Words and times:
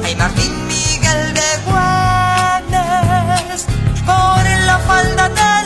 mi 0.06 0.14
Martín 0.14 0.53
Miguel 0.69 1.35
de 1.35 1.58
Güemes 1.67 3.67
por 4.05 4.44
la 4.67 4.79
falda 4.87 5.29
del 5.29 5.66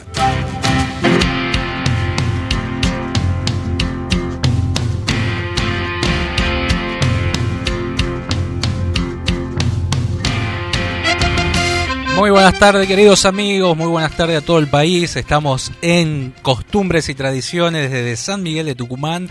Muy 12.21 12.29
buenas 12.29 12.59
tardes 12.59 12.87
queridos 12.87 13.25
amigos, 13.25 13.75
muy 13.75 13.87
buenas 13.87 14.15
tardes 14.15 14.37
a 14.37 14.45
todo 14.45 14.59
el 14.59 14.67
país. 14.67 15.15
Estamos 15.15 15.71
en 15.81 16.35
Costumbres 16.43 17.09
y 17.09 17.15
Tradiciones 17.15 17.89
desde 17.89 18.15
San 18.15 18.43
Miguel 18.43 18.67
de 18.67 18.75
Tucumán 18.75 19.27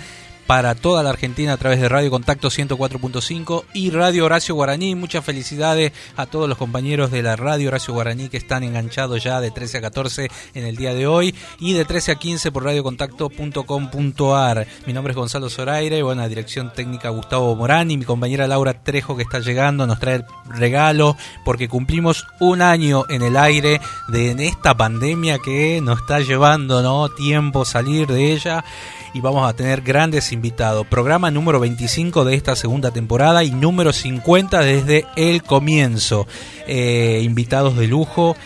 para 0.50 0.74
toda 0.74 1.04
la 1.04 1.10
Argentina 1.10 1.52
a 1.52 1.56
través 1.58 1.80
de 1.80 1.88
Radio 1.88 2.10
Contacto 2.10 2.48
104.5 2.48 3.66
y 3.72 3.90
Radio 3.90 4.24
Horacio 4.24 4.56
Guaraní. 4.56 4.96
Muchas 4.96 5.24
felicidades 5.24 5.92
a 6.16 6.26
todos 6.26 6.48
los 6.48 6.58
compañeros 6.58 7.12
de 7.12 7.22
la 7.22 7.36
Radio 7.36 7.68
Horacio 7.68 7.94
Guaraní 7.94 8.28
que 8.28 8.38
están 8.38 8.64
enganchados 8.64 9.22
ya 9.22 9.40
de 9.40 9.52
13 9.52 9.78
a 9.78 9.80
14 9.82 10.28
en 10.54 10.66
el 10.66 10.74
día 10.74 10.92
de 10.92 11.06
hoy 11.06 11.36
y 11.60 11.74
de 11.74 11.84
13 11.84 12.10
a 12.10 12.14
15 12.16 12.50
por 12.50 12.64
radiocontacto.com.ar. 12.64 14.66
Mi 14.86 14.92
nombre 14.92 15.12
es 15.12 15.16
Gonzalo 15.16 15.48
Zoraire 15.48 16.02
bueno, 16.02 16.28
dirección 16.28 16.72
técnica 16.72 17.10
Gustavo 17.10 17.54
Morán 17.54 17.92
y 17.92 17.96
mi 17.96 18.04
compañera 18.04 18.48
Laura 18.48 18.82
Trejo 18.82 19.16
que 19.16 19.22
está 19.22 19.38
llegando 19.38 19.86
nos 19.86 20.00
trae 20.00 20.16
el 20.16 20.24
regalo 20.48 21.16
porque 21.44 21.68
cumplimos 21.68 22.26
un 22.40 22.60
año 22.60 23.04
en 23.08 23.22
el 23.22 23.36
aire 23.36 23.80
de 24.08 24.48
esta 24.48 24.76
pandemia 24.76 25.38
que 25.38 25.80
nos 25.80 26.00
está 26.00 26.18
llevando 26.18 26.82
¿no? 26.82 27.08
tiempo 27.08 27.64
salir 27.64 28.08
de 28.08 28.32
ella 28.32 28.64
y 29.12 29.20
vamos 29.20 29.48
a 29.48 29.54
tener 29.54 29.82
grandes 29.82 30.32
invitados. 30.32 30.86
Programa 30.86 31.30
número 31.30 31.60
25 31.60 32.24
de 32.24 32.34
esta 32.34 32.56
segunda 32.56 32.90
temporada 32.90 33.44
y 33.44 33.50
número 33.50 33.92
50 33.92 34.60
desde 34.60 35.06
el 35.16 35.42
comienzo. 35.42 36.26
Eh, 36.66 37.20
invitados 37.24 37.76
de 37.76 37.86
lujo. 37.86 38.36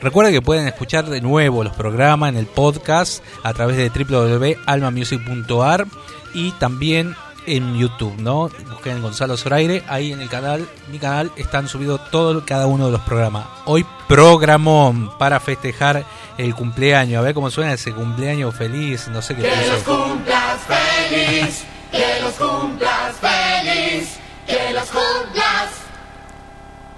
Recuerden 0.00 0.34
que 0.34 0.42
pueden 0.42 0.66
escuchar 0.66 1.08
de 1.08 1.20
nuevo 1.20 1.62
los 1.62 1.74
programas 1.74 2.30
en 2.30 2.36
el 2.36 2.46
podcast 2.46 3.22
a 3.42 3.52
través 3.52 3.76
de 3.76 3.88
www.almamusic.ar 3.88 5.86
y 6.34 6.50
también 6.52 7.14
en 7.46 7.76
YouTube, 7.76 8.14
¿no? 8.18 8.50
Busquen 8.70 9.02
Gonzalo 9.02 9.36
Zoraire, 9.36 9.82
ahí 9.88 10.12
en 10.12 10.20
el 10.20 10.28
canal, 10.28 10.68
mi 10.88 10.98
canal, 10.98 11.30
están 11.36 11.68
subidos 11.68 12.10
todo, 12.10 12.44
cada 12.44 12.66
uno 12.66 12.86
de 12.86 12.92
los 12.92 13.00
programas. 13.02 13.46
Hoy 13.64 13.86
programón 14.08 15.16
para 15.18 15.40
festejar 15.40 16.04
el 16.38 16.54
cumpleaños, 16.54 17.18
a 17.18 17.22
ver 17.22 17.34
cómo 17.34 17.50
suena 17.50 17.72
ese 17.72 17.92
cumpleaños 17.92 18.54
feliz, 18.54 19.08
no 19.08 19.22
sé 19.22 19.34
qué. 19.36 19.42
Que 19.42 19.66
los 19.66 19.82
cumplas 19.82 20.60
feliz, 20.66 21.64
que 21.90 22.20
los 22.20 22.32
cumplas 22.34 23.16
feliz, 23.20 24.16
que 24.46 24.72
los 24.72 24.88
cumplas, 24.88 25.70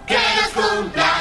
que 0.07 0.15
los 0.15 0.65
cumplas. 0.65 1.14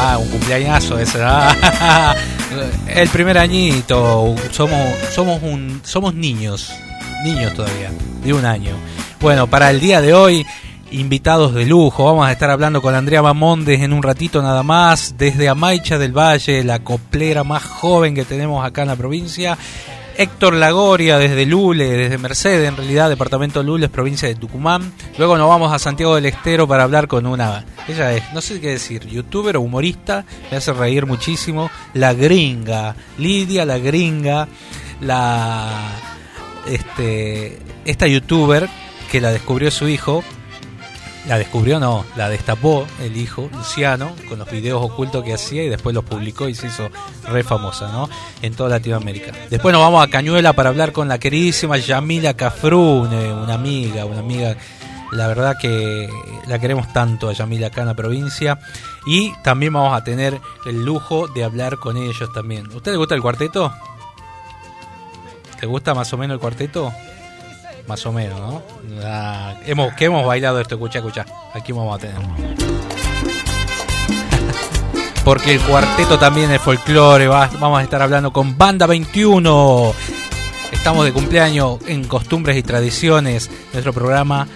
Ah, 0.00 0.16
un 0.16 0.28
cumpleañazo 0.28 0.96
ese. 0.96 1.18
El 2.86 3.08
primer 3.08 3.36
añito. 3.36 4.32
Somos, 4.52 4.78
somos, 5.12 5.42
un, 5.42 5.80
somos 5.82 6.14
niños. 6.14 6.72
Niños 7.24 7.52
todavía. 7.54 7.90
De 8.22 8.32
un 8.32 8.44
año. 8.44 8.76
Bueno, 9.20 9.48
para 9.48 9.70
el 9.70 9.80
día 9.80 10.00
de 10.00 10.14
hoy, 10.14 10.46
invitados 10.92 11.52
de 11.52 11.66
lujo. 11.66 12.04
Vamos 12.04 12.28
a 12.28 12.32
estar 12.32 12.48
hablando 12.48 12.80
con 12.80 12.94
Andrea 12.94 13.22
Mamondes 13.22 13.80
en 13.80 13.92
un 13.92 14.04
ratito 14.04 14.40
nada 14.40 14.62
más. 14.62 15.16
Desde 15.18 15.48
Amaicha 15.48 15.98
del 15.98 16.16
Valle, 16.16 16.62
la 16.62 16.78
coplera 16.78 17.42
más 17.42 17.64
joven 17.64 18.14
que 18.14 18.24
tenemos 18.24 18.64
acá 18.64 18.82
en 18.82 18.88
la 18.88 18.96
provincia. 18.96 19.58
Héctor 20.18 20.54
Lagoria 20.54 21.16
desde 21.16 21.46
Lule, 21.46 21.90
desde 21.90 22.18
Mercedes, 22.18 22.68
en 22.68 22.76
realidad, 22.76 23.08
departamento 23.08 23.62
Lules, 23.62 23.88
provincia 23.88 24.26
de 24.26 24.34
Tucumán. 24.34 24.92
Luego 25.16 25.38
nos 25.38 25.48
vamos 25.48 25.72
a 25.72 25.78
Santiago 25.78 26.16
del 26.16 26.26
Estero 26.26 26.66
para 26.66 26.82
hablar 26.82 27.06
con 27.06 27.24
una, 27.24 27.64
ella 27.86 28.12
es, 28.12 28.24
no 28.34 28.40
sé 28.40 28.60
qué 28.60 28.70
decir, 28.70 29.06
youtuber 29.06 29.56
o 29.56 29.60
humorista, 29.60 30.24
me 30.50 30.56
hace 30.56 30.72
reír 30.72 31.06
muchísimo, 31.06 31.70
la 31.94 32.14
gringa, 32.14 32.96
Lidia 33.16 33.64
la 33.64 33.78
gringa, 33.78 34.48
la, 35.00 35.70
este, 36.66 37.60
esta 37.84 38.08
youtuber 38.08 38.68
que 39.12 39.20
la 39.20 39.30
descubrió 39.30 39.70
su 39.70 39.86
hijo, 39.86 40.24
la 41.28 41.36
descubrió, 41.36 41.78
no, 41.78 42.06
la 42.16 42.30
destapó 42.30 42.86
el 43.02 43.16
hijo, 43.18 43.50
Luciano, 43.52 44.12
con 44.28 44.38
los 44.38 44.50
videos 44.50 44.82
ocultos 44.82 45.22
que 45.22 45.34
hacía 45.34 45.62
y 45.62 45.68
después 45.68 45.94
los 45.94 46.04
publicó 46.04 46.48
y 46.48 46.54
se 46.54 46.68
hizo 46.68 46.88
re 47.28 47.42
famosa, 47.42 47.92
¿no? 47.92 48.08
En 48.40 48.54
toda 48.54 48.70
Latinoamérica. 48.70 49.32
Después 49.50 49.74
nos 49.74 49.82
vamos 49.82 50.02
a 50.02 50.08
Cañuela 50.08 50.54
para 50.54 50.70
hablar 50.70 50.92
con 50.92 51.06
la 51.06 51.18
queridísima 51.18 51.76
Yamila 51.76 52.34
Cafrune, 52.34 53.32
una 53.34 53.54
amiga, 53.54 54.06
una 54.06 54.20
amiga, 54.20 54.56
la 55.12 55.28
verdad 55.28 55.56
que 55.60 56.08
la 56.46 56.58
queremos 56.58 56.90
tanto 56.94 57.28
a 57.28 57.34
Yamila 57.34 57.66
acá 57.66 57.82
en 57.82 57.88
la 57.88 57.94
provincia. 57.94 58.58
Y 59.06 59.32
también 59.42 59.74
vamos 59.74 59.92
a 59.92 60.02
tener 60.02 60.40
el 60.64 60.82
lujo 60.82 61.28
de 61.28 61.44
hablar 61.44 61.78
con 61.78 61.98
ellos 61.98 62.32
también. 62.32 62.74
¿Usted 62.74 62.92
le 62.92 62.96
gusta 62.96 63.14
el 63.14 63.22
cuarteto? 63.22 63.70
¿Te 65.60 65.66
gusta 65.66 65.94
más 65.94 66.10
o 66.14 66.16
menos 66.16 66.36
el 66.36 66.40
cuarteto? 66.40 66.90
Más 67.88 68.04
o 68.04 68.12
menos, 68.12 68.38
¿no? 68.38 68.62
Hemos, 69.66 69.94
que 69.94 70.04
hemos 70.04 70.24
bailado 70.24 70.60
esto, 70.60 70.74
escucha, 70.74 70.98
escucha. 70.98 71.26
Aquí 71.54 71.72
vamos 71.72 71.96
a 71.96 71.98
tener. 71.98 72.16
Porque 75.24 75.54
el 75.54 75.60
cuarteto 75.60 76.18
también 76.18 76.50
es 76.50 76.60
folclore. 76.60 77.26
vamos 77.26 77.80
a 77.80 77.82
estar 77.82 78.02
hablando 78.02 78.32
con 78.32 78.56
Banda 78.58 78.86
21. 78.86 79.92
Estamos 80.70 81.04
de 81.06 81.12
cumpleaños 81.12 81.78
en 81.86 82.04
Costumbres 82.04 82.58
y 82.58 82.62
Tradiciones. 82.62 83.50
Nuestro 83.72 83.94
programa 83.94 84.46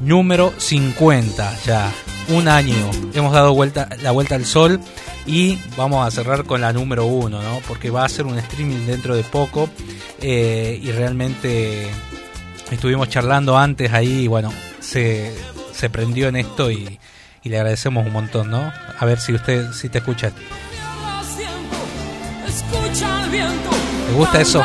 número 0.00 0.52
50 0.56 1.58
ya. 1.64 1.92
Un 2.28 2.46
año. 2.46 2.90
Hemos 3.12 3.32
dado 3.32 3.54
vuelta, 3.54 3.88
la 4.02 4.12
vuelta 4.12 4.36
al 4.36 4.44
sol. 4.44 4.80
Y 5.26 5.58
vamos 5.76 6.06
a 6.06 6.10
cerrar 6.10 6.44
con 6.44 6.60
la 6.60 6.72
número 6.72 7.06
uno, 7.06 7.42
¿no? 7.42 7.60
Porque 7.66 7.90
va 7.90 8.04
a 8.04 8.08
ser 8.08 8.26
un 8.26 8.38
streaming 8.38 8.86
dentro 8.86 9.16
de 9.16 9.24
poco. 9.24 9.68
Eh, 10.20 10.80
y 10.82 10.90
realmente 10.92 11.90
estuvimos 12.70 13.08
charlando 13.08 13.56
antes 13.56 13.92
ahí 13.92 14.24
y 14.24 14.26
bueno, 14.26 14.52
se, 14.80 15.34
se 15.72 15.90
prendió 15.90 16.28
en 16.28 16.36
esto 16.36 16.70
y, 16.70 16.98
y, 17.42 17.48
le 17.48 17.56
agradecemos 17.56 18.06
un 18.06 18.12
montón, 18.12 18.50
¿no? 18.50 18.72
A 18.98 19.04
ver 19.04 19.18
si 19.20 19.32
usted, 19.32 19.72
si 19.72 19.88
te 19.88 19.98
escucha. 19.98 20.30
¿Te 24.06 24.14
gusta 24.14 24.40
eso? 24.40 24.64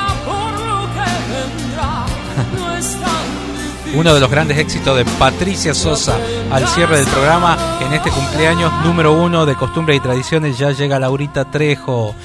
Uno 3.96 4.14
de 4.14 4.20
los 4.20 4.32
grandes 4.32 4.58
éxitos 4.58 4.98
de 4.98 5.06
Patricia 5.06 5.76
Sosa 5.76 6.18
al 6.52 6.68
cierre 6.68 6.98
del 6.98 7.06
programa 7.06 7.78
en 7.80 7.94
este 7.94 8.10
cumpleaños 8.10 8.74
número 8.84 9.14
uno 9.14 9.46
de 9.46 9.56
costumbres 9.56 9.98
y 9.98 10.00
tradiciones 10.00 10.58
ya 10.58 10.72
llega 10.72 11.00
Laurita 11.00 11.46
Trejo 11.46 12.16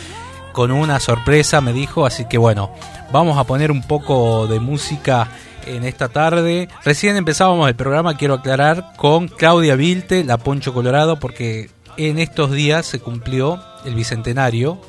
con 0.52 0.70
una 0.70 0.98
sorpresa 0.98 1.60
me 1.60 1.74
dijo 1.74 2.06
así 2.06 2.24
que 2.24 2.38
bueno 2.38 2.70
vamos 3.12 3.36
a 3.36 3.44
poner 3.44 3.70
un 3.70 3.82
poco 3.82 4.46
de 4.46 4.60
música 4.60 5.28
en 5.68 5.84
esta 5.84 6.08
tarde. 6.08 6.68
Recién 6.84 7.16
empezábamos 7.16 7.68
el 7.68 7.76
programa, 7.76 8.16
quiero 8.16 8.34
aclarar, 8.34 8.92
con 8.96 9.28
Claudia 9.28 9.76
Vilte, 9.76 10.24
la 10.24 10.38
Poncho 10.38 10.72
Colorado, 10.72 11.18
porque 11.18 11.70
en 11.96 12.18
estos 12.18 12.52
días 12.52 12.86
se 12.86 13.00
cumplió 13.00 13.60
el 13.84 13.94
bicentenario 13.94 14.80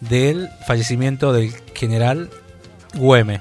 del 0.00 0.48
fallecimiento 0.66 1.32
del 1.32 1.52
general 1.74 2.30
Güemes, 2.94 3.40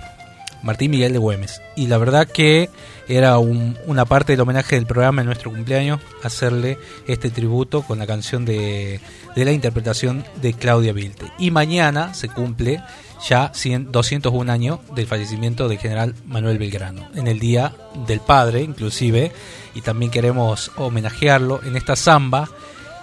Martín 0.63 0.91
Miguel 0.91 1.13
de 1.13 1.19
Güemes. 1.19 1.61
Y 1.75 1.87
la 1.87 1.97
verdad 1.97 2.27
que 2.27 2.69
era 3.07 3.37
una 3.37 4.05
parte 4.05 4.33
del 4.33 4.41
homenaje 4.41 4.75
del 4.75 4.85
programa 4.85 5.21
en 5.21 5.27
nuestro 5.27 5.51
cumpleaños, 5.51 5.99
hacerle 6.23 6.79
este 7.05 7.29
tributo 7.29 7.81
con 7.83 7.99
la 7.99 8.07
canción 8.07 8.45
de, 8.45 9.01
la 9.35 9.51
interpretación 9.51 10.23
de 10.41 10.53
Claudia 10.53 10.93
Vilte. 10.93 11.31
Y 11.37 11.51
mañana 11.51 12.13
se 12.13 12.29
cumple 12.29 12.81
ya 13.27 13.51
201 13.51 14.51
años 14.51 14.79
del 14.95 15.05
fallecimiento 15.05 15.67
del 15.67 15.79
general 15.79 16.15
Manuel 16.25 16.57
Belgrano, 16.57 17.07
en 17.13 17.27
el 17.27 17.39
Día 17.39 17.73
del 18.07 18.19
Padre 18.19 18.61
inclusive, 18.61 19.31
y 19.75 19.81
también 19.81 20.11
queremos 20.11 20.71
homenajearlo 20.77 21.61
en 21.63 21.75
esta 21.75 21.95
samba 21.95 22.49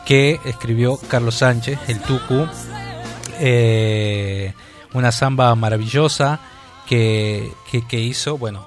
que 0.06 0.40
escribió 0.44 0.98
Carlos 1.08 1.36
Sánchez, 1.36 1.78
el 1.88 2.00
Tucu, 2.00 2.46
eh, 3.38 4.52
una 4.92 5.12
samba 5.12 5.54
maravillosa 5.54 6.40
que, 6.90 7.52
que, 7.88 8.00
hizo, 8.00 8.36
bueno, 8.36 8.66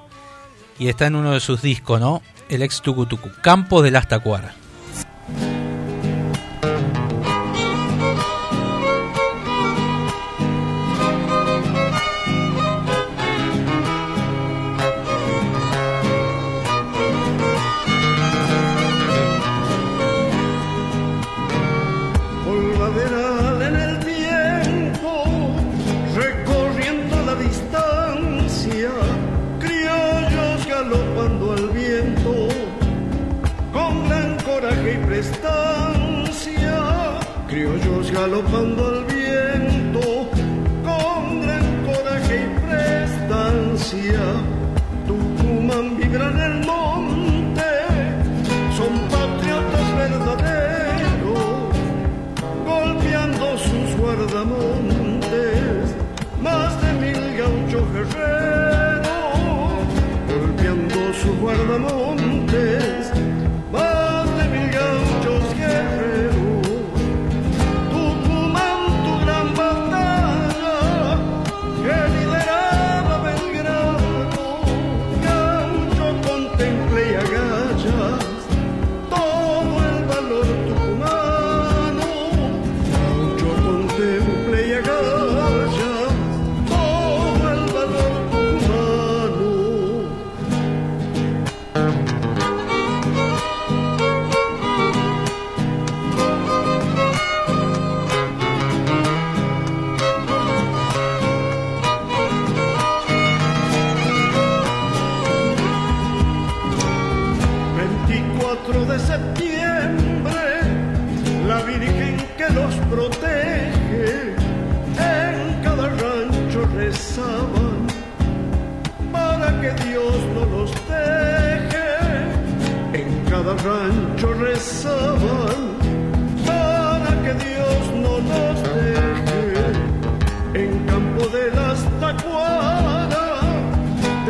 y 0.80 0.88
está 0.88 1.08
en 1.08 1.16
uno 1.16 1.34
de 1.34 1.42
sus 1.42 1.62
discos, 1.62 2.00
¿no? 2.00 2.22
El 2.48 2.62
ex 2.62 2.82
Tucu 2.82 3.06
Tucu, 3.06 3.30
Campo 3.42 3.82
de 3.82 3.92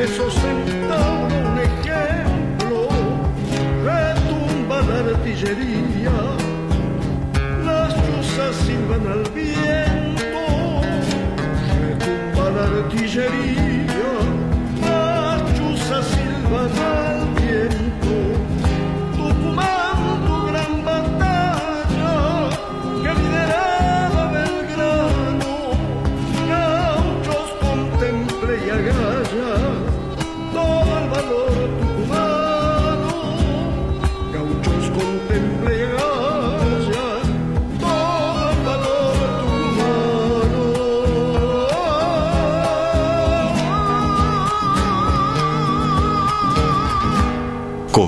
...de 0.03 0.09
esos 0.09 0.33
centauros 0.33 1.31
un 1.31 1.59
ejemplo 1.59 2.89
retumba 3.85 4.81
la 4.81 4.97
artillería, 5.11 6.11
las 7.63 7.93
chuzas 7.95 8.53
silban 8.65 9.07
al 9.07 9.23
viento, 9.31 10.81
retumba 11.79 12.45
la 12.51 12.63
artillería, 12.79 13.52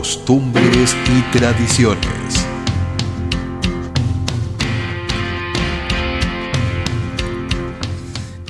Costumbres 0.06 0.96
y 1.10 1.36
tradiciones. 1.36 2.46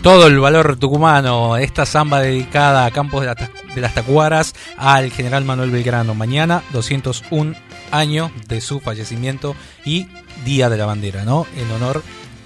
Todo 0.02 0.28
el 0.28 0.38
valor 0.38 0.76
tucumano, 0.76 1.56
esta 1.56 1.86
samba 1.86 2.20
dedicada 2.20 2.86
a 2.86 2.92
Campos 2.92 3.26
de, 3.74 3.80
las 3.80 3.94
Tacuaras 3.94 4.54
al 4.76 5.12
general 5.12 5.46
Manuel 5.46 5.72
Belgrano. 5.72 6.14
Mañana, 6.14 6.62
201 6.74 7.56
años 7.90 8.32
de 8.50 8.60
su 8.60 8.82
fallecimiento 8.82 9.56
y 9.86 10.08
Día 10.44 10.68
de 10.70 10.76
la 10.76 10.86
Bandera, 10.86 11.24
¿no? 11.24 11.48
En 11.56 11.72
honor 11.72 12.04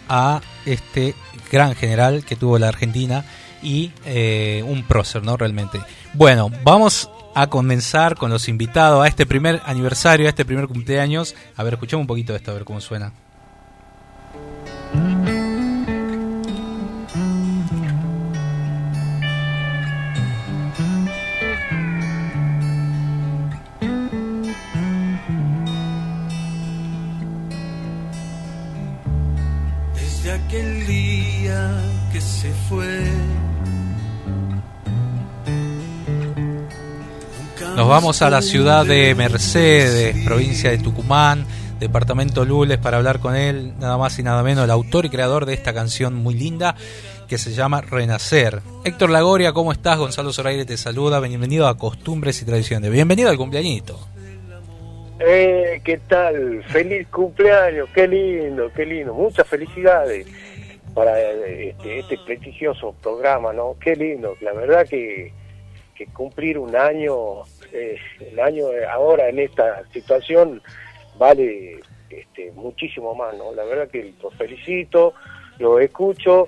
a 0.07 0.39
este 0.67 1.15
gran 1.51 1.73
general 1.73 2.23
que 2.23 2.35
tuvo 2.35 2.59
la 2.59 2.67
Argentina 2.67 3.25
y 3.63 3.91
eh, 4.05 4.63
un 4.67 4.83
prócer, 4.83 5.23
¿no? 5.23 5.35
Realmente. 5.35 5.79
Bueno, 6.13 6.51
vamos 6.63 7.09
a 7.41 7.47
comenzar 7.47 8.15
con 8.15 8.29
los 8.29 8.49
invitados 8.49 9.03
a 9.03 9.07
este 9.07 9.25
primer 9.25 9.61
aniversario, 9.65 10.27
a 10.27 10.29
este 10.29 10.43
primer 10.43 10.67
cumpleaños. 10.67 11.35
A 11.55 11.63
ver, 11.63 11.73
escuchemos 11.73 12.01
un 12.01 12.07
poquito 12.07 12.33
de 12.33 12.37
esto, 12.37 12.51
a 12.51 12.55
ver 12.55 12.65
cómo 12.65 12.81
suena. 12.81 13.13
Desde 29.95 30.31
aquel 30.33 30.87
día 30.87 31.81
que 32.11 32.19
se 32.19 32.51
fue. 32.67 33.18
Nos 37.79 37.87
vamos 37.87 38.21
a 38.21 38.29
la 38.29 38.41
ciudad 38.41 38.85
de 38.85 39.15
Mercedes, 39.15 40.13
provincia 40.25 40.69
de 40.69 40.79
Tucumán, 40.79 41.45
departamento 41.79 42.43
Lules, 42.43 42.77
para 42.77 42.97
hablar 42.97 43.21
con 43.21 43.37
él, 43.37 43.71
nada 43.79 43.97
más 43.97 44.19
y 44.19 44.23
nada 44.23 44.43
menos, 44.43 44.65
el 44.65 44.69
autor 44.69 45.05
y 45.05 45.09
creador 45.09 45.45
de 45.45 45.53
esta 45.53 45.73
canción 45.73 46.13
muy 46.13 46.33
linda 46.33 46.75
que 47.29 47.37
se 47.37 47.53
llama 47.53 47.79
Renacer. 47.79 48.59
Héctor 48.83 49.11
Lagoria, 49.11 49.53
¿cómo 49.53 49.71
estás? 49.71 49.97
Gonzalo 49.97 50.33
Zoraire 50.33 50.65
te 50.65 50.75
saluda, 50.75 51.21
bienvenido 51.21 51.69
a 51.69 51.77
Costumbres 51.77 52.41
y 52.41 52.45
Tradiciones. 52.45 52.91
Bienvenido 52.91 53.29
al 53.29 53.37
cumpleañito. 53.37 53.97
Eh, 55.21 55.79
¿qué 55.81 55.99
tal? 55.99 56.61
Feliz 56.65 57.07
cumpleaños, 57.07 57.87
qué 57.95 58.09
lindo, 58.09 58.69
qué 58.75 58.85
lindo. 58.85 59.13
Muchas 59.13 59.47
felicidades 59.47 60.27
para 60.93 61.17
este, 61.17 61.99
este 61.99 62.17
prestigioso 62.25 62.93
programa, 63.01 63.53
¿no? 63.53 63.77
Qué 63.79 63.95
lindo. 63.95 64.35
La 64.41 64.51
verdad 64.51 64.85
que 64.85 65.31
cumplir 66.07 66.57
un 66.57 66.75
año, 66.75 67.43
eh, 67.71 67.97
el 68.19 68.39
año 68.39 68.71
eh, 68.71 68.85
ahora 68.85 69.29
en 69.29 69.39
esta 69.39 69.83
situación 69.91 70.61
vale 71.17 71.79
este, 72.09 72.51
muchísimo 72.51 73.13
más, 73.15 73.35
¿no? 73.37 73.53
La 73.53 73.63
verdad 73.63 73.89
que 73.89 74.13
los 74.21 74.33
felicito, 74.35 75.13
los 75.57 75.81
escucho. 75.81 76.47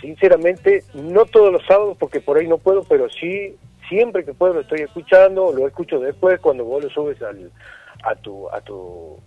Sinceramente, 0.00 0.84
no 0.94 1.24
todos 1.24 1.52
los 1.52 1.64
sábados 1.66 1.96
porque 1.98 2.20
por 2.20 2.36
ahí 2.36 2.46
no 2.46 2.58
puedo, 2.58 2.84
pero 2.84 3.08
sí 3.08 3.56
siempre 3.88 4.24
que 4.24 4.34
puedo 4.34 4.54
lo 4.54 4.60
estoy 4.60 4.80
escuchando, 4.80 5.52
lo 5.52 5.66
escucho 5.66 6.00
después 6.00 6.40
cuando 6.40 6.64
vos 6.64 6.84
lo 6.84 6.90
subes 6.90 7.22
al, 7.22 7.50
a 8.02 8.14
tu 8.16 8.48
a 8.50 8.60
tu 8.60 9.18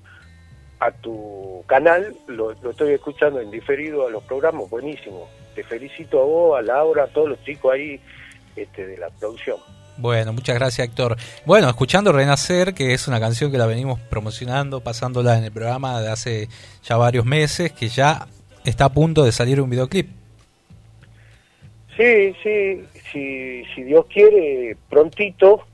a 0.80 0.92
tu 0.92 1.64
canal, 1.68 2.16
lo, 2.28 2.54
lo 2.62 2.70
estoy 2.70 2.94
escuchando 2.94 3.42
en 3.42 3.52
diferido 3.52 4.08
a 4.08 4.10
los 4.10 4.24
programas, 4.24 4.70
buenísimo. 4.70 5.28
Te 5.54 5.64
felicito 5.64 6.22
a 6.22 6.24
vos, 6.24 6.58
a 6.58 6.62
Laura, 6.62 7.04
a 7.04 7.08
todos 7.08 7.30
los 7.30 7.44
chicos 7.44 7.74
ahí 7.74 8.00
este, 8.56 8.88
de 8.88 8.98
la 8.98 9.10
producción. 9.10 9.58
Bueno, 10.00 10.32
muchas 10.32 10.56
gracias 10.56 10.88
Héctor. 10.88 11.18
Bueno, 11.46 11.68
escuchando 11.68 12.14
Renacer, 12.14 12.74
que 12.74 12.94
es 12.94 13.10
una 13.10 13.20
canción 13.20 13.52
que 13.52 13.58
la 13.58 13.66
venimos 13.66 14.00
promocionando, 14.00 14.80
pasándola 14.80 15.38
en 15.38 15.44
el 15.44 15.52
programa 15.52 16.02
de 16.02 16.10
hace 16.10 16.48
ya 16.84 16.96
varios 16.96 17.26
meses, 17.26 17.74
que 17.74 17.90
ya 17.90 18.26
está 18.64 18.86
a 18.86 18.94
punto 18.94 19.26
de 19.26 19.34
salir 19.34 19.60
un 19.60 19.70
videoclip. 19.70 20.10
Sí, 21.98 22.34
sí, 22.42 22.86
si, 23.12 23.66
si 23.76 23.84
Dios 23.84 24.06
quiere, 24.06 24.78
prontito, 24.90 25.66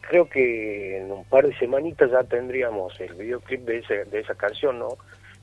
creo 0.00 0.26
que 0.30 0.96
en 0.96 1.12
un 1.12 1.24
par 1.26 1.46
de 1.46 1.54
semanitas 1.58 2.10
ya 2.10 2.24
tendríamos 2.24 2.98
el 3.00 3.12
videoclip 3.12 3.66
de, 3.66 3.78
ese, 3.80 4.04
de 4.06 4.20
esa 4.20 4.34
canción, 4.34 4.78
¿no? 4.78 4.96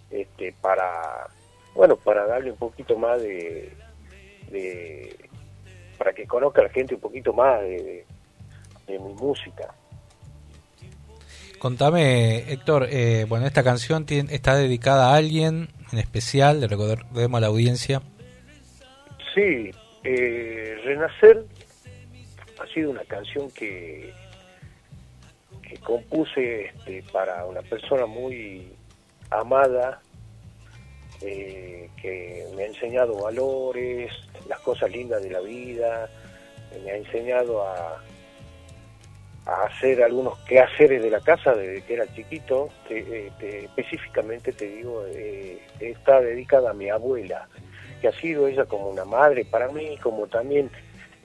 Este, 0.10 0.51
para, 0.60 1.28
bueno, 1.75 1.96
para 1.96 2.25
darle 2.25 2.50
un 2.50 2.58
poquito 2.58 2.98
más 2.98 3.22
de, 3.22 3.70
de 4.50 5.28
para 6.00 6.13
que 6.13 6.25
conozca 6.25 6.63
la 6.63 6.70
gente 6.70 6.96
un 6.96 7.01
poquito 7.01 7.32
más 7.34 7.60
de, 7.62 7.68
de, 7.84 8.06
de 8.88 9.00
mi 9.00 9.13
música. 9.13 9.72
Contame, 11.60 12.51
Héctor, 12.51 12.88
eh, 12.89 13.25
bueno, 13.27 13.46
esta 13.46 13.63
canción 13.63 14.06
tiene- 14.06 14.34
está 14.34 14.56
dedicada 14.56 15.12
a 15.12 15.15
alguien, 15.18 15.68
en 15.91 16.00
especial, 16.00 16.62
le 16.62 16.68
recordemos 16.68 17.38
a 17.38 17.41
la 17.41 17.48
audiencia. 17.48 18.01
Sí, 19.36 19.70
eh, 20.06 20.77
Renacer 20.86 21.44
ha 22.62 22.74
sido 22.74 22.91
una 22.91 23.03
canción 23.03 23.51
que, 23.51 24.13
que 25.62 25.77
compuse 25.79 26.68
este, 26.68 27.03
para 27.12 27.46
una 27.46 27.62
persona 27.62 28.06
muy 28.06 28.72
amada, 29.29 30.01
eh, 31.22 31.90
que 32.02 32.46
me 32.56 32.64
ha 32.64 32.68
enseñado 32.68 33.16
valores, 33.22 34.12
las 34.48 34.60
cosas 34.60 34.92
lindas 34.92 35.22
de 35.24 35.30
la 35.30 35.40
vida, 35.42 36.10
me 36.84 36.92
ha 36.92 36.98
enseñado 36.98 37.64
a, 37.64 38.02
a 39.46 39.64
hacer 39.66 40.04
algunos 40.04 40.38
quehaceres 40.40 41.02
de 41.02 41.10
la 41.10 41.20
casa 41.22 41.54
desde 41.56 41.82
que 41.84 41.94
era 41.96 42.14
chiquito. 42.14 42.70
Te- 42.88 43.32
te- 43.40 43.66
específicamente 43.66 44.52
te 44.54 44.68
digo, 44.68 45.04
eh, 45.08 45.60
está 45.80 46.22
dedicada 46.22 46.72
a 46.72 46.74
mi 46.74 46.90
abuela, 46.90 47.48
que 48.02 48.08
ha 48.08 48.14
sido 48.14 48.48
ella 48.48 48.66
como 48.66 48.90
una 48.90 49.06
madre 49.06 49.46
para 49.46 49.68
mí, 49.70 49.98
como 49.98 50.28
también, 50.28 50.70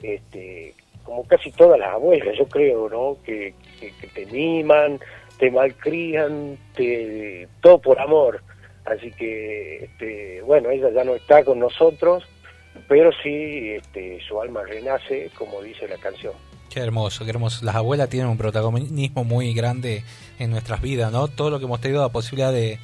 este, 0.01 0.73
como 1.03 1.23
casi 1.27 1.51
todas 1.51 1.79
las 1.79 1.89
abuelas, 1.93 2.35
yo 2.37 2.47
creo, 2.47 2.89
¿no? 2.89 3.17
Que, 3.23 3.53
que, 3.79 3.91
que 4.01 4.07
te 4.07 4.25
miman, 4.25 4.99
te 5.37 5.51
malcrían, 5.51 6.57
te, 6.75 7.47
todo 7.61 7.79
por 7.79 7.99
amor. 7.99 8.41
Así 8.85 9.11
que, 9.11 9.85
este, 9.85 10.41
bueno, 10.41 10.69
ella 10.69 10.89
ya 10.93 11.03
no 11.03 11.15
está 11.15 11.43
con 11.43 11.59
nosotros, 11.59 12.23
pero 12.87 13.11
sí 13.23 13.71
este, 13.71 14.19
su 14.27 14.39
alma 14.39 14.63
renace, 14.63 15.31
como 15.37 15.61
dice 15.61 15.87
la 15.87 15.97
canción. 15.97 16.33
Qué 16.69 16.81
hermoso, 16.81 17.23
qué 17.23 17.31
hermoso. 17.31 17.65
Las 17.65 17.75
abuelas 17.75 18.09
tienen 18.09 18.29
un 18.29 18.37
protagonismo 18.37 19.23
muy 19.23 19.53
grande 19.53 20.03
en 20.39 20.51
nuestras 20.51 20.81
vidas, 20.81 21.11
¿no? 21.11 21.27
Todo 21.27 21.49
lo 21.49 21.59
que 21.59 21.65
hemos 21.65 21.81
tenido 21.81 22.01
la 22.01 22.09
posibilidad 22.09 22.51
de, 22.51 22.79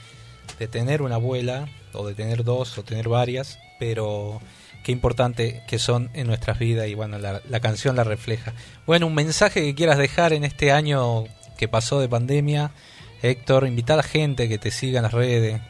de 0.59 0.67
tener 0.67 1.01
una 1.01 1.15
abuela, 1.15 1.67
o 1.93 2.07
de 2.07 2.15
tener 2.15 2.43
dos, 2.43 2.77
o 2.77 2.83
tener 2.83 3.09
varias, 3.09 3.59
pero 3.79 4.41
qué 4.83 4.91
importante 4.91 5.61
que 5.67 5.77
son 5.77 6.09
en 6.13 6.27
nuestras 6.27 6.57
vidas 6.57 6.87
y 6.87 6.95
bueno, 6.95 7.19
la, 7.19 7.41
la 7.47 7.59
canción 7.59 7.95
la 7.95 8.03
refleja. 8.03 8.53
Bueno, 8.85 9.07
un 9.07 9.13
mensaje 9.13 9.61
que 9.61 9.75
quieras 9.75 9.97
dejar 9.97 10.33
en 10.33 10.43
este 10.43 10.71
año 10.71 11.25
que 11.57 11.67
pasó 11.67 11.99
de 11.99 12.09
pandemia, 12.09 12.71
Héctor, 13.21 13.67
invitar 13.67 13.99
a 13.99 14.03
gente 14.03 14.49
que 14.49 14.57
te 14.57 14.71
siga 14.71 14.99
en 14.99 15.03
las 15.03 15.13
redes. 15.13 15.61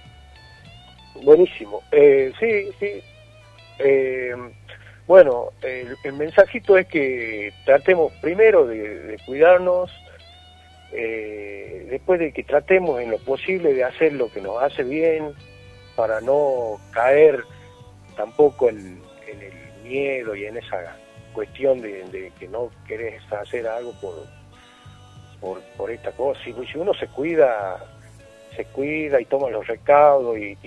Buenísimo. 1.24 1.82
Eh, 1.92 2.32
sí, 2.40 2.72
sí. 2.80 3.04
Eh, 3.80 4.36
bueno, 5.08 5.50
el, 5.62 5.96
el 6.04 6.14
mensajito 6.14 6.78
es 6.78 6.88
que 6.88 7.52
tratemos 7.66 8.14
primero 8.22 8.66
de, 8.66 9.18
cuidarnos, 9.26 9.92
eh, 10.94 11.88
después 11.90 12.20
de 12.20 12.32
que 12.32 12.44
tratemos 12.44 13.02
en 13.02 13.12
lo 13.12 13.18
posible 13.18 13.74
de 13.74 13.84
hacer 13.84 14.14
lo 14.14 14.32
que 14.32 14.42
nos 14.42 14.62
hace 14.62 14.84
bien, 14.84 15.34
para 15.96 16.22
no 16.22 16.80
caer 16.92 17.44
tampoco 18.16 18.70
en, 18.70 19.02
en 19.28 19.42
el 19.42 19.84
miedo 19.84 20.36
y 20.36 20.46
en 20.46 20.58
esa 20.58 20.96
cuestión 21.34 21.82
de, 21.82 22.32
que 22.40 22.48
no 22.48 22.70
querés 22.88 23.22
hacer 23.34 23.68
algo 23.68 23.94
por, 24.00 24.16
por, 25.40 25.62
por 25.78 25.92
esta 25.92 26.12
cosa. 26.12 26.40
Si, 26.44 26.54
si 26.72 26.78
uno 26.78 26.94
se 26.94 27.08
cuida, 27.08 27.84
se 28.56 28.66
cuida 28.66 29.20
y 29.22 29.26
toma 29.26 29.50
los 29.50 29.66
recaudos 29.68 30.38
y, 30.38 30.58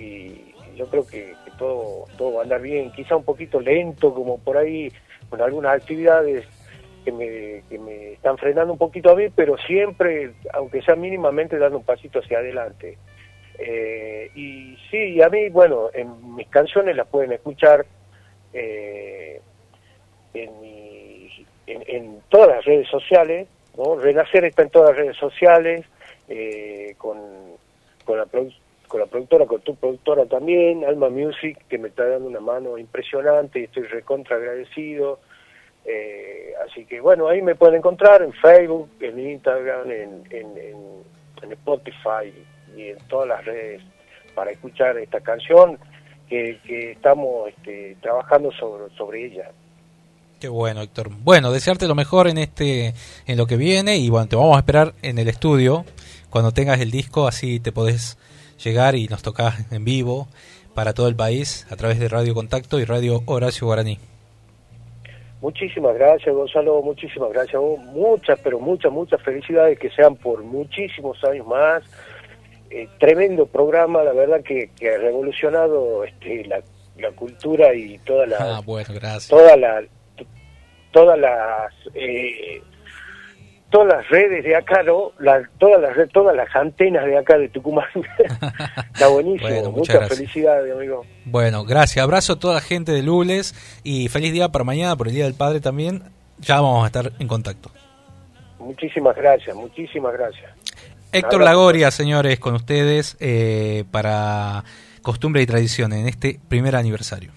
yo 0.75 0.87
creo 0.87 1.07
que, 1.07 1.33
todo, 1.57 2.05
todo 2.17 2.33
va 2.33 2.39
a 2.41 2.43
andar 2.43 2.61
bien, 2.61 2.91
quizá 2.91 3.15
un 3.15 3.23
poquito 3.23 3.61
lento 3.61 4.13
como 4.13 4.37
por 4.39 4.57
ahí 4.57 4.91
con 5.29 5.41
algunas 5.41 5.73
actividades 5.73 6.45
que 7.05 7.11
me, 7.13 7.63
que 7.69 7.79
me 7.79 8.13
están 8.13 8.37
frenando 8.37 8.73
un 8.73 8.79
poquito 8.79 9.11
a 9.11 9.15
mí, 9.15 9.29
pero 9.33 9.55
siempre, 9.59 10.31
aunque 10.51 10.81
sea 10.81 10.95
mínimamente, 10.95 11.57
dando 11.57 11.77
un 11.77 11.85
pasito 11.85 12.19
hacia 12.19 12.39
adelante. 12.39 12.97
Eh, 13.57 14.29
y 14.35 14.77
sí, 14.91 15.21
a 15.21 15.29
mí, 15.29 15.47
bueno, 15.49 15.89
en 15.93 16.35
mis 16.35 16.47
canciones 16.49 16.95
las 16.97 17.07
pueden 17.07 17.31
escuchar 17.31 17.85
eh, 18.51 19.39
en, 20.33 20.61
mi- 20.61 21.45
en, 21.67 21.83
en 21.87 22.19
todas 22.27 22.49
las 22.49 22.65
redes 22.65 22.89
sociales, 22.89 23.47
¿no? 23.77 23.95
Renacer 23.97 24.43
está 24.43 24.63
en 24.63 24.69
todas 24.71 24.89
las 24.89 24.97
redes 24.97 25.17
sociales, 25.17 25.85
eh, 26.27 26.95
con, 26.97 27.17
con, 28.05 28.17
la 28.17 28.25
con 28.87 28.99
la 28.99 29.05
productora, 29.07 29.45
con 29.45 29.61
tu 29.61 29.75
productora 29.75 30.25
también, 30.25 30.85
Alma 30.85 31.09
Music, 31.09 31.57
que 31.67 31.77
me 31.77 31.89
está 31.89 32.07
dando 32.07 32.27
una 32.27 32.39
mano 32.39 32.77
impresionante 32.77 33.59
y 33.59 33.63
estoy 33.65 33.83
recontra 33.83 34.37
agradecido. 34.37 35.19
Eh, 35.85 36.53
así 36.65 36.85
que 36.85 36.99
bueno, 36.99 37.27
ahí 37.27 37.41
me 37.41 37.55
pueden 37.55 37.75
encontrar 37.75 38.21
en 38.21 38.33
Facebook, 38.33 38.89
en 38.99 39.19
Instagram, 39.19 39.91
en, 39.91 40.23
en, 40.31 41.05
Spotify 41.51 42.33
y 42.75 42.89
en 42.89 42.97
todas 43.07 43.27
las 43.27 43.45
redes 43.45 43.79
para 44.33 44.49
escuchar 44.49 44.97
esta 44.97 45.21
canción 45.21 45.77
que, 46.27 46.59
que 46.65 46.93
estamos 46.93 47.49
este, 47.49 47.97
trabajando 48.01 48.51
sobre, 48.53 48.91
sobre 48.95 49.25
ella. 49.25 49.51
Qué 50.39 50.47
bueno, 50.47 50.81
Héctor. 50.81 51.11
Bueno, 51.23 51.51
desearte 51.51 51.87
lo 51.87 51.93
mejor 51.93 52.27
en 52.27 52.39
este, 52.39 52.95
en 53.27 53.37
lo 53.37 53.45
que 53.45 53.57
viene 53.57 53.97
y 53.97 54.09
bueno, 54.09 54.27
te 54.27 54.35
vamos 54.35 54.55
a 54.55 54.59
esperar 54.59 54.93
en 55.03 55.19
el 55.19 55.27
estudio 55.27 55.85
cuando 56.35 56.51
tengas 56.51 56.81
el 56.81 56.91
disco, 56.91 57.29
así 57.29 57.61
te 57.61 57.71
podés 57.71 58.17
llegar 58.61 58.95
y 58.95 59.07
nos 59.07 59.21
tocas 59.23 59.71
en 59.71 59.85
vivo 59.85 60.27
para 60.73 60.93
todo 60.93 61.07
el 61.07 61.15
país 61.15 61.65
a 61.69 61.77
través 61.77 61.97
de 61.97 62.09
Radio 62.09 62.33
Contacto 62.33 62.77
y 62.77 62.83
Radio 62.83 63.23
Horacio 63.25 63.67
Guaraní. 63.67 63.99
Muchísimas 65.39 65.95
gracias, 65.95 66.35
Gonzalo, 66.35 66.81
muchísimas 66.81 67.31
gracias. 67.31 67.61
Muchas, 67.85 68.37
pero 68.43 68.59
muchas, 68.59 68.91
muchas 68.91 69.21
felicidades 69.21 69.79
que 69.79 69.89
sean 69.91 70.17
por 70.17 70.43
muchísimos 70.43 71.23
años 71.23 71.47
más. 71.47 71.83
Eh, 72.69 72.89
tremendo 72.99 73.45
programa, 73.45 74.03
la 74.03 74.11
verdad 74.11 74.41
que, 74.43 74.71
que 74.77 74.93
ha 74.93 74.97
revolucionado 74.97 76.03
este, 76.03 76.43
la, 76.47 76.61
la 76.97 77.11
cultura 77.13 77.73
y 77.73 77.97
toda 77.99 78.25
la, 78.27 78.35
Ah, 78.57 78.61
bueno, 78.65 78.93
gracias. 78.93 79.29
toda 79.29 79.55
la, 79.55 79.81
todas 80.91 81.17
las 81.17 81.71
eh, 81.93 82.61
todas 83.69 83.87
las 83.97 84.07
redes 84.09 84.43
de 84.43 84.55
acá, 84.55 84.83
¿no? 84.83 85.11
La- 85.19 85.47
todas 85.57 85.81
las 85.81 86.09
todas 86.11 86.35
las 86.35 86.53
antenas 86.55 87.05
de 87.05 87.17
acá 87.17 87.37
de 87.37 87.49
Tucumán. 87.49 87.85
Está 88.93 89.07
buenísimo. 89.07 89.49
Bueno, 89.49 89.71
muchas 89.71 90.07
felicidades, 90.09 90.73
amigo. 90.73 91.05
Bueno, 91.25 91.63
gracias. 91.65 92.03
Abrazo 92.03 92.33
a 92.33 92.39
toda 92.39 92.55
la 92.55 92.61
gente 92.61 92.91
de 92.91 93.03
Lules 93.03 93.53
y 93.83 94.07
feliz 94.09 94.31
día 94.33 94.49
para 94.49 94.63
mañana, 94.63 94.95
por 94.95 95.07
el 95.07 95.13
Día 95.13 95.25
del 95.25 95.33
Padre 95.33 95.59
también. 95.59 96.03
Ya 96.39 96.55
vamos 96.61 96.83
a 96.83 96.87
estar 96.87 97.11
en 97.19 97.27
contacto. 97.27 97.69
Muchísimas 98.59 99.15
gracias, 99.15 99.55
muchísimas 99.55 100.13
gracias. 100.13 100.51
Héctor. 101.11 101.41
Lagoria, 101.43 101.91
señores, 101.91 102.39
con 102.39 102.55
ustedes 102.55 103.15
eh, 103.19 103.85
para 103.91 104.63
Costumbre 105.01 105.41
y 105.41 105.45
Tradición 105.45 105.93
en 105.93 106.07
este 106.07 106.39
primer 106.49 106.75
aniversario. 106.75 107.31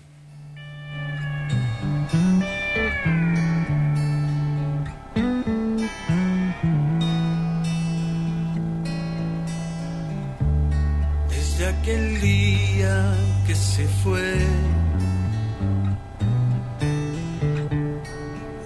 Fue, 14.03 14.37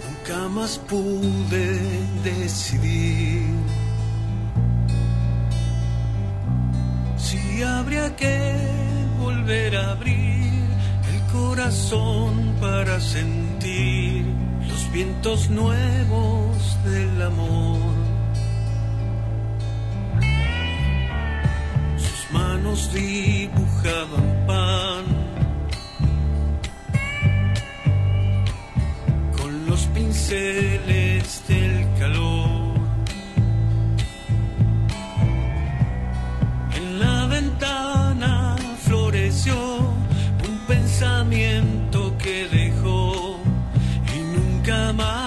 nunca 0.05 0.49
más 0.49 0.79
pude 0.79 1.79
decidir 2.23 3.47
si 7.17 7.63
habría 7.63 8.15
que 8.17 8.55
volver 9.21 9.77
a 9.77 9.93
abrir 9.93 10.65
el 11.13 11.33
corazón 11.33 12.55
para 12.61 13.01
sentir 13.01 14.27
los 14.69 14.93
vientos 14.93 15.49
nuevos 15.51 16.79
del 16.85 17.23
amor. 17.23 17.93
Sus 21.97 22.33
manos 22.33 22.93
dibujaban 22.93 24.47
pan 24.47 25.22
pinceles 29.95 31.43
del 31.49 31.87
calor. 31.99 32.75
En 36.77 37.01
la 37.01 37.27
ventana 37.27 38.57
floreció 38.81 39.55
un 40.49 40.59
pensamiento 40.67 42.17
que 42.19 42.49
dejó 42.49 43.41
y 44.15 44.19
nunca 44.37 44.93
más 44.93 45.22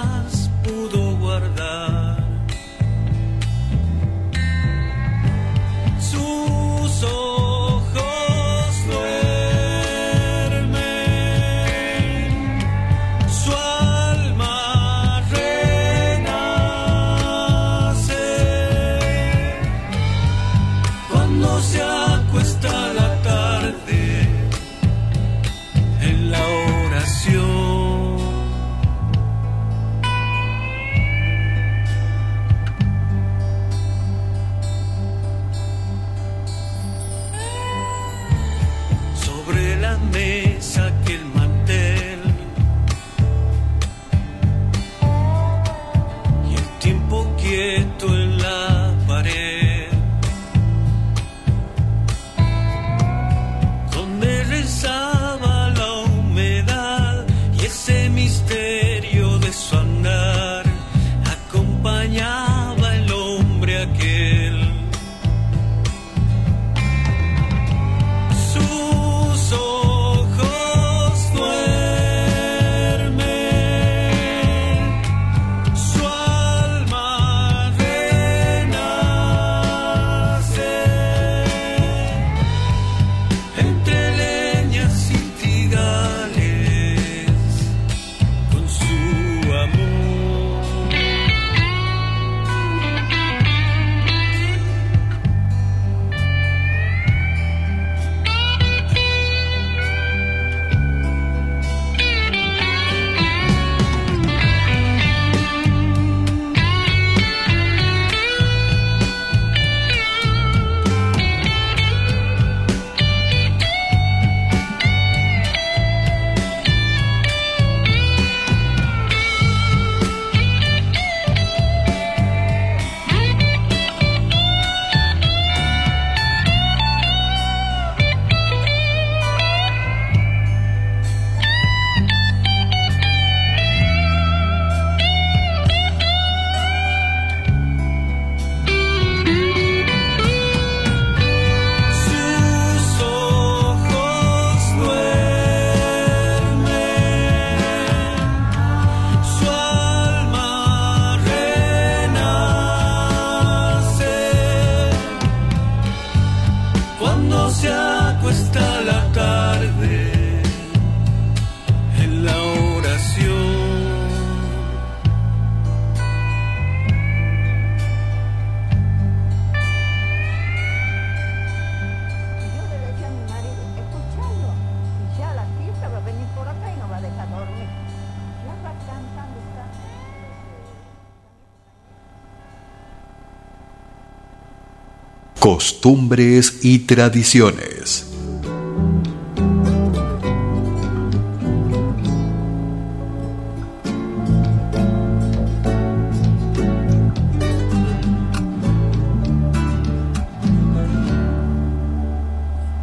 Costumbres 185.46 186.62
y 186.64 186.80
tradiciones. 186.80 188.12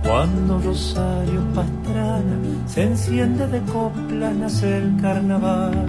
Cuando 0.05 0.61
Rosario 0.61 1.41
Pastrana 1.53 2.23
se 2.69 2.83
enciende 2.85 3.49
de 3.49 3.61
coplas, 3.63 4.37
nace 4.37 4.77
el 4.77 5.01
carnaval. 5.01 5.89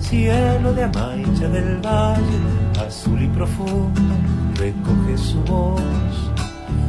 Cielo 0.00 0.74
de 0.74 0.82
Amaicha 0.82 1.48
del 1.48 1.76
Valle, 1.76 2.65
azul 2.86 3.20
y 3.20 3.26
profundo, 3.28 4.00
recoge 4.54 5.18
su 5.18 5.40
voz 5.42 5.82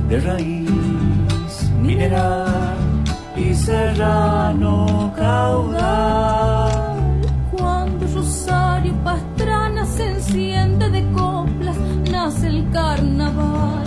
de 0.09 0.19
raíz 0.19 1.71
mineral 1.81 2.75
y 3.35 3.53
serrano 3.55 5.11
caudal. 5.15 7.21
Cuando 7.51 8.05
Rosario 8.13 8.93
Pastrana 9.03 9.85
se 9.85 10.11
enciende 10.11 10.89
de 10.89 11.09
coplas, 11.11 11.77
nace 12.11 12.47
el 12.47 12.69
carnaval. 12.71 13.83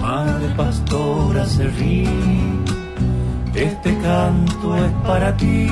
Madre 0.00 0.48
pastora 0.56 1.44
se 1.44 1.66
ríe, 1.66 2.08
este 3.54 3.98
canto 3.98 4.76
es 4.76 4.92
para 5.04 5.36
ti. 5.36 5.68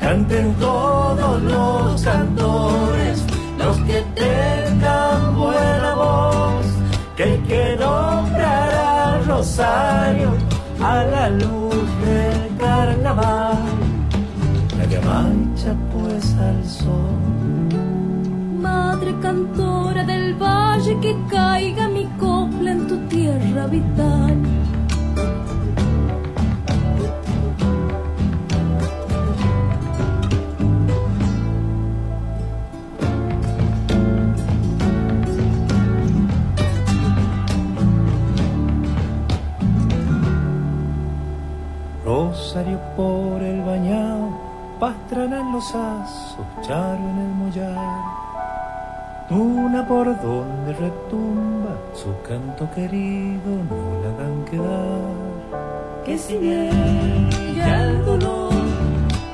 Canten 0.00 0.54
todos 0.54 1.42
los 1.42 2.02
cantores, 2.02 3.21
los 3.72 3.80
que 3.86 4.04
tengan 4.14 5.36
buena 5.36 5.94
voz, 5.94 6.66
que 7.16 7.22
hay 7.24 7.38
que 7.48 7.76
nombrar 7.80 8.70
a 8.74 9.20
Rosario 9.26 10.30
a 10.80 11.04
la 11.04 11.30
luz 11.30 11.86
del 12.04 12.56
carnaval. 12.58 13.58
La 14.78 14.84
que 14.86 15.00
mancha 15.00 15.74
pues 15.92 16.34
al 16.34 16.64
sol. 16.64 17.18
Madre 18.60 19.14
cantora 19.20 20.04
del 20.04 20.34
valle, 20.34 20.98
que 21.00 21.16
caiga 21.30 21.88
mi 21.88 22.04
copla 22.20 22.72
en 22.72 22.86
tu 22.88 22.96
tierra 23.08 23.66
vital. 23.66 24.41
Asos, 45.70 46.46
charo 46.62 46.98
en 46.98 47.18
el 47.18 47.34
mollar. 47.34 48.22
Una 49.30 49.86
por 49.86 50.06
donde 50.20 50.72
retumba 50.74 51.74
su 51.94 52.10
canto 52.28 52.68
querido, 52.74 53.50
no 53.70 54.02
la 54.02 54.10
hagan 54.10 54.44
quedar. 54.50 56.02
Que 56.04 56.18
si 56.18 56.36
bien 56.36 57.30
ya 57.56 57.84
el 57.84 58.04
dolor 58.04 58.52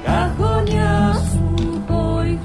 cajonea 0.05 1.15
su 1.15 1.93
hoy. 1.93 2.39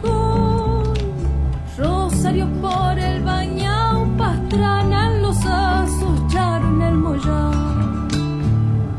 Rosario 1.77 2.47
por 2.61 2.97
el 2.97 3.23
bañao, 3.23 4.07
pastrana 4.17 5.07
en 5.07 5.21
los 5.21 5.45
asos, 5.45 6.27
charo 6.31 6.67
en 6.67 6.81
el 6.81 6.95
mollar. 6.95 7.55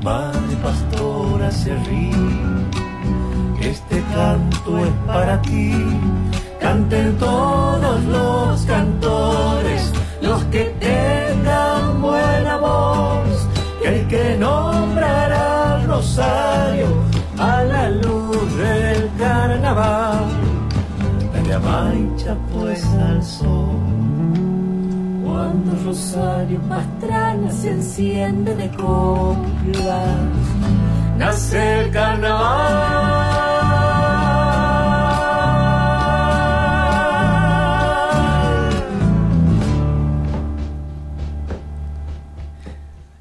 Madre 0.02 0.56
pastora 0.62 1.50
se 1.50 1.74
ríe, 1.74 2.12
este 3.62 4.02
canto 4.14 4.53
es 4.66 4.90
para 5.06 5.40
ti. 5.42 5.72
Canten 6.60 7.16
todos 7.18 8.02
los 8.04 8.62
cantores, 8.64 9.92
los 10.22 10.42
que 10.44 10.64
tengan 10.80 12.00
buena 12.00 12.56
voz, 12.56 13.48
que 13.82 13.88
hay 13.88 14.04
que 14.04 14.36
nombrar 14.38 15.32
a 15.32 15.84
Rosario 15.86 16.86
a 17.38 17.62
la 17.64 17.90
luz 17.90 18.56
del 18.56 19.10
carnaval. 19.18 20.24
La 21.34 21.42
llamancha 21.42 22.34
pues 22.52 22.84
al 22.86 23.22
sol. 23.22 23.76
Cuando 25.22 25.72
Rosario 25.84 26.60
Pastrana 26.62 27.50
se 27.50 27.72
enciende 27.72 28.54
de 28.54 28.70
coplas, 28.70 30.16
nace 31.18 31.80
el 31.80 31.90
carnaval. 31.90 33.23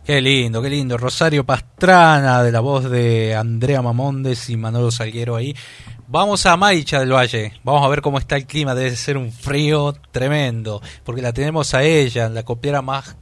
Qué 0.06 0.20
lindo, 0.22 0.62
qué 0.62 0.70
lindo. 0.70 0.98
Rosario 0.98 1.46
Pastrana, 1.46 2.44
de 2.44 2.52
la 2.52 2.60
voz 2.60 2.90
de 2.90 3.36
Andrea 3.36 3.82
Mamondes 3.82 4.50
y 4.50 4.58
Manolo 4.58 4.92
Salguero 4.92 5.36
ahí. 5.38 5.56
Vamos 6.08 6.46
a 6.46 6.58
Maicha 6.58 7.00
del 7.00 7.14
Valle. 7.14 7.54
Vamos 7.64 7.86
a 7.86 7.88
ver 7.88 8.02
cómo 8.02 8.18
está 8.20 8.36
el 8.36 8.46
clima. 8.46 8.76
Debe 8.76 8.92
ser 8.98 9.16
un 9.18 9.32
frío 9.32 9.94
tremendo. 10.12 10.82
Porque 11.06 11.22
la 11.22 11.32
tenemos 11.32 11.74
a 11.74 11.84
ella, 11.84 12.28
la 12.28 12.44
copiera 12.44 12.82
más 12.82 13.16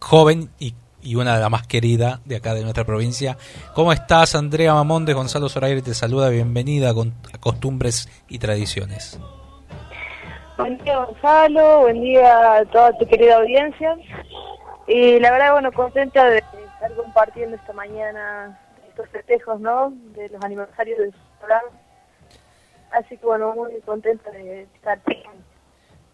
joven 0.00 0.48
y, 0.58 0.72
y 1.02 1.16
una 1.16 1.34
de 1.34 1.40
las 1.42 1.50
más 1.50 1.66
queridas 1.66 2.20
de 2.24 2.36
acá 2.36 2.54
de 2.54 2.62
nuestra 2.62 2.84
provincia. 2.84 3.36
¿Cómo 3.74 3.92
estás, 3.92 4.34
Andrea 4.34 4.72
Mamonde? 4.72 5.12
Gonzalo 5.12 5.50
Zoraire 5.50 5.82
te 5.82 5.92
saluda. 5.92 6.30
Bienvenida 6.30 6.94
con- 6.94 7.12
a 7.30 7.36
Costumbres 7.36 8.08
y 8.26 8.38
Tradiciones. 8.38 9.20
Buen 10.56 10.78
día 10.78 10.96
Gonzalo, 10.96 11.80
buen 11.80 12.00
día 12.02 12.56
a 12.56 12.64
toda 12.66 12.96
tu 12.98 13.06
querida 13.06 13.36
audiencia. 13.36 13.94
Y 14.86 15.20
la 15.20 15.30
verdad, 15.30 15.52
bueno, 15.52 15.72
contenta 15.72 16.28
de 16.28 16.38
estar 16.38 16.94
compartiendo 16.96 17.56
esta 17.56 17.72
mañana 17.72 18.58
estos 18.88 19.08
festejos, 19.08 19.60
¿no? 19.60 19.92
De 20.14 20.28
los 20.28 20.42
aniversarios 20.42 20.98
del 20.98 21.14
programa. 21.38 21.68
Así 22.90 23.16
que 23.16 23.26
bueno, 23.26 23.54
muy 23.54 23.80
contenta 23.82 24.30
de 24.30 24.62
estar 24.62 24.98
aquí. 24.98 25.22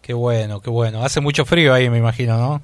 Qué 0.01 0.13
bueno, 0.13 0.61
qué 0.61 0.69
bueno. 0.69 1.03
Hace 1.03 1.19
mucho 1.19 1.43
frío 1.43 1.73
ahí, 1.73 1.89
me 1.89 1.97
imagino, 1.97 2.37
¿no? 2.37 2.61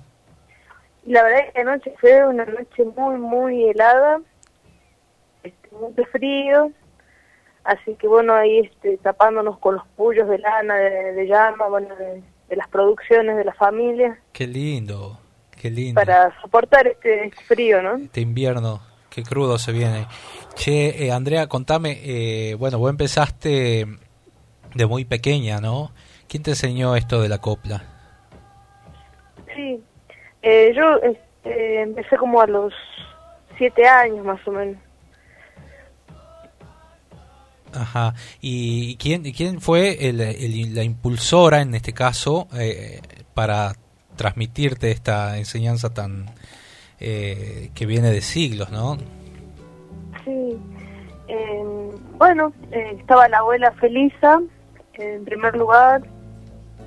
La 1.06 1.24
verdad 1.24 1.42
es 1.48 1.54
que 1.54 1.62
anoche 1.62 1.94
fue 2.00 2.26
una 2.26 2.46
noche 2.46 2.86
muy, 2.96 3.18
muy 3.18 3.70
helada, 3.70 4.22
este, 5.44 5.70
mucho 5.72 6.06
frío. 6.12 6.72
Así 7.64 7.96
que 7.96 8.08
bueno, 8.08 8.34
ahí 8.34 8.60
este, 8.60 8.98
tapándonos 8.98 9.58
con 9.58 9.76
los 9.76 9.88
pullos 9.96 10.30
de 10.30 10.38
lana, 10.38 10.76
de, 10.76 11.14
de 11.14 11.28
llama, 11.28 11.68
bueno, 11.68 11.96
de, 11.96 12.22
de 12.50 12.56
las 12.56 12.68
producciones 12.68 13.36
de 13.36 13.46
la 13.46 13.54
familia, 13.54 14.20
Qué 14.32 14.48
lindo, 14.48 15.20
qué 15.64 15.72
lindo. 15.72 16.00
para 16.02 16.40
soportar 16.42 16.86
este 16.88 17.32
frío, 17.48 17.82
¿no? 17.82 17.96
Este 17.96 18.22
invierno, 18.22 18.82
qué 19.10 19.24
crudo 19.24 19.58
se 19.58 19.72
viene. 19.72 20.08
Che, 20.56 21.06
eh, 21.06 21.12
Andrea, 21.12 21.48
contame, 21.48 22.00
eh, 22.04 22.56
bueno, 22.56 22.78
vos 22.80 22.90
empezaste 22.90 23.86
de 24.76 24.86
muy 24.86 25.06
pequeña, 25.06 25.60
¿no? 25.62 25.92
¿Quién 26.28 26.44
te 26.44 26.52
enseñó 26.52 26.96
esto 26.96 27.22
de 27.22 27.30
la 27.30 27.38
copla? 27.40 27.84
Sí, 29.56 29.80
eh, 30.42 30.74
yo 30.76 30.96
este, 30.98 31.82
empecé 31.82 32.18
como 32.18 32.42
a 32.42 32.48
los 32.48 32.74
siete 33.58 33.88
años 33.88 34.26
más 34.26 34.40
o 34.48 34.52
menos. 34.52 34.78
Ajá. 37.74 38.14
¿Y 38.42 38.98
quién, 38.98 39.24
quién 39.32 39.60
fue 39.62 40.08
el- 40.10 40.22
el- 40.22 40.76
la 40.76 40.84
impulsora, 40.84 41.62
en 41.62 41.74
este 41.74 41.94
caso, 41.94 42.48
eh, 42.56 43.02
para 43.34 43.74
transmitirte 44.16 44.92
esta 44.92 45.38
enseñanza 45.38 45.94
tan 45.94 46.26
eh, 47.00 47.72
que 47.74 47.86
viene 47.86 48.12
de 48.12 48.22
siglos, 48.22 48.72
¿no? 48.72 48.98
Sí, 50.24 50.58
eh, 51.28 51.64
bueno, 52.18 52.54
estaba 52.72 53.28
la 53.28 53.40
abuela 53.40 53.72
Felisa 53.74 54.40
en 54.96 55.26
primer 55.26 55.56
lugar, 55.56 56.04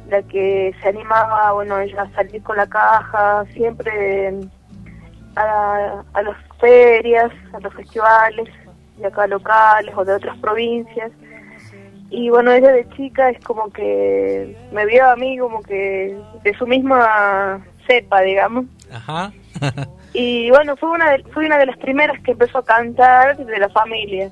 la 0.08 0.22
que 0.22 0.74
se 0.80 0.88
animaba, 0.88 1.52
bueno, 1.52 1.78
ella 1.78 2.02
a 2.02 2.14
salir 2.14 2.42
con 2.42 2.56
la 2.56 2.66
caja, 2.66 3.44
siempre 3.52 4.28
eh, 4.28 4.40
a, 5.34 6.04
a 6.12 6.22
las 6.22 6.36
ferias, 6.60 7.32
a 7.52 7.60
los 7.60 7.74
festivales, 7.74 8.48
de 8.96 9.06
acá 9.06 9.26
locales 9.26 9.94
o 9.96 10.04
de 10.04 10.14
otras 10.14 10.38
provincias. 10.38 11.10
Y 12.10 12.30
bueno, 12.30 12.52
ella 12.52 12.70
de 12.72 12.88
chica 12.90 13.30
es 13.30 13.42
como 13.44 13.70
que 13.70 14.56
me 14.72 14.86
vio 14.86 15.08
a 15.08 15.16
mí 15.16 15.38
como 15.38 15.60
que 15.62 16.16
de 16.42 16.54
su 16.56 16.66
misma 16.66 17.64
cepa, 17.86 18.20
digamos. 18.22 18.66
Ajá. 18.92 19.32
Y 20.18 20.48
bueno, 20.48 20.76
fue 20.78 20.88
una 20.92 21.10
de, 21.10 21.22
fui 21.24 21.44
una 21.44 21.58
de 21.58 21.66
las 21.66 21.76
primeras 21.76 22.18
que 22.22 22.30
empezó 22.30 22.56
a 22.56 22.64
cantar 22.64 23.36
de 23.36 23.58
la 23.58 23.68
familia, 23.68 24.30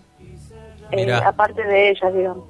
eh, 0.91 1.13
aparte 1.13 1.63
de 1.63 1.91
ella, 1.91 2.11
digamos. 2.11 2.45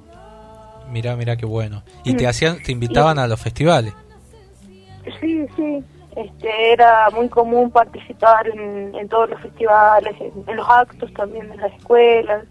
Mirá, 0.89 1.17
mirá 1.17 1.35
qué 1.35 1.45
bueno. 1.45 1.83
Y 2.05 2.13
te 2.15 2.27
hacían, 2.27 2.63
te 2.63 2.71
invitaban 2.71 3.19
a 3.19 3.27
los 3.27 3.41
festivales. 3.41 3.93
Sí, 5.19 5.45
sí, 5.57 5.83
este, 6.15 6.71
era 6.71 7.09
muy 7.09 7.27
común 7.27 7.71
participar 7.71 8.47
en, 8.47 8.95
en 8.95 9.09
todos 9.09 9.29
los 9.31 9.41
festivales, 9.41 10.15
en, 10.21 10.31
en 10.47 10.55
los 10.55 10.69
actos 10.69 11.11
también 11.13 11.49
de 11.49 11.57
las 11.57 11.73
escuelas. 11.73 12.45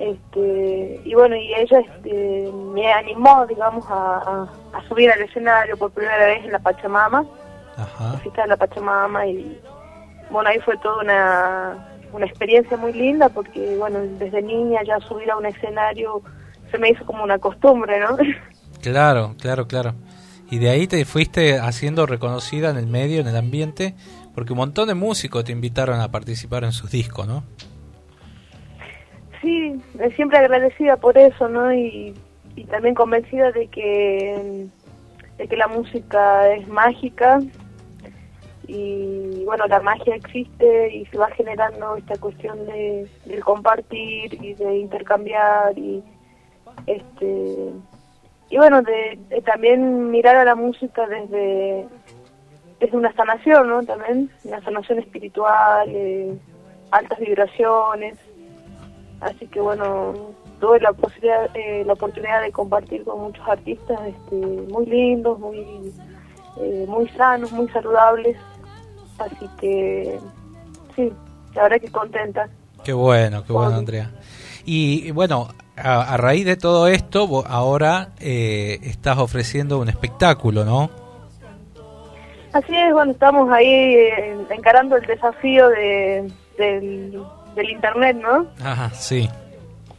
Este, 0.00 1.00
y 1.04 1.14
bueno, 1.14 1.36
y 1.36 1.52
ella 1.54 1.80
este, 1.80 2.50
me 2.72 2.90
animó, 2.92 3.46
digamos, 3.46 3.84
a, 3.88 4.16
a- 4.72 4.78
a 4.78 4.88
subir 4.88 5.10
al 5.10 5.20
escenario 5.20 5.76
por 5.76 5.90
primera 5.90 6.24
vez 6.26 6.42
en 6.44 6.52
la 6.52 6.58
Pachamama, 6.58 7.24
Ajá. 7.76 8.12
la 8.14 8.18
fiesta 8.20 8.42
de 8.42 8.48
la 8.48 8.56
Pachamama, 8.56 9.26
y 9.26 9.60
bueno, 10.30 10.48
ahí 10.48 10.58
fue 10.60 10.76
toda 10.78 11.02
una, 11.02 11.88
una 12.12 12.24
experiencia 12.26 12.76
muy 12.78 12.92
linda 12.94 13.28
porque, 13.28 13.76
bueno, 13.76 13.98
desde 14.18 14.40
niña 14.42 14.80
ya 14.86 14.98
subir 15.00 15.30
a 15.30 15.36
un 15.36 15.44
escenario 15.46 16.22
se 16.70 16.78
me 16.78 16.88
hizo 16.90 17.04
como 17.04 17.22
una 17.22 17.38
costumbre, 17.38 18.00
¿no? 18.00 18.16
Claro, 18.80 19.34
claro, 19.38 19.66
claro. 19.68 19.92
Y 20.50 20.58
de 20.58 20.70
ahí 20.70 20.86
te 20.86 21.04
fuiste 21.04 21.58
haciendo 21.58 22.06
reconocida 22.06 22.70
en 22.70 22.78
el 22.78 22.86
medio, 22.86 23.20
en 23.20 23.26
el 23.28 23.36
ambiente, 23.36 23.94
porque 24.34 24.52
un 24.54 24.56
montón 24.56 24.88
de 24.88 24.94
músicos 24.94 25.44
te 25.44 25.52
invitaron 25.52 26.00
a 26.00 26.10
participar 26.10 26.64
en 26.64 26.72
sus 26.72 26.90
discos, 26.90 27.26
¿no? 27.28 27.44
Sí, 29.40 29.80
siempre 30.16 30.38
agradecida 30.38 30.96
por 30.96 31.16
eso, 31.16 31.48
¿no? 31.48 31.72
Y, 31.72 32.14
también 32.68 32.94
convencida 32.94 33.52
de 33.52 33.68
que, 33.68 34.66
de 35.38 35.48
que 35.48 35.56
la 35.56 35.66
música 35.66 36.52
es 36.52 36.68
mágica 36.68 37.40
y 38.66 39.42
bueno, 39.46 39.66
la 39.66 39.80
magia 39.80 40.14
existe 40.14 40.94
y 40.94 41.06
se 41.06 41.16
va 41.16 41.30
generando 41.30 41.96
esta 41.96 42.18
cuestión 42.18 42.66
de, 42.66 43.08
compartir 43.42 44.34
y 44.34 44.52
de 44.54 44.76
intercambiar 44.76 45.76
y 45.76 46.04
este 46.86 47.70
y 48.50 48.56
bueno, 48.58 48.82
de, 48.82 49.18
de 49.30 49.40
también 49.40 50.10
mirar 50.10 50.36
a 50.36 50.44
la 50.44 50.54
música 50.54 51.06
desde 51.06 51.86
desde 52.80 52.96
una 52.96 53.12
sanación, 53.14 53.68
¿no? 53.68 53.82
También 53.82 54.30
una 54.44 54.62
sanación 54.62 54.98
espiritual, 54.98 55.88
eh, 55.88 56.38
altas 56.90 57.18
vibraciones. 57.18 58.18
Así 59.20 59.46
que 59.48 59.60
bueno, 59.60 60.14
tuve 60.60 60.80
la 60.80 60.92
posibilidad, 60.92 61.54
eh, 61.54 61.84
la 61.86 61.92
oportunidad 61.92 62.42
de 62.42 62.52
compartir 62.52 63.04
con 63.04 63.20
muchos 63.20 63.46
artistas 63.46 64.00
este, 64.06 64.36
muy 64.36 64.86
lindos, 64.86 65.38
muy, 65.38 65.92
eh, 66.60 66.86
muy 66.88 67.08
sanos, 67.10 67.52
muy 67.52 67.68
saludables. 67.68 68.36
Así 69.18 69.48
que 69.60 70.18
sí, 70.96 71.12
la 71.54 71.64
verdad 71.64 71.80
que 71.80 71.90
contenta. 71.90 72.48
Qué 72.82 72.92
bueno, 72.92 73.44
qué 73.44 73.52
bueno. 73.52 73.76
Andrea. 73.76 74.10
Y 74.64 75.10
bueno, 75.10 75.48
a, 75.76 76.14
a 76.14 76.16
raíz 76.16 76.46
de 76.46 76.56
todo 76.56 76.88
esto, 76.88 77.26
vos 77.26 77.44
ahora 77.48 78.10
eh, 78.20 78.78
estás 78.82 79.18
ofreciendo 79.18 79.78
un 79.78 79.88
espectáculo, 79.88 80.64
¿no? 80.64 80.90
Así 82.52 82.74
es, 82.76 82.92
bueno, 82.92 83.12
estamos 83.12 83.50
ahí 83.52 83.68
eh, 83.68 84.36
encarando 84.50 84.96
el 84.96 85.06
desafío 85.06 85.68
de, 85.68 86.32
del, 86.58 87.22
del 87.54 87.70
internet, 87.70 88.16
¿no? 88.16 88.46
Ajá, 88.64 88.90
sí. 88.90 89.28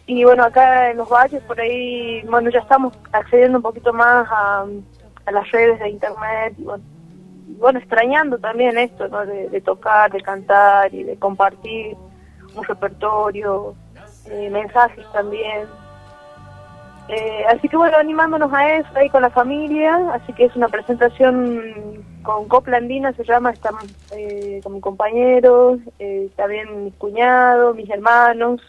Y 0.05 0.23
bueno, 0.23 0.43
acá 0.43 0.91
en 0.91 0.97
los 0.97 1.09
valles, 1.09 1.41
por 1.43 1.59
ahí, 1.59 2.21
bueno, 2.23 2.49
ya 2.49 2.59
estamos 2.59 2.93
accediendo 3.11 3.59
un 3.59 3.63
poquito 3.63 3.93
más 3.93 4.27
a, 4.29 4.65
a 5.25 5.31
las 5.31 5.51
redes 5.51 5.79
de 5.79 5.89
internet. 5.89 6.53
y 6.57 6.63
Bueno, 6.63 6.83
y 7.47 7.53
bueno, 7.55 7.79
extrañando 7.79 8.37
también 8.37 8.77
esto, 8.77 9.07
¿no? 9.07 9.25
De, 9.25 9.49
de 9.49 9.61
tocar, 9.61 10.11
de 10.11 10.21
cantar 10.21 10.93
y 10.93 11.03
de 11.03 11.17
compartir 11.17 11.95
un 12.55 12.63
repertorio, 12.63 13.75
eh, 14.25 14.49
mensajes 14.49 15.05
también. 15.11 15.67
Eh, 17.07 17.43
así 17.49 17.67
que 17.67 17.75
bueno, 17.77 17.97
animándonos 17.97 18.53
a 18.53 18.75
eso 18.75 18.87
ahí 18.95 19.09
con 19.09 19.21
la 19.21 19.29
familia, 19.29 19.99
así 20.13 20.31
que 20.33 20.45
es 20.45 20.55
una 20.55 20.67
presentación 20.69 22.05
con 22.23 22.47
Copla 22.47 22.77
Andina, 22.77 23.13
se 23.13 23.23
llama, 23.23 23.51
estamos 23.51 23.85
eh, 24.11 24.59
con 24.63 24.73
mi 24.73 24.81
compañero, 24.81 25.79
eh, 25.99 26.29
también 26.35 26.85
mis 26.85 26.93
cuñados, 26.95 27.75
mis 27.75 27.89
hermanos, 27.89 28.61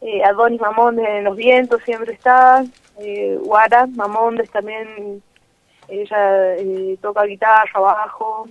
eh, 0.00 0.22
Adonis 0.22 0.60
Mamondes 0.60 1.06
en 1.08 1.24
los 1.24 1.36
vientos 1.36 1.82
siempre 1.84 2.12
está, 2.12 2.64
eh, 2.98 3.38
Guara 3.42 3.86
Mamondes 3.86 4.50
también, 4.50 5.22
ella 5.88 6.56
eh, 6.56 6.98
toca 7.00 7.24
guitarra, 7.24 7.80
bajo, 7.80 8.48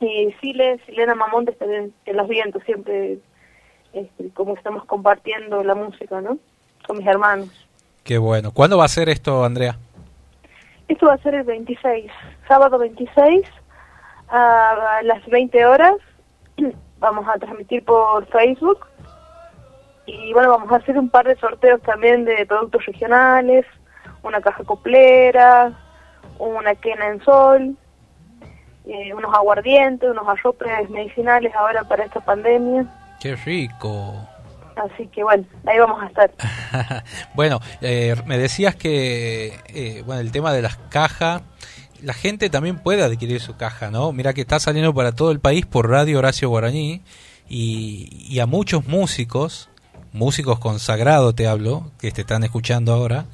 y 0.00 0.34
Sile, 0.40 0.80
Silena 0.86 1.14
Mamondes 1.14 1.56
también 1.56 1.94
en 2.04 2.16
los 2.16 2.28
vientos 2.28 2.62
siempre, 2.64 3.18
este, 3.92 4.30
como 4.30 4.54
estamos 4.54 4.84
compartiendo 4.84 5.62
la 5.62 5.74
música, 5.74 6.20
¿no? 6.20 6.38
Con 6.86 6.98
mis 6.98 7.06
hermanos. 7.06 7.48
Qué 8.02 8.18
bueno. 8.18 8.50
¿Cuándo 8.52 8.76
va 8.76 8.84
a 8.84 8.88
ser 8.88 9.08
esto, 9.08 9.44
Andrea? 9.44 9.78
Esto 10.88 11.06
va 11.06 11.14
a 11.14 11.18
ser 11.18 11.34
el 11.36 11.44
26, 11.44 12.10
sábado 12.46 12.78
26 12.78 13.46
a 14.28 15.00
las 15.02 15.24
20 15.26 15.66
horas. 15.66 15.96
Vamos 16.98 17.26
a 17.28 17.38
transmitir 17.38 17.84
por 17.84 18.26
Facebook 18.26 18.86
y 20.06 20.32
bueno, 20.32 20.50
vamos 20.50 20.70
a 20.70 20.76
hacer 20.76 20.98
un 20.98 21.08
par 21.08 21.26
de 21.26 21.36
sorteos 21.36 21.80
también 21.82 22.24
de 22.24 22.44
productos 22.46 22.84
regionales, 22.84 23.64
una 24.22 24.40
caja 24.40 24.62
coplera, 24.64 25.72
una 26.38 26.74
quena 26.74 27.08
en 27.08 27.22
sol, 27.22 27.76
eh, 28.86 29.14
unos 29.14 29.34
aguardientes, 29.34 30.10
unos 30.10 30.28
arropes 30.28 30.90
medicinales 30.90 31.54
ahora 31.54 31.84
para 31.84 32.04
esta 32.04 32.20
pandemia. 32.20 32.84
Qué 33.20 33.34
rico. 33.36 34.14
Así 34.76 35.06
que 35.06 35.22
bueno, 35.22 35.44
ahí 35.66 35.78
vamos 35.78 36.02
a 36.02 36.06
estar. 36.06 36.30
bueno, 37.34 37.60
eh, 37.80 38.14
me 38.26 38.36
decías 38.36 38.74
que 38.74 39.54
eh, 39.68 40.02
bueno 40.04 40.20
el 40.20 40.32
tema 40.32 40.52
de 40.52 40.62
las 40.62 40.76
cajas, 40.76 41.42
la 42.04 42.12
gente 42.12 42.50
también 42.50 42.78
puede 42.78 43.02
adquirir 43.02 43.40
su 43.40 43.56
caja, 43.56 43.90
¿no? 43.90 44.12
Mira 44.12 44.32
que 44.32 44.42
está 44.42 44.60
saliendo 44.60 44.94
para 44.94 45.12
todo 45.12 45.30
el 45.30 45.40
país 45.40 45.66
por 45.66 45.90
Radio 45.90 46.18
Horacio 46.18 46.48
Guaraní 46.48 47.02
y, 47.48 48.38
a 48.38 48.46
muchos 48.46 48.86
músicos, 48.86 49.70
músicos 50.12 50.58
consagrados 50.58 51.34
te 51.34 51.46
hablo, 51.46 51.90
que 51.98 52.10
te 52.10 52.22
están 52.22 52.44
escuchando 52.44 52.92
ahora, 52.92 53.26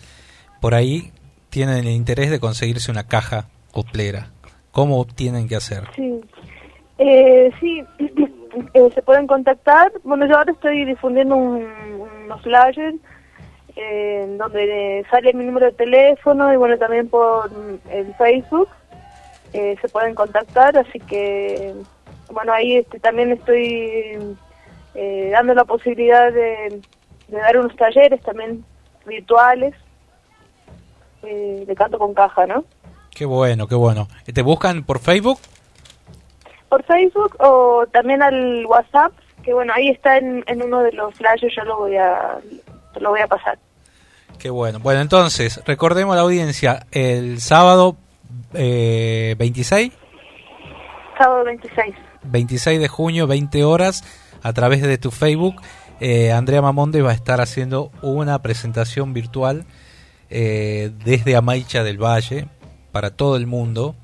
por 0.60 0.74
ahí 0.74 1.12
tienen 1.48 1.78
el 1.78 1.90
interés 1.90 2.30
de 2.30 2.40
conseguirse 2.40 2.90
una 2.90 3.06
caja 3.06 3.48
coplera. 3.72 4.30
¿Cómo 4.70 5.04
tienen 5.04 5.48
que 5.48 5.56
hacer? 5.56 5.84
Sí, 5.96 6.20
eh, 6.98 7.50
sí, 7.60 7.82
eh, 8.74 8.90
se 8.94 9.02
pueden 9.02 9.26
contactar. 9.26 9.90
Bueno, 10.04 10.26
yo 10.28 10.36
ahora 10.36 10.52
estoy 10.52 10.84
difundiendo 10.84 11.36
un, 11.36 11.66
unos 12.24 12.40
flyers 12.42 13.00
eh, 13.76 14.26
donde 14.38 15.04
sale 15.10 15.32
mi 15.32 15.44
número 15.44 15.66
de 15.66 15.72
teléfono 15.72 16.52
y 16.52 16.56
bueno, 16.56 16.78
también 16.78 17.08
por 17.08 17.50
el 17.90 18.14
Facebook 18.14 18.68
eh, 19.52 19.76
se 19.80 19.88
pueden 19.88 20.14
contactar, 20.14 20.76
así 20.76 20.98
que 21.00 21.74
bueno, 22.30 22.52
ahí 22.52 22.76
este, 22.76 23.00
también 23.00 23.32
estoy 23.32 24.36
eh, 24.94 25.30
dando 25.32 25.54
la 25.54 25.64
posibilidad 25.64 26.32
de, 26.32 26.80
de 27.28 27.36
dar 27.36 27.56
unos 27.56 27.74
talleres 27.76 28.20
también 28.22 28.64
virtuales 29.06 29.74
eh, 31.22 31.64
de 31.66 31.74
canto 31.74 31.98
con 31.98 32.14
caja, 32.14 32.46
¿no? 32.46 32.64
Qué 33.10 33.24
bueno, 33.24 33.66
qué 33.66 33.74
bueno. 33.74 34.08
¿Te 34.32 34.42
buscan 34.42 34.84
por 34.84 35.00
Facebook? 35.00 35.38
por 36.70 36.84
Facebook 36.84 37.36
o 37.40 37.84
también 37.90 38.22
al 38.22 38.64
WhatsApp, 38.64 39.12
que 39.42 39.52
bueno, 39.52 39.72
ahí 39.74 39.88
está 39.88 40.16
en, 40.16 40.44
en 40.46 40.62
uno 40.62 40.82
de 40.82 40.92
los 40.92 41.14
flashes, 41.16 41.52
yo 41.54 41.64
lo 41.64 41.78
voy 41.78 41.96
a 41.96 42.38
te 42.94 43.00
lo 43.00 43.10
voy 43.10 43.20
a 43.20 43.26
pasar. 43.26 43.58
Qué 44.38 44.50
bueno. 44.50 44.78
Bueno, 44.80 45.00
entonces, 45.00 45.60
recordemos 45.66 46.14
a 46.14 46.16
la 46.16 46.22
audiencia, 46.22 46.86
el 46.92 47.40
sábado 47.40 47.96
eh, 48.54 49.34
26, 49.38 49.92
Sábado 51.18 51.44
26. 51.44 51.94
26 52.24 52.80
de 52.80 52.88
junio, 52.88 53.26
20 53.26 53.64
horas, 53.64 54.04
a 54.42 54.52
través 54.54 54.80
de 54.80 54.96
tu 54.96 55.10
Facebook, 55.10 55.56
eh, 56.00 56.32
Andrea 56.32 56.62
Mamonde 56.62 57.02
va 57.02 57.10
a 57.10 57.14
estar 57.14 57.40
haciendo 57.42 57.90
una 58.00 58.40
presentación 58.40 59.12
virtual 59.12 59.66
eh, 60.30 60.90
desde 61.04 61.36
Amaicha 61.36 61.82
del 61.84 61.98
Valle 62.02 62.48
para 62.92 63.10
todo 63.10 63.36
el 63.36 63.46
mundo, 63.46 63.94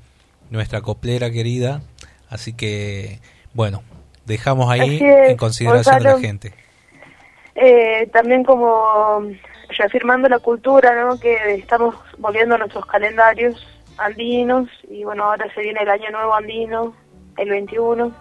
nuestra 0.51 0.81
coplera 0.81 1.31
querida. 1.31 1.81
Así 2.29 2.53
que, 2.53 3.19
bueno, 3.53 3.81
dejamos 4.25 4.69
ahí 4.69 4.97
es, 4.97 5.29
en 5.31 5.37
consideración 5.37 5.97
de 5.97 6.03
la 6.03 6.11
Gonzalo. 6.11 6.27
gente. 6.27 6.53
Eh, 7.59 8.07
también 8.13 8.43
como 8.43 9.23
reafirmando 9.69 10.29
la 10.29 10.37
cultura, 10.37 10.93
¿no? 10.95 11.19
Que 11.19 11.55
estamos 11.55 11.95
volviendo 12.19 12.53
a 12.53 12.59
nuestros 12.59 12.85
calendarios 12.85 13.65
andinos 13.97 14.69
y 14.87 15.03
bueno, 15.03 15.23
ahora 15.23 15.51
se 15.55 15.61
viene 15.61 15.79
el 15.81 15.89
año 15.89 16.11
nuevo 16.11 16.35
andino, 16.35 16.93
el 17.35 17.49
21. 17.49 18.13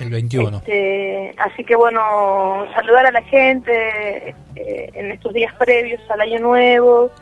El 0.00 0.10
21. 0.10 0.58
Este, 0.58 1.34
así 1.38 1.64
que 1.64 1.76
bueno, 1.76 2.66
saludar 2.74 3.06
a 3.06 3.12
la 3.12 3.22
gente 3.22 4.34
eh, 4.56 4.90
en 4.92 5.12
estos 5.12 5.32
días 5.32 5.54
previos 5.54 6.00
al 6.10 6.20
año 6.20 6.40
nuevo 6.40 7.12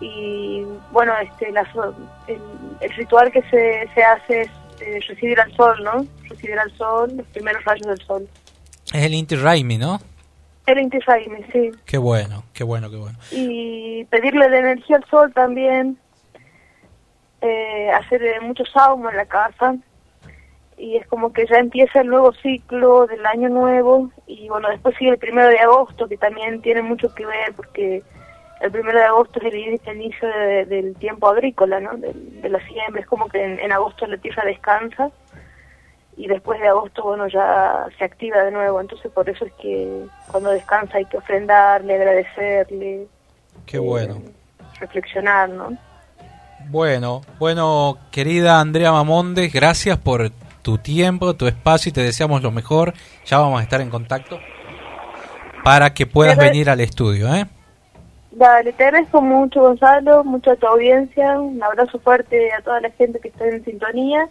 y 0.00 0.64
bueno, 0.90 1.12
este, 1.22 1.48
el, 1.48 2.40
el 2.80 2.90
ritual 2.96 3.30
que 3.30 3.42
se, 3.42 3.88
se 3.94 4.02
hace 4.02 4.40
es 4.42 4.50
eh, 4.80 5.00
recibir 5.08 5.40
al 5.40 5.52
sol, 5.54 5.76
¿no? 5.84 6.04
Recibir 6.28 6.58
al 6.58 6.70
sol, 6.76 7.12
los 7.16 7.26
primeros 7.28 7.64
rayos 7.64 7.86
del 7.86 8.00
sol. 8.04 8.28
Es 8.92 9.04
el 9.04 9.14
Inti 9.14 9.36
Raimi, 9.36 9.78
¿no? 9.78 9.98
El 10.66 10.80
Inti 10.80 10.98
Raymi, 10.98 11.42
sí. 11.52 11.70
Qué 11.86 11.98
bueno, 11.98 12.44
qué 12.52 12.64
bueno, 12.64 12.90
qué 12.90 12.96
bueno. 12.96 13.18
Y 13.30 14.04
pedirle 14.10 14.48
la 14.50 14.58
energía 14.58 14.96
al 14.96 15.04
sol 15.10 15.32
también, 15.32 15.98
eh, 17.40 17.90
hacer 17.90 18.22
eh, 18.22 18.40
mucho 18.40 18.64
en 19.10 19.16
la 19.16 19.26
casa 19.26 19.76
y 20.76 20.96
es 20.96 21.06
como 21.06 21.32
que 21.32 21.46
ya 21.46 21.58
empieza 21.58 22.00
el 22.00 22.08
nuevo 22.08 22.32
ciclo 22.34 23.06
del 23.06 23.24
año 23.26 23.48
nuevo 23.48 24.10
y 24.26 24.48
bueno, 24.48 24.68
después 24.68 24.96
sigue 24.96 25.10
el 25.12 25.18
primero 25.18 25.48
de 25.48 25.58
agosto 25.58 26.08
que 26.08 26.16
también 26.16 26.60
tiene 26.62 26.82
mucho 26.82 27.14
que 27.14 27.26
ver 27.26 27.52
porque 27.54 28.02
el 28.60 28.70
primero 28.72 28.98
de 28.98 29.04
agosto 29.04 29.38
es 29.40 29.46
el, 29.46 29.54
ini- 29.54 29.80
el 29.86 29.96
inicio 30.02 30.28
de- 30.28 30.64
del 30.66 30.94
tiempo 30.96 31.28
agrícola, 31.28 31.80
¿no? 31.80 31.96
Del- 31.96 32.40
de 32.42 32.48
la 32.48 32.64
siembra, 32.66 33.00
es 33.00 33.06
como 33.06 33.28
que 33.28 33.42
en, 33.42 33.58
en 33.60 33.72
agosto 33.72 34.06
la 34.06 34.16
tierra 34.18 34.44
descansa 34.44 35.10
y 36.18 36.26
después 36.26 36.60
de 36.60 36.66
agosto, 36.66 37.04
bueno, 37.04 37.28
ya 37.28 37.86
se 37.96 38.04
activa 38.04 38.42
de 38.42 38.50
nuevo, 38.50 38.80
entonces 38.80 39.10
por 39.12 39.30
eso 39.30 39.44
es 39.44 39.52
que 39.52 40.04
cuando 40.26 40.50
descansa 40.50 40.98
hay 40.98 41.04
que 41.04 41.16
ofrendarle, 41.16 41.94
agradecerle, 41.94 43.06
Qué 43.64 43.78
bueno. 43.78 44.20
reflexionar, 44.80 45.48
¿no? 45.48 45.78
Bueno, 46.70 47.22
bueno, 47.38 47.98
querida 48.10 48.58
Andrea 48.58 48.90
Mamonde, 48.90 49.48
gracias 49.48 49.96
por 49.96 50.30
tu 50.62 50.76
tiempo, 50.78 51.34
tu 51.34 51.46
espacio 51.46 51.90
y 51.90 51.92
te 51.92 52.02
deseamos 52.02 52.42
lo 52.42 52.50
mejor. 52.50 52.94
Ya 53.24 53.38
vamos 53.38 53.60
a 53.60 53.62
estar 53.62 53.80
en 53.80 53.88
contacto 53.88 54.40
para 55.62 55.94
que 55.94 56.04
puedas 56.04 56.36
venir 56.36 56.68
al 56.68 56.80
estudio, 56.80 57.32
¿eh? 57.32 57.46
Dale, 58.32 58.72
te 58.72 58.84
agradezco 58.84 59.22
mucho, 59.22 59.60
Gonzalo, 59.60 60.24
mucho 60.24 60.50
a 60.50 60.56
tu 60.56 60.66
audiencia, 60.66 61.38
un 61.40 61.62
abrazo 61.62 61.98
fuerte 62.00 62.52
a 62.52 62.60
toda 62.60 62.80
la 62.80 62.90
gente 62.90 63.20
que 63.20 63.28
está 63.28 63.46
en 63.46 63.64
sintonía. 63.64 64.28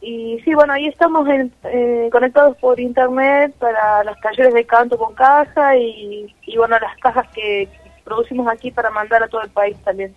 Y 0.00 0.38
sí, 0.44 0.54
bueno, 0.54 0.72
ahí 0.74 0.86
estamos 0.86 1.26
en- 1.28 1.52
eh, 1.64 2.08
conectados 2.12 2.56
por 2.58 2.78
internet 2.78 3.54
para 3.58 4.04
los 4.04 4.18
talleres 4.20 4.54
de 4.54 4.64
canto 4.64 4.96
con 4.98 5.14
caja 5.14 5.76
y, 5.76 6.32
y 6.46 6.56
bueno, 6.56 6.78
las 6.78 6.96
cajas 6.98 7.26
que 7.34 7.68
producimos 8.04 8.46
aquí 8.48 8.70
para 8.70 8.90
mandar 8.90 9.22
a 9.22 9.28
todo 9.28 9.42
el 9.42 9.50
país 9.50 9.76
también. 9.84 10.14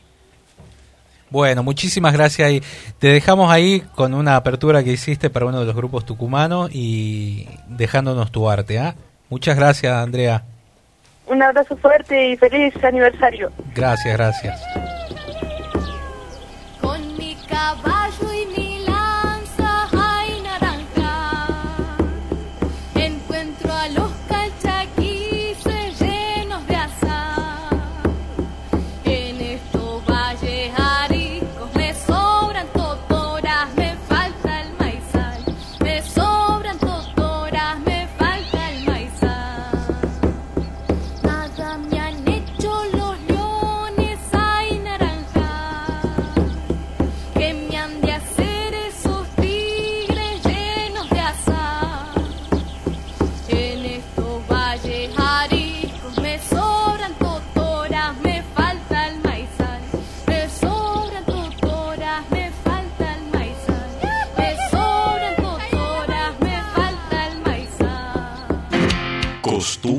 Bueno, 1.31 1.61
muchísimas 1.63 2.13
gracias 2.13 2.51
y 2.51 2.63
te 2.97 3.07
dejamos 3.07 3.51
ahí 3.51 3.81
con 3.95 4.13
una 4.15 4.35
apertura 4.35 4.83
que 4.83 4.91
hiciste 4.91 5.29
para 5.29 5.45
uno 5.45 5.59
de 5.59 5.65
los 5.65 5.75
grupos 5.75 6.03
tucumanos 6.05 6.69
y 6.73 7.47
dejándonos 7.67 8.31
tu 8.31 8.49
arte, 8.49 8.79
¿ah? 8.79 8.95
Muchas 9.29 9.55
gracias, 9.55 9.93
Andrea. 9.93 10.43
Un 11.27 11.43
abrazo 11.43 11.77
fuerte 11.77 12.29
y 12.29 12.37
feliz 12.37 12.73
aniversario. 12.83 13.51
Gracias, 13.75 14.17
gracias. 14.17 14.98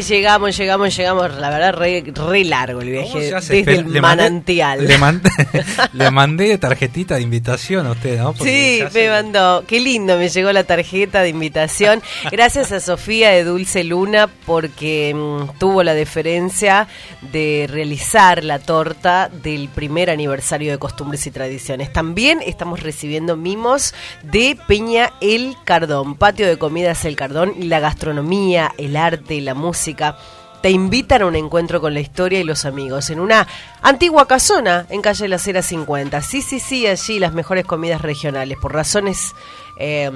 13 0.00 0.16
y 0.16 0.22
35 0.22 0.48
minutos. 0.48 0.56
que 0.56 0.56
llegamos, 0.56 0.56
llegamos, 0.56 0.96
llegamos. 0.96 1.34
La 1.40 1.50
verdad, 1.50 1.72
re, 1.74 2.04
re 2.14 2.44
largo 2.44 2.80
el 2.80 2.94
¿Cómo 3.02 3.18
viaje 3.18 3.54
desde 3.54 3.74
el 3.74 3.92
le 3.92 4.00
mandé- 4.00 4.00
manantial. 4.00 4.86
Le 4.86 4.98
mandé, 4.98 5.30
le 5.92 6.10
mandé 6.10 6.58
tarjetita 6.58 7.16
de 7.16 7.22
invitación 7.22 7.86
a 7.86 7.92
usted, 7.92 8.18
¿no? 8.18 8.32
Porque 8.32 8.78
Sí, 8.78 8.82
me 8.84 8.90
se- 8.90 9.08
mandó. 9.10 9.64
Qué 9.66 9.80
lindo, 9.80 10.16
me 10.18 10.28
llegó 10.28 10.52
la 10.52 10.64
tarjeta 10.64 11.22
de 11.22 11.28
invitación. 11.30 12.02
Gracias 12.30 12.72
a 12.72 12.80
Sofía 12.80 13.30
de 13.30 13.44
Dulce 13.44 13.84
Luna 13.84 14.28
porque 14.46 15.14
mm, 15.14 15.58
tuvo 15.58 15.82
la 15.82 15.94
deferencia 15.94 16.88
de 17.32 17.66
realizar 17.70 18.44
la 18.44 18.58
torta 18.58 19.30
del 19.42 19.68
primer 19.68 20.10
aniversario 20.10 20.70
de 20.72 20.78
Costumbres 20.78 21.26
y 21.26 21.30
Tradiciones. 21.30 21.92
También 21.92 22.40
estamos 22.44 22.80
recibiendo 22.82 23.36
mimos 23.36 23.94
de 24.22 24.58
Peña 24.66 25.12
El 25.20 25.56
Cardón, 25.64 26.14
patio 26.16 26.46
de 26.46 26.58
comidas 26.58 27.04
El 27.04 27.16
Cardón 27.16 27.54
y 27.58 27.64
la 27.64 27.80
gastronomía, 27.80 28.72
el 28.78 28.96
arte, 28.96 29.40
la 29.40 29.54
música. 29.54 29.85
Te 29.94 30.70
invitan 30.70 31.22
a 31.22 31.26
un 31.26 31.36
encuentro 31.36 31.80
con 31.80 31.94
la 31.94 32.00
historia 32.00 32.40
y 32.40 32.44
los 32.44 32.64
amigos 32.64 33.10
en 33.10 33.20
una 33.20 33.46
antigua 33.82 34.26
casona 34.26 34.86
en 34.88 35.02
calle 35.02 35.28
La 35.28 35.38
Cera 35.38 35.62
50. 35.62 36.20
Sí, 36.22 36.42
sí, 36.42 36.58
sí, 36.58 36.86
allí 36.86 37.18
las 37.18 37.32
mejores 37.32 37.64
comidas 37.66 38.00
regionales. 38.00 38.58
Por 38.60 38.72
razones 38.72 39.34
eh, 39.78 40.10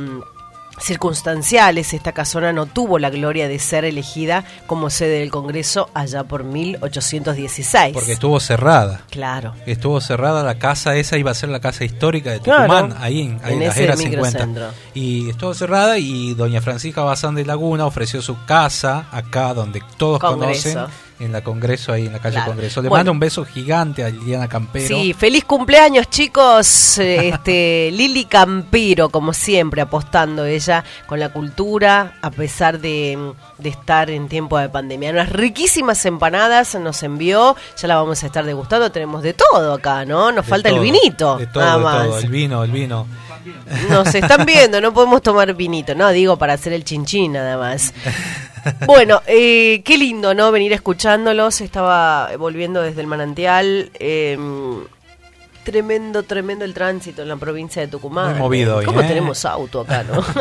circunstanciales, 0.81 1.93
esta 1.93 2.13
casona 2.13 2.53
no 2.53 2.67
tuvo 2.67 2.99
la 2.99 3.11
gloria 3.11 3.49
de 3.49 3.59
ser 3.59 3.85
elegida 3.85 4.45
como 4.67 4.91
sede 4.91 5.21
del 5.21 5.31
Congreso 5.31 5.91
allá 5.95 6.25
por 6.25 6.45
1816. 6.45 7.95
Porque 7.95 8.13
estuvo 8.13 8.41
cerrada. 8.41 9.03
Claro. 9.11 9.55
Estuvo 9.67 10.01
cerrada 10.01 10.43
la 10.43 10.59
casa, 10.59 10.97
esa 10.97 11.17
iba 11.19 11.31
a 11.31 11.35
ser 11.35 11.49
la 11.49 11.61
casa 11.61 11.85
histórica 11.85 12.31
de 12.31 12.41
Claro. 12.41 12.63
Tucumán, 12.63 12.97
ahí 13.01 13.23
en, 13.23 13.41
ahí 13.43 13.53
En 13.55 13.63
en 13.63 13.69
la 13.69 13.73
ese 13.73 13.85
era 13.85 13.97
microcentro. 13.97 14.71
50. 14.71 14.75
Y 14.95 15.31
estuvo 15.31 15.55
cerrada 15.55 15.99
y 15.99 16.35
doña 16.35 16.61
Francisca 16.61 17.03
Bazán 17.03 17.35
de 17.35 17.45
Laguna 17.45 17.87
ofreció 17.87 18.23
su 18.23 18.37
casa 18.45 19.07
acá 19.11 19.55
donde 19.55 19.83
todos 19.97 20.21
Congreso. 20.21 20.73
conocen, 20.75 21.10
en 21.21 21.33
la 21.33 21.43
Congreso, 21.43 21.93
ahí 21.93 22.07
en 22.07 22.13
la 22.15 22.19
calle 22.19 22.37
Claro. 22.37 22.53
Congreso. 22.53 22.83
Le 22.83 22.89
Bueno. 22.89 22.99
mando 23.01 23.13
un 23.13 23.21
beso 23.21 23.45
gigante 23.45 24.03
a 24.05 24.09
Liliana 24.09 24.49
Campero. 24.49 24.89
Sí, 24.89 25.13
feliz 25.13 25.45
cumpleaños 25.45 26.09
chicos, 26.11 26.99
Eh, 26.99 27.29
este 27.29 27.91
Lili 27.93 28.25
Campiro, 28.25 29.11
como 29.11 29.33
siempre, 29.33 29.81
apostando 29.83 30.45
ella 30.45 30.83
con 31.07 31.21
la 31.21 31.29
cultura, 31.31 32.15
a 32.23 32.31
pesar 32.31 32.81
de, 32.81 33.33
de 33.59 33.69
estar 33.69 34.11
en 34.11 34.29
tiempo 34.29 34.59
de 34.59 34.69
pandemia. 34.69 35.11
Unas 35.11 35.31
riquísimas 35.31 36.05
empanadas 36.07 36.75
nos 36.77 37.03
envió, 37.03 37.55
ya 37.77 37.87
la 37.89 37.97
vamos 37.97 38.23
a 38.23 38.27
estar 38.27 38.45
degustando, 38.45 38.91
tenemos 38.91 39.23
de 39.23 39.35
todo 39.35 39.75
acá, 39.75 40.05
¿no? 40.05 40.33
Nos 40.33 40.47
De 40.47 40.51
falta 40.51 40.69
el 40.71 40.79
vinito, 40.81 41.37
De 41.37 41.47
todo, 41.47 41.63
nada 41.65 41.77
de 41.79 41.85
más. 41.85 42.07
todo. 42.07 42.19
El 42.19 42.29
vino, 42.31 42.65
el 42.65 42.71
vino. 42.71 43.07
Nos 43.89 44.15
están 44.15 44.45
viendo, 44.47 44.81
no 44.81 44.93
podemos 44.93 45.23
tomar 45.23 45.55
vinito, 45.55 45.95
no, 45.95 46.11
digo 46.11 46.37
para 46.37 46.55
hacer 46.55 46.73
el 46.73 46.85
chinchín 46.85 47.33
nada 47.33 47.57
más. 47.57 47.93
Bueno, 48.87 49.23
eh, 49.27 49.81
qué 49.85 49.97
lindo, 49.97 50.35
¿no? 50.35 50.53
Venir 50.53 50.75
escuchándolos. 50.75 51.63
Estaba 51.63 52.31
volviendo 52.37 52.83
desde 52.83 53.01
el 53.01 53.07
manantial. 53.07 53.91
eh, 53.95 54.37
tremendo, 55.65 56.23
tremendo 56.23 56.65
el 56.65 56.75
tránsito 56.75 57.23
en 57.23 57.29
la 57.29 57.37
provincia 57.37 57.83
de 57.83 57.89
Tucumán. 57.89 58.31
Muy 58.33 58.39
movido 58.41 58.77
hoy, 58.77 58.85
¿Cómo 58.87 59.01
¿eh? 59.01 59.05
tenemos 59.09 59.45
auto 59.45 59.81
acá, 59.81 60.03
no? 60.05 60.25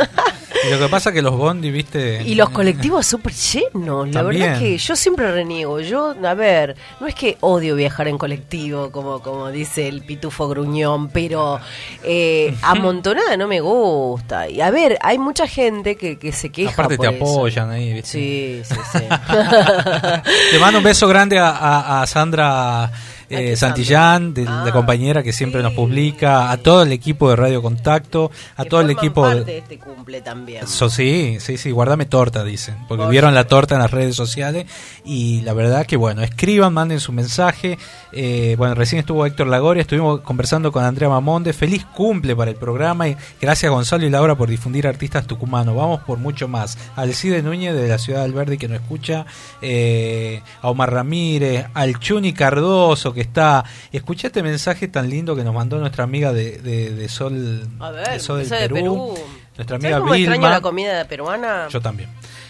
Y 0.61 0.71
lo 0.71 0.77
que 0.79 0.87
pasa 0.89 1.09
es 1.11 1.15
que 1.15 1.21
los 1.21 1.37
bondi, 1.37 1.71
viste. 1.71 2.21
y 2.21 2.35
los 2.35 2.49
colectivos 2.49 3.05
súper 3.05 3.31
llenos. 3.33 4.09
La 4.09 4.23
verdad 4.23 4.41
También. 4.55 4.59
que 4.59 4.77
yo 4.77 4.93
siempre 4.97 5.31
reniego. 5.31 5.79
Yo, 5.79 6.13
a 6.21 6.33
ver, 6.33 6.75
no 6.99 7.07
es 7.07 7.15
que 7.15 7.37
odio 7.39 7.75
viajar 7.77 8.09
en 8.09 8.17
colectivo, 8.17 8.91
como, 8.91 9.21
como 9.21 9.51
dice 9.51 9.87
el 9.87 10.01
pitufo 10.01 10.49
gruñón, 10.49 11.07
pero 11.11 11.61
eh, 12.03 12.53
amontonada 12.61 13.37
no 13.37 13.47
me 13.47 13.61
gusta. 13.61 14.49
Y 14.49 14.59
a 14.59 14.69
ver, 14.69 14.97
hay 15.01 15.17
mucha 15.17 15.47
gente 15.47 15.95
que, 15.95 16.19
que 16.19 16.33
se 16.33 16.49
queja. 16.51 16.73
Aparte 16.73 16.97
por 16.97 17.07
te 17.07 17.15
eso. 17.15 17.23
apoyan 17.25 17.69
ahí, 17.71 17.93
¿viste? 17.93 18.09
Sí, 18.09 18.61
sí, 18.65 18.75
sí. 18.91 18.99
Le 20.51 20.59
mando 20.59 20.79
un 20.79 20.83
beso 20.83 21.07
grande 21.07 21.37
a, 21.39 21.49
a- 21.51 22.01
a 22.01 22.07
Sandra 22.07 22.91
eh, 23.29 23.55
Santillán, 23.55 24.33
de 24.33 24.49
Ah, 24.49 24.63
la 24.65 24.71
compañera 24.71 25.21
que 25.21 25.31
siempre 25.31 25.61
nos 25.61 25.73
publica, 25.73 26.51
a 26.51 26.57
todo 26.57 26.81
el 26.81 26.91
equipo 26.91 27.29
de 27.29 27.35
Radio 27.35 27.61
Contacto, 27.61 28.31
a 28.55 28.63
Que 28.63 28.69
todo 28.69 28.81
el 28.81 28.89
equipo 28.89 29.21
parte 29.21 29.39
de... 29.39 29.45
de 29.45 29.57
este 29.59 29.77
cumple 29.77 30.21
también. 30.21 30.67
So, 30.67 30.89
sí, 30.89 31.37
sí, 31.39 31.57
sí, 31.57 31.71
guardame 31.71 32.05
torta, 32.05 32.43
dicen, 32.43 32.75
porque 32.87 33.03
Por 33.03 33.11
vieron 33.11 33.35
la 33.35 33.45
torta 33.45 33.75
en 33.75 33.81
las 33.81 33.91
redes 33.91 34.15
sociales 34.15 34.65
y 35.05 35.41
la 35.41 35.53
verdad 35.53 35.85
que 35.85 35.97
bueno, 35.97 36.23
escriban, 36.23 36.73
manden 36.73 36.99
su 36.99 37.11
mensaje. 37.11 37.77
Eh, 38.11 38.55
bueno, 38.57 38.73
recién 38.75 38.99
estuvo 38.99 39.25
Héctor 39.25 39.47
Lagoria, 39.47 39.81
estuvimos 39.81 40.21
conversando 40.21 40.71
con 40.71 40.83
Andrea 40.83 41.09
Mamonde, 41.09 41.53
feliz 41.53 41.85
cumple 41.85 42.35
para 42.35 42.49
el 42.49 42.57
programa 42.57 43.07
y 43.07 43.15
gracias 43.39 43.71
Gonzalo 43.71 44.05
y 44.05 44.09
Laura 44.09 44.35
por 44.35 44.49
difundir 44.49 44.87
artistas 44.87 45.27
tucumanos, 45.27 45.75
vamos 45.75 46.01
por 46.01 46.17
mucho 46.17 46.47
más. 46.47 46.77
Alcide 46.95 47.43
Núñez 47.43 47.75
de 47.75 47.87
la 47.87 47.97
ciudad 47.99 48.23
del 48.23 48.33
Verde 48.33 48.57
que 48.57 48.67
nos 48.67 48.81
escucha, 48.81 49.25
eh, 49.61 50.41
a 50.61 50.69
Omar 50.69 50.91
Ramírez, 50.91 51.67
al 51.73 51.99
Chuni 51.99 52.33
Cardoso 52.33 53.13
que 53.13 53.18
está, 53.21 53.63
escuché 53.91 54.27
este 54.27 54.41
mensaje 54.43 54.87
tan 54.87 55.09
lindo 55.09 55.35
que 55.35 55.43
nos 55.43 55.53
mandó 55.53 55.77
nuestra 55.79 56.03
amiga 56.03 56.31
de, 56.33 56.57
de- 56.59 56.91
de 56.93 57.09
Sol, 57.09 57.67
A 57.79 57.91
ver, 57.91 58.09
de 58.11 58.19
Sol 58.19 58.39
del 58.39 58.49
Perú, 58.49 58.73
Perú. 58.75 59.13
nuestra 59.57 59.77
¿Sabes 59.79 59.85
amiga 59.85 59.99
cómo 59.99 60.13
extraño 60.15 60.49
la 60.49 60.61
comida 60.61 61.05
peruana? 61.05 61.67
Yo 61.69 61.81
también. 61.81 62.09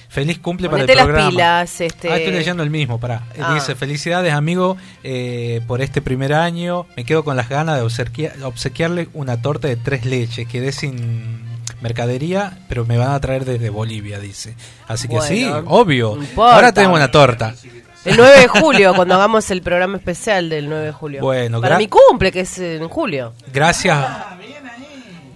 Feliz 0.10 0.40
cumple 0.40 0.70
Ponete 0.70 0.88
para 0.88 0.94
el 0.94 0.98
las 0.98 1.06
programa. 1.06 1.30
pilas, 1.30 1.82
este- 1.82 2.10
Ah, 2.12 2.18
estoy 2.18 2.34
leyendo 2.34 2.64
el 2.64 2.72
mismo, 2.72 3.00
pará. 3.00 3.24
Ah. 3.40 3.54
Dice, 3.54 3.76
felicidades 3.76 4.34
amigo 4.34 4.76
eh, 5.04 5.62
por 5.68 5.82
este 5.82 6.02
primer 6.02 6.34
año. 6.34 6.88
Me 6.98 7.06
quedo 7.06 7.24
con 7.24 7.36
las 7.38 7.48
ganas 7.48 7.76
de 7.78 7.84
obsequia- 7.84 8.34
obsequiarle 8.44 9.10
una 9.14 9.40
torta 9.42 9.68
de 9.68 9.76
tres 9.76 10.06
leches. 10.06 10.48
Quedé 10.48 10.72
sin 10.72 11.44
mercadería, 11.82 12.58
pero 12.68 12.86
me 12.86 12.98
van 12.98 13.12
a 13.12 13.20
traer 13.20 13.46
desde 13.46 13.70
Bolivia, 13.70 14.20
dice. 14.20 14.56
Así 14.88 15.08
que 15.08 15.22
sí, 15.22 15.46
obvio. 15.68 16.16
importa. 16.18 16.56
Ahora 16.56 16.72
tenemos 16.74 16.98
una 16.98 17.12
torta. 17.12 17.54
El 18.06 18.16
9 18.18 18.40
de 18.42 18.48
julio, 18.48 18.94
cuando 18.96 19.16
hagamos 19.16 19.50
el 19.52 19.62
programa 19.62 19.98
especial 19.98 20.50
del 20.50 20.70
9 20.70 20.86
de 20.86 20.92
julio. 20.92 21.22
Bueno, 21.22 21.60
Para 21.62 21.78
mi 21.78 21.88
cumple, 21.88 22.32
que 22.32 22.42
es 22.42 22.58
en 22.60 22.88
julio. 22.88 23.34
Gracias. 23.54 23.98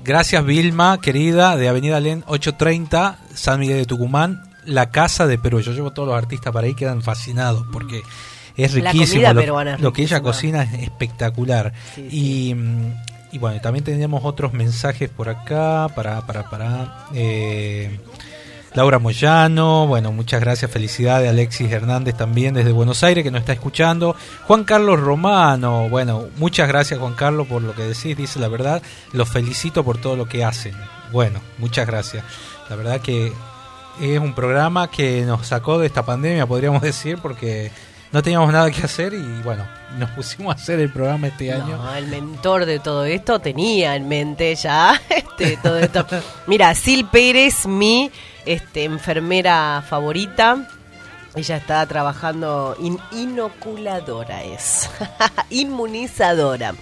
Gracias 0.03 0.45
Vilma, 0.45 0.99
querida, 1.01 1.55
de 1.55 1.69
Avenida 1.69 1.99
Len 1.99 2.23
830, 2.27 3.19
San 3.33 3.59
Miguel 3.59 3.77
de 3.77 3.85
Tucumán, 3.85 4.43
la 4.65 4.89
casa 4.91 5.27
de 5.27 5.37
Perú. 5.37 5.61
Yo 5.61 5.71
llevo 5.71 5.91
todos 5.91 6.09
los 6.09 6.17
artistas 6.17 6.51
para 6.51 6.67
ahí, 6.67 6.73
quedan 6.75 7.01
fascinados 7.01 7.65
porque 7.71 8.01
es 8.57 8.73
La 8.75 8.91
riquísimo. 8.91 9.23
comida 9.23 9.33
lo, 9.33 9.61
es 9.61 9.79
lo 9.79 9.93
que 9.93 10.01
ella 10.03 10.21
cocina 10.21 10.63
es 10.63 10.83
espectacular. 10.83 11.73
Sí, 11.95 12.07
Y, 12.11 12.55
y 13.35 13.39
bueno, 13.39 13.61
también 13.61 13.85
tenemos 13.85 14.25
otros 14.25 14.51
mensajes 14.53 15.09
por 15.09 15.29
acá 15.29 15.87
para, 15.95 16.25
para, 16.27 16.49
para. 16.49 17.05
eh, 17.13 17.97
Laura 18.75 18.97
Moyano, 18.97 19.85
bueno, 19.85 20.11
muchas 20.11 20.41
gracias, 20.41 20.71
felicidades 20.71 21.29
Alexis 21.29 21.71
Hernández 21.71 22.15
también 22.15 22.55
desde 22.55 22.71
Buenos 22.71 23.03
Aires 23.03 23.23
que 23.23 23.29
nos 23.29 23.41
está 23.41 23.53
escuchando. 23.53 24.15
Juan 24.47 24.63
Carlos 24.63 24.99
Romano, 24.99 25.89
bueno, 25.89 26.25
muchas 26.37 26.67
gracias 26.67 26.99
Juan 26.99 27.13
Carlos 27.13 27.45
por 27.47 27.61
lo 27.61 27.75
que 27.75 27.83
decís, 27.83 28.17
dice 28.17 28.39
la 28.39 28.47
verdad, 28.47 28.81
los 29.11 29.29
felicito 29.29 29.83
por 29.83 29.99
todo 29.99 30.15
lo 30.15 30.27
que 30.27 30.43
hacen. 30.43 30.75
Bueno, 31.11 31.39
muchas 31.59 31.85
gracias. 31.85 32.23
La 32.67 32.75
verdad 32.75 32.99
que 32.99 33.31
es 34.01 34.19
un 34.19 34.33
programa 34.33 34.89
que 34.89 35.21
nos 35.21 35.45
sacó 35.45 35.77
de 35.77 35.85
esta 35.85 36.03
pandemia, 36.03 36.47
podríamos 36.47 36.81
decir, 36.81 37.19
porque 37.21 37.71
no 38.11 38.23
teníamos 38.23 38.51
nada 38.51 38.71
que 38.71 38.81
hacer 38.81 39.13
y 39.13 39.41
bueno, 39.43 39.67
nos 39.99 40.09
pusimos 40.11 40.55
a 40.55 40.59
hacer 40.59 40.79
el 40.79 40.91
programa 40.91 41.27
este 41.27 41.53
año. 41.53 41.77
No, 41.77 41.93
el 41.93 42.07
mentor 42.07 42.65
de 42.65 42.79
todo 42.79 43.05
esto 43.05 43.37
tenía 43.37 43.95
en 43.95 44.07
mente 44.07 44.55
ya 44.55 44.99
este, 45.09 45.57
todo 45.57 45.77
esto. 45.77 46.07
Mira, 46.47 46.73
Sil 46.73 47.05
Pérez, 47.11 47.67
mi 47.67 48.11
este, 48.45 48.83
enfermera 48.83 49.83
favorita. 49.87 50.67
Ella 51.35 51.57
está 51.57 51.85
trabajando 51.87 52.75
in- 52.79 52.99
inoculadora, 53.11 54.43
es 54.43 54.89
inmunizadora. 55.49 56.73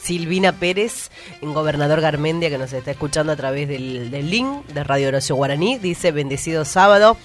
Silvina 0.00 0.52
Pérez, 0.52 1.10
en 1.42 1.52
Gobernador 1.52 2.00
Garmendia, 2.00 2.48
que 2.50 2.58
nos 2.58 2.72
está 2.72 2.92
escuchando 2.92 3.32
a 3.32 3.36
través 3.36 3.68
del, 3.68 4.10
del 4.10 4.30
link 4.30 4.64
de 4.66 4.84
Radio 4.84 5.08
Horacio 5.08 5.34
Guaraní, 5.34 5.78
dice, 5.78 6.12
bendecido 6.12 6.64
sábado, 6.64 7.16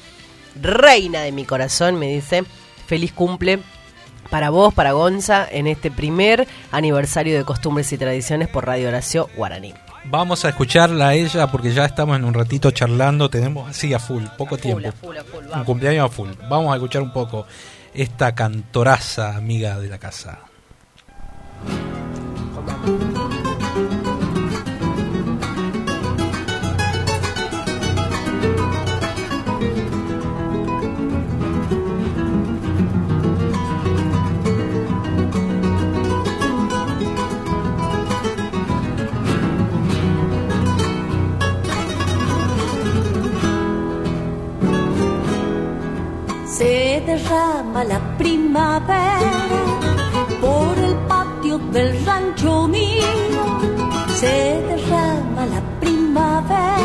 reina 0.59 1.21
de 1.21 1.31
mi 1.31 1.45
corazón, 1.45 1.99
me 1.99 2.07
dice, 2.07 2.43
feliz 2.87 3.13
cumple 3.13 3.59
para 4.31 4.49
vos, 4.49 4.73
para 4.73 4.93
Gonza, 4.93 5.47
en 5.51 5.67
este 5.67 5.91
primer 5.91 6.47
aniversario 6.71 7.37
de 7.37 7.43
costumbres 7.45 7.91
y 7.91 7.97
tradiciones 7.97 8.47
por 8.47 8.65
Radio 8.65 8.87
Horacio 8.87 9.29
Guaraní. 9.35 9.73
Vamos 10.05 10.43
a 10.45 10.49
escucharla 10.49 11.09
a 11.09 11.13
ella 11.13 11.47
porque 11.47 11.73
ya 11.73 11.85
estamos 11.85 12.17
en 12.17 12.25
un 12.25 12.33
ratito 12.33 12.71
charlando, 12.71 13.29
tenemos 13.29 13.69
así 13.69 13.93
a 13.93 13.99
full, 13.99 14.23
poco 14.37 14.57
tiempo. 14.57 14.87
a 14.87 14.91
full, 14.91 15.17
a 15.17 15.23
full, 15.23 15.43
un 15.53 15.63
cumpleaños 15.63 16.05
a 16.05 16.09
full. 16.09 16.29
Vamos 16.49 16.71
a 16.71 16.75
escuchar 16.75 17.01
un 17.01 17.13
poco 17.13 17.45
esta 17.93 18.33
cantoraza 18.33 19.35
amiga 19.35 19.79
de 19.79 19.89
la 19.89 19.99
casa. 19.99 20.39
Se 47.01 47.07
derrama 47.07 47.83
la 47.83 47.99
primavera 48.15 49.31
por 50.39 50.77
el 50.77 50.93
patio 51.07 51.57
del 51.57 52.05
rancho 52.05 52.67
mío. 52.67 53.41
Se 54.19 54.61
derrama 54.69 55.47
la 55.47 55.61
primavera 55.79 56.77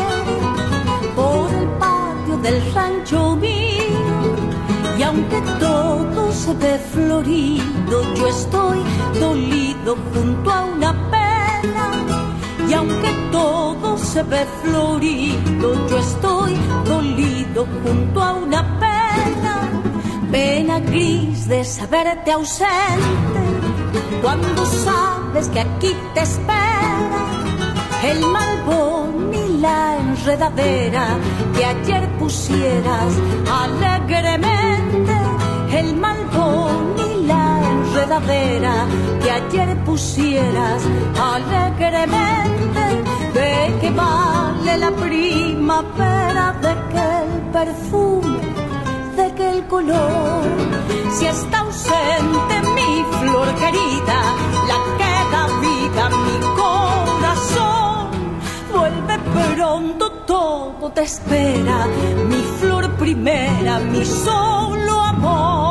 por 1.15 1.53
el 1.53 1.67
patio 1.77 2.37
del 2.37 2.73
rancho 2.73 3.35
mío. 3.35 4.25
Y 4.97 5.03
aunque 5.03 5.39
todo 5.59 6.31
se 6.31 6.53
ve 6.55 6.79
florido, 6.93 8.15
yo 8.15 8.27
estoy 8.27 8.79
dolido 9.19 9.95
junto 10.13 10.49
a 10.49 10.63
una 10.63 10.93
pena. 11.11 11.85
Y 12.67 12.73
aunque 12.73 13.11
todo 13.31 13.97
se 13.99 14.23
ve 14.23 14.47
florido, 14.63 15.87
yo 15.87 15.97
estoy 15.99 16.55
dolido 16.85 17.67
junto 17.83 18.23
a 18.23 18.33
una 18.33 18.79
pena. 18.79 19.76
Gris 20.87 21.47
de 21.47 21.63
saberte 21.63 22.31
ausente, 22.31 23.41
cuando 24.21 24.65
sabes 24.65 25.49
que 25.49 25.59
aquí 25.59 25.95
te 26.13 26.21
espera 26.21 27.27
el 28.03 28.25
malbón 28.27 29.33
y 29.33 29.57
la 29.59 29.97
enredadera 29.97 31.17
que 31.55 31.65
ayer 31.65 32.07
pusieras 32.17 33.13
alegremente. 33.63 35.13
El 35.71 35.95
malbón 35.95 36.95
y 36.97 37.25
la 37.25 37.59
enredadera 37.71 38.85
que 39.21 39.31
ayer 39.31 39.77
pusieras 39.83 40.81
alegremente. 41.33 42.83
De 43.33 43.79
que 43.81 43.89
vale 43.89 44.77
la 44.77 44.91
primavera, 44.91 46.55
de 46.61 46.73
que 46.91 47.51
perfume, 47.51 48.39
color, 49.63 50.43
si 51.11 51.25
está 51.25 51.59
ausente 51.59 52.55
mi 52.75 53.03
flor 53.19 53.47
querida, 53.55 54.19
la 54.69 54.79
que 54.97 55.13
da 55.33 55.43
vida 55.61 56.05
a 56.05 56.09
mi 56.09 56.37
corazón. 56.61 58.07
Vuelve 58.73 59.19
pronto, 59.55 60.11
todo 60.25 60.91
te 60.91 61.01
espera, 61.01 61.87
mi 62.29 62.41
flor 62.59 62.89
primera, 62.97 63.79
mi 63.79 64.05
solo 64.05 65.01
amor. 65.01 65.66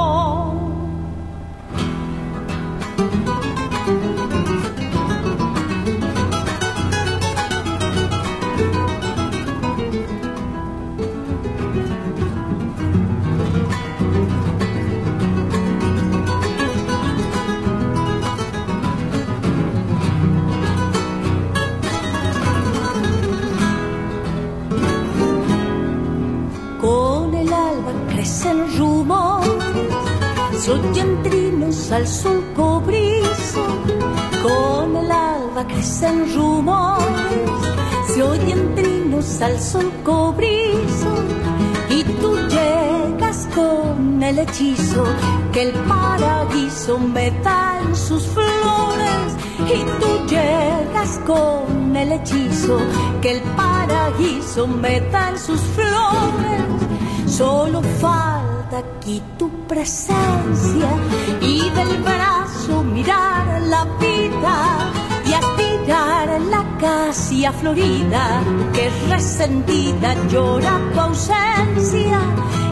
Se 30.66 30.72
oyen 30.72 31.22
trinos 31.22 31.92
al 31.92 32.08
sol 32.08 32.42
cobrizo. 32.56 33.64
Con 34.42 34.96
el 34.96 35.12
alba 35.12 35.64
crecen 35.64 36.34
rumores, 36.34 37.50
se 38.08 38.20
oyen 38.20 38.74
trinos 38.74 39.40
al 39.42 39.60
sol 39.60 39.92
cobrizo. 40.02 41.12
Y 41.88 42.02
tú 42.20 42.34
llegas 42.48 43.48
con 43.54 44.20
el 44.20 44.40
hechizo 44.40 45.04
que 45.52 45.68
el 45.68 45.72
paraíso 45.86 46.98
me 46.98 47.30
da 47.44 47.80
en 47.86 47.94
sus 47.94 48.26
flores. 48.26 49.28
Y 49.72 49.78
tú 50.00 50.26
llegas 50.26 51.20
con 51.24 51.94
el 51.96 52.10
hechizo 52.10 52.78
que 53.22 53.36
el 53.36 53.42
paraíso 53.54 54.66
me 54.66 55.00
da 55.12 55.30
en 55.30 55.38
sus 55.38 55.60
flores. 55.76 56.64
Solo 57.28 57.80
falta 58.00 58.82
tu 59.04 59.35
presencia 59.68 60.88
y 61.40 61.68
del 61.70 62.02
brazo 62.02 62.82
mirar 62.84 63.62
la 63.62 63.84
vida 63.98 64.92
y 65.26 65.32
aspirar 65.32 66.40
la 66.40 66.64
casia 66.78 67.52
florida 67.52 68.42
que 68.72 68.90
resentida 69.08 70.14
llora 70.28 70.78
tu 70.92 71.00
ausencia 71.00 72.20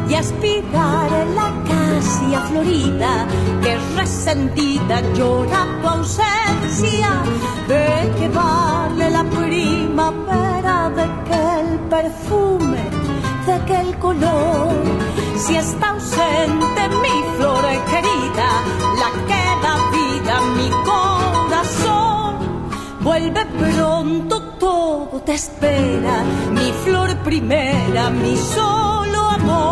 y 0.08 0.14
aspirar 0.14 1.10
la 1.34 1.52
casia 1.66 2.40
florida 2.50 3.26
que 3.62 3.76
resentida 3.96 5.00
llora 5.14 5.66
tu 5.80 5.88
ausencia. 5.88 7.10
De 7.68 8.12
que 8.18 8.28
vale 8.28 9.10
la 9.10 9.24
primavera 9.24 10.90
de 10.90 11.06
que 11.26 11.60
el 11.60 11.78
perfume 11.88 12.93
de 13.46 13.64
que 13.66 13.80
el 13.80 13.98
color. 13.98 14.72
Si 15.36 15.56
está 15.56 15.90
ausente 15.90 16.88
mi 17.02 17.22
flor 17.36 17.64
querida 17.90 18.48
la 19.00 19.10
que 19.28 19.42
da 19.62 19.74
vida 19.96 20.32
a 20.38 20.40
mi 20.58 20.70
corazón. 20.90 22.32
Vuelve 23.00 23.42
pronto 23.46 24.34
todo 24.58 25.20
te 25.24 25.32
espera 25.32 26.24
mi 26.52 26.72
flor 26.84 27.16
primera 27.18 28.10
mi 28.10 28.36
solo 28.36 29.20
amor. 29.38 29.64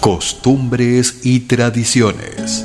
Costumbres 0.00 1.20
y 1.24 1.40
tradiciones. 1.40 2.64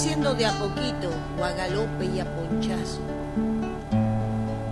Haciendo 0.00 0.32
de 0.32 0.46
a 0.46 0.52
poquito, 0.52 1.10
o 1.38 1.44
a 1.44 1.52
galope 1.52 2.06
y 2.06 2.20
a 2.20 2.24
ponchazo. 2.24 3.02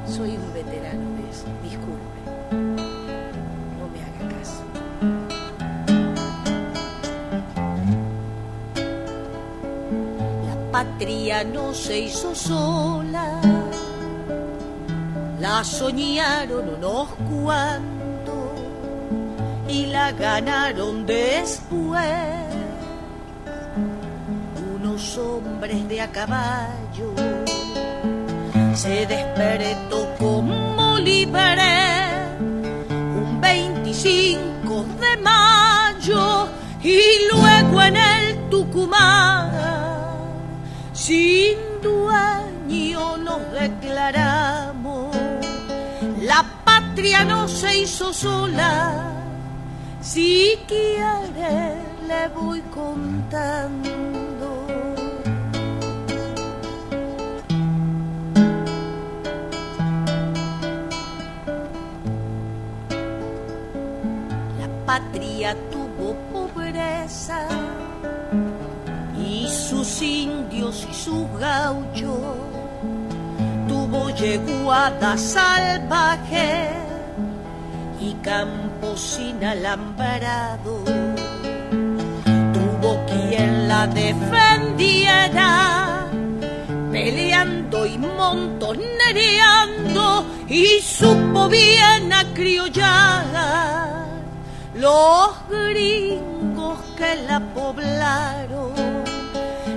Soy 0.07 0.39
un 0.39 0.55
veterano 0.55 1.07
de 1.19 1.29
eso, 1.29 1.45
disculpe. 1.63 2.19
No 3.79 3.85
me 3.93 4.01
haga 4.07 4.25
caso. 4.35 4.65
La 10.47 10.73
patria 10.73 11.45
no 11.45 11.75
se 11.75 11.99
hizo 11.99 12.35
sola 12.35 13.39
la 15.41 15.63
soñaron 15.63 16.69
unos 16.71 17.11
cuantos 17.31 18.61
y 19.69 19.87
la 19.87 20.11
ganaron 20.11 21.07
después. 21.07 22.48
Unos 24.99 25.19
hombres 25.19 25.89
de 25.89 26.01
a 26.01 26.11
caballo. 26.11 27.15
Se 28.75 29.07
despertó 29.07 30.13
como 30.19 30.99
libre 30.99 32.27
un 32.91 33.41
25 33.41 34.87
de 34.99 35.17
mayo 35.23 36.49
y 36.83 36.99
luego 37.31 37.81
en 37.83 37.97
el 37.97 38.51
Tucumán. 38.51 39.53
Sin 40.93 41.57
dueño 41.81 43.19
nos 43.19 43.53
declaramos 43.53 45.17
la 46.23 46.45
patria 46.65 47.25
no 47.25 47.47
se 47.47 47.83
hizo 47.83 48.13
sola. 48.13 49.13
Si 50.01 50.59
quiere 50.67 51.77
le 52.09 52.29
voy 52.35 52.61
contando 52.75 54.18
patria 64.89 65.53
tuvo 65.71 66.17
pobreza 66.33 67.47
y 69.21 69.47
sus 69.47 70.01
indios 70.01 70.89
y 70.91 70.95
sus 70.95 71.29
gauchos 71.39 72.39
tuvo 73.69 74.09
yeguada 74.17 75.19
salvaje 75.19 76.71
y 78.01 78.15
campos 78.31 78.99
sin 78.99 79.45
alambrado. 79.45 80.83
Tuvo 82.55 83.05
quien 83.05 83.69
la 83.69 83.87
defendiera, 83.89 86.07
peleando 86.91 87.85
y 87.85 87.99
montonereando, 87.99 90.25
y 90.49 90.81
supo 90.81 91.51
bien 91.51 92.11
acriollar 92.11 93.88
los 94.79 95.31
gringos 95.49 96.79
que 96.97 97.17
la 97.27 97.41
poblaron 97.41 98.73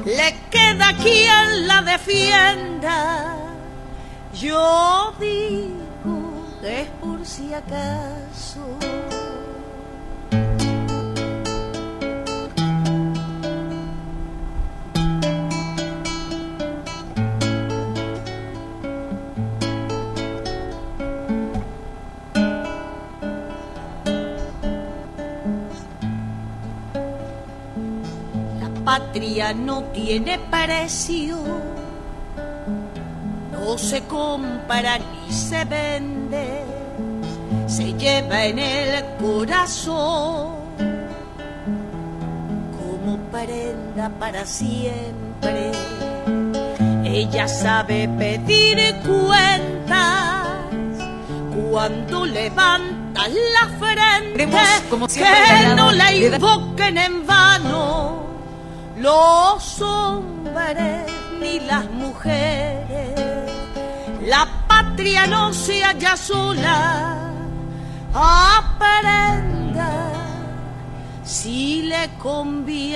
le 0.05 0.35
queda 0.51 0.93
quien 1.01 1.67
la 1.67 1.81
defienda. 1.81 3.35
Yo 4.33 5.13
digo 5.19 6.47
que 6.61 6.81
es 6.81 6.89
por 7.01 7.25
si 7.25 7.53
acaso. 7.53 8.77
Patria 29.11 29.53
no 29.53 29.83
tiene 29.93 30.39
precio, 30.39 31.37
no 33.51 33.77
se 33.77 34.01
compra 34.03 34.99
ni 34.99 35.33
se 35.33 35.65
vende, 35.65 36.63
se 37.67 37.93
lleva 37.93 38.45
en 38.45 38.59
el 38.59 39.03
corazón. 39.19 40.61
Como 42.79 43.17
prenda 43.31 44.09
para 44.17 44.45
siempre. 44.45 45.71
Ella 47.03 47.49
sabe 47.49 48.07
pedir 48.17 48.95
cuentas. 49.01 50.47
Cuando 51.69 52.25
levanta 52.25 53.27
la 53.27 53.67
frente, 53.77 54.47
como 54.89 55.09
siempre, 55.09 55.67
que 55.67 55.75
no 55.75 55.91
la 55.91 56.13
invoquen 56.13 56.97
en 56.97 57.27
vano 57.27 58.20
los 59.01 59.81
hombres 59.81 61.11
ni 61.39 61.59
las 61.61 61.89
mujeres. 61.89 63.15
La 64.27 64.47
patria 64.67 65.25
no 65.25 65.51
se 65.53 65.81
halla 65.83 66.15
sola, 66.15 67.31
aprenda 68.13 70.11
si 71.23 71.81
le 71.83 72.09
conviene. 72.19 72.91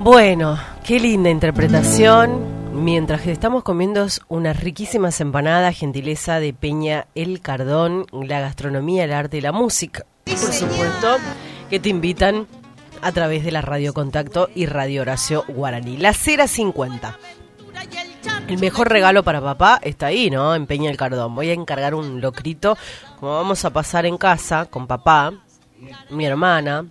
Bueno, 0.00 0.58
qué 0.84 0.98
linda 0.98 1.28
interpretación. 1.28 2.56
Mientras 2.72 3.22
que 3.22 3.32
estamos 3.32 3.64
comiendo 3.64 4.06
unas 4.28 4.60
riquísimas 4.60 5.20
empanadas, 5.20 5.76
gentileza 5.76 6.38
de 6.38 6.54
Peña 6.54 7.08
El 7.14 7.40
Cardón, 7.40 8.06
la 8.12 8.40
gastronomía, 8.40 9.04
el 9.04 9.12
arte 9.12 9.38
y 9.38 9.40
la 9.40 9.52
música. 9.52 10.06
Por 10.40 10.52
supuesto, 10.52 11.16
que 11.68 11.80
te 11.80 11.88
invitan 11.88 12.46
a 13.02 13.12
través 13.12 13.44
de 13.44 13.50
la 13.50 13.60
Radio 13.60 13.92
Contacto 13.92 14.48
y 14.54 14.66
Radio 14.66 15.02
Horacio 15.02 15.44
Guaraní. 15.48 15.96
La 15.96 16.12
Cera 16.12 16.46
50. 16.46 17.18
El 18.48 18.58
mejor 18.58 18.88
regalo 18.88 19.22
para 19.24 19.40
papá 19.40 19.78
está 19.82 20.06
ahí, 20.06 20.30
¿no? 20.30 20.54
En 20.54 20.66
Peña 20.66 20.90
El 20.90 20.96
Cardón. 20.96 21.34
Voy 21.34 21.50
a 21.50 21.54
encargar 21.54 21.94
un 21.94 22.20
locrito. 22.20 22.78
Como 23.18 23.34
vamos 23.34 23.64
a 23.64 23.70
pasar 23.70 24.06
en 24.06 24.16
casa 24.16 24.66
con 24.66 24.86
papá, 24.86 25.32
mi 26.10 26.24
hermana, 26.24 26.86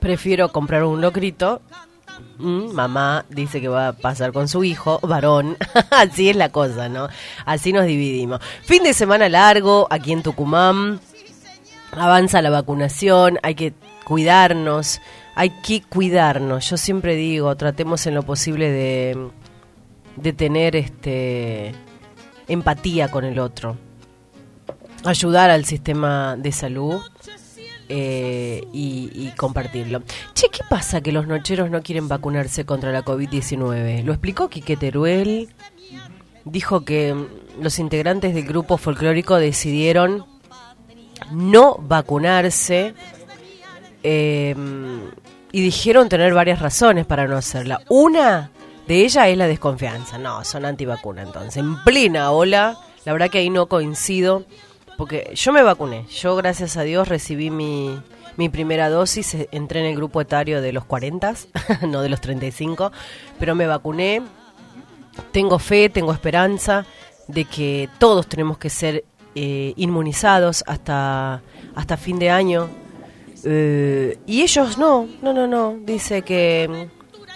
prefiero 0.00 0.50
comprar 0.52 0.84
un 0.84 1.00
locrito. 1.00 1.62
Mm, 2.38 2.72
mamá 2.72 3.24
dice 3.30 3.60
que 3.60 3.68
va 3.68 3.88
a 3.88 3.92
pasar 3.92 4.32
con 4.32 4.48
su 4.48 4.64
hijo, 4.64 4.98
varón. 5.02 5.56
Así 5.90 6.28
es 6.28 6.36
la 6.36 6.50
cosa, 6.50 6.88
¿no? 6.88 7.08
Así 7.44 7.72
nos 7.72 7.86
dividimos. 7.86 8.40
Fin 8.64 8.82
de 8.82 8.92
semana 8.92 9.28
largo 9.28 9.86
aquí 9.88 10.12
en 10.12 10.22
Tucumán. 10.22 11.00
Avanza 11.96 12.42
la 12.42 12.50
vacunación, 12.50 13.38
hay 13.42 13.54
que 13.54 13.72
cuidarnos, 14.04 15.00
hay 15.34 15.50
que 15.62 15.82
cuidarnos. 15.82 16.68
Yo 16.68 16.76
siempre 16.76 17.16
digo, 17.16 17.56
tratemos 17.56 18.06
en 18.06 18.14
lo 18.14 18.22
posible 18.22 18.70
de, 18.70 19.30
de 20.16 20.32
tener 20.34 20.76
este 20.76 21.74
empatía 22.48 23.10
con 23.10 23.24
el 23.24 23.38
otro. 23.38 23.76
Ayudar 25.04 25.50
al 25.50 25.64
sistema 25.64 26.36
de 26.36 26.52
salud 26.52 27.00
eh, 27.88 28.62
y, 28.72 29.10
y 29.14 29.32
compartirlo. 29.36 30.02
Che, 30.34 30.48
¿qué 30.50 30.64
pasa 30.68 31.00
que 31.00 31.12
los 31.12 31.26
nocheros 31.26 31.70
no 31.70 31.82
quieren 31.82 32.08
vacunarse 32.08 32.66
contra 32.66 32.92
la 32.92 33.04
COVID-19? 33.04 34.02
Lo 34.02 34.12
explicó 34.12 34.48
Quique 34.48 34.76
Teruel. 34.76 35.48
Dijo 36.44 36.84
que 36.84 37.14
los 37.60 37.78
integrantes 37.78 38.34
del 38.34 38.44
grupo 38.44 38.76
folclórico 38.76 39.36
decidieron 39.36 40.24
no 41.32 41.76
vacunarse 41.80 42.94
eh, 44.02 44.54
y 45.52 45.60
dijeron 45.60 46.08
tener 46.08 46.34
varias 46.34 46.60
razones 46.60 47.06
para 47.06 47.26
no 47.26 47.36
hacerla. 47.36 47.80
Una 47.88 48.50
de 48.86 49.04
ellas 49.04 49.28
es 49.28 49.36
la 49.36 49.46
desconfianza. 49.46 50.18
No, 50.18 50.44
son 50.44 50.64
antivacuna 50.64 51.22
entonces. 51.22 51.56
En 51.56 51.82
plena 51.82 52.30
ola, 52.30 52.78
la 53.04 53.12
verdad 53.12 53.30
que 53.30 53.38
ahí 53.38 53.50
no 53.50 53.66
coincido 53.66 54.44
porque 54.96 55.30
yo 55.34 55.52
me 55.52 55.62
vacuné. 55.62 56.06
Yo, 56.08 56.36
gracias 56.36 56.76
a 56.76 56.82
Dios, 56.82 57.08
recibí 57.08 57.50
mi, 57.50 57.98
mi 58.36 58.48
primera 58.48 58.88
dosis. 58.88 59.34
eh, 59.34 59.48
Entré 59.52 59.80
en 59.80 59.86
el 59.86 59.96
grupo 59.96 60.20
etario 60.20 60.60
de 60.62 60.72
los 60.72 60.84
40, 60.84 61.34
no 61.88 62.00
de 62.02 62.08
los 62.08 62.20
35, 62.20 62.92
pero 63.38 63.54
me 63.54 63.66
vacuné. 63.66 64.22
Tengo 65.32 65.58
fe, 65.58 65.88
tengo 65.88 66.12
esperanza 66.12 66.84
de 67.26 67.44
que 67.46 67.88
todos 67.98 68.26
tenemos 68.26 68.58
que 68.58 68.68
ser 68.70 69.04
eh, 69.36 69.72
inmunizados 69.76 70.64
hasta, 70.66 71.40
hasta 71.76 71.96
fin 71.96 72.18
de 72.18 72.30
año. 72.30 72.68
Eh, 73.44 74.18
y 74.26 74.42
ellos 74.42 74.78
no, 74.78 75.06
no, 75.22 75.32
no, 75.32 75.46
no. 75.46 75.76
Dice 75.84 76.22
que 76.22 76.88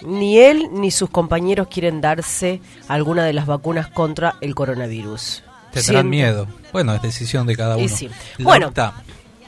mm, 0.03 0.11
ni 0.19 0.37
él 0.39 0.69
ni 0.73 0.91
sus 0.91 1.09
compañeros 1.09 1.67
quieren 1.69 2.01
darse 2.01 2.59
alguna 2.87 3.23
de 3.23 3.33
las 3.33 3.45
vacunas 3.45 3.87
contra 3.87 4.35
el 4.41 4.55
coronavirus. 4.55 5.43
Te 5.71 5.81
tendrán 5.81 6.03
Siento- 6.05 6.09
miedo. 6.09 6.47
Bueno, 6.73 6.93
es 6.95 7.01
decisión 7.01 7.47
de 7.47 7.55
cada 7.55 7.77
Y 7.79 7.85
uno. 7.85 7.95
sí. 7.95 8.09
Bueno. 8.39 8.73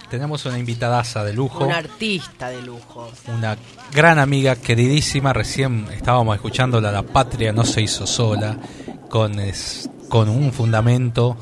Tenemos 0.09 0.45
una 0.45 0.59
invitadaza 0.59 1.23
de 1.23 1.33
lujo. 1.33 1.65
Un 1.65 1.71
artista 1.71 2.49
de 2.49 2.61
lujo. 2.61 3.09
una 3.35 3.57
gran 3.91 4.19
amiga, 4.19 4.55
queridísima. 4.55 5.33
Recién 5.33 5.87
estábamos 5.91 6.35
escuchándola, 6.35 6.91
La 6.91 7.01
Patria 7.01 7.51
no 7.51 7.65
se 7.65 7.81
hizo 7.81 8.05
sola, 8.05 8.55
con, 9.09 9.39
es- 9.39 9.89
con 10.09 10.29
un 10.29 10.53
fundamento 10.53 11.35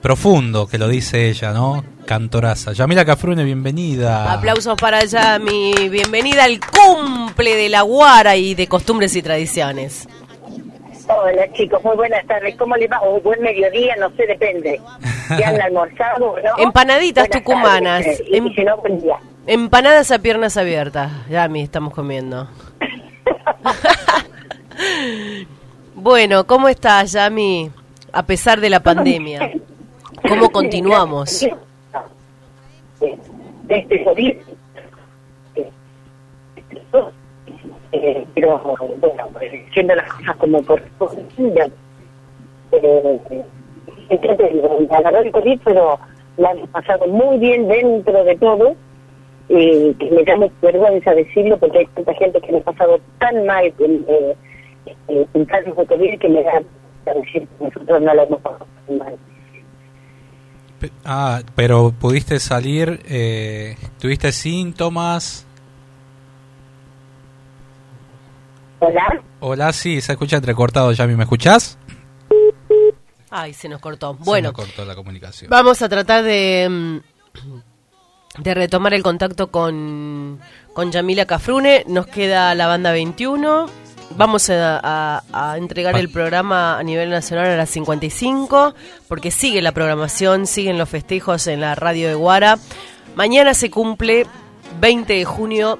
profundo, 0.00 0.66
que 0.66 0.78
lo 0.78 0.88
dice 0.88 1.28
ella, 1.28 1.52
¿no? 1.52 1.84
Cantoraza. 2.06 2.72
Yamila 2.72 3.04
Cafrune, 3.04 3.44
bienvenida. 3.44 4.32
Aplausos 4.32 4.76
para 4.80 5.04
Yami. 5.04 5.74
Bienvenida 5.90 6.44
al 6.44 6.58
cumple 6.60 7.56
de 7.56 7.68
la 7.68 7.82
Guara 7.82 8.36
y 8.36 8.54
de 8.54 8.66
costumbres 8.66 9.14
y 9.16 9.22
tradiciones. 9.22 10.08
Hola 11.08 11.50
chicos, 11.52 11.82
muy 11.84 11.96
buenas 11.96 12.26
tardes. 12.26 12.54
¿Cómo 12.56 12.76
les 12.76 12.90
va? 12.90 13.00
O 13.02 13.20
buen 13.20 13.40
mediodía, 13.40 13.96
no 13.96 14.10
sé, 14.10 14.26
depende. 14.26 14.80
¿Ya 15.38 15.48
han 15.48 15.60
almorzado 15.60 16.36
no? 16.42 16.62
Empanaditas 16.62 17.28
Buenas 17.28 17.44
tucumanas. 17.44 18.04
tardes, 18.04 18.22
y 18.28 18.54
si 18.54 18.64
no, 18.64 18.76
buen 18.78 19.00
día. 19.00 19.16
Empanadas 19.46 20.10
a 20.10 20.18
piernas 20.18 20.56
abiertas. 20.56 21.10
Yami, 21.30 21.62
estamos 21.62 21.94
comiendo. 21.94 22.48
bueno, 25.94 26.46
¿cómo 26.46 26.68
estás, 26.68 27.12
Yami? 27.12 27.70
A 28.12 28.22
pesar 28.24 28.60
de 28.60 28.70
la 28.70 28.80
pandemia. 28.80 29.52
¿Cómo 30.22 30.50
continuamos? 30.50 31.46
Este 33.68 34.04
COVID. 34.04 34.36
Eh, 37.90 38.26
pero 38.34 38.58
bueno, 39.00 39.28
eh, 39.40 39.66
haciendo 39.68 39.94
las 39.94 40.12
cosas 40.12 40.36
como 40.36 40.62
corresponden. 40.64 41.72
Eh, 42.72 43.44
entonces, 44.10 44.52
agarró 44.90 45.18
el 45.20 45.32
COVID, 45.32 45.60
pero 45.64 45.98
la 46.36 46.52
hemos 46.52 46.68
pasado 46.70 47.06
muy 47.06 47.38
bien 47.38 47.68
dentro 47.68 48.24
de 48.24 48.36
todo. 48.36 48.74
Y 49.48 49.94
que 49.94 50.10
me 50.10 50.24
da 50.24 50.36
vergüenza 50.60 51.14
decirlo 51.14 51.56
porque 51.56 51.78
hay 51.78 51.86
tanta 51.86 52.12
gente 52.14 52.40
que 52.40 52.52
me 52.52 52.58
ha 52.58 52.62
pasado 52.62 53.00
tan 53.18 53.46
mal 53.46 53.72
en, 53.78 54.04
eh, 54.06 54.36
eh, 55.08 55.26
en 55.32 55.44
casos 55.46 55.74
de 55.74 55.86
COVID 55.86 56.18
que 56.18 56.28
me 56.28 56.42
da 56.42 56.62
decir 57.14 57.48
que 57.48 57.64
nosotros 57.64 58.02
no 58.02 58.14
la 58.14 58.24
hemos 58.24 58.40
pasado 58.42 58.66
tan 58.86 58.98
mal. 58.98 59.14
Ah, 61.04 61.42
pero 61.54 61.90
pudiste 61.92 62.38
salir, 62.40 63.00
eh, 63.06 63.76
tuviste 63.98 64.30
síntomas. 64.32 65.44
Hola. 68.80 69.02
Hola, 69.40 69.72
sí, 69.72 70.00
se 70.00 70.12
escucha 70.12 70.36
entrecortado, 70.36 70.92
Yami, 70.92 71.16
¿me 71.16 71.24
escuchás? 71.24 71.78
Ay, 73.30 73.52
se 73.52 73.68
nos 73.68 73.80
cortó. 73.80 74.16
Se 74.18 74.24
Bueno, 74.24 74.50
me 74.50 74.54
cortó 74.54 74.84
la 74.84 74.94
comunicación. 74.94 75.50
vamos 75.50 75.82
a 75.82 75.88
tratar 75.88 76.22
de, 76.24 77.00
de 78.38 78.54
retomar 78.54 78.94
el 78.94 79.02
contacto 79.02 79.48
con, 79.50 80.38
con 80.72 80.92
Yamila 80.92 81.26
Cafrune. 81.26 81.84
Nos 81.88 82.06
queda 82.06 82.54
la 82.54 82.66
banda 82.68 82.92
21. 82.92 83.66
Vamos 84.16 84.50
a, 84.50 84.80
a- 84.82 85.22
a 85.32 85.58
entregar 85.58 85.96
el 85.96 86.08
programa 86.08 86.78
a 86.78 86.82
nivel 86.82 87.10
nacional 87.10 87.46
a 87.46 87.56
las 87.56 87.70
55, 87.70 88.74
porque 89.06 89.30
sigue 89.30 89.62
la 89.62 89.72
programación, 89.72 90.46
siguen 90.46 90.78
los 90.78 90.88
festejos 90.88 91.46
en 91.46 91.60
la 91.60 91.74
radio 91.74 92.08
de 92.08 92.14
Guara. 92.14 92.58
Mañana 93.14 93.54
se 93.54 93.70
cumple 93.70 94.26
20 94.80 95.12
de 95.12 95.24
junio, 95.24 95.78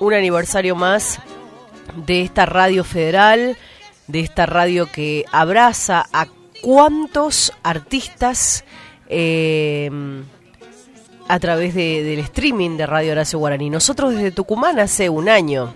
un 0.00 0.14
aniversario 0.14 0.74
más 0.74 1.18
de 1.96 2.22
esta 2.22 2.46
radio 2.46 2.82
federal, 2.82 3.56
de 4.06 4.20
esta 4.20 4.46
radio 4.46 4.90
que 4.90 5.24
abraza 5.32 6.06
a 6.12 6.26
cuantos 6.62 7.52
artistas 7.62 8.64
eh, 9.08 9.90
a 11.28 11.38
través 11.40 11.74
de- 11.74 12.02
del 12.04 12.20
streaming 12.20 12.76
de 12.78 12.86
Radio 12.86 13.12
Horacio 13.12 13.38
Guaraní. 13.38 13.68
Nosotros 13.70 14.14
desde 14.14 14.30
Tucumán 14.30 14.78
hace 14.78 15.08
un 15.10 15.28
año, 15.28 15.74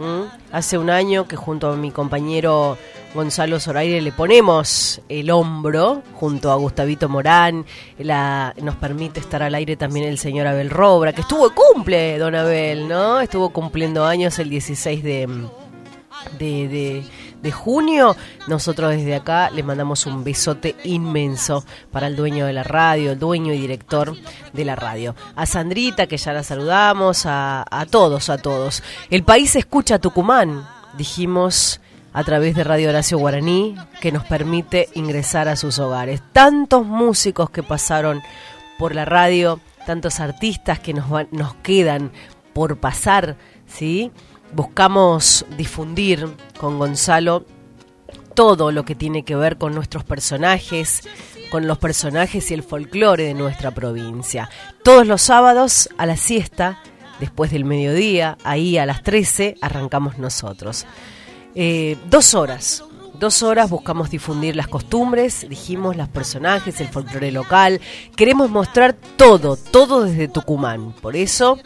¿m? 0.00 0.24
hace 0.52 0.78
un 0.78 0.90
año 0.90 1.28
que 1.28 1.36
junto 1.36 1.70
a 1.70 1.76
mi 1.76 1.90
compañero 1.90 2.76
Gonzalo 3.14 3.58
Zoraire 3.60 4.00
le 4.00 4.12
ponemos 4.12 5.00
el 5.08 5.30
hombro 5.30 6.02
junto 6.14 6.50
a 6.50 6.54
Gustavito 6.56 7.08
Morán. 7.08 7.64
La, 7.98 8.54
nos 8.62 8.76
permite 8.76 9.20
estar 9.20 9.42
al 9.42 9.54
aire 9.54 9.76
también 9.76 10.06
el 10.06 10.18
señor 10.18 10.46
Abel 10.46 10.70
Robra, 10.70 11.12
que 11.12 11.22
estuvo 11.22 11.50
cumple, 11.52 12.18
don 12.18 12.34
Abel, 12.34 12.86
¿no? 12.88 13.20
Estuvo 13.20 13.50
cumpliendo 13.50 14.04
años 14.04 14.38
el 14.38 14.48
16 14.50 15.02
de, 15.02 15.28
de, 16.38 16.68
de- 16.68 17.04
de 17.42 17.52
junio. 17.52 18.16
Nosotros 18.48 18.90
desde 18.90 19.14
acá 19.14 19.50
le 19.50 19.62
mandamos 19.62 20.06
un 20.06 20.24
besote 20.24 20.76
inmenso 20.84 21.64
para 21.90 22.06
el 22.06 22.16
dueño 22.16 22.46
de 22.46 22.52
la 22.52 22.62
radio, 22.62 23.12
el 23.12 23.18
dueño 23.18 23.52
y 23.52 23.58
director 23.60 24.14
de 24.52 24.64
la 24.64 24.76
radio. 24.76 25.14
A 25.36 25.46
Sandrita, 25.46 26.06
que 26.06 26.16
ya 26.16 26.32
la 26.32 26.42
saludamos, 26.42 27.22
a, 27.26 27.64
todos, 27.90 28.28
a 28.30 28.38
todos. 28.38 28.82
El 29.10 29.22
país 29.24 29.56
escucha 29.56 29.98
Tucumán, 29.98 30.66
dijimos 30.96 31.80
a 32.12 32.24
través 32.24 32.56
de 32.56 32.64
Radio 32.64 32.88
Horacio 32.88 33.18
Guaraní, 33.18 33.76
que 34.00 34.10
nos 34.12 34.24
permite 34.24 34.88
ingresar 34.94 35.48
a 35.48 35.56
sus 35.56 35.78
hogares. 35.78 36.20
Tantos 36.32 36.84
músicos 36.84 37.50
que 37.50 37.62
pasaron 37.62 38.20
por 38.78 38.94
la 38.94 39.04
radio, 39.04 39.60
tantos 39.86 40.18
artistas 40.20 40.80
que 40.80 40.92
nos, 40.92 41.08
van- 41.08 41.28
nos 41.30 41.54
quedan 41.56 42.10
por 42.52 42.78
pasar, 42.78 43.36
¿sí? 43.68 44.10
Buscamos 44.52 45.46
difundir 45.56 46.28
con 46.58 46.78
Gonzalo 46.78 47.44
todo 48.34 48.72
lo 48.72 48.84
que 48.84 48.94
tiene 48.94 49.24
que 49.24 49.36
ver 49.36 49.58
con 49.58 49.74
nuestros 49.74 50.04
personajes, 50.04 51.02
con 51.50 51.66
los 51.66 51.78
personajes 51.78 52.50
y 52.50 52.54
el 52.54 52.62
folclore 52.62 53.24
de 53.24 53.34
nuestra 53.34 53.70
provincia. 53.70 54.48
Todos 54.82 55.06
los 55.06 55.22
sábados 55.22 55.88
a 55.98 56.06
la 56.06 56.16
siesta, 56.16 56.78
después 57.20 57.50
del 57.50 57.64
mediodía, 57.64 58.38
ahí 58.44 58.78
a 58.78 58.86
las 58.86 59.02
13, 59.02 59.56
arrancamos 59.60 60.18
nosotros. 60.18 60.86
Eh, 61.54 61.96
dos 62.08 62.34
horas. 62.34 62.84
Dos 63.18 63.42
horas 63.42 63.68
buscamos 63.68 64.08
difundir 64.08 64.56
las 64.56 64.68
costumbres, 64.68 65.46
dijimos, 65.48 65.96
los 65.96 66.08
personajes, 66.08 66.80
el 66.80 66.88
folclore 66.88 67.30
local. 67.30 67.80
Queremos 68.16 68.48
mostrar 68.48 68.94
todo, 69.16 69.56
todo 69.56 70.04
desde 70.04 70.28
Tucumán. 70.28 70.92
Por 70.92 71.16
eso 71.16 71.58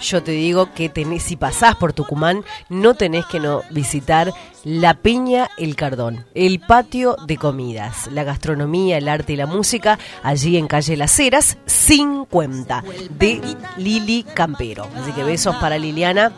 yo 0.00 0.22
te 0.22 0.32
digo 0.32 0.72
que 0.74 0.88
tenés, 0.88 1.22
si 1.22 1.36
pasás 1.36 1.76
por 1.76 1.92
Tucumán, 1.92 2.44
no 2.68 2.94
tenés 2.94 3.26
que 3.26 3.40
no 3.40 3.62
visitar 3.70 4.32
La 4.64 4.94
Peña 4.94 5.48
El 5.58 5.76
Cardón, 5.76 6.24
el 6.34 6.60
patio 6.60 7.16
de 7.26 7.36
comidas, 7.36 8.08
la 8.12 8.24
gastronomía, 8.24 8.98
el 8.98 9.08
arte 9.08 9.34
y 9.34 9.36
la 9.36 9.46
música, 9.46 9.98
allí 10.22 10.56
en 10.56 10.68
calle 10.68 10.96
Las 10.96 11.18
Heras, 11.18 11.58
50, 11.66 12.84
de 13.10 13.40
Lili 13.76 14.24
Campero. 14.34 14.86
Así 14.96 15.12
que 15.12 15.24
besos 15.24 15.56
para 15.56 15.78
Liliana, 15.78 16.32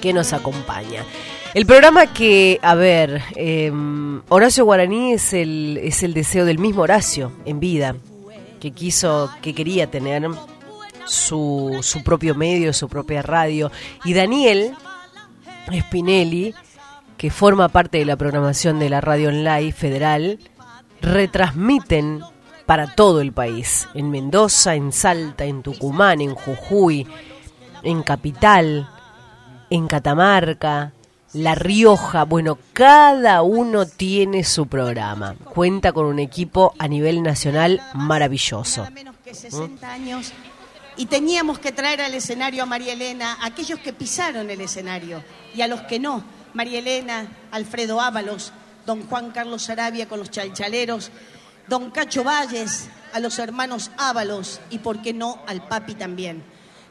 que 0.00 0.12
nos 0.12 0.32
acompaña. 0.32 1.04
El 1.54 1.64
programa 1.64 2.12
que, 2.12 2.58
a 2.62 2.74
ver, 2.74 3.22
eh, 3.34 3.72
Horacio 4.28 4.64
Guaraní 4.64 5.14
es 5.14 5.32
el, 5.32 5.80
es 5.82 6.02
el 6.02 6.12
deseo 6.12 6.44
del 6.44 6.58
mismo 6.58 6.82
Horacio 6.82 7.32
en 7.46 7.60
vida, 7.60 7.96
que 8.60 8.72
quiso, 8.72 9.30
que 9.40 9.54
quería 9.54 9.90
tener 9.90 10.28
su, 11.06 11.78
su 11.82 12.02
propio 12.02 12.34
medio, 12.34 12.72
su 12.72 12.88
propia 12.88 13.22
radio. 13.22 13.70
Y 14.04 14.12
Daniel 14.14 14.74
Spinelli, 15.72 16.54
que 17.16 17.30
forma 17.30 17.68
parte 17.68 17.98
de 17.98 18.04
la 18.04 18.16
programación 18.16 18.78
de 18.78 18.90
la 18.90 19.00
radio 19.00 19.28
online 19.28 19.72
federal, 19.72 20.38
retransmiten 21.00 22.22
para 22.66 22.94
todo 22.94 23.20
el 23.20 23.32
país, 23.32 23.88
en 23.94 24.10
Mendoza, 24.10 24.74
en 24.74 24.92
Salta, 24.92 25.44
en 25.44 25.62
Tucumán, 25.62 26.20
en 26.20 26.34
Jujuy, 26.34 27.06
en 27.82 28.02
Capital, 28.02 28.88
en 29.70 29.86
Catamarca, 29.86 30.92
La 31.32 31.54
Rioja, 31.54 32.24
bueno, 32.24 32.58
cada 32.72 33.42
uno 33.42 33.86
tiene 33.86 34.42
su 34.42 34.66
programa. 34.66 35.36
Cuenta 35.54 35.92
con 35.92 36.06
un 36.06 36.18
equipo 36.18 36.74
a 36.78 36.88
nivel 36.88 37.22
nacional 37.22 37.80
maravilloso. 37.94 38.86
que 39.24 39.34
60 39.34 39.92
años 39.92 40.32
y 40.96 41.06
teníamos 41.06 41.58
que 41.58 41.72
traer 41.72 42.00
al 42.00 42.14
escenario 42.14 42.62
a 42.62 42.66
María 42.66 42.94
Elena, 42.94 43.34
a 43.40 43.46
aquellos 43.46 43.80
que 43.80 43.92
pisaron 43.92 44.50
el 44.50 44.60
escenario 44.60 45.22
y 45.54 45.60
a 45.60 45.68
los 45.68 45.82
que 45.82 45.98
no. 45.98 46.24
María 46.54 46.78
Elena, 46.78 47.26
Alfredo 47.50 48.00
Ábalos, 48.00 48.52
don 48.86 49.06
Juan 49.06 49.30
Carlos 49.30 49.68
Arabia 49.68 50.08
con 50.08 50.18
los 50.18 50.30
chalchaleros, 50.30 51.10
don 51.66 51.90
Cacho 51.90 52.24
Valles, 52.24 52.88
a 53.12 53.20
los 53.20 53.38
hermanos 53.38 53.90
Ábalos 53.98 54.60
y, 54.70 54.78
por 54.78 55.02
qué 55.02 55.12
no, 55.12 55.42
al 55.46 55.66
papi 55.68 55.94
también. 55.94 56.42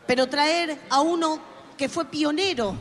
Pero 0.06 0.28
traer 0.28 0.80
a 0.89 1.01
uno 1.01 1.39
que 1.78 1.89
fue 1.89 2.06
pionero 2.06 2.76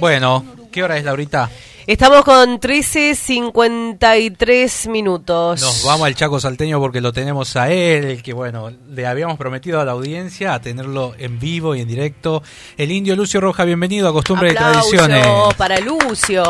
Bueno, 0.00 0.44
¿qué 0.70 0.82
hora 0.82 0.96
es, 0.96 1.04
Laurita? 1.04 1.50
Estamos 1.88 2.22
con 2.22 2.60
13.53 2.60 4.88
minutos. 4.90 5.60
Nos 5.62 5.84
vamos 5.86 6.06
al 6.06 6.14
Chaco 6.14 6.38
Salteño 6.38 6.78
porque 6.80 7.00
lo 7.00 7.14
tenemos 7.14 7.56
a 7.56 7.72
él, 7.72 8.22
que 8.22 8.34
bueno, 8.34 8.70
le 8.90 9.06
habíamos 9.06 9.38
prometido 9.38 9.80
a 9.80 9.86
la 9.86 9.92
audiencia 9.92 10.52
a 10.52 10.60
tenerlo 10.60 11.14
en 11.18 11.38
vivo 11.38 11.74
y 11.74 11.80
en 11.80 11.88
directo. 11.88 12.42
El 12.76 12.92
indio 12.92 13.16
Lucio 13.16 13.40
Roja, 13.40 13.64
bienvenido 13.64 14.06
a 14.06 14.12
Costumbre 14.12 14.52
y 14.52 14.54
Tradiciones. 14.54 15.26
para 15.56 15.80
Lucio. 15.80 16.42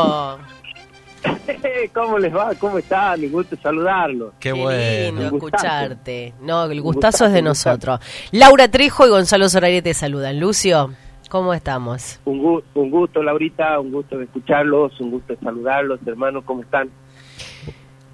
¿Cómo 1.95 2.19
les 2.19 2.35
va? 2.35 2.53
¿Cómo 2.57 2.79
están? 2.79 3.23
Un 3.23 3.31
gusto 3.31 3.57
saludarlos. 3.63 4.33
Qué, 4.41 4.53
lindo 4.53 4.65
bueno. 4.65 5.23
escucharte. 5.23 6.35
No, 6.41 6.65
el 6.65 6.81
gustazo 6.81 6.99
gustazo, 6.99 7.27
es 7.27 7.33
de 7.33 7.43
nosotros. 7.43 8.01
Laura 8.33 8.67
Trejo 8.69 9.07
y 9.07 9.11
Gonzalo 9.11 9.49
Zoraire 9.49 9.83
te 9.83 9.95
saludan. 9.95 10.41
Lucio, 10.41 10.93
¿cómo 11.29 11.55
estamos? 11.55 12.21
Un, 12.25 12.43
gu- 12.43 12.63
un 12.75 12.91
gusto, 12.91 13.23
Laurita, 13.23 13.79
un 13.81 13.93
gusto 13.93 14.19
de 14.19 14.25
escucharlos, 14.25 14.99
un 15.01 15.11
gusto 15.11 15.35
de 15.35 15.39
saludarlos, 15.41 16.01
hermanos, 16.07 16.45
¿cómo 16.45 16.63
están? 16.63 16.89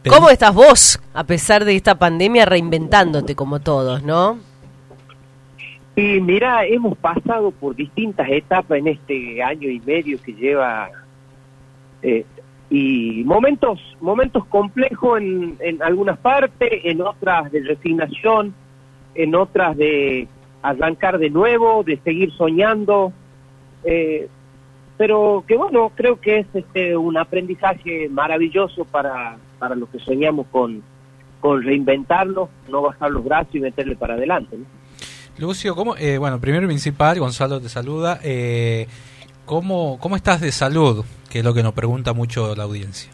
¿Cómo 0.09 0.29
estás 0.29 0.55
vos, 0.55 1.01
a 1.15 1.25
pesar 1.25 1.65
de 1.65 1.75
esta 1.75 1.95
pandemia, 1.99 2.45
reinventándote 2.45 3.35
como 3.35 3.61
todos, 3.61 4.03
no? 4.03 4.39
Y 5.97 6.21
mira, 6.21 6.67
hemos 6.67 6.99
pasado 6.99 7.51
por 7.53 7.75
distintas 7.77 8.29
etapas 8.29 8.79
en 8.79 8.89
este 8.89 9.43
año 9.43 9.69
y 9.71 9.81
medio 9.81 10.21
que 10.21 10.33
lleva 10.35 10.91
eh, 12.03 12.27
y 12.69 13.23
momentos 13.25 13.79
momentos 14.01 14.45
complejos 14.47 15.21
en, 15.21 15.57
en 15.61 15.83
algunas 15.83 16.19
partes, 16.19 16.69
en 16.85 17.01
otras 17.01 17.51
de 17.53 17.61
resignación, 17.63 18.53
en 19.15 19.35
otras 19.37 19.77
de 19.77 20.27
arrancar 20.65 21.19
de 21.19 21.31
nuevo, 21.31 21.83
de 21.85 21.99
seguir 21.99 22.33
soñando, 22.33 23.13
eh, 23.85 24.29
pero 24.97 25.45
que 25.47 25.57
bueno, 25.57 25.93
creo 25.95 26.21
que 26.21 26.39
es 26.39 26.47
este 26.55 26.97
un 26.97 27.19
aprendizaje 27.19 28.09
maravilloso 28.09 28.85
para, 28.85 29.37
para 29.59 29.75
los 29.75 29.89
que 29.91 29.99
soñamos 29.99 30.47
con, 30.51 30.83
con 31.41 31.63
reinventarnos, 31.63 32.49
no 32.69 32.83
bajar 32.83 33.11
los 33.11 33.23
brazos 33.23 33.55
y 33.55 33.61
meterle 33.61 33.95
para 33.95 34.15
adelante. 34.15 34.57
¿no? 34.57 34.65
Lucio, 35.37 35.75
¿cómo, 35.75 35.97
eh, 35.97 36.17
bueno, 36.17 36.41
primero 36.41 36.67
principal, 36.67 37.19
Gonzalo 37.19 37.61
te 37.61 37.69
saluda. 37.69 38.21
Eh, 38.23 38.87
¿cómo, 39.45 39.99
¿Cómo 40.01 40.17
estás 40.17 40.41
de 40.41 40.51
salud? 40.51 41.05
Que 41.29 41.41
es 41.41 41.45
lo 41.45 41.53
que 41.53 41.63
nos 41.63 41.75
pregunta 41.75 42.15
mucho 42.15 42.55
la 42.55 42.63
audiencia. 42.65 43.11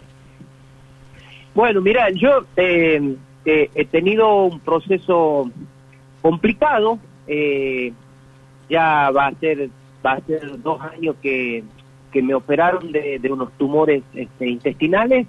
Bueno, 1.55 1.81
mira, 1.81 2.11
yo 2.11 2.45
eh, 2.57 3.17
eh, 3.45 3.71
he 3.75 3.85
tenido 3.87 4.45
un 4.45 4.61
proceso 4.61 5.51
complicado. 6.23 6.99
Eh, 7.27 7.93
ya 8.69 9.11
va 9.11 9.27
a 9.27 9.35
ser 9.35 9.71
va 10.05 10.13
a 10.13 10.21
ser 10.21 10.61
dos 10.63 10.81
años 10.81 11.17
que, 11.21 11.63
que 12.11 12.23
me 12.23 12.35
operaron 12.35 12.91
de, 12.93 13.19
de 13.19 13.33
unos 13.33 13.53
tumores 13.53 14.03
este, 14.15 14.49
intestinales, 14.49 15.27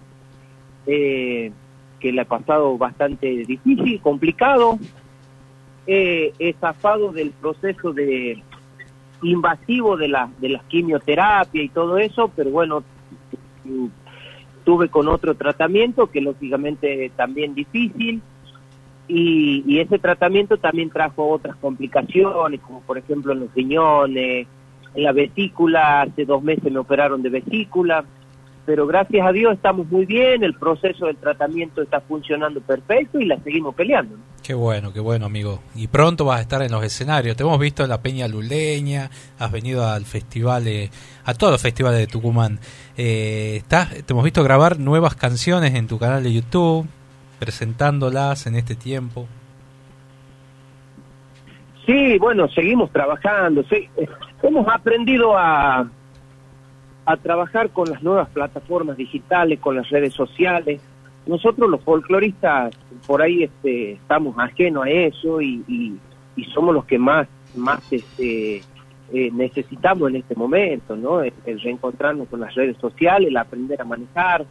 eh, 0.88 1.52
que 2.00 2.12
le 2.12 2.22
ha 2.22 2.26
pasado 2.26 2.78
bastante 2.78 3.28
difícil, 3.46 4.00
complicado. 4.02 4.80
Eh, 5.88 6.34
he 6.40 6.54
zafado 6.54 7.12
del 7.12 7.32
proceso 7.32 7.92
de 7.92 8.42
invasivo 9.24 9.98
de 9.98 10.08
la 10.08 10.30
de 10.40 10.50
las 10.50 10.64
quimioterapia 10.64 11.62
y 11.62 11.70
todo 11.70 11.98
eso, 11.98 12.32
pero 12.36 12.50
bueno, 12.52 12.84
mm, 13.66 13.88
tuve 14.64 14.90
con 14.90 15.08
otro 15.08 15.36
tratamiento 15.36 16.08
que 16.08 16.22
lógicamente 16.22 17.12
también 17.16 17.54
difícil 17.54 18.22
y, 19.14 19.64
y 19.68 19.80
ese 19.80 20.00
tratamiento 20.00 20.58
también 20.58 20.90
trajo 20.90 21.28
otras 21.30 21.56
complicaciones 21.58 22.60
como 22.62 22.80
por 22.82 22.98
ejemplo 22.98 23.34
en 23.34 23.42
los 23.42 23.54
riñones 23.54 24.48
en 24.96 25.04
la 25.04 25.12
vesícula 25.12 26.02
hace 26.04 26.26
dos 26.26 26.42
meses 26.44 26.72
me 26.72 26.80
operaron 26.80 27.22
de 27.22 27.30
vesícula 27.30 28.04
pero 28.66 28.86
gracias 28.86 29.26
a 29.28 29.32
Dios 29.32 29.54
estamos 29.54 29.88
muy 29.90 30.06
bien, 30.06 30.44
el 30.44 30.54
proceso 30.54 31.08
del 31.08 31.18
tratamiento 31.18 31.82
está 31.82 32.00
funcionando 32.00 32.62
perfecto 32.62 33.20
y 33.20 33.26
la 33.26 33.38
seguimos 33.40 33.74
peleando. 33.74 34.16
Qué 34.44 34.54
bueno, 34.54 34.94
qué 34.94 35.00
bueno, 35.00 35.26
amigo. 35.26 35.60
Y 35.76 35.88
pronto 35.88 36.26
vas 36.26 36.38
a 36.38 36.42
estar 36.42 36.62
en 36.62 36.72
los 36.72 36.84
escenarios. 36.84 37.36
Te 37.36 37.42
hemos 37.42 37.60
visto 37.60 37.82
en 37.84 37.90
la 37.90 38.02
Peña 38.04 38.28
Luleña, 38.28 39.10
has 39.40 39.52
venido 39.52 39.86
al 39.88 40.06
festival, 40.06 40.64
de- 40.64 40.92
a 41.26 41.34
todos 41.34 41.52
los 41.54 41.62
festivales 41.62 42.00
de 42.00 42.08
Tucumán. 42.08 42.60
Eh, 42.98 43.56
estás, 43.58 43.90
te 44.06 44.14
hemos 44.14 44.24
visto 44.24 44.44
grabar 44.44 44.80
nuevas 44.80 45.16
canciones 45.16 45.74
en 45.74 45.88
tu 45.88 45.98
canal 45.98 46.22
de 46.22 46.32
YouTube, 46.32 46.86
presentándolas 47.42 48.46
en 48.46 48.56
este 48.56 48.76
tiempo. 48.76 49.26
Sí, 51.88 52.20
bueno, 52.20 52.48
seguimos 52.50 52.92
trabajando. 52.92 53.64
sí. 53.64 53.90
Hemos 54.44 54.68
aprendido 54.68 55.36
a, 55.36 55.90
a 57.06 57.18
trabajar 57.18 57.72
con 57.72 57.90
las 57.90 58.04
nuevas 58.04 58.30
plataformas 58.30 58.96
digitales, 58.96 59.60
con 59.60 59.76
las 59.76 59.90
redes 59.90 60.14
sociales. 60.14 60.82
Nosotros 61.26 61.68
los 61.68 61.82
folcloristas 61.82 62.76
por 63.08 63.24
ahí 63.24 63.44
este, 63.44 63.94
estamos 63.94 64.36
ajenos 64.38 64.86
a 64.86 64.90
eso 64.92 65.42
y, 65.42 65.64
y- 65.68 65.98
y 66.36 66.46
somos 66.46 66.74
los 66.76 66.86
que 66.86 66.98
más, 67.00 67.28
más 67.56 67.82
este, 67.92 68.58
eh, 69.14 69.30
necesitamos 69.34 70.10
en 70.12 70.18
este 70.18 70.36
momento, 70.36 70.96
¿no? 70.96 71.22
El, 71.24 71.34
el 71.46 71.60
reencontrarnos 71.60 72.28
con 72.30 72.40
las 72.40 72.54
redes 72.54 72.78
sociales, 72.78 73.30
el 73.30 73.38
aprender 73.38 73.82
a 73.82 73.86
manejar. 73.86 74.46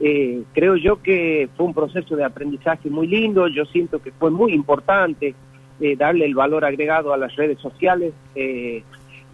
Eh, 0.00 0.44
creo 0.54 0.76
yo 0.76 1.02
que 1.02 1.48
fue 1.56 1.66
un 1.66 1.74
proceso 1.74 2.16
de 2.16 2.24
aprendizaje 2.24 2.88
muy 2.88 3.06
lindo, 3.06 3.46
yo 3.48 3.66
siento 3.66 4.00
que 4.00 4.12
fue 4.12 4.30
muy 4.30 4.54
importante 4.54 5.34
eh, 5.80 5.96
darle 5.96 6.26
el 6.26 6.34
valor 6.34 6.62
agregado 6.66 7.14
a 7.14 7.16
las 7.16 7.34
redes 7.36 7.58
sociales, 7.58 8.12
eh, 8.34 8.82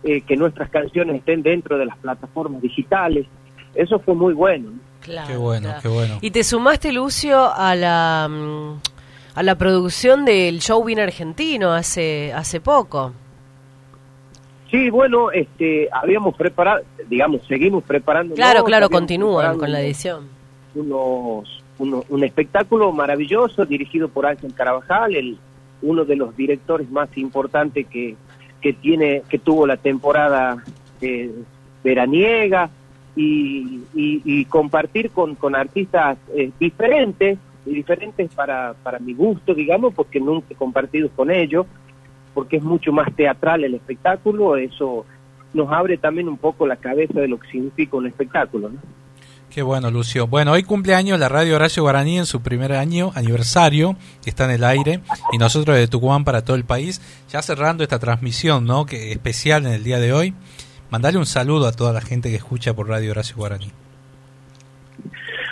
eh, 0.04 0.20
que 0.20 0.36
nuestras 0.36 0.70
canciones 0.70 1.16
estén 1.16 1.42
dentro 1.42 1.76
de 1.76 1.86
las 1.86 1.98
plataformas 1.98 2.62
digitales. 2.62 3.26
Eso 3.74 3.98
fue 3.98 4.14
muy 4.14 4.32
bueno. 4.32 4.70
¿no? 4.70 4.78
Claro, 5.00 5.26
Qué 5.26 5.36
bueno, 5.36 5.66
claro. 5.66 5.82
qué 5.82 5.88
bueno. 5.88 6.18
Y 6.20 6.30
te 6.30 6.44
sumaste, 6.44 6.92
Lucio, 6.92 7.52
a 7.52 7.74
la, 7.74 8.28
mm, 8.30 8.80
a 9.34 9.42
la 9.42 9.56
producción 9.56 10.24
del 10.24 10.60
show 10.60 10.84
Bien 10.84 11.00
Argentino 11.00 11.72
hace, 11.72 12.32
hace 12.32 12.60
poco. 12.60 13.12
Sí, 14.70 14.88
bueno, 14.90 15.32
este, 15.32 15.88
habíamos 15.90 16.36
preparado, 16.36 16.82
digamos, 17.08 17.40
seguimos 17.48 17.82
preparando. 17.82 18.36
Claro, 18.36 18.62
claro, 18.62 18.88
continúan 18.88 19.58
con 19.58 19.72
la 19.72 19.80
edición. 19.80 20.35
Unos, 20.76 21.62
uno- 21.78 22.04
un 22.08 22.22
espectáculo 22.24 22.92
maravilloso 22.92 23.64
dirigido 23.64 24.08
por 24.08 24.26
Ángel 24.26 24.52
Carabajal, 24.54 25.16
el, 25.16 25.38
uno 25.82 26.04
de 26.04 26.16
los 26.16 26.36
directores 26.36 26.90
más 26.90 27.08
importantes 27.16 27.86
que, 27.86 28.14
que 28.60 28.72
tiene, 28.74 29.22
que 29.28 29.38
tuvo 29.38 29.66
la 29.66 29.76
temporada 29.78 30.62
eh, 31.00 31.30
veraniega 31.82 32.70
y, 33.16 33.80
y- 33.94 34.22
y 34.24 34.44
compartir 34.44 35.10
con, 35.10 35.34
con 35.34 35.54
artistas 35.54 36.18
eh, 36.34 36.50
diferentes, 36.60 37.38
y 37.64 37.70
diferentes 37.74 38.30
para, 38.32 38.74
para 38.82 38.98
mi 39.00 39.12
gusto, 39.14 39.52
digamos, 39.54 39.92
porque 39.94 40.20
nunca 40.20 40.46
he 40.50 40.54
compartido 40.54 41.08
con 41.10 41.30
ellos 41.30 41.66
porque 42.32 42.58
es 42.58 42.62
mucho 42.62 42.92
más 42.92 43.12
teatral 43.16 43.64
el 43.64 43.74
espectáculo, 43.74 44.56
eso 44.58 45.06
nos 45.54 45.72
abre 45.72 45.96
también 45.96 46.28
un 46.28 46.36
poco 46.36 46.66
la 46.66 46.76
cabeza 46.76 47.18
de 47.18 47.28
lo 47.28 47.38
que 47.40 47.48
significa 47.48 47.96
un 47.96 48.06
espectáculo. 48.06 48.68
¿no? 48.68 48.78
Qué 49.50 49.62
bueno, 49.62 49.90
Lucio. 49.90 50.26
Bueno, 50.26 50.52
hoy 50.52 50.64
cumpleaños 50.64 51.18
la 51.18 51.28
radio 51.28 51.56
Horacio 51.56 51.82
Guaraní 51.82 52.18
en 52.18 52.26
su 52.26 52.42
primer 52.42 52.72
año, 52.72 53.12
aniversario, 53.14 53.96
que 54.22 54.28
está 54.28 54.44
en 54.44 54.50
el 54.50 54.64
aire, 54.64 55.00
y 55.32 55.38
nosotros 55.38 55.76
de 55.76 55.88
Tucumán 55.88 56.24
para 56.24 56.44
todo 56.44 56.56
el 56.56 56.64
país, 56.64 57.00
ya 57.30 57.40
cerrando 57.40 57.82
esta 57.82 57.98
transmisión, 57.98 58.66
¿no? 58.66 58.84
Que 58.84 59.12
especial 59.12 59.64
en 59.66 59.72
el 59.72 59.84
día 59.84 59.98
de 59.98 60.12
hoy. 60.12 60.34
Mandale 60.90 61.18
un 61.18 61.26
saludo 61.26 61.66
a 61.66 61.72
toda 61.72 61.92
la 61.92 62.00
gente 62.00 62.28
que 62.28 62.36
escucha 62.36 62.74
por 62.74 62.88
Radio 62.88 63.12
Horacio 63.12 63.36
Guaraní. 63.36 63.70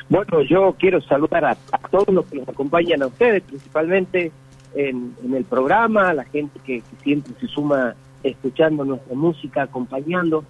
Bueno, 0.09 0.42
yo 0.42 0.76
quiero 0.78 1.01
saludar 1.01 1.45
a, 1.45 1.57
todos 1.90 2.09
los 2.09 2.26
que 2.26 2.36
nos 2.36 2.49
acompañan 2.49 3.03
a 3.03 3.07
ustedes, 3.07 3.42
principalmente 3.42 4.32
en, 4.74 5.14
en 5.24 5.34
el 5.34 5.45
programa, 5.45 6.11
a 6.11 6.14
la 6.14 6.24
gente 6.24 6.61
que, 6.64 6.82
que 6.82 6.97
siempre 7.03 7.32
se 7.40 7.49
suma 7.49 7.95
escuchando 8.22 8.84
nuestra 8.84 9.14
música, 9.14 9.62
acompañando. 9.62 10.45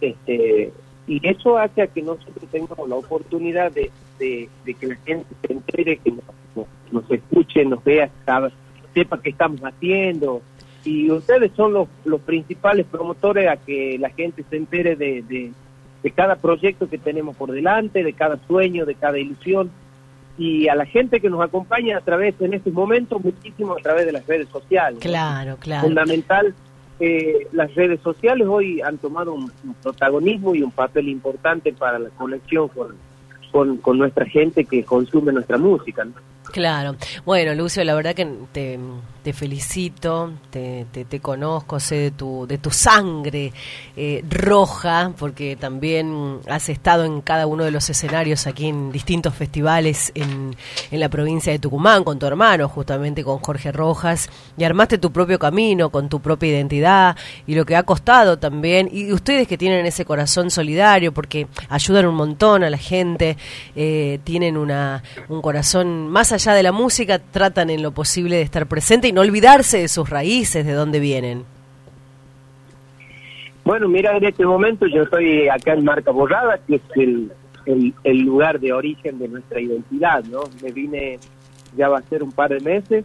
Este, 0.00 0.72
y 1.06 1.20
eso 1.26 1.56
hace 1.58 1.82
a 1.82 1.86
que 1.86 2.02
nosotros 2.02 2.44
tengamos 2.50 2.88
la 2.88 2.96
oportunidad 2.96 3.70
de, 3.72 3.90
de- 4.18 4.48
de 4.64 4.74
que 4.74 4.86
la 4.88 4.96
gente 4.96 5.26
se 5.46 5.52
entere, 5.52 5.96
que 5.98 6.10
nos, 6.10 6.24
nos- 6.54 6.66
nos 6.90 7.10
escuche, 7.10 7.64
nos 7.64 7.82
vea, 7.84 8.10
sabe- 8.24 8.52
sepa 8.94 9.20
qué 9.20 9.30
estamos 9.30 9.60
haciendo. 9.60 10.42
Y 10.84 11.10
ustedes 11.10 11.50
son 11.56 11.72
los, 11.72 11.88
los 12.04 12.20
principales 12.20 12.86
promotores 12.86 13.48
a 13.48 13.56
que 13.56 13.98
la 13.98 14.10
gente 14.10 14.44
se 14.48 14.56
entere 14.56 14.94
de, 14.96 15.22
de, 15.22 15.52
de 16.02 16.10
cada 16.12 16.36
proyecto 16.36 16.88
que 16.88 16.96
tenemos 16.98 17.36
por 17.36 17.50
delante, 17.50 18.02
de 18.04 18.12
cada 18.12 18.38
sueño, 18.46 18.86
de 18.86 18.94
cada 18.94 19.18
ilusión. 19.18 19.70
Y 20.38 20.68
a 20.68 20.74
la 20.74 20.84
gente 20.86 21.20
que 21.20 21.30
nos 21.30 21.40
acompaña 21.40 21.96
a 21.98 22.02
través, 22.02 22.34
en 22.40 22.54
estos 22.54 22.72
momentos, 22.72 23.24
muchísimo 23.24 23.72
a 23.72 23.82
través 23.82 24.06
de 24.06 24.12
las 24.12 24.26
redes 24.26 24.48
sociales. 24.48 24.98
Claro, 25.00 25.56
claro. 25.58 25.86
Fundamental, 25.86 26.54
eh, 27.00 27.46
las 27.52 27.74
redes 27.74 28.00
sociales 28.00 28.46
hoy 28.48 28.80
han 28.80 28.98
tomado 28.98 29.34
un, 29.34 29.50
protagonismo 29.82 30.54
y 30.54 30.62
un 30.62 30.70
papel 30.70 31.08
importante 31.08 31.72
para 31.72 31.98
la 31.98 32.10
conexión 32.10 32.68
con, 32.68 32.94
con, 33.52 33.76
con 33.78 33.98
nuestra 33.98 34.26
gente 34.26 34.64
que 34.64 34.84
consume 34.84 35.32
nuestra 35.32 35.58
música. 35.58 36.04
¿no? 36.04 36.12
Claro. 36.52 36.96
Bueno, 37.24 37.54
Lucio, 37.54 37.84
la 37.84 37.94
verdad 37.94 38.14
que 38.14 38.26
te, 38.52 39.32
felicito, 39.32 40.32
te, 40.50 40.86
te, 40.92 41.04
te 41.04 41.20
conozco, 41.20 41.80
sé 41.80 41.96
de 41.96 42.10
tu, 42.12 42.46
de 42.46 42.58
tu 42.58 42.70
sangre 42.70 43.52
eh, 43.96 44.24
roja, 44.30 45.12
porque 45.18 45.56
también 45.56 46.38
has 46.48 46.68
estado 46.68 47.04
en 47.04 47.20
cada 47.20 47.46
uno 47.46 47.64
de 47.64 47.72
los 47.72 47.90
escenarios 47.90 48.46
aquí 48.46 48.68
en 48.68 48.92
distintos 48.92 49.34
festivales 49.34 50.12
en, 50.14 50.54
en 50.90 51.00
la 51.00 51.08
provincia 51.08 51.52
de 51.52 51.58
Tucumán, 51.58 52.04
con 52.04 52.18
tu 52.18 52.26
hermano, 52.26 52.68
justamente 52.68 53.24
con 53.24 53.38
Jorge 53.38 53.72
Rojas, 53.72 54.30
y 54.56 54.64
armaste 54.64 54.98
tu 54.98 55.12
propio 55.12 55.38
camino, 55.38 55.90
con 55.90 56.08
tu 56.08 56.20
propia 56.20 56.50
identidad, 56.50 57.16
y 57.46 57.54
lo 57.54 57.66
que 57.66 57.76
ha 57.76 57.82
costado 57.82 58.38
también, 58.38 58.88
y 58.90 59.12
ustedes 59.12 59.48
que 59.48 59.58
tienen 59.58 59.84
ese 59.84 60.04
corazón 60.04 60.50
solidario, 60.50 61.12
porque 61.12 61.48
ayudan 61.68 62.06
un 62.06 62.14
montón 62.14 62.62
a 62.62 62.70
la 62.70 62.78
gente, 62.78 63.36
eh, 63.74 64.20
tienen 64.24 64.56
una, 64.56 65.02
un 65.28 65.42
corazón 65.42 66.08
más 66.08 66.32
allá 66.32 66.35
de 66.44 66.62
la 66.62 66.72
música, 66.72 67.18
tratan 67.18 67.70
en 67.70 67.82
lo 67.82 67.92
posible 67.92 68.36
de 68.36 68.42
estar 68.42 68.66
presente 68.66 69.08
y 69.08 69.12
no 69.12 69.22
olvidarse 69.22 69.78
de 69.78 69.88
sus 69.88 70.08
raíces, 70.10 70.66
de 70.66 70.72
dónde 70.72 71.00
vienen. 71.00 71.44
Bueno, 73.64 73.88
mira, 73.88 74.16
en 74.16 74.24
este 74.24 74.44
momento 74.46 74.86
yo 74.86 75.02
estoy 75.02 75.48
acá 75.48 75.72
en 75.72 75.84
Marca 75.84 76.12
Borrada, 76.12 76.58
que 76.66 76.76
es 76.76 76.82
el, 76.94 77.32
el, 77.64 77.94
el 78.04 78.18
lugar 78.20 78.60
de 78.60 78.72
origen 78.72 79.18
de 79.18 79.28
nuestra 79.28 79.60
identidad, 79.60 80.22
¿no? 80.24 80.44
Me 80.62 80.70
vine, 80.70 81.18
ya 81.76 81.88
va 81.88 81.98
a 81.98 82.02
ser 82.02 82.22
un 82.22 82.30
par 82.30 82.50
de 82.50 82.60
meses, 82.60 83.04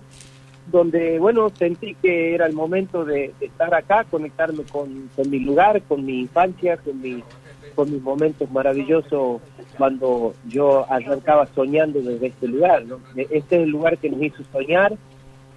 donde, 0.71 1.17
bueno, 1.17 1.49
sentí 1.57 1.95
que 1.95 2.35
era 2.35 2.45
el 2.45 2.53
momento 2.53 3.03
de, 3.03 3.33
de 3.39 3.45
estar 3.47 3.73
acá, 3.73 4.03
conectarme 4.03 4.63
con, 4.63 5.09
con 5.15 5.29
mi 5.29 5.39
lugar, 5.39 5.81
con 5.83 6.05
mi 6.05 6.19
infancia, 6.19 6.77
con, 6.77 7.01
mi, 7.01 7.23
con 7.71 7.91
mis 7.91 8.01
momentos 8.01 8.49
maravillosos 8.51 9.41
cuando 9.77 10.33
yo 10.47 10.85
arrancaba 10.91 11.47
soñando 11.55 12.01
desde 12.01 12.27
este 12.27 12.47
lugar, 12.47 12.85
¿no? 12.85 12.99
Este 13.15 13.37
es 13.37 13.63
el 13.63 13.69
lugar 13.69 13.97
que 13.97 14.09
nos 14.09 14.21
hizo 14.21 14.43
soñar, 14.51 14.93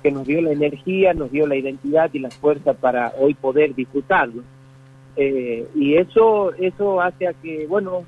que 0.03 0.11
nos 0.11 0.27
dio 0.27 0.41
la 0.41 0.53
energía, 0.53 1.15
nos 1.15 1.31
dio 1.31 1.47
la 1.47 1.57
identidad 1.57 2.11
y 2.13 2.19
la 2.19 2.31
fuerza 2.31 2.75
para 2.75 3.13
hoy 3.19 3.35
poder 3.35 3.75
disfrutarlo. 3.75 4.43
Eh, 5.17 5.67
y 5.75 5.95
eso 5.97 6.53
eso 6.55 7.01
hace 7.01 7.29
a 7.29 7.33
que, 7.33 7.67
bueno, 7.67 8.05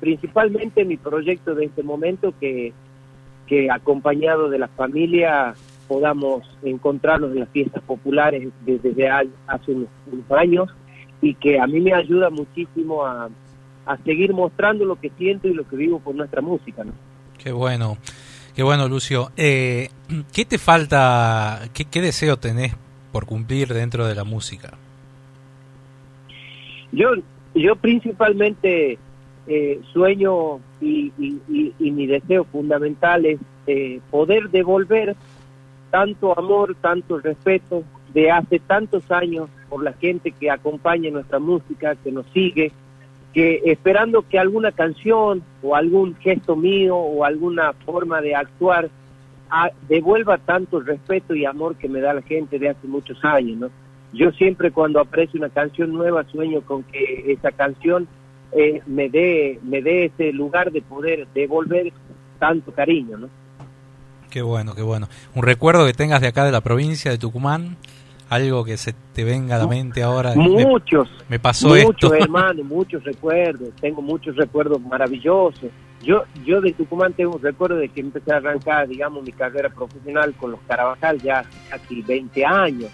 principalmente 0.00 0.84
mi 0.84 0.96
proyecto 0.96 1.54
de 1.54 1.66
este 1.66 1.82
momento, 1.82 2.32
que, 2.38 2.72
que 3.46 3.70
acompañado 3.70 4.48
de 4.48 4.58
la 4.58 4.68
familia 4.68 5.54
podamos 5.88 6.42
encontrarnos 6.62 7.32
en 7.32 7.40
las 7.40 7.48
fiestas 7.50 7.82
populares 7.82 8.48
desde, 8.64 9.08
hace 9.08 9.72
unos, 9.72 9.88
unos 10.10 10.30
años 10.32 10.68
y 11.20 11.34
que 11.34 11.58
a 11.58 11.66
mí 11.66 11.80
me 11.80 11.94
ayuda 11.94 12.30
muchísimo 12.30 13.04
a, 13.04 13.28
a 13.86 13.96
seguir 13.98 14.32
mostrando 14.32 14.84
lo 14.84 14.96
que 14.96 15.10
siento 15.16 15.48
y 15.48 15.54
lo 15.54 15.66
que 15.66 15.76
vivo 15.76 16.00
por 16.00 16.14
nuestra 16.14 16.40
música. 16.42 16.84
¿no? 16.84 16.92
Qué 17.42 17.52
bueno, 17.52 17.96
qué 18.54 18.62
bueno, 18.62 18.88
Lucio. 18.88 19.30
Eh, 19.36 19.88
¿Qué 20.32 20.44
te 20.44 20.58
falta, 20.58 21.68
qué, 21.72 21.84
qué 21.84 22.00
deseo 22.00 22.36
tenés 22.36 22.74
por 23.12 23.26
cumplir 23.26 23.72
dentro 23.72 24.06
de 24.06 24.14
la 24.14 24.24
música? 24.24 24.72
Yo, 26.92 27.10
yo 27.54 27.76
principalmente 27.76 28.98
eh, 29.46 29.80
sueño 29.92 30.58
y, 30.80 31.12
y- 31.18 31.40
y- 31.48 31.74
y 31.78 31.90
mi 31.90 32.06
deseo 32.06 32.44
fundamental 32.44 33.26
es 33.26 33.38
eh, 33.66 34.00
poder 34.10 34.50
devolver 34.50 35.16
tanto 35.90 36.36
amor, 36.38 36.76
tanto 36.80 37.18
respeto 37.18 37.84
de 38.12 38.30
hace 38.30 38.58
tantos 38.58 39.10
años 39.10 39.48
por 39.68 39.82
la 39.82 39.92
gente 39.94 40.32
que 40.32 40.50
acompaña 40.50 41.10
nuestra 41.10 41.38
música, 41.38 41.94
que 41.96 42.10
nos 42.12 42.26
sigue, 42.32 42.72
que 43.36 43.60
esperando 43.66 44.22
que 44.22 44.38
alguna 44.38 44.72
canción 44.72 45.42
o 45.62 45.76
algún 45.76 46.16
gesto 46.16 46.56
mío 46.56 46.96
o 46.96 47.22
alguna 47.22 47.74
forma 47.84 48.22
de 48.22 48.34
actuar 48.34 48.88
a- 49.50 49.68
devuelva 49.90 50.38
tanto 50.38 50.80
respeto 50.80 51.34
y 51.34 51.44
amor 51.44 51.76
que 51.76 51.86
me 51.86 52.00
da 52.00 52.14
la 52.14 52.22
gente 52.22 52.58
de 52.58 52.70
hace 52.70 52.86
muchos 52.86 53.22
años, 53.22 53.58
¿no? 53.58 53.68
Yo 54.14 54.30
siempre 54.32 54.70
cuando 54.70 55.00
aprecio 55.00 55.38
una 55.38 55.50
canción 55.50 55.92
nueva 55.92 56.24
sueño 56.32 56.62
con 56.62 56.82
que 56.84 57.30
esa 57.30 57.50
canción 57.52 58.08
eh, 58.52 58.80
me 58.86 59.10
dé 59.10 59.60
me 59.62 59.82
dé 59.82 60.06
ese 60.06 60.32
lugar 60.32 60.72
de 60.72 60.80
poder 60.80 61.26
devolver 61.34 61.92
tanto 62.38 62.72
cariño, 62.72 63.18
¿no? 63.18 63.28
Qué 64.30 64.40
bueno, 64.40 64.74
qué 64.74 64.80
bueno. 64.82 65.08
Un 65.34 65.42
recuerdo 65.42 65.84
que 65.84 65.92
tengas 65.92 66.22
de 66.22 66.28
acá 66.28 66.44
de 66.46 66.52
la 66.52 66.62
provincia 66.62 67.10
de 67.10 67.18
Tucumán, 67.18 67.76
algo 68.28 68.64
que 68.64 68.76
se 68.76 68.94
te 69.12 69.24
venga 69.24 69.56
a 69.56 69.58
la 69.58 69.66
mente 69.66 70.02
ahora. 70.02 70.34
Me- 70.34 70.48
Muchos, 70.64 71.08
Me, 71.28 71.38
pasó 71.38 71.68
muchos 71.68 72.12
esto. 72.12 72.14
hermanos, 72.24 72.64
muchos 72.66 73.04
recuerdos, 73.04 73.70
tengo 73.80 74.02
muchos 74.02 74.34
recuerdos 74.36 74.80
maravillosos. 74.80 75.70
Yo 76.02 76.24
yo 76.44 76.60
de 76.60 76.72
Tucumán 76.72 77.12
tengo 77.14 77.36
un 77.36 77.42
recuerdo 77.42 77.76
de 77.76 77.88
que 77.88 78.00
empecé 78.00 78.32
a 78.32 78.36
arrancar, 78.36 78.86
digamos, 78.88 79.22
mi 79.24 79.32
carrera 79.32 79.68
profesional 79.70 80.34
con 80.34 80.50
los 80.52 80.60
Carabajal 80.66 81.20
ya 81.22 81.44
casi 81.70 82.02
20 82.02 82.44
años. 82.44 82.90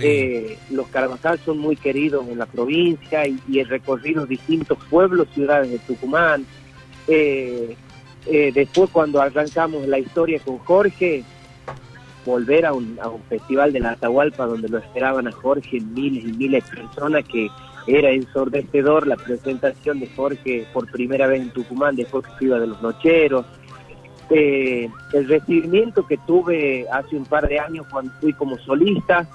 Eh, 0.00 0.58
los 0.70 0.88
Carabajal 0.88 1.38
son 1.44 1.58
muy 1.58 1.76
queridos 1.76 2.26
en 2.28 2.38
la 2.38 2.46
provincia 2.46 3.26
y, 3.28 3.38
y 3.48 3.60
he 3.60 3.64
recorrido 3.64 4.26
distintos 4.26 4.78
pueblos, 4.90 5.28
ciudades 5.34 5.70
de 5.70 5.78
Tucumán. 5.80 6.44
Eh, 7.06 7.76
eh, 8.26 8.50
después 8.54 8.90
cuando 8.90 9.20
arrancamos 9.20 9.86
la 9.86 9.98
historia 9.98 10.40
con 10.40 10.58
Jorge, 10.58 11.22
volver 12.24 12.66
a 12.66 12.72
un, 12.72 12.98
a 13.00 13.08
un 13.08 13.22
festival 13.24 13.72
de 13.72 13.80
la 13.80 13.92
Atahualpa 13.92 14.46
donde 14.46 14.68
lo 14.68 14.78
esperaban 14.78 15.26
a 15.28 15.32
Jorge 15.32 15.80
miles 15.80 16.24
y 16.24 16.32
miles 16.32 16.64
de 16.70 16.76
personas 16.76 17.24
que 17.24 17.48
era 17.86 18.10
ensordecedor 18.10 19.06
la 19.06 19.16
presentación 19.16 20.00
de 20.00 20.08
Jorge 20.08 20.66
por 20.72 20.90
primera 20.90 21.26
vez 21.26 21.42
en 21.42 21.50
Tucumán 21.50 21.96
después 21.96 22.24
que 22.38 22.46
iba 22.46 22.58
de 22.58 22.66
los 22.66 22.80
nocheros. 22.82 23.44
Eh, 24.30 24.88
el 25.12 25.28
recibimiento 25.28 26.06
que 26.06 26.16
tuve 26.26 26.86
hace 26.90 27.14
un 27.14 27.26
par 27.26 27.46
de 27.46 27.58
años 27.58 27.86
cuando 27.90 28.10
fui 28.20 28.32
como 28.32 28.56
solista 28.58 29.28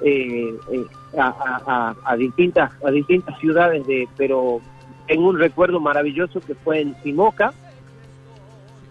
eh, 0.00 0.54
eh, 0.70 0.84
a, 1.18 2.16
distintas 2.16 2.70
a 2.84 2.90
distintas 2.92 3.36
ciudades 3.40 3.84
de 3.88 4.08
pero 4.16 4.60
tengo 5.08 5.28
un 5.28 5.40
recuerdo 5.40 5.80
maravilloso 5.80 6.40
que 6.40 6.54
fue 6.54 6.82
en 6.82 6.94
Simoca 7.02 7.52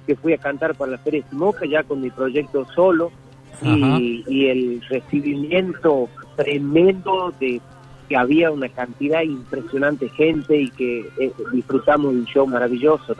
que 0.05 0.17
fui 0.17 0.33
a 0.33 0.37
cantar 0.37 0.75
para 0.75 0.91
la 0.91 0.97
feria 0.97 1.23
Simoca 1.29 1.65
ya 1.65 1.83
con 1.83 2.01
mi 2.01 2.09
proyecto 2.09 2.67
solo 2.75 3.09
y, 3.61 4.23
y 4.27 4.47
el 4.47 4.81
recibimiento 4.89 6.09
tremendo 6.35 7.33
de 7.39 7.59
que 8.07 8.15
había 8.15 8.51
una 8.51 8.69
cantidad 8.69 9.21
impresionante 9.21 10.05
de 10.05 10.11
gente 10.11 10.61
y 10.61 10.69
que 10.69 10.99
eh, 11.19 11.31
disfrutamos 11.51 12.13
de 12.13 12.19
un 12.19 12.25
show 12.25 12.47
maravilloso. 12.47 13.15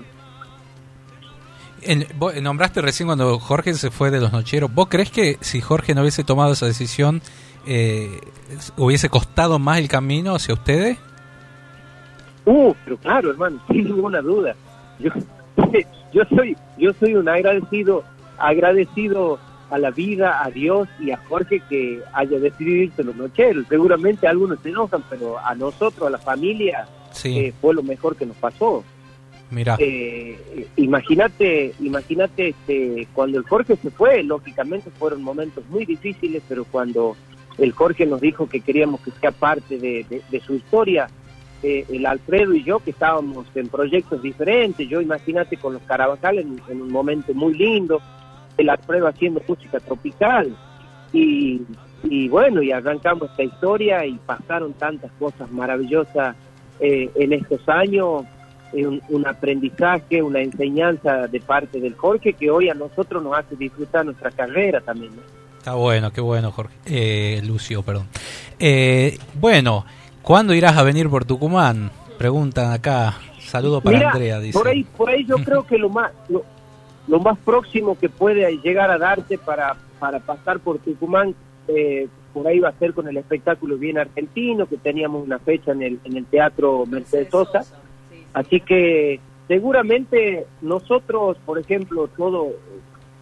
En- 1.82 2.08
vos 2.18 2.40
nombraste 2.42 2.82
recién 2.82 3.08
cuando 3.08 3.40
Jorge 3.40 3.74
se 3.74 3.92
fue 3.92 4.12
de 4.12 4.20
los 4.20 4.32
nocheros. 4.32 4.74
¿Vos 4.74 4.88
crees 4.90 5.12
que 5.12 5.38
si 5.42 5.62
Jorge 5.62 5.94
no 5.94 6.02
hubiese 6.02 6.24
tomado 6.24 6.54
esa 6.54 6.66
decisión, 6.66 7.22
eh, 7.66 8.20
hubiese 8.78 9.10
costado 9.10 9.60
más 9.60 9.80
el 9.80 9.88
camino 9.88 10.36
hacia 10.36 10.54
ustedes? 10.54 10.98
Uh, 12.46 12.74
pero 12.86 12.98
claro, 12.98 13.32
hermano, 13.32 13.60
sin 13.68 13.84
ninguna 13.86 14.22
duda. 14.22 14.56
Yo, 15.00 15.12
yo 16.14 16.24
soy, 16.36 16.56
yo 16.78 16.92
soy 17.00 17.16
un 17.16 17.28
agradecido, 17.28 18.04
agradecido 18.38 19.38
a 19.70 19.78
la 19.78 19.92
vida, 19.92 20.44
a 20.44 20.50
Dios 20.50 20.88
y 21.00 21.12
a 21.12 21.18
Jorge 21.18 21.62
que 21.70 22.00
haya 22.14 22.40
decidido 22.40 22.84
irse 22.84 23.04
los 23.04 23.16
nocheros. 23.16 23.66
Seguramente 23.68 24.28
algunos 24.28 24.60
se 24.62 24.70
enojan, 24.70 25.04
pero 25.10 25.38
a 25.40 25.54
nosotros, 25.56 26.08
a 26.08 26.12
la 26.12 26.18
familia, 26.20 26.88
Sí. 27.12 27.38
eh, 27.40 27.54
fue 27.60 27.74
lo 27.74 27.84
mejor 27.84 28.16
que 28.16 28.26
nos 28.26 28.38
pasó. 28.38 28.84
Mira. 29.50 29.78
Eh, 29.80 30.68
imagínate, 30.76 31.74
imagínate 31.80 32.50
este, 32.50 33.08
cuando 33.14 33.38
el 33.38 33.46
Jorge 33.46 33.76
se 33.78 33.90
fue, 33.92 34.24
lógicamente 34.24 34.90
fueron 34.92 35.22
momentos 35.24 35.64
muy 35.70 35.86
difíciles, 35.86 36.44
pero 36.48 36.66
cuando 36.66 37.16
el 37.58 37.72
Jorge 37.72 38.06
nos 38.06 38.22
dijo 38.22 38.48
que 38.48 38.60
queríamos 38.62 39.00
que 39.02 39.12
sea 39.12 39.32
parte 39.32 39.78
de, 39.80 40.06
de- 40.10 40.22
de 40.30 40.40
su 40.42 40.54
historia, 40.56 41.08
eh, 41.64 41.86
el 41.90 42.06
Alfredo 42.06 42.54
y 42.54 42.64
yo 42.64 42.80
que 42.80 42.92
estábamos 42.92 43.48
en 43.56 43.68
proyectos 43.70 44.22
diferentes, 44.22 44.88
yo 44.88 45.02
imagínate 45.02 45.58
con 45.58 45.74
los 45.74 45.82
Carabajal 45.84 46.40
en, 46.40 46.62
en 46.70 46.82
un 46.82 46.92
momento 46.92 47.34
muy 47.34 47.54
lindo, 47.56 48.00
el 48.58 48.70
Alfredo 48.70 49.08
haciendo 49.08 49.42
música 49.48 49.80
tropical 49.80 50.56
y, 51.14 51.62
y 52.04 52.28
bueno, 52.28 52.62
y 52.62 52.72
arrancamos 52.72 53.30
esta 53.32 53.44
historia 53.44 54.06
y 54.06 54.14
pasaron 54.26 54.74
tantas 54.74 55.12
cosas 55.20 55.52
maravillosas 55.52 56.36
eh, 56.80 57.10
en 57.16 57.34
estos 57.34 57.68
años, 57.70 58.24
un, 58.74 59.02
un 59.10 59.28
aprendizaje, 59.28 60.22
una 60.22 60.42
enseñanza 60.42 61.28
de 61.28 61.40
parte 61.40 61.80
del 61.80 61.96
Jorge 61.96 62.34
que 62.34 62.52
hoy 62.52 62.70
a 62.70 62.74
nosotros 62.74 63.24
nos 63.24 63.38
hace 63.38 63.56
disfrutar 63.56 64.06
nuestra 64.06 64.32
carrera 64.32 64.82
también. 64.82 65.16
¿no? 65.16 65.22
Está 65.58 65.74
bueno, 65.74 66.12
qué 66.12 66.22
bueno, 66.22 66.52
Jorge. 66.52 66.74
Eh, 66.86 67.42
Lucio, 67.46 67.82
perdón. 67.84 68.08
Eh, 68.60 69.18
bueno, 69.34 69.86
¿cuándo 70.22 70.54
irás 70.54 70.78
a 70.78 70.84
venir 70.84 71.10
por 71.10 71.26
Tucumán? 71.26 71.92
Preguntan 72.18 72.72
acá. 72.72 73.16
Saludo 73.40 73.82
para 73.82 73.98
Mira, 73.98 74.12
Andrea, 74.12 74.40
dice. 74.40 74.58
por 74.58 74.68
ahí, 74.68 74.84
por 74.84 75.10
ahí 75.10 75.26
yo 75.26 75.38
creo 75.38 75.66
que 75.66 75.78
lo 75.78 75.90
más, 75.90 76.12
lo, 76.30 76.44
lo 77.08 77.20
más 77.20 77.38
próximo 77.40 77.98
que 77.98 78.10
puede 78.10 78.58
llegar 78.58 78.92
a 78.92 78.98
darse 78.98 79.38
para, 79.38 79.78
para 80.00 80.20
pasar 80.20 80.60
por 80.60 80.80
Tucumán, 80.80 81.36
eh, 81.68 82.08
por 82.34 82.48
ahí 82.48 82.60
va 82.60 82.70
a 82.70 82.80
ser 82.80 82.94
con 82.94 83.08
el 83.08 83.18
espectáculo 83.18 83.78
Bien 83.78 83.98
Argentino, 83.98 84.68
que 84.68 84.78
teníamos 84.78 85.24
una 85.24 85.40
fecha 85.40 85.72
en 85.72 85.82
el, 85.82 86.00
en 86.04 86.18
el 86.18 86.26
Teatro 86.26 86.86
Mercedes 86.86 87.30
Sosa. 87.30 87.66
Así 88.34 88.60
que 88.60 89.20
seguramente 89.48 90.46
nosotros, 90.62 91.38
por 91.46 91.58
ejemplo, 91.58 92.08
todo, 92.16 92.52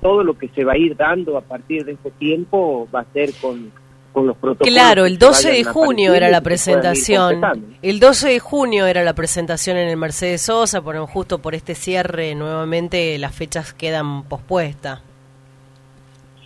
todo 0.02 0.24
lo 0.24 0.38
que 0.38 0.50
se 0.50 0.66
va 0.66 0.74
a 0.74 0.78
ir 0.78 0.98
dando 0.98 1.38
a 1.38 1.42
partir 1.42 1.86
de 1.86 1.94
este 1.94 2.12
tiempo 2.12 2.88
va 2.94 3.02
a 3.02 3.14
ser 3.14 3.32
con, 3.42 3.72
con 4.16 4.28
los 4.28 4.38
protocolos. 4.38 4.74
Claro, 4.74 5.06
el 5.06 5.20
se 5.20 5.26
12 5.26 5.52
de 5.52 5.64
junio 5.66 6.14
era 6.14 6.30
la 6.30 6.40
presentación. 6.40 7.42
El 7.82 8.00
12 8.00 8.30
de 8.30 8.40
junio 8.40 8.88
era 8.88 9.04
la 9.04 9.14
presentación 9.14 9.76
en 9.76 9.90
el 9.90 9.98
Mercedes 9.98 10.44
Sosa, 10.44 10.82
pero 10.82 11.06
justo 11.06 11.40
por 11.40 11.54
este 11.54 11.76
cierre 11.76 12.34
nuevamente 12.34 13.18
las 13.20 13.36
fechas 13.36 13.74
quedan 13.74 14.24
pospuestas. 14.24 15.02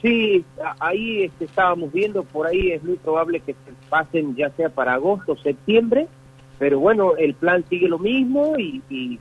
Sí, 0.01 0.43
ahí 0.79 1.23
este, 1.23 1.45
estábamos 1.45 1.93
viendo, 1.93 2.23
por 2.23 2.47
ahí 2.47 2.71
es 2.71 2.83
muy 2.83 2.95
probable 2.95 3.39
que 3.41 3.53
se 3.53 3.71
pasen 3.87 4.35
ya 4.35 4.49
sea 4.51 4.69
para 4.69 4.93
agosto 4.93 5.33
o 5.33 5.37
septiembre, 5.37 6.07
pero 6.57 6.79
bueno, 6.79 7.17
el 7.17 7.35
plan 7.35 7.63
sigue 7.69 7.87
lo 7.87 7.99
mismo 7.99 8.57
y, 8.57 8.81
y, 8.89 9.19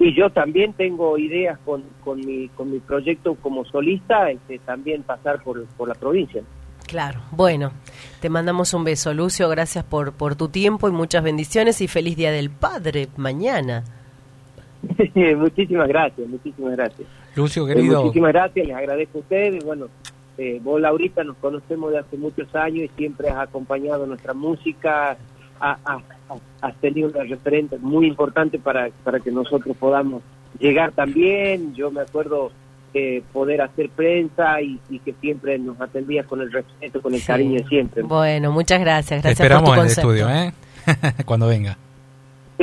y 0.00 0.14
yo 0.16 0.30
también 0.30 0.72
tengo 0.72 1.16
ideas 1.16 1.58
con, 1.64 1.84
con, 2.02 2.18
mi, 2.24 2.48
con 2.48 2.72
mi 2.72 2.80
proyecto 2.80 3.36
como 3.36 3.64
solista, 3.66 4.30
este, 4.30 4.58
también 4.60 5.02
pasar 5.02 5.42
por, 5.42 5.64
por 5.76 5.88
la 5.88 5.94
provincia. 5.94 6.42
Claro, 6.86 7.20
bueno, 7.30 7.72
te 8.20 8.28
mandamos 8.28 8.74
un 8.74 8.84
beso, 8.84 9.14
Lucio, 9.14 9.48
gracias 9.48 9.84
por, 9.84 10.12
por 10.12 10.36
tu 10.36 10.48
tiempo 10.48 10.88
y 10.88 10.92
muchas 10.92 11.24
bendiciones 11.24 11.80
y 11.80 11.88
feliz 11.88 12.16
Día 12.16 12.30
del 12.30 12.50
Padre 12.50 13.08
mañana. 13.16 13.84
muchísimas 15.36 15.88
gracias, 15.88 16.28
muchísimas 16.28 16.72
gracias. 16.72 17.08
Lucio, 17.34 17.66
Eh, 17.68 17.74
querido. 17.74 18.02
muchísimas 18.02 18.32
gracias, 18.32 18.66
les 18.66 18.76
agradezco 18.76 19.18
a 19.18 19.20
ustedes. 19.22 19.64
Bueno, 19.64 19.86
eh, 20.36 20.60
vos, 20.62 20.80
Laurita, 20.80 21.24
nos 21.24 21.36
conocemos 21.38 21.90
de 21.90 21.98
hace 21.98 22.16
muchos 22.18 22.54
años 22.54 22.84
y 22.84 22.90
siempre 22.96 23.30
has 23.30 23.38
acompañado 23.38 24.06
nuestra 24.06 24.34
música, 24.34 25.16
ha- 25.60 25.78
ha- 25.84 26.02
ha- 26.28 26.38
has 26.60 26.74
tenido 26.76 27.08
una 27.08 27.22
referente 27.24 27.78
muy 27.78 28.06
importante 28.06 28.58
para, 28.58 28.90
para 29.02 29.20
que 29.20 29.30
nosotros 29.32 29.74
podamos 29.76 30.22
llegar 30.58 30.92
también. 30.92 31.74
Yo 31.74 31.90
me 31.90 32.02
acuerdo 32.02 32.52
eh, 32.94 33.22
poder 33.32 33.60
hacer 33.60 33.90
prensa 33.90 34.60
y, 34.62 34.78
y 34.88 35.00
que 35.00 35.12
siempre 35.20 35.58
nos 35.58 35.80
atendías 35.80 36.24
con 36.26 36.40
el 36.40 36.50
respeto, 36.52 37.02
con 37.02 37.12
el 37.14 37.20
Sí. 37.20 37.26
cariño 37.26 37.60
de 37.60 37.66
siempre. 37.68 38.02
Bueno, 38.02 38.52
muchas 38.52 38.80
gracias, 38.80 39.20
Te 39.20 39.28
gracias 39.28 39.48
por 39.48 39.64
tu 39.64 39.72
esperamos 39.72 39.76
en 39.78 39.84
el 39.84 39.90
estudio, 39.90 40.30
¿eh? 40.30 40.52
Cuando 41.26 41.48
venga. 41.48 41.76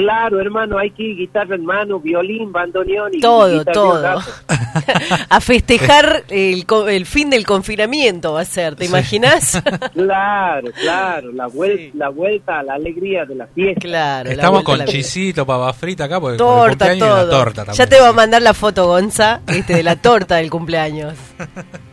Claro, 0.02 0.40
hermano, 0.42 0.78
hay 0.80 0.90
que 0.92 1.04
ir 1.04 1.16
guitarra 1.18 1.56
en 1.56 1.64
mano, 1.66 2.00
violín, 2.00 2.52
bandoneón 2.52 3.14
y 3.14 3.20
Todo, 3.20 3.60
guitarra 3.60 3.74
todo. 3.74 4.20
A 5.30 5.42
festejar 5.42 6.24
el, 6.30 6.66
co- 6.66 6.88
el 6.88 7.06
fin 7.06 7.30
del 7.30 7.46
confinamiento 7.46 8.34
va 8.34 8.42
a 8.42 8.46
ser, 8.46 8.76
¿te 8.76 8.86
imaginas? 8.86 9.62
Claro, 9.94 10.70
claro, 10.80 11.32
la 11.34 11.48
vuelta, 11.48 11.98
la 11.98 12.10
vuelta 12.10 12.60
a 12.60 12.64
la 12.64 12.74
alegría 12.76 13.26
de 13.26 13.36
la 13.36 13.48
fiesta. 13.48 13.82
Claro, 13.82 14.30
la 14.30 14.34
Estamos 14.36 14.64
con 14.64 14.84
chisito, 14.86 15.46
papa 15.46 15.72
frita 15.74 16.06
acá, 16.06 16.20
porque 16.20 16.38
por 16.38 16.70
el 16.72 16.78
torta, 16.78 16.96
y 16.96 17.00
todo. 17.00 17.14
una 17.24 17.30
torta 17.30 17.66
también. 17.66 17.78
ya 17.78 17.88
te 17.88 18.02
va 18.02 18.08
a 18.10 18.14
mandar 18.14 18.42
la 18.42 18.54
foto, 18.54 18.88
Gonza, 18.88 19.42
este, 19.48 19.76
de 19.76 19.84
la 19.84 19.96
torta 19.98 20.38
del 20.38 20.50
cumpleaños. 20.50 21.14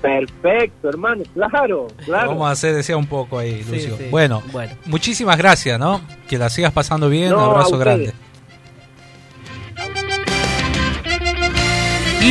Perfecto, 0.00 0.88
hermano, 0.88 1.24
claro, 1.34 1.88
claro. 2.04 2.28
Vamos 2.30 2.48
a 2.48 2.52
hacer, 2.52 2.74
decía 2.74 2.96
un 2.96 3.06
poco 3.06 3.38
ahí, 3.38 3.64
Lucio. 3.68 3.96
sí. 3.98 4.04
Bueno, 4.10 4.42
Bueno. 4.52 4.72
muchísimas 4.86 5.36
gracias, 5.36 5.78
¿no? 5.78 6.00
Que 6.28 6.38
la 6.38 6.48
sigas 6.50 6.72
pasando 6.72 7.08
bien, 7.08 7.30
No, 7.30 7.38
un 7.38 7.42
a 7.42 7.46
abrazo 7.46 7.78
grande. 7.78 8.12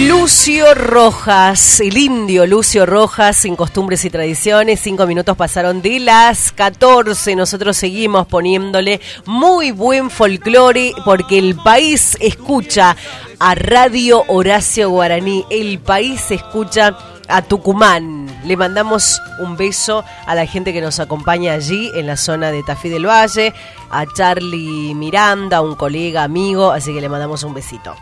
Lucio 0.08 0.76
Rojas, 0.76 1.80
el 1.80 1.98
indio 1.98 2.46
Lucio 2.46 2.86
Rojas, 2.86 3.38
sin 3.38 3.56
costumbres 3.56 4.06
y 4.06 4.10
tradiciones. 4.10 4.80
Cinco 4.80 5.08
minutos 5.08 5.36
pasaron 5.36 5.82
de 5.82 6.00
las 6.00 6.52
14. 6.52 7.36
Nosotros 7.36 7.78
seguimos 7.78 8.28
poniéndole 8.28 9.00
muy 9.26 9.72
buen 9.72 10.10
folclore 10.12 10.92
porque 11.04 11.40
el 11.40 11.56
país 11.56 12.16
escucha 12.20 12.96
a 13.40 13.56
Radio 13.56 14.24
Horacio 14.28 14.90
Guaraní. 14.92 15.46
El 15.50 15.80
país 15.80 16.30
escucha 16.32 16.96
a 17.28 17.42
Tucumán. 17.42 18.28
Le 18.46 18.58
mandamos 18.58 19.22
un 19.40 19.58
beso 19.58 20.04
a 20.26 20.36
la 20.36 20.46
gente 20.46 20.74
que 20.74 20.82
nos 20.82 21.00
acompaña 21.00 21.54
allí 21.54 21.92
en 21.96 22.08
la 22.08 22.18
zona 22.18 22.52
de 22.52 22.64
Tafí 22.64 22.90
del 22.90 23.06
Valle, 23.06 23.54
a 23.90 24.06
Charlie 24.06 24.94
Miranda, 24.96 25.62
un 25.62 25.76
colega, 25.76 26.24
amigo, 26.24 26.72
así 26.72 26.94
que 26.94 27.02
le 27.02 27.10
mandamos 27.10 27.44
un 27.44 27.54
besito. 27.54 27.96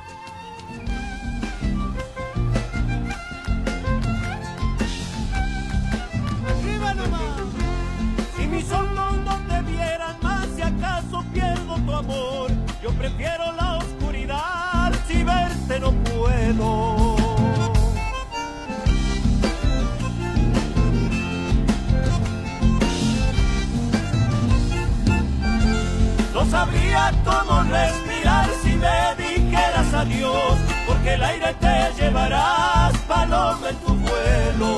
No 26.95 27.01
sabría 27.01 27.23
cómo 27.25 27.63
respirar 27.63 28.49
si 28.63 28.69
me 28.69 29.15
dijeras 29.17 29.93
adiós, 29.93 30.55
porque 30.87 31.15
el 31.15 31.23
aire 31.23 31.53
te 31.59 32.01
llevarás, 32.01 32.97
paloma 32.99 33.69
en 33.69 33.75
tu 33.77 33.93
vuelo. 33.95 34.71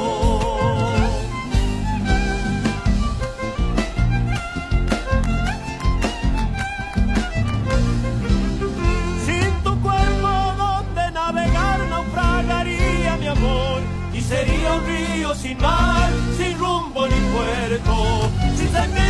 Sin 9.25 9.51
tu 9.63 9.79
cuerpo 9.81 10.29
donde 10.57 11.11
navegar 11.11 11.79
naufragaría 11.87 13.17
mi 13.17 13.27
amor 13.27 13.81
y 14.11 14.21
sería 14.21 14.73
un 14.73 14.85
río 14.87 15.35
sin 15.35 15.57
mar, 15.61 16.09
sin 16.35 16.57
rumbo 16.57 17.07
ni 17.07 17.19
puerto. 17.31 18.46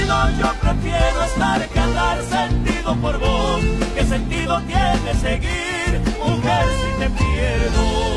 Yo 0.08 0.54
prefiero 0.62 1.24
estar 1.26 1.68
que 1.68 1.80
andar 1.80 2.24
sentido 2.24 2.96
por 2.96 3.20
vos. 3.20 3.62
¿Qué 3.94 4.06
sentido 4.06 4.62
tiene 4.62 5.14
seguir, 5.20 6.02
mujer, 6.26 6.66
si 6.80 7.00
te 7.00 7.10
pierdo? 7.10 8.17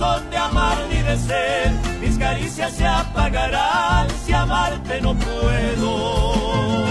De 0.00 0.36
amar 0.38 0.78
ni 0.88 1.02
de 1.02 1.14
ser, 1.18 1.70
mis 2.00 2.16
caricias 2.16 2.72
se 2.72 2.86
apagarán 2.86 4.08
si 4.24 4.32
amarte 4.32 4.98
no 5.02 5.14
puedo. 5.14 6.84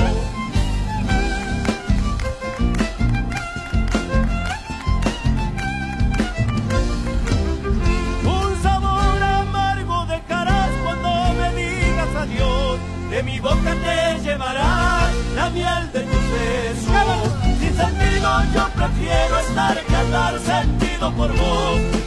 Un 8.26 8.62
sabor 8.62 9.24
amargo 9.24 10.06
dejarás 10.06 10.70
cuando 10.84 11.10
me 11.34 11.56
digas 11.56 12.16
adiós. 12.16 12.80
De 13.10 13.24
mi 13.24 13.40
boca 13.40 13.74
te 13.86 14.20
llevarás 14.20 15.16
la 15.36 15.50
miel 15.50 15.92
de 15.94 16.02
tus 16.02 16.26
besos. 16.36 17.34
Sin 17.60 17.76
sentido 17.76 18.30
yo 18.54 18.70
prefiero 18.76 19.40
estar 19.40 19.84
que 19.84 19.96
andar 19.96 20.40
sentido 20.40 21.12
por 21.14 21.36
vos. 21.36 21.99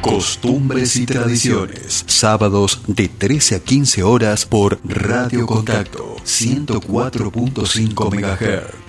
Costumbres 0.00 0.96
y 0.96 1.06
tradiciones. 1.06 2.04
Sábados 2.06 2.82
de 2.86 3.08
13 3.08 3.56
a 3.56 3.60
15 3.60 4.02
horas 4.02 4.46
por 4.46 4.78
Radio 4.84 5.46
Contacto 5.46 6.16
104.5 6.24 8.14
MHz. 8.14 8.84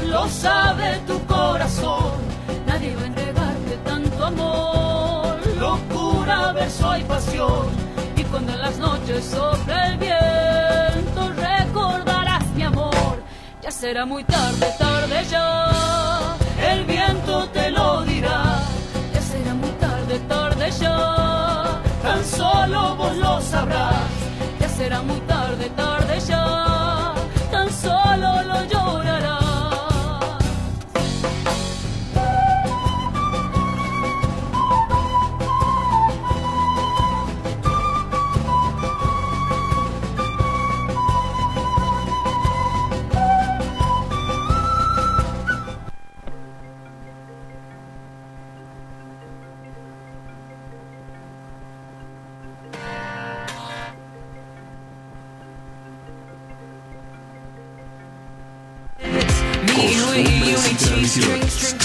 lo 0.07 0.29
sabe 0.29 0.97
tu 1.05 1.19
corazón. 1.25 2.13
Nadie 2.65 2.95
va 2.95 3.01
a 3.01 3.05
entregarte 3.07 3.77
tanto 3.83 4.23
amor, 4.23 5.37
locura, 6.31 6.53
verso 6.53 6.97
y 6.97 7.03
pasión. 7.03 7.67
Y 8.15 8.23
cuando 8.25 8.53
en 8.53 8.61
las 8.61 8.77
noches 8.77 9.25
sopla 9.25 9.87
el 9.87 9.97
viento, 9.97 11.31
recordarás 11.35 12.45
mi 12.55 12.63
amor. 12.63 13.23
Ya 13.61 13.71
será 13.71 14.05
muy 14.05 14.23
tarde, 14.23 14.67
tarde 14.77 15.25
ya. 15.29 16.37
El 16.71 16.85
viento 16.85 17.47
te 17.49 17.69
lo 17.71 18.03
dirá. 18.03 18.59
Ya 19.13 19.21
será 19.21 19.53
muy 19.53 19.71
tarde, 19.71 20.19
tarde 20.27 20.71
ya. 20.71 21.81
Tan 22.03 22.25
solo 22.25 22.95
vos 22.95 23.15
lo 23.17 23.41
sabrás. 23.41 23.95
Ya 24.59 24.69
será 24.69 25.01
muy 25.01 25.19
tarde 25.21 25.40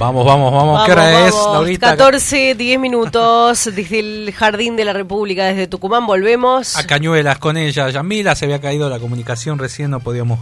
Vamos, 0.00 0.24
vamos, 0.24 0.50
vamos. 0.50 0.86
¿Qué 0.86 0.92
hora 0.92 1.26
es, 1.26 1.34
Laurita? 1.34 1.90
14, 1.90 2.54
10 2.54 2.80
minutos 2.80 3.66
desde 3.76 3.98
el 3.98 4.32
Jardín 4.32 4.74
de 4.74 4.86
la 4.86 4.94
República, 4.94 5.44
desde 5.44 5.66
Tucumán. 5.66 6.06
Volvemos. 6.06 6.78
A 6.78 6.86
Cañuelas 6.86 7.38
con 7.38 7.58
ella, 7.58 7.90
Yamila. 7.90 8.34
Se 8.34 8.46
había 8.46 8.62
caído 8.62 8.88
la 8.88 8.98
comunicación 8.98 9.58
recién, 9.58 9.90
no 9.90 10.00
podíamos 10.00 10.38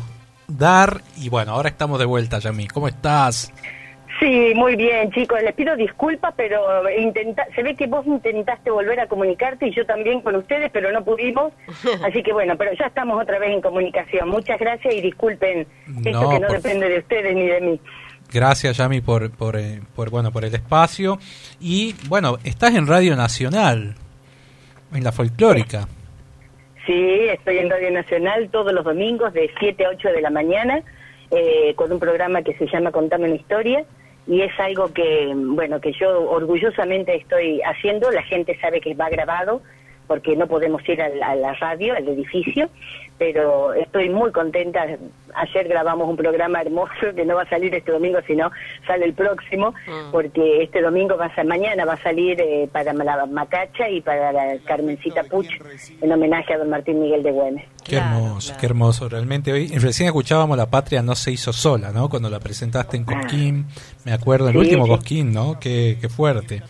dar. 0.46 1.00
Y 1.16 1.28
bueno, 1.28 1.54
ahora 1.54 1.70
estamos 1.70 1.98
de 1.98 2.04
vuelta, 2.04 2.38
Yamil. 2.38 2.70
¿Cómo 2.70 2.86
estás? 2.86 3.52
Sí, 4.20 4.52
muy 4.54 4.76
bien, 4.76 5.10
chicos. 5.10 5.42
Les 5.42 5.54
pido 5.54 5.74
disculpas, 5.74 6.34
pero 6.36 6.88
intenta 6.96 7.44
se 7.56 7.64
ve 7.64 7.74
que 7.74 7.88
vos 7.88 8.06
intentaste 8.06 8.70
volver 8.70 9.00
a 9.00 9.08
comunicarte 9.08 9.66
y 9.66 9.74
yo 9.74 9.84
también 9.84 10.20
con 10.20 10.36
ustedes, 10.36 10.70
pero 10.72 10.92
no 10.92 11.04
pudimos. 11.04 11.52
Así 12.04 12.22
que 12.22 12.32
bueno, 12.32 12.56
pero 12.56 12.72
ya 12.74 12.86
estamos 12.86 13.20
otra 13.20 13.40
vez 13.40 13.50
en 13.50 13.60
comunicación. 13.60 14.28
Muchas 14.28 14.60
gracias 14.60 14.94
y 14.94 15.00
disculpen 15.00 15.66
esto 16.04 16.22
No, 16.22 16.30
que 16.30 16.38
no 16.38 16.48
depende 16.48 16.88
de 16.88 16.98
ustedes 16.98 17.34
ni 17.34 17.46
de 17.48 17.60
mí. 17.60 17.80
Gracias, 18.32 18.76
Yami, 18.76 19.00
por, 19.00 19.30
por, 19.30 19.56
eh, 19.56 19.80
por, 19.96 20.10
bueno, 20.10 20.30
por 20.32 20.44
el 20.44 20.54
espacio. 20.54 21.18
Y 21.60 21.94
bueno, 22.08 22.38
estás 22.44 22.74
en 22.74 22.86
Radio 22.86 23.16
Nacional, 23.16 23.94
en 24.94 25.04
la 25.04 25.12
folclórica. 25.12 25.88
Sí, 26.86 26.92
estoy 27.30 27.58
en 27.58 27.70
Radio 27.70 27.90
Nacional 27.90 28.48
todos 28.50 28.72
los 28.72 28.84
domingos 28.84 29.32
de 29.32 29.50
7 29.58 29.84
a 29.84 29.90
8 29.90 30.08
de 30.08 30.20
la 30.22 30.30
mañana 30.30 30.82
eh, 31.30 31.74
con 31.76 31.92
un 31.92 31.98
programa 31.98 32.42
que 32.42 32.54
se 32.56 32.66
llama 32.66 32.90
Contame 32.92 33.26
una 33.26 33.34
historia 33.36 33.84
y 34.26 34.40
es 34.42 34.52
algo 34.58 34.92
que, 34.92 35.32
bueno, 35.34 35.80
que 35.80 35.92
yo 35.92 36.30
orgullosamente 36.30 37.14
estoy 37.16 37.60
haciendo. 37.62 38.10
La 38.10 38.22
gente 38.22 38.58
sabe 38.60 38.80
que 38.80 38.94
va 38.94 39.08
grabado 39.10 39.62
porque 40.06 40.36
no 40.36 40.46
podemos 40.46 40.86
ir 40.88 41.00
al- 41.02 41.22
a, 41.22 41.34
la 41.34 41.52
radio, 41.54 41.94
al 41.94 42.08
edificio, 42.08 42.70
pero 43.18 43.74
estoy 43.74 44.08
muy 44.08 44.30
contenta. 44.32 44.86
Ayer 45.34 45.68
grabamos 45.68 46.08
un 46.08 46.16
programa 46.16 46.60
hermoso 46.62 47.14
que 47.14 47.24
no 47.24 47.36
va 47.36 47.42
a 47.42 47.48
salir 47.48 47.74
este 47.74 47.92
domingo, 47.92 48.18
sino 48.26 48.50
sale 48.86 49.04
el 49.04 49.12
próximo, 49.12 49.74
porque 50.10 50.62
este 50.62 50.80
domingo 50.80 51.16
va 51.16 51.26
a 51.26 51.34
ser, 51.34 51.44
mañana 51.44 51.84
va 51.84 51.94
a 51.94 52.02
salir 52.02 52.40
eh, 52.40 52.68
para 52.72 52.92
la 52.92 53.26
Macacha 53.26 53.88
y 53.90 54.00
para 54.00 54.32
la 54.32 54.56
Carmencita 54.64 55.24
Puch, 55.24 55.48
en 56.00 56.12
homenaje 56.12 56.54
a 56.54 56.58
don 56.58 56.70
Martín 56.70 57.00
Miguel 57.00 57.22
de 57.22 57.32
Güemes. 57.32 57.64
Qué 57.84 57.96
hermoso, 57.96 58.54
qué 58.58 58.66
hermoso. 58.66 59.08
Realmente 59.08 59.52
hoy, 59.52 59.68
recién 59.78 60.06
escuchábamos 60.06 60.56
La 60.56 60.66
Patria 60.70 61.02
no 61.02 61.14
se 61.14 61.30
hizo 61.32 61.52
sola, 61.52 61.90
¿no? 61.92 62.08
Cuando 62.08 62.30
la 62.30 62.38
presentaste 62.40 62.96
en 62.96 63.04
Cosquín, 63.04 63.66
me 64.04 64.12
acuerdo, 64.12 64.48
el 64.48 64.52
Sí, 64.54 64.58
último 64.58 64.84
sí. 64.84 64.90
Cosquín, 64.90 65.32
¿no? 65.32 65.58
Qué, 65.60 65.96
qué 66.00 66.08
fuerte. 66.08 66.62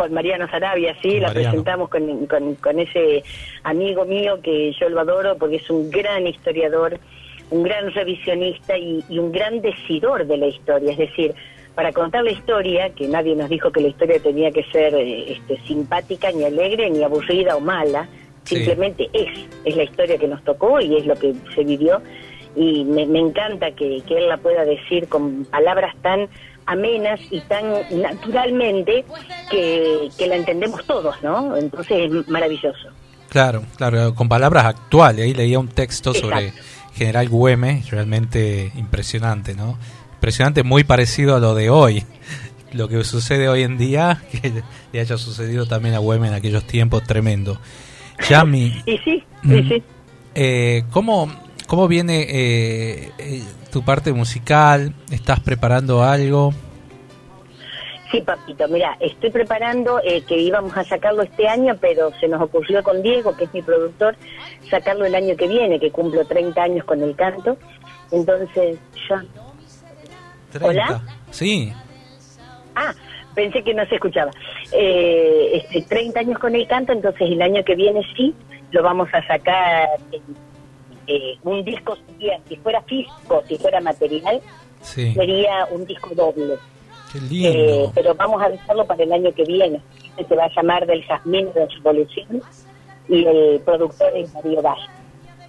Con 0.00 0.14
Mariano 0.14 0.48
Sarabia, 0.48 0.96
sí, 1.02 1.20
la 1.20 1.30
presentamos 1.30 1.90
con, 1.90 2.24
con, 2.26 2.54
con 2.54 2.78
ese 2.78 3.22
amigo 3.64 4.06
mío 4.06 4.40
que 4.42 4.72
yo 4.80 4.88
lo 4.88 5.00
adoro 5.00 5.36
porque 5.36 5.56
es 5.56 5.68
un 5.68 5.90
gran 5.90 6.26
historiador, 6.26 6.98
un 7.50 7.62
gran 7.64 7.92
revisionista 7.92 8.78
y, 8.78 9.04
y 9.10 9.18
un 9.18 9.30
gran 9.30 9.60
decidor 9.60 10.26
de 10.26 10.38
la 10.38 10.46
historia. 10.46 10.92
Es 10.92 10.96
decir, 10.96 11.34
para 11.74 11.92
contar 11.92 12.24
la 12.24 12.30
historia, 12.30 12.88
que 12.94 13.08
nadie 13.08 13.36
nos 13.36 13.50
dijo 13.50 13.70
que 13.70 13.82
la 13.82 13.88
historia 13.88 14.18
tenía 14.22 14.50
que 14.50 14.64
ser 14.72 14.94
eh, 14.94 15.32
este, 15.32 15.58
simpática, 15.66 16.32
ni 16.32 16.44
alegre, 16.44 16.88
ni 16.88 17.02
aburrida 17.02 17.56
o 17.56 17.60
mala, 17.60 18.08
Sí. 18.44 18.56
simplemente 18.56 19.10
es, 19.12 19.28
es 19.66 19.76
la 19.76 19.82
historia 19.82 20.16
que 20.16 20.26
nos 20.26 20.42
tocó 20.44 20.80
y 20.80 20.96
es 20.96 21.04
lo 21.04 21.14
que 21.14 21.34
se 21.54 21.62
vivió. 21.62 22.00
Y 22.56 22.84
me, 22.84 23.04
me 23.04 23.18
encanta 23.18 23.70
que, 23.72 24.00
que 24.08 24.16
él 24.16 24.28
la 24.28 24.38
pueda 24.38 24.64
decir 24.64 25.08
con 25.08 25.44
palabras 25.44 25.94
tan 26.00 26.26
amenas 26.70 27.20
y 27.30 27.40
tan 27.42 27.64
naturalmente 28.02 29.04
que, 29.50 30.08
que 30.16 30.26
la 30.26 30.36
entendemos 30.36 30.84
todos, 30.86 31.16
¿no? 31.22 31.56
Entonces 31.56 32.10
es 32.12 32.28
maravilloso. 32.28 32.88
Claro, 33.28 33.62
claro, 33.76 34.14
con 34.14 34.28
palabras 34.28 34.64
actuales. 34.66 35.24
Ahí 35.24 35.34
leía 35.34 35.58
un 35.58 35.68
texto 35.68 36.14
sobre. 36.14 36.52
General 36.94 37.28
Güemes, 37.28 37.88
realmente 37.90 38.72
impresionante, 38.76 39.54
¿no? 39.54 39.78
Impresionante, 40.14 40.64
muy 40.64 40.82
parecido 40.84 41.36
a 41.36 41.40
lo 41.40 41.54
de 41.54 41.70
hoy. 41.70 42.04
Lo 42.72 42.88
que 42.88 43.02
sucede 43.04 43.48
hoy 43.48 43.62
en 43.62 43.78
día, 43.78 44.22
que 44.30 44.62
le 44.92 45.00
haya 45.00 45.16
sucedido 45.16 45.66
también 45.66 45.94
a 45.94 45.98
Güemes 45.98 46.28
en 46.30 46.34
aquellos 46.36 46.64
tiempos, 46.64 47.02
tremendo. 47.04 47.58
Yami, 48.28 48.82
Y 48.86 48.98
sí, 48.98 49.24
Mm. 49.42 49.54
y 49.54 49.68
sí. 49.68 49.82
eh, 50.34 50.84
¿cómo, 50.90 51.32
¿cómo 51.70 51.86
viene 51.86 52.22
eh, 52.22 53.12
eh, 53.18 53.42
tu 53.70 53.84
parte 53.84 54.12
musical? 54.12 54.92
¿Estás 55.12 55.38
preparando 55.38 56.02
algo? 56.02 56.52
Sí, 58.10 58.20
papito, 58.22 58.66
mira, 58.66 58.96
estoy 58.98 59.30
preparando 59.30 60.00
eh, 60.02 60.22
que 60.22 60.36
íbamos 60.36 60.76
a 60.76 60.82
sacarlo 60.82 61.22
este 61.22 61.46
año, 61.46 61.76
pero 61.80 62.10
se 62.18 62.26
nos 62.26 62.42
ocurrió 62.42 62.82
con 62.82 63.00
Diego, 63.02 63.36
que 63.36 63.44
es 63.44 63.54
mi 63.54 63.62
productor, 63.62 64.16
sacarlo 64.68 65.04
el 65.04 65.14
año 65.14 65.36
que 65.36 65.46
viene, 65.46 65.78
que 65.78 65.92
cumplo 65.92 66.24
30 66.24 66.60
años 66.60 66.84
con 66.84 67.04
el 67.04 67.14
canto. 67.14 67.56
Entonces, 68.10 68.76
ya. 69.08 69.24
¿Hola? 70.60 71.00
Sí, 71.30 71.72
Ah, 72.74 72.92
pensé 73.36 73.62
que 73.62 73.74
no 73.74 73.86
se 73.86 73.94
escuchaba. 73.94 74.32
Eh, 74.72 75.62
este, 75.62 75.82
30 75.82 76.18
años 76.18 76.38
con 76.40 76.56
el 76.56 76.66
canto, 76.66 76.92
entonces 76.92 77.30
el 77.30 77.40
año 77.40 77.62
que 77.62 77.76
viene 77.76 78.02
sí, 78.16 78.34
lo 78.72 78.82
vamos 78.82 79.08
a 79.12 79.24
sacar. 79.24 79.88
Eh, 81.10 81.38
un 81.42 81.64
disco 81.64 81.96
sería, 82.06 82.38
si 82.48 82.56
fuera 82.56 82.80
físico, 82.82 83.42
si 83.48 83.56
fuera 83.58 83.80
material, 83.80 84.40
sí. 84.82 85.12
sería 85.14 85.66
un 85.70 85.84
disco 85.86 86.10
doble. 86.14 86.56
Qué 87.12 87.18
Eh, 87.18 87.22
lindo. 87.28 87.92
pero 87.94 88.14
vamos 88.14 88.40
a 88.42 88.48
dejarlo 88.48 88.86
para 88.86 89.02
el 89.02 89.12
año 89.12 89.32
que 89.32 89.44
viene. 89.44 89.80
Este 90.16 90.28
se 90.28 90.36
va 90.36 90.44
a 90.44 90.50
llamar 90.54 90.86
Del 90.86 91.02
Jazmín 91.04 91.48
de 91.54 91.66
Revolución 91.66 92.42
y 93.08 93.24
el 93.24 93.60
productor 93.64 94.12
es 94.16 94.32
Mario 94.34 94.62
Valle. 94.62 94.82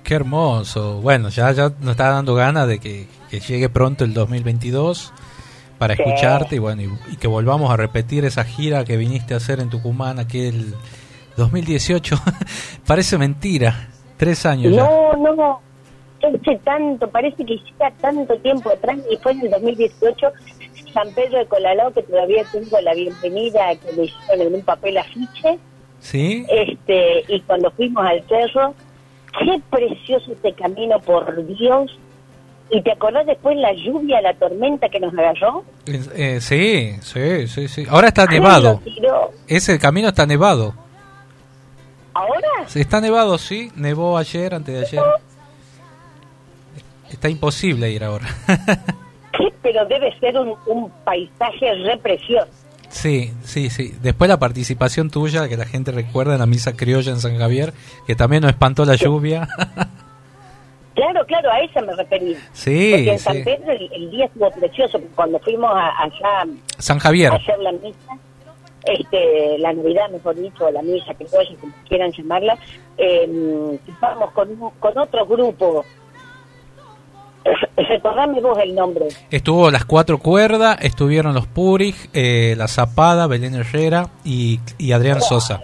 Qué 0.03 0.15
hermoso. 0.15 0.99
Bueno, 1.01 1.29
ya, 1.29 1.51
ya 1.51 1.71
nos 1.79 1.91
está 1.91 2.09
dando 2.09 2.33
ganas 2.33 2.67
de 2.67 2.79
que, 2.79 3.07
que 3.29 3.39
llegue 3.39 3.69
pronto 3.69 4.03
el 4.03 4.13
2022 4.15 5.13
para 5.77 5.95
Sí. 5.95 6.01
escucharte 6.03 6.55
y 6.55 6.59
bueno, 6.59 6.81
y, 6.81 7.13
y 7.13 7.17
que 7.17 7.27
volvamos 7.27 7.69
a 7.71 7.77
repetir 7.77 8.25
esa 8.25 8.43
gira 8.43 8.83
que 8.85 8.97
viniste 8.97 9.33
a 9.35 9.37
hacer 9.37 9.59
en 9.59 9.69
Tucumán 9.69 10.17
aquel 10.19 10.73
2018. 11.37 12.15
Parece 12.87 13.17
mentira. 13.19 13.89
Tres 14.21 14.45
años 14.45 14.75
ya. 14.75 14.83
No, 14.83 15.13
no, 15.17 15.61
hace 16.21 16.55
tanto, 16.63 17.07
parece 17.09 17.43
que 17.43 17.55
hiciera 17.55 17.89
tanto 17.99 18.37
tiempo 18.37 18.69
atrás 18.69 18.99
y 19.09 19.17
fue 19.17 19.31
en 19.31 19.41
el 19.41 19.49
2018 19.49 20.27
San 20.93 21.11
Pedro 21.15 21.39
de 21.39 21.47
Colalao 21.47 21.91
que 21.91 22.03
todavía 22.03 22.43
tengo 22.51 22.79
la 22.81 22.93
bienvenida 22.93 23.75
que 23.77 23.93
le 23.93 24.03
hicieron 24.03 24.45
en 24.45 24.53
un 24.53 24.61
papel 24.61 24.99
afiche 24.99 25.57
¿Sí? 26.01 26.45
este 26.49 27.23
y 27.29 27.41
cuando 27.41 27.71
fuimos 27.71 28.05
al 28.05 28.23
cerro 28.27 28.75
qué 29.39 29.59
precioso 29.71 30.33
este 30.33 30.53
camino 30.53 30.99
por 30.99 31.43
Dios 31.57 31.97
y 32.69 32.79
te 32.83 32.91
acordás 32.91 33.25
después 33.25 33.57
la 33.57 33.73
lluvia 33.73 34.21
la 34.21 34.35
tormenta 34.35 34.87
que 34.87 34.99
nos 34.99 35.13
agarró 35.13 35.63
Eh, 35.87 35.99
eh, 36.15 36.41
sí, 36.41 36.95
sí, 37.01 37.47
sí, 37.47 37.67
sí. 37.67 37.87
Ahora 37.89 38.09
está 38.09 38.27
nevado. 38.27 38.81
Ese 39.47 39.79
camino 39.79 40.09
está 40.09 40.27
nevado. 40.27 40.75
Ahora 42.13 42.47
Sí, 42.67 42.79
Está 42.81 42.99
nevado, 43.01 43.37
sí. 43.37 43.71
Nevó 43.75 44.17
ayer, 44.17 44.53
antes 44.53 44.73
de 44.75 44.85
ayer. 44.85 45.03
Está 47.11 47.29
imposible 47.29 47.89
ir 47.91 48.03
ahora. 48.03 48.27
¿Qué? 49.37 49.53
pero 49.61 49.85
debe 49.85 50.17
ser 50.19 50.37
un, 50.37 50.55
un 50.65 50.89
paisaje 51.05 51.73
re 51.85 51.97
precioso 51.97 52.49
Sí, 52.89 53.31
sí, 53.43 53.69
sí. 53.69 53.95
Después 54.01 54.27
la 54.27 54.37
participación 54.39 55.09
tuya, 55.09 55.47
que 55.47 55.55
la 55.55 55.65
gente 55.65 55.91
recuerda 55.91 56.33
en 56.33 56.39
la 56.39 56.45
misa 56.45 56.75
criolla 56.75 57.11
en 57.13 57.19
San 57.21 57.37
Javier, 57.37 57.73
que 58.05 58.15
también 58.15 58.41
nos 58.41 58.51
espantó 58.51 58.83
la 58.85 58.95
lluvia. 58.95 59.47
Claro, 60.93 61.25
claro, 61.25 61.49
a 61.49 61.61
esa 61.61 61.81
me 61.81 61.95
refería. 61.95 62.37
Sí, 62.51 62.89
Porque 62.91 63.11
en 63.13 63.17
sí. 63.17 63.23
San 63.23 63.43
Pedro 63.45 63.71
el, 63.71 63.89
el 63.93 64.11
día 64.11 64.25
estuvo 64.25 64.51
precioso. 64.51 64.99
porque 64.99 65.15
Cuando 65.15 65.39
fuimos 65.39 65.71
a- 65.73 66.03
allá 66.03 66.51
San 66.79 66.99
Javier. 66.99 67.31
a 67.31 67.37
hacer 67.37 67.57
la 67.59 67.71
misa, 67.71 67.97
este, 68.85 69.57
la 69.59 69.73
Navidad, 69.73 70.09
mejor 70.09 70.35
dicho, 70.35 70.65
o 70.65 70.71
la 70.71 70.81
misa, 70.81 71.13
que 71.13 71.25
todos 71.25 71.47
como 71.59 71.73
quieran 71.87 72.11
llamarla, 72.11 72.57
eh, 72.97 73.77
vamos 73.99 74.31
con, 74.31 74.55
con 74.79 74.97
otro 74.97 75.25
grupo. 75.25 75.85
Recordame 77.75 78.39
vos 78.39 78.57
el 78.59 78.75
nombre. 78.75 79.07
Estuvo 79.31 79.71
las 79.71 79.85
cuatro 79.85 80.19
cuerdas, 80.19 80.77
estuvieron 80.81 81.33
los 81.33 81.47
Purig, 81.47 81.95
eh, 82.13 82.53
la 82.57 82.67
Zapada, 82.67 83.27
Belén 83.27 83.55
Herrera 83.55 84.09
y, 84.23 84.59
y 84.77 84.91
Adrián 84.91 85.21
Sosa. 85.21 85.61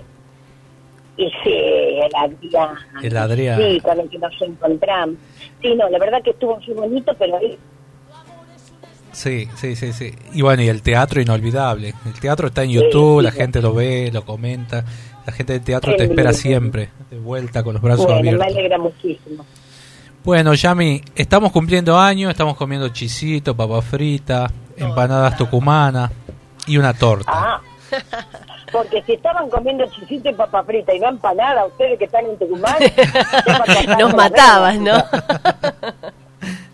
Y 1.18 1.32
sí, 1.44 1.54
el 1.54 2.12
Adrián. 2.16 2.76
El 3.02 3.18
Adrián. 3.18 3.60
Sí, 3.60 3.80
con 3.82 4.00
el 4.00 4.10
que 4.10 4.20
nos 4.20 4.42
encontramos. 4.42 5.16
Sí, 5.62 5.76
no, 5.76 5.90
la 5.90 5.98
verdad 6.00 6.22
que 6.22 6.32
estuvo 6.32 6.60
muy 6.60 6.76
bonito, 6.76 7.12
pero 7.18 7.38
ahí 7.38 7.58
Sí, 9.18 9.50
sí, 9.56 9.76
sí, 9.76 9.94
sí. 9.94 10.14
Y 10.34 10.44
bueno, 10.44 10.62
y 10.62 10.70
el 10.70 10.84
teatro 10.84 11.20
inolvidable. 11.20 11.96
El 12.06 12.14
teatro 12.20 12.48
está 12.50 12.62
en 12.64 12.70
YouTube, 12.70 13.22
Sí, 13.22 13.24
la 13.26 13.32
sí. 13.32 13.38
gente 13.38 13.62
lo 13.64 13.74
ve, 13.74 14.12
lo 14.14 14.24
comenta. 14.24 14.86
La 15.26 15.34
gente 15.34 15.54
del 15.54 15.64
teatro 15.64 15.92
Qué 15.94 15.98
te 15.98 16.04
espera 16.04 16.34
siempre, 16.34 16.90
de 17.10 17.18
vuelta 17.18 17.64
con 17.64 17.74
los 17.74 17.82
brazos 17.82 18.06
bueno, 18.06 18.22
me 18.22 18.30
abiertos. 18.30 18.48
alegra 18.56 18.78
muchísimo. 18.78 19.44
Bueno, 20.24 20.54
Yami, 20.54 21.02
estamos 21.16 21.52
cumpliendo 21.52 21.98
años, 21.98 22.30
estamos 22.30 22.56
comiendo 22.56 22.90
chisito, 22.90 23.56
papa 23.58 23.82
frita, 23.82 24.52
empanadas 24.78 25.36
tucumanas 25.36 26.12
y 26.68 26.78
una 26.78 26.94
torta. 26.94 27.32
Ah, 27.34 27.62
porque 28.72 29.02
si 29.02 29.14
estaban 29.14 29.50
comiendo 29.50 29.84
chisito 29.88 30.30
y 30.30 30.34
papa 30.34 30.64
frita 30.64 30.94
y 30.94 31.00
no 31.00 31.10
empanada, 31.10 31.66
ustedes 31.66 31.98
que 31.98 32.06
están 32.06 32.24
en 32.26 32.38
Tucumán, 32.38 32.76
Nos 34.00 34.14
matabas, 34.14 34.78
¿no? 34.78 34.94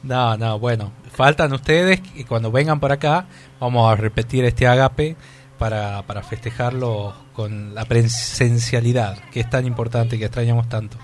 No, 0.04 0.36
no, 0.36 0.60
bueno, 0.60 0.92
faltan 1.16 1.54
ustedes 1.54 2.02
y 2.16 2.24
cuando 2.24 2.52
vengan 2.52 2.80
por 2.80 2.92
acá 2.92 3.26
vamos 3.60 3.92
a 3.92 3.96
repetir 3.96 4.46
este 4.46 4.68
agape 4.68 5.16
para, 5.58 6.02
para 6.04 6.24
festejarlo 6.24 7.14
con 7.34 7.74
la 7.74 7.86
presencialidad, 7.86 9.18
que 9.32 9.40
es 9.42 9.50
tan 9.50 9.66
importante 9.66 10.18
que 10.20 10.26
extrañamos 10.26 10.68
tanto. 10.70 10.98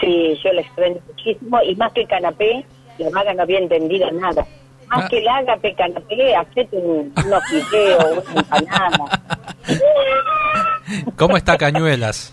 Sí, 0.00 0.38
yo 0.42 0.52
la 0.52 0.62
extraño 0.62 0.96
muchísimo 1.06 1.58
y 1.62 1.74
más 1.76 1.92
que 1.92 2.06
canapé, 2.06 2.64
la 2.98 3.10
maga 3.10 3.34
no 3.34 3.42
había 3.42 3.58
entendido 3.58 4.10
nada. 4.12 4.46
Más 4.88 5.04
Ah. 5.04 5.08
que 5.08 5.18
el 5.18 5.28
ágape 5.28 5.74
canapé, 5.74 6.34
hacete 6.34 6.76
un, 6.76 7.12
unos 7.24 7.44
fideos, 7.48 8.24
una 8.30 8.40
empanada. 8.40 9.22
¿Cómo 11.16 11.36
está 11.36 11.56
Cañuelas? 11.56 12.32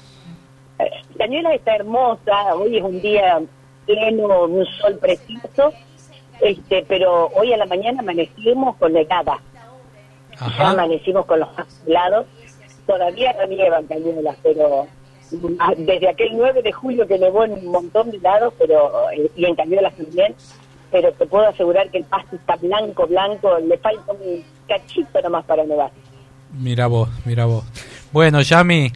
Cañuelas 1.18 1.54
está 1.54 1.76
hermosa, 1.76 2.56
hoy 2.56 2.78
es 2.78 2.84
un 2.84 2.99
día 3.02 3.40
pleno, 3.86 4.45
un 4.45 4.66
sol 4.66 4.98
precioso, 4.99 5.74
este, 6.41 6.85
pero 6.88 7.27
hoy 7.35 7.53
a 7.53 7.57
la 7.57 7.65
mañana 7.65 7.99
amanecimos 7.99 8.76
con 8.77 8.93
negada. 8.93 9.39
Ya 10.57 10.69
amanecimos 10.69 11.26
con 11.26 11.39
los 11.39 11.49
lados. 11.85 12.27
Todavía 12.85 13.34
no 13.34 13.47
nievan 13.47 13.85
Cañuelas, 13.88 14.38
pero 14.43 14.88
ah, 15.59 15.73
desde 15.77 16.09
aquel 16.09 16.30
9 16.38 16.61
de 16.61 16.72
julio 16.72 17.07
que 17.07 17.18
nevó 17.18 17.43
en 17.43 17.53
un 17.53 17.68
montón 17.68 18.11
de 18.11 18.19
lados, 18.19 18.53
pero 18.57 19.09
eh, 19.11 19.30
y 19.35 19.45
en 19.45 19.55
Cañuelas 19.55 19.95
también, 19.95 20.35
pero 20.91 21.11
te 21.11 21.26
puedo 21.26 21.47
asegurar 21.47 21.89
que 21.89 21.97
el 21.97 22.05
pasto 22.05 22.35
está 22.35 22.55
blanco, 22.55 23.07
blanco, 23.07 23.57
le 23.59 23.77
falta 23.77 24.14
un 24.14 24.43
cachito 24.68 25.22
nomás 25.22 25.43
para 25.45 25.65
nevar. 25.65 25.91
Mira 26.53 26.88
vos, 26.88 27.09
mira 27.26 27.45
vos. 27.45 27.65
Bueno, 28.14 28.41
Yami, 28.41 28.91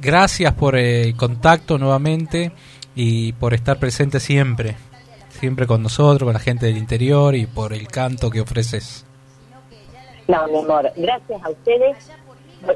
gracias 0.00 0.54
por 0.54 0.76
el 0.76 1.16
contacto 1.16 1.76
nuevamente 1.76 2.52
y 2.94 3.32
por 3.34 3.52
estar 3.52 3.78
presente 3.78 4.20
siempre, 4.20 4.76
siempre 5.38 5.66
con 5.66 5.82
nosotros, 5.82 6.26
con 6.26 6.32
la 6.32 6.40
gente 6.40 6.66
del 6.66 6.76
interior 6.76 7.34
y 7.34 7.46
por 7.46 7.72
el 7.72 7.88
canto 7.88 8.30
que 8.30 8.40
ofreces. 8.40 9.04
No, 10.26 10.46
mi 10.48 10.58
amor, 10.58 10.90
gracias 10.96 11.42
a 11.44 11.50
ustedes. 11.50 11.96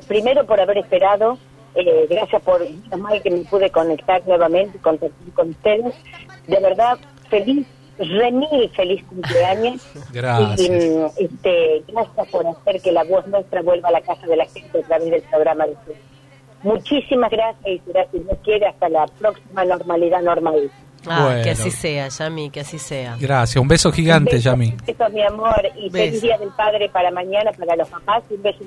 Primero 0.07 0.45
por 0.45 0.61
haber 0.61 0.79
esperado, 0.79 1.39
eh, 1.75 2.07
gracias 2.11 2.43
por, 2.43 2.61
mal 2.99 3.23
que 3.23 3.31
me 3.31 3.39
pude 3.45 3.71
conectar 3.71 4.23
nuevamente, 4.27 4.79
contactar 4.79 5.33
con 5.35 5.51
ustedes. 5.51 5.95
De 6.47 6.61
verdad, 6.61 6.99
feliz, 7.31 7.67
remil 7.99 8.71
feliz 8.75 9.03
cumpleaños. 9.05 9.83
Gracias. 10.13 10.61
Y, 10.61 10.71
mm, 10.71 11.07
este, 11.17 11.83
gracias 11.89 12.29
por 12.29 12.47
hacer 12.47 12.81
que 12.81 12.93
la 12.93 13.05
voz 13.05 13.27
nuestra 13.27 13.63
vuelva 13.63 13.89
a 13.89 13.93
la 13.93 14.01
casa 14.01 14.27
de 14.27 14.37
la 14.37 14.47
gente 14.47 14.79
a 14.79 14.87
través 14.87 15.11
del 15.11 15.23
programa 15.23 15.67
de 15.67 15.73
ustedes. 15.73 15.99
Muchísimas 16.63 17.31
gracias 17.31 17.67
y 17.67 17.79
será, 17.87 18.05
si 18.11 18.19
Dios 18.19 18.39
quiere, 18.45 18.67
hasta 18.67 18.89
la 18.89 19.07
próxima 19.19 19.65
normalidad 19.65 20.23
normal. 20.23 20.71
Ah, 21.07 21.25
Bueno. 21.27 21.43
que 21.45 21.51
así 21.51 21.71
sea, 21.71 22.09
Yami, 22.09 22.51
que 22.51 22.61
así 22.61 22.79
sea. 22.79 23.17
Gracias, 23.21 23.57
un 23.63 23.69
beso 23.69 23.93
gigante, 23.93 24.33
Un 24.33 24.37
beso, 24.39 24.51
Yami. 24.51 24.75
besos, 24.85 25.13
mi 25.13 25.23
amor, 25.23 25.63
y 25.77 25.89
feliz 25.91 26.13
Beso. 26.15 26.27
Día 26.27 26.39
del 26.39 26.49
Padre 26.51 26.89
para 26.89 27.11
mañana, 27.13 27.53
para 27.53 27.77
los 27.77 27.89
papás, 27.89 28.25
y 28.31 28.35
un 28.35 28.43
beso. 28.43 28.59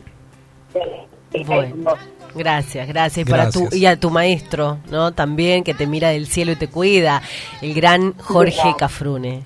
Bueno, 1.46 1.94
gracias, 2.36 2.88
gracias. 2.88 3.26
Y, 3.28 3.30
para 3.30 3.44
Gracias. 3.44 3.70
tu, 3.70 3.76
y 3.76 3.86
a 3.86 4.00
tu 4.00 4.10
maestro, 4.10 4.80
¿no? 4.90 5.12
También, 5.14 5.64
que 5.64 5.74
te 5.74 5.88
mira 5.88 6.10
del 6.10 6.28
cielo 6.28 6.54
y 6.54 6.56
te 6.56 6.70
cuida, 6.70 7.22
el 7.62 7.74
gran 7.74 8.14
Jorge 8.18 8.54
Gracias. 8.56 8.76
Cafrune. 8.78 9.44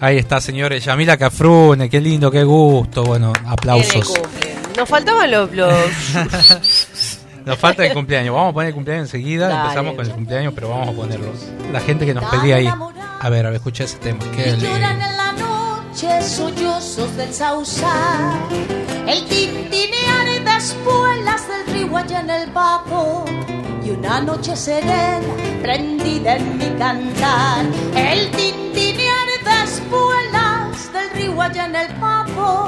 Ahí 0.00 0.16
está, 0.18 0.40
señores. 0.40 0.84
Yamila 0.84 1.16
Cafrune, 1.16 1.88
qué 1.88 2.00
lindo, 2.00 2.30
qué 2.30 2.42
gusto. 2.44 3.04
Bueno, 3.04 3.32
aplausos. 3.46 4.14
Nos 4.76 4.88
faltaban 4.88 5.30
los... 5.30 5.52
los- 5.52 5.68
Nos 7.44 7.58
falta 7.58 7.84
el 7.84 7.92
cumpleaños. 7.92 8.34
Vamos 8.36 8.50
a 8.50 8.54
poner 8.54 8.68
el 8.68 8.74
cumpleaños 8.74 9.06
enseguida. 9.08 9.48
Dale. 9.48 9.60
Empezamos 9.62 9.94
con 9.96 10.06
el 10.06 10.12
cumpleaños, 10.12 10.52
pero 10.54 10.68
vamos 10.68 10.88
a 10.90 10.92
ponerlos. 10.92 11.34
La 11.72 11.80
gente 11.80 12.06
que 12.06 12.14
nos 12.14 12.24
pedía 12.26 12.56
ahí. 12.56 12.66
A 12.68 13.28
ver, 13.30 13.46
a 13.46 13.50
ver, 13.50 13.56
escucha 13.56 13.82
ese 13.84 13.98
tema. 13.98 14.20
Qué. 14.36 14.56
Lloran 14.56 15.02
en 15.02 15.16
la 15.16 15.32
noche 15.32 16.22
sollozos 16.22 17.16
del 17.16 17.32
sausal, 17.34 18.38
el 19.08 19.24
tintinear 19.26 20.26
de 20.44 20.56
espuelas 20.56 21.42
del 21.48 21.74
río 21.74 21.96
allá 21.96 22.20
en 22.20 22.30
el 22.30 22.50
papo 22.52 23.24
y 23.84 23.90
una 23.90 24.20
noche 24.20 24.54
serena 24.56 25.20
prendida 25.62 26.36
en 26.36 26.58
mi 26.58 26.66
cantar. 26.78 27.64
El 27.96 28.30
tintinear 28.30 29.26
de 29.44 29.64
espuelas 29.64 30.92
del 30.92 31.10
río 31.10 31.42
allá 31.42 31.64
en 31.66 31.74
el 31.76 31.88
papo 31.96 32.66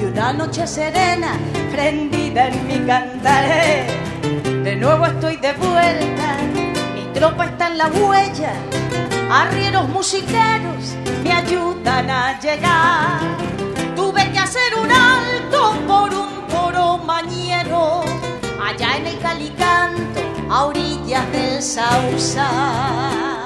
y 0.00 0.04
una 0.04 0.32
noche 0.32 0.66
serena 0.66 1.38
prendida 1.72 2.48
en 2.48 2.66
mi 2.66 2.78
cantar. 2.86 3.44
Eh, 3.46 3.86
De 4.62 4.76
nuevo 4.76 5.06
estoy 5.06 5.36
de 5.36 5.52
vuelta, 5.52 6.36
mi 6.94 7.04
tropa 7.12 7.46
está 7.46 7.66
en 7.68 7.78
la 7.78 7.86
huella 7.88 8.52
arrieros 9.30 9.88
musiqueros 9.88 10.94
me 11.22 11.32
ayudan 11.32 12.10
a 12.10 12.38
llegar. 12.40 13.20
Tuve 13.96 14.30
que 14.32 14.38
hacer 14.38 14.74
un 14.80 14.90
alto 14.90 15.74
por 15.86 16.14
un 16.14 16.46
toro 16.48 16.98
mañero, 16.98 18.02
allá 18.62 18.96
en 18.96 19.06
el 19.06 19.18
Calicanto, 19.18 20.20
a 20.50 20.64
orillas 20.66 21.30
del 21.32 21.62
Sausal. 21.62 23.43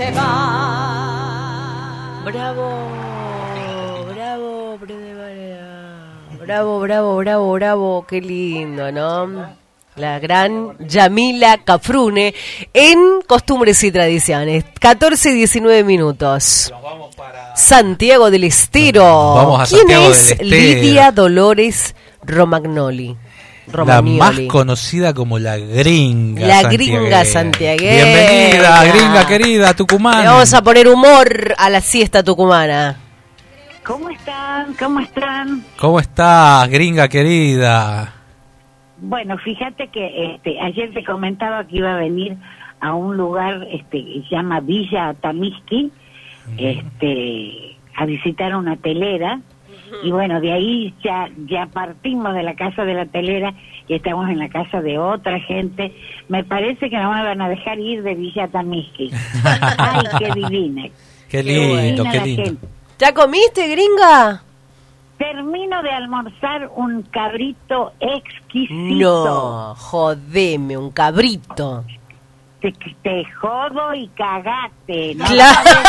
Se 0.00 0.10
va. 0.12 1.42
Bravo, 2.24 2.88
bravo, 4.08 4.78
bravo, 6.38 6.80
bravo, 6.80 7.16
bravo, 7.18 7.52
bravo, 7.52 8.06
qué 8.08 8.22
lindo, 8.22 8.90
¿no? 8.90 9.60
La 9.96 10.18
gran 10.18 10.78
Yamila 10.78 11.58
Cafrune 11.64 12.34
en 12.72 13.20
Costumbres 13.26 13.84
y 13.84 13.92
Tradiciones. 13.92 14.64
14 14.80 15.32
y 15.32 15.34
19 15.34 15.84
minutos. 15.84 16.72
Santiago 17.54 18.30
del 18.30 18.44
Estero. 18.44 19.04
Vamos 19.04 19.60
a 19.60 19.66
¿Quién 19.66 19.80
Santiago 19.80 20.10
es 20.12 20.38
del 20.38 20.52
Estero. 20.54 20.80
Lidia 20.80 21.12
Dolores 21.12 21.94
Romagnoli? 22.22 23.18
La 23.72 24.00
Romagnoli. 24.00 24.18
más 24.18 24.40
conocida 24.52 25.14
como 25.14 25.38
la 25.38 25.56
gringa. 25.56 26.46
La 26.46 26.62
gringa 26.62 27.24
santiaguera. 27.24 28.04
Bienvenida, 28.04 28.84
gringa 28.84 29.26
querida, 29.26 29.74
Tucumán. 29.74 30.22
Le 30.22 30.28
vamos 30.28 30.52
a 30.52 30.62
poner 30.62 30.88
humor 30.88 31.54
a 31.56 31.70
la 31.70 31.80
siesta 31.80 32.22
tucumana. 32.22 32.96
¿Cómo 33.84 34.10
están? 34.10 34.74
¿Cómo 34.74 35.00
están? 35.00 35.64
¿Cómo 35.78 36.00
estás, 36.00 36.68
gringa 36.68 37.08
querida? 37.08 38.12
Bueno, 38.98 39.38
fíjate 39.38 39.88
que 39.88 40.34
este, 40.34 40.60
ayer 40.60 40.92
te 40.92 41.02
comentaba 41.04 41.64
que 41.66 41.76
iba 41.78 41.94
a 41.94 41.96
venir 41.96 42.36
a 42.80 42.94
un 42.94 43.16
lugar 43.16 43.66
este, 43.70 44.04
que 44.04 44.22
se 44.28 44.34
llama 44.34 44.60
Villa 44.60 45.14
Tamisqui, 45.14 45.90
este, 46.58 47.76
a 47.96 48.04
visitar 48.04 48.54
una 48.54 48.76
telera. 48.76 49.40
Y 50.02 50.10
bueno, 50.10 50.40
de 50.40 50.52
ahí 50.52 50.94
ya, 51.02 51.28
ya 51.46 51.66
partimos 51.66 52.34
de 52.34 52.42
la 52.42 52.54
casa 52.54 52.84
de 52.84 52.94
la 52.94 53.06
telera 53.06 53.54
y 53.88 53.94
estamos 53.94 54.28
en 54.28 54.38
la 54.38 54.48
casa 54.48 54.80
de 54.80 54.98
otra 54.98 55.40
gente. 55.40 55.92
Me 56.28 56.44
parece 56.44 56.88
que 56.88 56.96
no 56.96 57.12
me 57.12 57.22
van 57.22 57.40
a 57.40 57.48
dejar 57.48 57.78
ir 57.78 58.02
de 58.02 58.14
Villa 58.14 58.48
Tamisqui. 58.48 59.10
Ay, 59.44 60.06
qué 60.18 60.32
divina. 60.32 60.88
Qué 61.28 61.42
lindo, 61.42 61.76
divina 61.76 62.10
qué 62.10 62.20
lindo. 62.20 62.44
gente. 62.44 62.66
¿Ya 62.98 63.14
comiste, 63.14 63.68
gringa? 63.68 64.42
Termino 65.18 65.82
de 65.82 65.90
almorzar 65.90 66.70
un 66.76 67.02
cabrito 67.02 67.92
exquisito. 68.00 69.24
No, 69.24 69.74
jodeme, 69.74 70.76
un 70.76 70.90
cabrito. 70.90 71.84
Te, 72.60 72.72
te 73.02 73.24
jodo 73.40 73.94
y 73.94 74.08
cagaste. 74.08 75.14
¿no? 75.16 75.24
Claro. 75.26 75.70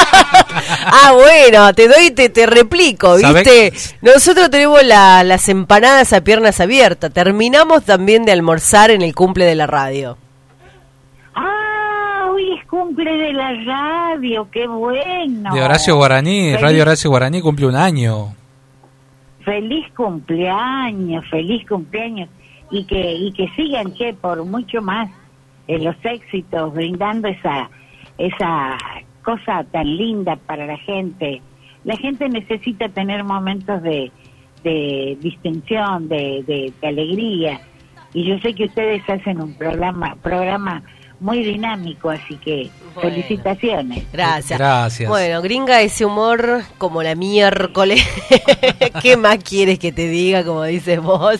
Ah, 0.86 1.14
bueno, 1.14 1.74
te 1.74 1.88
doy, 1.88 2.12
te, 2.12 2.30
te 2.30 2.46
replico, 2.46 3.18
¿Sabe? 3.20 3.42
¿viste? 3.44 3.74
Nosotros 4.02 4.50
tenemos 4.50 4.84
la- 4.84 5.24
las 5.24 5.48
empanadas 5.50 6.14
a 6.14 6.22
piernas 6.22 6.60
abiertas. 6.60 7.12
Terminamos 7.12 7.84
también 7.86 8.26
de 8.26 8.32
almorzar 8.32 8.92
en 8.92 9.02
el 9.02 9.14
cumple 9.16 9.46
de 9.46 9.56
la 9.56 9.68
radio. 9.68 10.18
Ah, 11.36 12.28
hoy 12.32 12.58
es 12.60 12.66
cumple 12.68 13.12
de 13.12 13.34
la 13.34 13.54
radio, 13.66 14.48
qué 14.52 14.68
bueno. 14.68 15.54
De 15.54 15.62
Horacio 15.64 15.96
Guaraní, 15.96 16.52
Feliz- 16.52 16.62
Radio 16.62 16.82
Horacio 16.84 17.10
Guaraní 17.10 17.42
cumple 17.42 17.66
un 17.68 17.76
año. 17.76 18.34
Feliz 19.44 19.86
cumpleaños, 19.96 21.26
feliz 21.30 21.68
cumpleaños. 21.68 22.30
Y 22.70 22.86
que, 22.86 23.14
y 23.14 23.34
que 23.34 23.48
sigan, 23.56 23.94
che, 23.96 24.14
por 24.14 24.44
mucho 24.46 24.82
más 24.82 25.10
en 25.72 25.86
los 25.86 25.96
éxitos, 26.04 26.74
brindando 26.74 27.30
esa, 27.30 27.70
esa 28.18 28.78
cosa 29.24 29.64
tan 29.72 29.96
linda 29.96 30.36
para 30.36 30.66
la 30.66 30.78
gente. 30.78 31.42
La 31.86 31.96
gente 31.96 32.28
necesita 32.28 32.90
tener 32.90 33.24
momentos 33.24 33.82
de, 33.82 34.12
de 34.64 35.18
distensión, 35.22 36.10
de, 36.10 36.44
de, 36.46 36.74
de 36.82 36.88
alegría. 36.88 37.62
Y 38.14 38.26
yo 38.26 38.38
sé 38.40 38.54
que 38.54 38.66
ustedes 38.66 39.10
hacen 39.10 39.42
un 39.42 39.54
programa, 39.54 40.18
programa 40.22 40.84
muy 41.22 41.44
dinámico, 41.44 42.10
así 42.10 42.36
que 42.38 42.70
Bueno. 42.94 43.10
felicitaciones. 43.12 44.04
Gracias. 44.12 44.60
Gracias. 44.60 45.08
Bueno, 45.10 45.42
gringa, 45.42 45.82
ese 45.82 46.04
humor 46.06 46.64
como 46.78 47.02
la 47.04 47.16
miércoles. 47.16 48.04
¿Qué 49.02 49.16
más 49.16 49.38
quieres 49.38 49.80
que 49.80 49.92
te 49.94 50.10
diga, 50.10 50.44
como 50.44 50.64
dices 50.64 51.02
vos? 51.02 51.40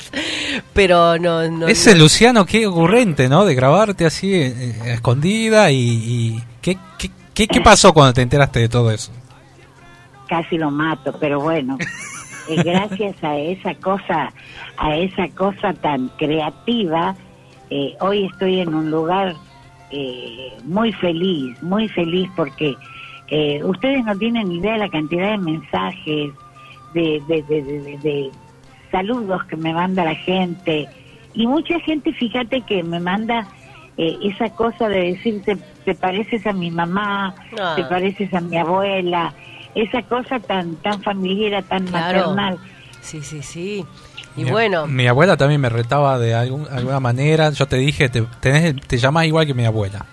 Pero 0.74 1.18
no, 1.20 1.50
no. 1.50 1.68
Ese 1.68 1.92
no. 1.94 2.04
Luciano, 2.04 2.46
qué 2.46 2.66
ocurrente, 2.68 3.28
¿no? 3.28 3.44
De 3.44 3.54
grabarte 3.56 4.06
así 4.06 4.34
eh, 4.34 4.54
eh, 4.58 4.82
a 4.92 4.94
escondida 4.94 5.70
y... 5.72 5.78
y- 5.80 6.44
¿qué, 6.62 6.78
qué, 6.98 7.10
qué, 7.34 7.48
qué 7.48 7.60
pasó 7.62 7.92
cuando 7.94 8.14
te 8.14 8.22
enteraste 8.22 8.60
de 8.62 8.70
todo 8.70 8.92
eso? 8.92 9.12
casi 10.30 10.58
lo 10.58 10.72
mato, 10.72 11.14
pero 11.20 11.42
bueno, 11.42 11.78
eh, 12.48 12.64
gracias 12.64 13.22
a 13.22 13.36
esa 13.38 13.76
cosa, 13.76 14.32
a 14.78 14.96
esa 14.96 15.28
cosa 15.30 15.74
tan 15.74 16.08
creativa, 16.18 17.16
eh, 17.70 17.96
hoy 18.00 18.28
estoy 18.32 18.62
en 18.62 18.74
un 18.74 18.90
lugar 18.90 19.36
eh, 19.92 20.54
muy 20.64 20.92
feliz, 20.94 21.62
muy 21.64 21.88
feliz 21.90 22.30
porque 22.36 22.76
eh, 23.28 23.62
ustedes 23.64 24.04
no 24.06 24.16
tienen 24.18 24.52
idea 24.52 24.74
de 24.74 24.80
la 24.80 24.90
cantidad 24.90 25.32
de 25.32 25.38
mensajes, 25.38 26.34
de, 26.94 27.22
de, 27.28 27.42
de, 27.44 27.98
de- 28.04 28.32
saludos 28.92 29.44
que 29.46 29.56
me 29.56 29.74
manda 29.74 30.04
la 30.04 30.16
gente 30.16 30.88
y 31.34 31.48
mucha 31.48 31.80
gente, 31.80 32.12
fíjate 32.14 32.62
que 32.62 32.84
me 32.84 33.00
manda 33.00 33.48
eh, 33.98 34.18
esa 34.24 34.50
cosa 34.50 34.90
de 34.90 35.14
decir 35.14 35.42
te, 35.86 35.96
pareces 35.96 36.46
a 36.46 36.52
mi 36.54 36.72
mamá, 36.72 37.34
Ah. 37.58 37.74
te 37.78 37.84
pareces 37.86 38.34
a 38.34 38.42
mi 38.42 38.58
abuela, 38.58 39.34
esa 39.76 40.02
cosa 40.04 40.40
tan 40.42 40.76
tan 40.78 41.02
familiar, 41.02 41.64
tan 41.64 41.86
Claro. 41.88 42.32
maternal. 42.34 42.58
Sí, 43.00 43.22
sí, 43.22 43.42
sí. 43.42 43.86
Y 44.38 44.46
Mi- 44.46 44.52
bueno, 44.52 44.88
Mi 44.88 45.08
abuela 45.08 45.36
también 45.38 45.60
me 45.62 45.70
retaba 45.70 46.18
de 46.18 46.34
algún- 46.34 46.68
alguna 46.72 47.00
manera. 47.00 47.50
Yo 47.52 47.68
te 47.68 47.76
dije, 47.78 48.10
te, 48.10 48.22
tenés, 48.40 48.76
te 48.88 48.98
llamás 48.98 49.26
igual 49.26 49.46
que 49.46 49.54
mi 49.54 49.66
abuela. 49.66 50.06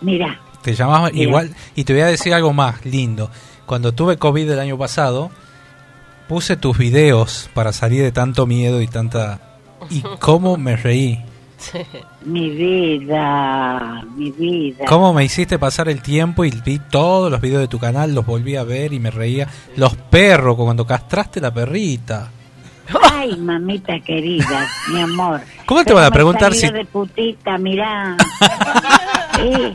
Mira, 0.00 0.40
Te 0.62 0.74
llamás 0.74 1.12
Mira. 1.12 1.24
igual. 1.24 1.54
Y 1.76 1.84
te 1.84 1.92
voy 1.92 2.02
a 2.02 2.06
decir 2.06 2.34
algo 2.34 2.52
más 2.52 2.84
lindo. 2.84 3.30
Cuando 3.64 3.92
tuve 3.92 4.16
COVID 4.16 4.50
el 4.50 4.58
año 4.58 4.76
pasado, 4.76 5.30
puse 6.28 6.56
tus 6.56 6.76
videos 6.76 7.48
para 7.54 7.72
salir 7.72 8.02
de 8.02 8.12
tanto 8.12 8.44
miedo 8.46 8.80
y 8.82 8.86
tanta... 8.88 9.40
Y 9.88 10.02
cómo 10.18 10.56
me 10.56 10.74
reí. 10.76 11.24
mi 12.24 12.50
vida, 12.50 14.02
mi 14.16 14.30
vida. 14.32 14.84
Cómo 14.86 15.12
me 15.12 15.24
hiciste 15.24 15.58
pasar 15.58 15.88
el 15.88 16.02
tiempo 16.02 16.44
y 16.44 16.50
vi 16.50 16.78
todos 16.90 17.30
los 17.30 17.40
videos 17.40 17.60
de 17.62 17.68
tu 17.68 17.78
canal, 17.78 18.14
los 18.14 18.26
volví 18.26 18.56
a 18.56 18.64
ver 18.64 18.92
y 18.92 18.98
me 19.00 19.10
reía. 19.10 19.48
Los 19.76 19.94
perros, 19.96 20.56
cuando 20.56 20.86
castraste 20.86 21.40
la 21.40 21.52
perrita. 21.52 22.30
Ay, 23.12 23.36
mamita 23.36 23.98
querida, 24.00 24.66
mi 24.92 25.00
amor. 25.00 25.40
¿Cómo 25.66 25.84
te 25.84 25.92
van 25.92 26.04
a 26.04 26.10
preguntar 26.10 26.54
si- 26.54 26.68
de 26.70 26.84
putita, 26.84 27.58
mirá. 27.58 28.16
Eh, 29.40 29.72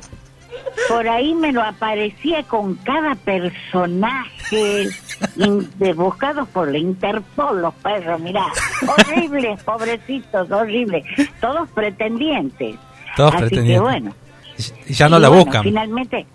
por 0.89 1.07
ahí 1.07 1.33
me 1.35 1.53
lo 1.53 1.61
aparecía 1.63 2.43
con 2.43 2.75
cada 2.75 3.15
personaje 3.15 4.89
de, 5.37 5.93
buscados 5.93 6.49
por 6.49 6.69
la 6.69 6.77
Interpol, 6.79 7.61
los 7.61 7.73
perros, 7.75 8.19
mirá. 8.19 8.45
Horribles, 8.85 9.63
pobrecitos, 9.65 10.51
horribles. 10.51 11.05
Todos 11.39 11.69
pretendientes. 11.69 12.75
Todos 13.15 13.35
Así 13.35 13.43
pretendientes. 13.45 13.73
que 13.75 13.79
bueno. 13.79 14.13
Y 14.85 14.93
ya 14.93 15.07
no 15.07 15.17
Y 15.17 15.21
la 15.21 15.29
bueno, 15.29 15.45
buscan. 15.45 15.63
Finalmente 15.63 16.25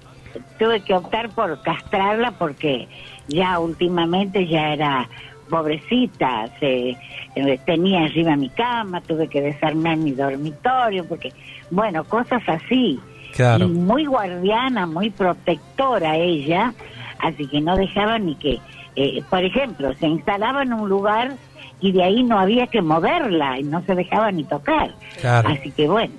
tuve 0.59 0.81
que 0.81 0.95
optar 0.95 1.29
por 1.31 1.61
castrarla 1.61 2.31
porque 2.33 2.89
ya 3.29 3.59
últimamente 3.59 4.47
ya 4.47 4.73
era 4.73 5.09
pobrecita, 5.49 6.49
se 6.61 6.97
eh, 7.35 7.61
tenía 7.65 8.05
arriba 8.05 8.37
mi 8.37 8.49
cama, 8.51 9.01
tuve 9.01 9.29
que 9.29 9.41
desarmar 9.41 9.97
mi 9.97 10.13
dormitorio, 10.13 11.05
porque, 11.05 11.33
bueno, 11.71 12.05
cosas 12.05 12.43
así. 12.47 13.01
Claro. 13.35 13.67
Y 13.67 13.69
muy 13.69 14.07
guardiana, 14.07 14.87
muy 14.87 15.11
protectora 15.11 16.17
ella, 16.17 16.73
así 17.21 17.47
que 17.47 17.61
no 17.61 17.77
dejaba 17.77 18.19
ni 18.19 18.35
que, 18.37 18.59
eh, 18.97 19.23
por 19.29 19.45
ejemplo, 19.45 19.95
se 19.95 20.07
instalaba 20.07 20.63
en 20.63 20.73
un 20.73 20.89
lugar 20.89 21.33
y 21.81 21.93
de 21.93 22.03
ahí 22.03 22.23
no 22.23 22.39
había 22.39 22.67
que 22.67 22.83
moverla 22.83 23.59
y 23.59 23.63
no 23.63 23.83
se 23.83 23.95
dejaba 23.95 24.33
ni 24.33 24.45
tocar. 24.45 24.93
Claro. 25.21 25.51
Así 25.51 25.71
que 25.71 25.89
bueno. 25.89 26.15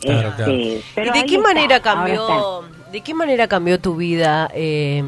Claro, 0.00 0.28
este, 0.30 0.44
claro. 0.44 0.52
¿y 0.52 0.84
pero 0.94 1.12
de 1.12 1.24
qué 1.24 1.36
está, 1.36 1.48
manera 1.48 1.80
cambió, 1.80 2.64
de 2.90 3.00
qué 3.02 3.14
manera 3.14 3.46
cambió 3.46 3.78
tu 3.78 3.94
vida, 3.94 4.50
eh, 4.52 5.04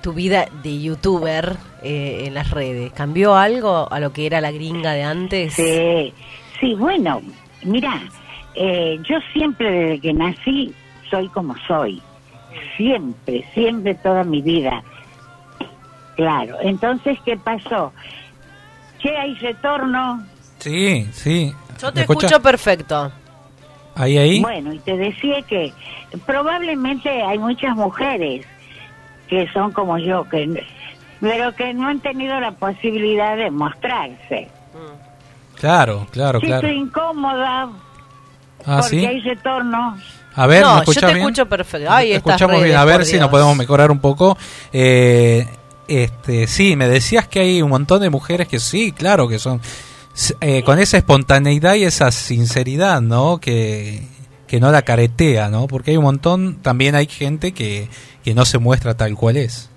tu 0.00 0.12
vida 0.12 0.46
de 0.62 0.80
youtuber 0.80 1.56
eh, 1.82 2.24
en 2.26 2.34
las 2.34 2.50
redes? 2.50 2.92
¿Cambió 2.92 3.36
algo 3.36 3.90
a 3.90 4.00
lo 4.00 4.12
que 4.12 4.26
era 4.26 4.40
la 4.40 4.50
gringa 4.50 4.92
de 4.92 5.02
antes? 5.02 5.54
Sí, 5.54 6.12
sí, 6.60 6.74
bueno, 6.74 7.22
mira, 7.62 8.00
eh, 8.54 8.98
yo 9.08 9.18
siempre 9.32 9.70
desde 9.70 10.00
que 10.00 10.12
nací 10.12 10.74
soy 11.10 11.28
como 11.28 11.54
soy, 11.66 12.02
siempre, 12.76 13.44
siempre 13.54 13.94
toda 13.96 14.24
mi 14.24 14.42
vida. 14.42 14.82
Claro, 16.16 16.56
entonces, 16.60 17.18
¿qué 17.24 17.36
pasó? 17.36 17.92
Che, 18.98 19.16
hay 19.16 19.34
retorno. 19.34 20.24
Sí, 20.58 21.06
sí. 21.12 21.52
Yo 21.80 21.86
¿Me 21.88 21.92
te 21.92 22.00
escucha? 22.00 22.26
escucho 22.26 22.42
perfecto. 22.42 23.12
Ahí, 23.94 24.18
ahí. 24.18 24.40
Bueno, 24.40 24.72
y 24.72 24.78
te 24.80 24.96
decía 24.96 25.42
que 25.42 25.72
probablemente 26.26 27.08
hay 27.08 27.38
muchas 27.38 27.76
mujeres 27.76 28.44
que 29.28 29.46
son 29.52 29.72
como 29.72 29.98
yo, 29.98 30.28
que 30.28 30.64
pero 31.20 31.54
que 31.54 31.74
no 31.74 31.88
han 31.88 32.00
tenido 32.00 32.38
la 32.40 32.52
posibilidad 32.52 33.36
de 33.36 33.50
mostrarse. 33.50 34.48
Claro, 35.56 36.06
claro, 36.12 36.40
Sí, 36.40 36.46
claro. 36.46 36.66
estoy 36.68 36.80
incómoda 36.80 37.68
Ah, 38.64 38.78
porque 38.80 39.00
sí. 39.00 39.06
hay 39.06 39.20
retorno. 39.20 39.96
A 40.34 40.46
ver, 40.46 40.62
no, 40.62 40.76
¿me 40.80 40.84
yo 40.86 40.92
te 41.00 41.06
bien? 41.06 41.18
escucho 41.18 41.46
perfecto. 41.46 41.88
Ay, 41.90 42.12
escuchamos 42.12 42.62
bien, 42.62 42.76
a 42.76 42.84
ver 42.84 43.04
si 43.04 43.18
nos 43.18 43.28
podemos 43.28 43.56
mejorar 43.56 43.90
un 43.90 43.98
poco. 43.98 44.36
Eh, 44.72 45.46
este, 45.88 46.46
sí, 46.46 46.76
me 46.76 46.86
decías 46.88 47.26
que 47.26 47.40
hay 47.40 47.62
un 47.62 47.70
montón 47.70 48.00
de 48.02 48.10
mujeres 48.10 48.46
que 48.46 48.60
sí, 48.60 48.92
claro, 48.92 49.26
que 49.26 49.38
son 49.38 49.60
eh, 50.40 50.62
con 50.64 50.78
esa 50.78 50.96
espontaneidad 50.98 51.74
y 51.74 51.84
esa 51.84 52.12
sinceridad, 52.12 53.00
¿no? 53.00 53.38
Que, 53.38 54.02
que 54.46 54.60
no 54.60 54.70
la 54.70 54.82
caretea, 54.82 55.48
¿no? 55.48 55.66
Porque 55.66 55.92
hay 55.92 55.96
un 55.96 56.04
montón, 56.04 56.56
también 56.62 56.94
hay 56.94 57.06
gente 57.06 57.52
que, 57.52 57.88
que 58.28 58.34
no 58.34 58.44
se 58.44 58.58
muestra 58.58 58.94
tal 58.94 59.14
cual 59.14 59.38
es. 59.38 59.70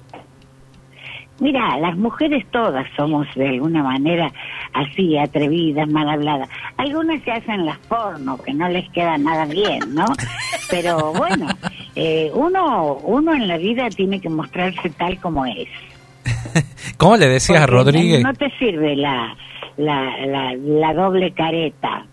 Mira, 1.39 1.77
las 1.77 1.95
mujeres 1.95 2.45
todas 2.51 2.85
somos 2.97 3.25
de 3.33 3.47
alguna 3.47 3.81
manera 3.81 4.29
así, 4.73 5.17
atrevidas, 5.17 5.87
mal 5.87 6.09
habladas. 6.09 6.49
Algunas 6.75 7.23
se 7.23 7.31
hacen 7.31 7.65
las 7.65 7.77
porno, 7.77 8.37
que 8.43 8.53
no 8.53 8.67
les 8.67 8.89
queda 8.89 9.17
nada 9.17 9.45
bien, 9.45 9.95
¿no? 9.95 10.03
Pero 10.69 11.13
bueno, 11.13 11.47
eh, 11.95 12.29
uno, 12.33 12.95
uno 13.05 13.33
en 13.33 13.47
la 13.47 13.55
vida 13.55 13.89
tiene 13.89 14.19
que 14.19 14.27
mostrarse 14.27 14.89
tal 14.89 15.17
como 15.21 15.45
es. 15.45 15.69
¿Cómo 16.97 17.15
le 17.15 17.29
decías 17.29 17.61
a 17.61 17.67
Rodríguez? 17.67 18.21
No 18.21 18.33
te 18.33 18.51
sirve 18.59 18.97
la, 18.97 19.33
la, 19.77 20.25
la, 20.27 20.53
la 20.55 20.93
doble 20.93 21.31
careta. 21.31 22.05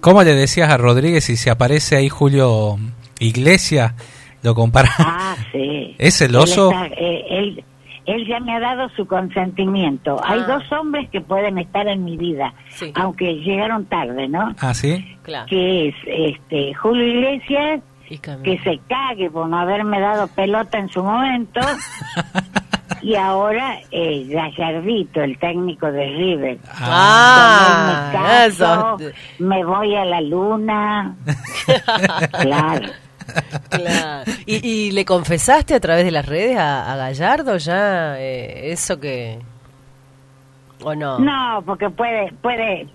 ¿Cómo 0.00 0.22
le 0.22 0.34
decías 0.34 0.70
a 0.70 0.78
Rodríguez 0.78 1.24
si 1.24 1.36
se 1.36 1.50
aparece 1.50 1.96
ahí 1.96 2.08
Julio 2.08 2.78
Iglesias? 3.18 3.92
Lo 4.42 4.54
compara. 4.54 4.90
Ah, 4.98 5.36
sí. 5.52 5.94
¿Es 5.98 6.16
celoso? 6.18 6.70
Él, 6.70 6.82
está- 6.92 6.94
eh, 7.00 7.24
él, 7.30 7.64
él 8.06 8.26
ya 8.26 8.40
me 8.40 8.54
ha 8.56 8.60
dado 8.60 8.88
su 8.96 9.06
consentimiento. 9.06 10.20
Hay 10.24 10.40
Ah. 10.40 10.58
dos 10.58 10.72
hombres 10.72 11.08
que 11.10 11.20
pueden 11.20 11.58
estar 11.58 11.86
en 11.86 12.04
mi 12.04 12.16
vida, 12.16 12.52
Sí. 12.70 12.92
aunque 12.96 13.34
llegaron 13.36 13.84
tarde, 13.86 14.28
¿no? 14.28 14.54
Ah, 14.58 14.74
sí. 14.74 15.16
Claro. 15.22 15.46
Que 15.48 15.88
es 15.88 15.94
este 16.06 16.74
Julio 16.74 17.06
Iglesias, 17.06 17.80
Y 18.10 18.18
que 18.18 18.58
se 18.64 18.78
cague 18.88 19.30
por 19.30 19.48
no 19.48 19.58
haberme 19.58 20.00
dado 20.00 20.26
pelota 20.26 20.78
en 20.78 20.88
su 20.90 21.02
momento. 21.02 21.60
y 23.02 23.14
ahora 23.14 23.78
eh, 23.90 24.26
Gallardito, 24.28 25.22
el 25.22 25.38
técnico 25.38 25.90
de 25.90 26.06
River. 26.08 26.58
Ah, 26.74 28.10
me 28.12 28.18
caso, 28.18 28.96
eso. 28.98 29.14
me 29.38 29.64
voy 29.64 29.94
a 29.96 30.04
la 30.04 30.20
luna. 30.20 31.14
claro. 32.40 32.88
Claro. 33.70 34.30
¿Y, 34.44 34.66
y 34.68 34.90
le 34.90 35.04
confesaste 35.04 35.74
a 35.74 35.80
través 35.80 36.04
de 36.04 36.10
las 36.10 36.26
redes 36.26 36.56
a, 36.58 36.92
a 36.92 36.96
Gallardo 36.96 37.56
ya 37.56 38.18
eh, 38.18 38.70
eso 38.72 39.00
que... 39.00 39.38
¿O 40.84 40.94
no? 40.94 41.18
No, 41.18 41.62
porque 41.64 41.88
puede, 41.90 42.32
puede, 42.42 42.86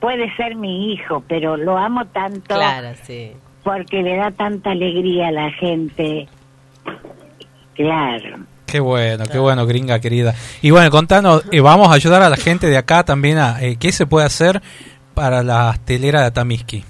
puede 0.00 0.32
ser 0.36 0.54
mi 0.54 0.92
hijo, 0.92 1.24
pero 1.26 1.56
lo 1.56 1.76
amo 1.78 2.04
tanto 2.06 2.54
Claro, 2.54 2.90
sí. 3.04 3.32
porque 3.64 4.02
le 4.02 4.16
da 4.16 4.30
tanta 4.30 4.70
alegría 4.70 5.28
a 5.28 5.32
la 5.32 5.50
gente. 5.50 6.28
Claro. 7.74 8.38
Qué 8.66 8.80
bueno, 8.80 9.24
qué 9.30 9.38
bueno, 9.38 9.66
gringa 9.66 9.98
querida. 10.00 10.34
Y 10.62 10.70
bueno, 10.70 10.90
contanos, 10.90 11.42
eh, 11.52 11.60
vamos 11.60 11.88
a 11.88 11.94
ayudar 11.94 12.22
a 12.22 12.30
la 12.30 12.36
gente 12.36 12.68
de 12.68 12.76
acá 12.78 13.02
también 13.04 13.38
a 13.38 13.60
eh, 13.62 13.76
qué 13.78 13.92
se 13.92 14.06
puede 14.06 14.26
hacer 14.26 14.62
para 15.14 15.42
la 15.42 15.76
telera 15.84 16.20
de 16.20 16.26
Atamiski. 16.26 16.84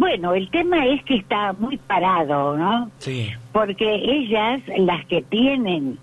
Bueno, 0.00 0.32
el 0.32 0.48
tema 0.48 0.86
es 0.86 1.04
que 1.04 1.16
está 1.16 1.52
muy 1.52 1.76
parado, 1.76 2.56
¿no? 2.56 2.90
Sí. 3.00 3.28
Porque 3.52 3.96
ellas, 3.96 4.62
las 4.78 5.04
que 5.04 5.20
tienen 5.20 5.98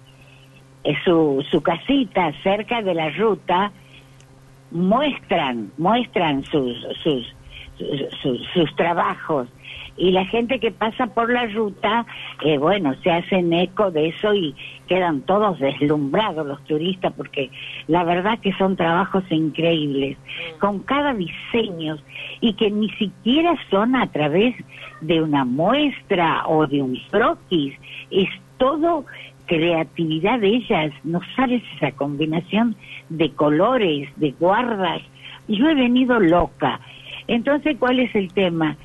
eh, 0.84 0.94
su, 1.04 1.44
su 1.50 1.62
casita 1.64 2.32
cerca 2.44 2.84
de 2.84 2.94
la 2.94 3.10
ruta, 3.10 3.72
muestran, 4.70 5.72
muestran 5.80 6.44
sus, 6.46 6.78
sus, 7.02 7.26
sus, 7.80 8.20
sus- 8.22 8.48
sus 8.54 8.76
trabajos. 8.76 9.48
Y 9.98 10.12
la 10.12 10.26
gente 10.26 10.60
que 10.60 10.72
pasa 10.72 11.08
por 11.08 11.32
la 11.32 11.48
ruta, 11.48 12.06
eh, 12.44 12.58
bueno, 12.58 12.94
se 13.04 13.12
hacen 13.12 13.52
eco 13.52 13.90
de 13.90 14.10
eso 14.10 14.34
y 14.34 14.56
quedan 14.88 15.22
todos 15.22 15.60
deslumbrados 15.60 16.46
los 16.46 16.64
turistas 16.66 17.14
porque 17.14 17.50
la 17.88 18.04
verdad 18.04 18.40
que 18.40 18.54
son 18.54 18.76
trabajos 18.76 19.24
increíbles, 19.30 20.18
con 20.60 20.80
cada 20.80 21.14
diseño 21.14 21.98
y 22.42 22.54
que 22.54 22.70
ni 22.70 22.90
siquiera 22.92 23.56
son 23.70 23.96
a 23.96 24.08
través 24.08 24.56
de 25.02 25.22
una 25.22 25.46
muestra 25.46 26.44
o 26.48 26.68
de 26.68 26.82
un 26.82 26.96
croquis, 27.10 27.74
es 28.12 28.30
todo 28.58 29.06
creatividad 29.48 30.40
de 30.40 30.50
ellas, 30.50 30.92
no 31.04 31.22
sabes 31.36 31.64
esa 31.76 31.92
combinación 31.92 32.76
de 33.10 33.32
colores, 33.32 34.10
de 34.18 34.32
guardas. 34.32 35.02
Yo 35.48 35.70
he 35.70 35.76
venido 35.76 36.20
loca. 36.20 36.80
Entonces, 37.28 37.78
¿cuál 37.78 38.00
es 38.00 38.14
el 38.16 38.32
tema? 38.34 38.76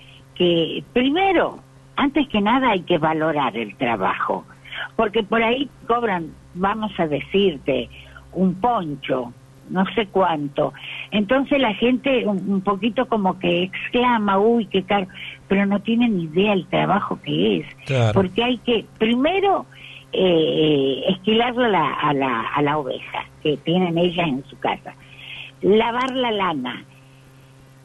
Que 0.43 0.83
primero, 0.93 1.61
antes 1.95 2.27
que 2.27 2.41
nada 2.41 2.71
hay 2.71 2.81
que 2.81 2.99
valorar 2.99 3.57
el 3.57 3.77
trabajo, 3.77 4.45
porque 4.97 5.23
por 5.23 5.41
ahí 5.41 5.69
cobran, 5.87 6.31
vamos 6.55 6.91
a 6.99 7.07
decirte, 7.07 7.89
un 8.33 8.57
poncho, 8.57 9.33
no 9.71 9.85
sé 9.95 10.07
cuánto. 10.07 10.73
Entonces 11.13 11.61
la 11.61 11.73
gente 11.75 12.27
un, 12.27 12.39
un 12.55 12.61
poquito 12.61 13.07
como 13.07 13.39
que 13.39 13.63
exclama, 13.63 14.37
uy, 14.41 14.67
qué 14.67 14.83
caro, 14.83 15.07
pero 15.47 15.65
no 15.65 15.79
tienen 15.79 16.19
idea 16.21 16.55
el 16.55 16.67
trabajo 16.67 17.21
que 17.23 17.59
es. 17.59 17.67
Claro. 17.87 18.13
Porque 18.15 18.43
hay 18.43 18.59
que, 18.59 18.85
primero, 18.99 19.67
eh, 20.13 21.05
esquilarle 21.09 21.67
a 21.67 21.69
la, 21.69 21.93
a, 21.95 22.13
la, 22.15 22.41
a 22.49 22.63
la 22.63 22.79
oveja 22.79 23.27
que 23.45 23.57
tienen 23.59 23.97
ellas 23.97 24.27
en 24.27 24.45
su 24.51 24.59
casa, 24.59 24.93
lavar 25.61 26.11
la 26.17 26.33
lana, 26.33 26.83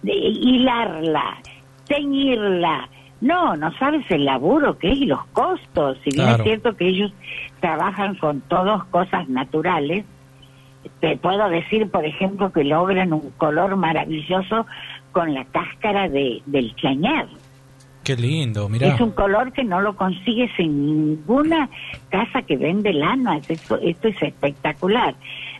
de- 0.01 0.15
hilarla, 0.15 1.37
teñirla. 1.87 2.89
No, 3.19 3.55
no 3.57 3.71
sabes 3.77 4.05
el 4.11 4.25
laburo 4.25 4.77
que 4.77 4.91
es 4.91 4.97
y 4.99 5.05
los 5.05 5.25
costos. 5.27 5.97
Si 6.03 6.11
bien 6.11 6.25
Claro. 6.27 6.43
es 6.43 6.43
cierto 6.43 6.75
que 6.77 6.87
ellos 6.87 7.11
trabajan 7.59 8.15
con 8.15 8.41
todas 8.41 8.83
cosas 8.85 9.27
naturales, 9.27 10.05
te 10.99 11.17
puedo 11.17 11.49
decir, 11.49 11.89
por 11.89 12.05
ejemplo, 12.05 12.51
que 12.51 12.63
logran 12.63 13.13
un 13.13 13.31
color 13.37 13.75
maravilloso 13.75 14.65
con 15.11 15.33
la 15.33 15.45
cáscara 15.45 16.07
de, 16.09 16.41
del 16.45 16.75
chañar. 16.75 17.27
Qué 18.03 18.15
lindo, 18.15 18.69
mirá. 18.69 18.87
Es 18.87 19.01
un 19.01 19.11
color 19.11 19.51
que 19.51 19.63
no 19.65 19.81
lo 19.81 19.95
consigues 19.95 20.51
en 20.59 20.85
ninguna 20.85 21.69
casa 22.09 22.41
que 22.43 22.55
vende 22.55 22.93
lana. 22.93 23.37
Esto, 23.49 23.77
esto 23.81 24.07
es 24.07 24.21
espectacular. 24.21 25.13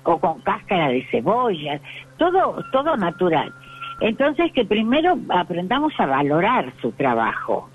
O 0.03 0.17
con 0.19 0.39
cáscara 0.41 0.87
de 0.89 1.03
cebolla. 1.11 1.81
Todo, 2.17 2.63
todo 2.71 2.95
natural. 2.95 3.51
Entonces 3.99 4.51
que 4.51 4.65
primero 4.65 5.17
aprendamos 5.29 5.93
a 5.99 6.05
valorar 6.05 6.71
su 6.81 6.91
trabajo. 6.91 7.69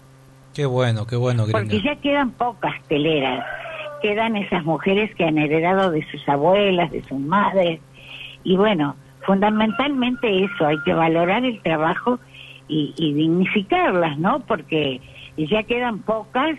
Qué 0.55 0.67
bueno, 0.67 1.07
qué 1.07 1.17
bueno, 1.17 1.47
Porque 1.51 1.81
ya 1.81 1.97
quedan 1.97 2.31
pocas 2.31 2.75
teleras. 2.89 3.45
Quedan 4.03 4.37
esas 4.37 4.65
mujeres 4.65 5.15
que 5.15 5.25
han 5.25 5.39
heredado 5.39 5.91
de 5.91 6.05
sus 6.11 6.29
abuelas, 6.29 6.91
de 6.91 7.03
sus 7.05 7.19
madres. 7.19 7.81
Y 8.45 8.57
bueno, 8.57 8.97
fundamentalmente 9.25 10.45
eso, 10.45 10.67
hay 10.67 10.79
que 10.85 10.93
valorar 10.93 11.45
el 11.45 11.61
trabajo 11.63 12.19
y, 12.69 12.93
y 12.97 13.13
dignificarlas, 13.15 14.19
¿no? 14.19 14.41
Porque 14.41 15.01
ya 15.37 15.63
quedan 15.63 16.01
pocas 16.01 16.59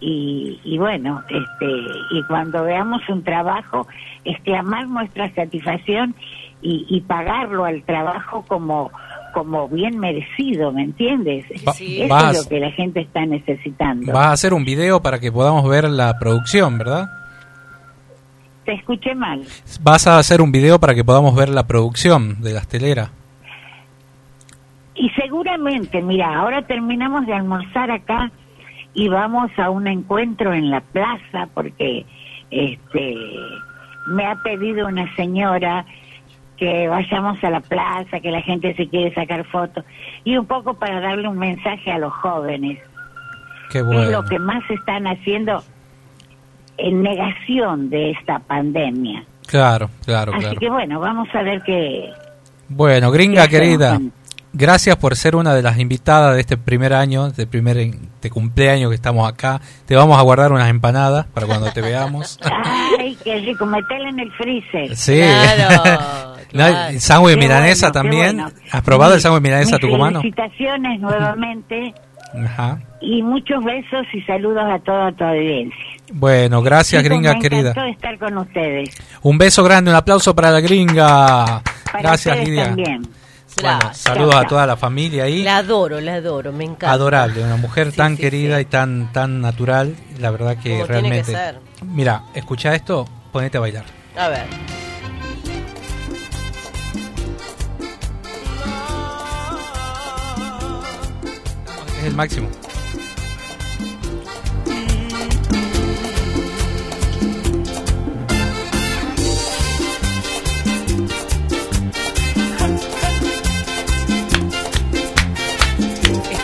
y, 0.00 0.60
y 0.64 0.78
bueno, 0.78 1.22
este, 1.28 1.70
y 2.10 2.22
cuando 2.24 2.64
veamos 2.64 3.08
un 3.08 3.22
trabajo, 3.22 3.86
exclamar 4.24 4.88
nuestra 4.88 5.32
satisfacción 5.32 6.14
y, 6.62 6.86
y 6.88 7.00
pagarlo 7.02 7.64
al 7.64 7.82
trabajo 7.82 8.44
como 8.46 8.90
como 9.32 9.68
bien 9.68 9.98
merecido, 9.98 10.72
¿me 10.72 10.82
entiendes? 10.84 11.46
Eso 11.50 11.72
es 11.78 12.08
lo 12.08 12.48
que 12.48 12.60
la 12.60 12.70
gente 12.70 13.00
está 13.00 13.24
necesitando. 13.24 14.12
Vas 14.12 14.26
a 14.26 14.32
hacer 14.32 14.54
un 14.54 14.64
video 14.64 15.00
para 15.00 15.18
que 15.18 15.32
podamos 15.32 15.68
ver 15.68 15.88
la 15.88 16.18
producción, 16.18 16.78
¿verdad? 16.78 17.08
Te 18.64 18.74
escuché 18.74 19.14
mal. 19.14 19.42
Vas 19.80 20.06
a 20.06 20.18
hacer 20.18 20.40
un 20.40 20.52
video 20.52 20.78
para 20.78 20.94
que 20.94 21.02
podamos 21.02 21.34
ver 21.34 21.48
la 21.48 21.66
producción 21.66 22.42
de 22.42 22.52
las 22.52 22.68
teleras. 22.68 23.10
Y 24.94 25.08
seguramente, 25.10 26.02
mira, 26.02 26.38
ahora 26.38 26.62
terminamos 26.62 27.26
de 27.26 27.32
almorzar 27.32 27.90
acá 27.90 28.30
y 28.94 29.08
vamos 29.08 29.50
a 29.56 29.70
un 29.70 29.86
encuentro 29.86 30.52
en 30.52 30.70
la 30.70 30.80
plaza 30.80 31.48
porque 31.54 32.04
este 32.50 33.16
me 34.06 34.26
ha 34.26 34.36
pedido 34.42 34.86
una 34.86 35.12
señora 35.16 35.86
que 36.62 36.86
vayamos 36.86 37.42
a 37.42 37.50
la 37.50 37.58
plaza, 37.60 38.20
que 38.20 38.30
la 38.30 38.40
gente 38.40 38.72
se 38.74 38.86
quiere 38.88 39.12
sacar 39.12 39.42
fotos 39.46 39.84
y 40.22 40.36
un 40.36 40.46
poco 40.46 40.74
para 40.74 41.00
darle 41.00 41.26
un 41.26 41.36
mensaje 41.38 41.90
a 41.90 41.98
los 41.98 42.12
jóvenes. 42.12 42.78
Qué 43.72 43.78
Es 43.78 43.84
bueno. 43.84 44.10
lo 44.12 44.24
que 44.26 44.38
más 44.38 44.62
están 44.70 45.08
haciendo 45.08 45.64
en 46.78 47.02
negación 47.02 47.90
de 47.90 48.12
esta 48.12 48.38
pandemia. 48.38 49.24
Claro, 49.46 49.90
claro, 50.04 50.32
Así 50.34 50.42
claro. 50.42 50.60
que 50.60 50.70
bueno, 50.70 51.00
vamos 51.00 51.28
a 51.34 51.42
ver 51.42 51.62
qué, 51.62 52.10
Bueno, 52.68 53.10
gringa 53.10 53.48
¿Qué 53.48 53.56
hacemos 53.56 53.60
querida, 53.78 53.92
con- 53.94 54.12
gracias 54.52 54.96
por 54.96 55.16
ser 55.16 55.36
una 55.36 55.54
de 55.54 55.62
las 55.62 55.78
invitadas 55.78 56.34
de 56.34 56.40
este 56.40 56.56
primer 56.56 56.92
año, 56.94 57.30
de 57.30 57.46
primer 57.46 57.76
de 57.76 58.30
cumpleaños 58.30 58.90
que 58.90 58.94
estamos 58.94 59.28
acá. 59.28 59.60
Te 59.86 59.96
vamos 59.96 60.18
a 60.18 60.22
guardar 60.22 60.52
unas 60.52 60.68
empanadas 60.70 61.26
para 61.26 61.46
cuando 61.46 61.72
te 61.72 61.80
veamos. 61.80 62.38
Ay, 62.98 63.16
qué 63.24 63.36
rico, 63.40 63.66
metela 63.66 64.08
en 64.08 64.20
el 64.20 64.32
freezer. 64.32 64.96
Sí. 64.96 65.20
No, 66.54 66.66
el 66.66 67.00
sándwich 67.00 67.36
Qué 67.36 67.40
milanesa 67.40 67.86
bueno, 67.86 67.92
también. 67.94 68.36
bueno. 68.36 68.52
¿Has 68.70 68.82
probado 68.82 69.12
el 69.12 69.16
Mis- 69.16 69.22
sándwich 69.22 69.42
milanesa 69.42 69.78
tucumano? 69.78 70.20
Felicitaciones 70.20 71.00
nuevamente 71.00 71.94
Ajá. 72.44 72.78
y 73.00 73.22
muchos 73.22 73.64
besos 73.64 74.04
y 74.12 74.20
saludos 74.20 74.64
a 74.70 74.78
toda 74.80 75.10
tu 75.12 75.24
audiencia. 75.24 75.78
Bueno, 76.12 76.60
gracias, 76.60 77.02
Chicos, 77.02 77.16
gringa 77.16 77.32
me 77.36 77.40
querida. 77.40 77.70
encantó 77.70 77.84
estar 77.90 78.18
con 78.18 78.36
ustedes. 78.36 78.90
Un 79.22 79.38
beso 79.38 79.64
grande, 79.64 79.92
un 79.92 79.96
aplauso 79.96 80.34
para 80.34 80.50
la 80.50 80.60
gringa. 80.60 81.62
Para 81.90 82.00
Gracias, 82.02 82.38
Lidia. 82.46 82.64
también. 82.66 83.08
Bueno, 83.62 83.94
saludos 83.94 84.34
a 84.34 84.44
toda 84.46 84.66
la 84.66 84.76
familia 84.76 85.24
ahí. 85.24 85.42
La 85.42 85.58
adoro, 85.58 86.00
la 86.00 86.14
adoro, 86.14 86.52
me 86.52 86.64
encanta. 86.64 86.92
Adorable, 86.92 87.42
una 87.42 87.56
mujer 87.56 87.90
Sí, 87.92 87.96
tan 87.96 88.16
sí, 88.16 88.22
querida 88.22 88.60
y 88.60 88.64
tan 88.64 89.12
tan 89.12 89.40
natural. 89.40 89.94
La 90.18 90.30
verdad 90.30 90.56
que 90.56 90.70
Como 90.80 90.86
tiene 90.86 90.86
que 90.86 90.92
realmente. 91.22 91.32
ser. 91.32 91.58
Mira, 91.82 92.24
escucha 92.34 92.74
esto, 92.74 93.06
ponete 93.32 93.56
a 93.58 93.60
bailar. 93.60 93.84
A 94.16 94.28
ver. 94.28 94.46
Es 101.98 102.04
el 102.04 102.14
máximo. 102.14 102.48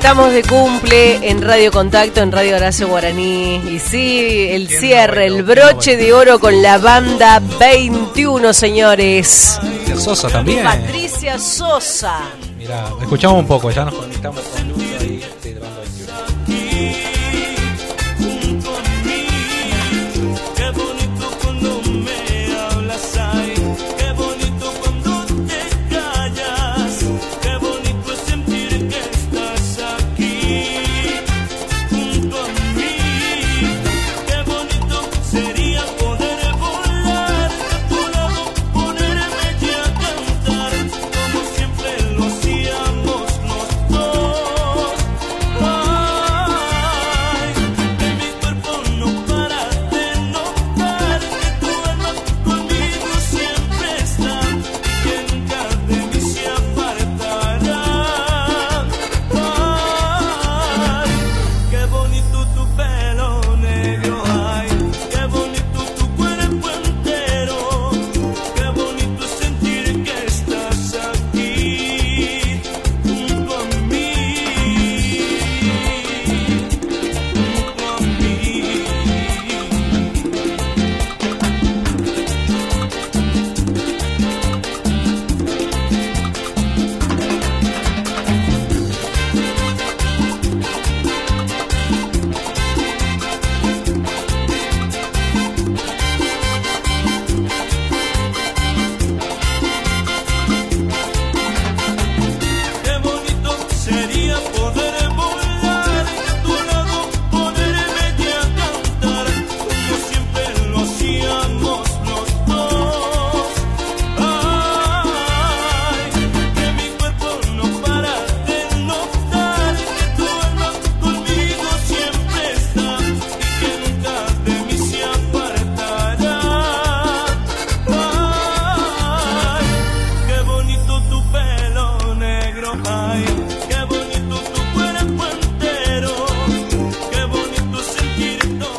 Estamos 0.08 0.32
de 0.32 0.42
cumple 0.42 1.28
en 1.28 1.42
Radio 1.42 1.70
Contacto, 1.70 2.22
en 2.22 2.32
Radio 2.32 2.56
Horacio 2.56 2.88
Guaraní. 2.88 3.56
Y 3.70 3.78
sí, 3.78 4.48
el 4.48 4.66
cierre, 4.66 5.26
el 5.26 5.42
broche 5.42 5.98
de 5.98 6.14
oro 6.14 6.38
con 6.38 6.62
la 6.62 6.78
banda 6.78 7.42
21, 7.60 8.54
señores. 8.54 9.60
Y 9.86 10.00
Sosa 10.00 10.30
también. 10.30 10.64
Patricia 10.64 11.38
Sosa. 11.38 12.20
Mira, 12.56 12.90
escuchamos 13.02 13.40
un 13.40 13.46
poco, 13.46 13.70
ya 13.70 13.84
nos 13.84 13.96
conectamos 13.96 14.40
con 14.40 14.68
Lucho 14.68 14.96
ahí 14.98 15.22
de 15.42 15.60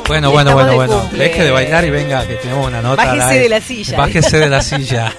Bueno, 0.09 0.31
bueno, 0.31 0.53
bueno, 0.53 0.69
de 0.71 0.75
bueno. 0.75 1.09
Deje 1.11 1.43
de 1.43 1.51
bailar 1.51 1.85
y 1.85 1.91
venga, 1.91 2.25
que 2.25 2.33
tenemos 2.37 2.67
una 2.67 2.81
nota. 2.81 3.05
Bájese 3.05 3.39
de 3.41 3.49
la 3.49 3.61
silla. 3.61 3.95
Bájese 3.97 4.39
de 4.39 4.49
la 4.49 4.61
silla. 4.63 5.13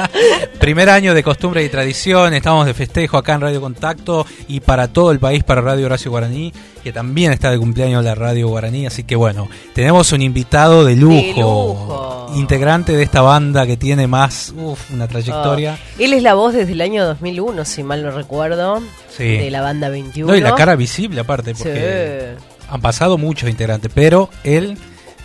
Primer 0.60 0.90
año 0.90 1.14
de 1.14 1.22
costumbre 1.22 1.64
y 1.64 1.70
tradición. 1.70 2.34
Estamos 2.34 2.66
de 2.66 2.74
festejo 2.74 3.16
acá 3.16 3.32
en 3.32 3.40
Radio 3.40 3.62
Contacto 3.62 4.26
y 4.46 4.60
para 4.60 4.88
todo 4.88 5.10
el 5.10 5.18
país, 5.20 5.42
para 5.42 5.62
Radio 5.62 5.86
Horacio 5.86 6.10
Guaraní, 6.10 6.52
que 6.84 6.92
también 6.92 7.32
está 7.32 7.50
de 7.50 7.58
cumpleaños 7.58 8.04
la 8.04 8.14
Radio 8.14 8.48
Guaraní. 8.48 8.86
Así 8.86 9.04
que 9.04 9.16
bueno, 9.16 9.48
tenemos 9.74 10.12
un 10.12 10.20
invitado 10.20 10.84
de 10.84 10.96
lujo. 10.96 11.14
De 11.14 11.28
lujo. 11.40 12.32
Integrante 12.36 12.92
de 12.94 13.04
esta 13.04 13.22
banda 13.22 13.66
que 13.66 13.78
tiene 13.78 14.06
más, 14.06 14.52
uf, 14.54 14.90
una 14.92 15.08
trayectoria. 15.08 15.78
Oh. 15.80 16.02
Él 16.02 16.12
es 16.12 16.22
la 16.22 16.34
voz 16.34 16.52
desde 16.52 16.72
el 16.72 16.82
año 16.82 17.06
2001, 17.06 17.64
si 17.64 17.82
mal 17.82 18.02
no 18.02 18.10
recuerdo, 18.10 18.82
Sí. 19.16 19.24
de 19.38 19.50
la 19.50 19.62
banda 19.62 19.88
21. 19.88 20.30
No, 20.30 20.36
y 20.36 20.42
la 20.42 20.54
cara 20.54 20.76
visible 20.76 21.20
aparte, 21.22 21.54
porque 21.54 22.34
Sí. 22.38 22.44
Han 22.68 22.80
pasado 22.80 23.18
muchos 23.18 23.48
integrantes, 23.50 23.90
pero 23.94 24.28
él 24.44 24.76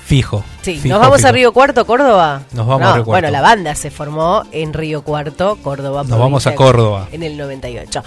fijo. 0.05 0.43
Sí, 0.61 0.75
fijo, 0.79 0.89
nos 0.89 0.99
vamos 1.01 1.17
fijo. 1.17 1.29
a 1.29 1.31
Río 1.31 1.53
Cuarto, 1.53 1.85
Córdoba. 1.85 2.41
Nos 2.53 2.67
vamos 2.67 2.81
No, 2.81 2.87
a 2.89 2.93
Río 2.95 3.05
Cuarto. 3.05 3.11
Bueno, 3.11 3.31
la 3.31 3.41
banda 3.41 3.75
se 3.75 3.91
formó 3.91 4.43
en 4.51 4.73
Río 4.73 5.03
Cuarto, 5.03 5.57
Córdoba. 5.63 6.03
Nos 6.07 6.19
vamos 6.19 6.47
a 6.47 6.55
Córdoba. 6.55 7.07
En 7.11 7.23
el 7.23 7.37
98. 7.37 8.03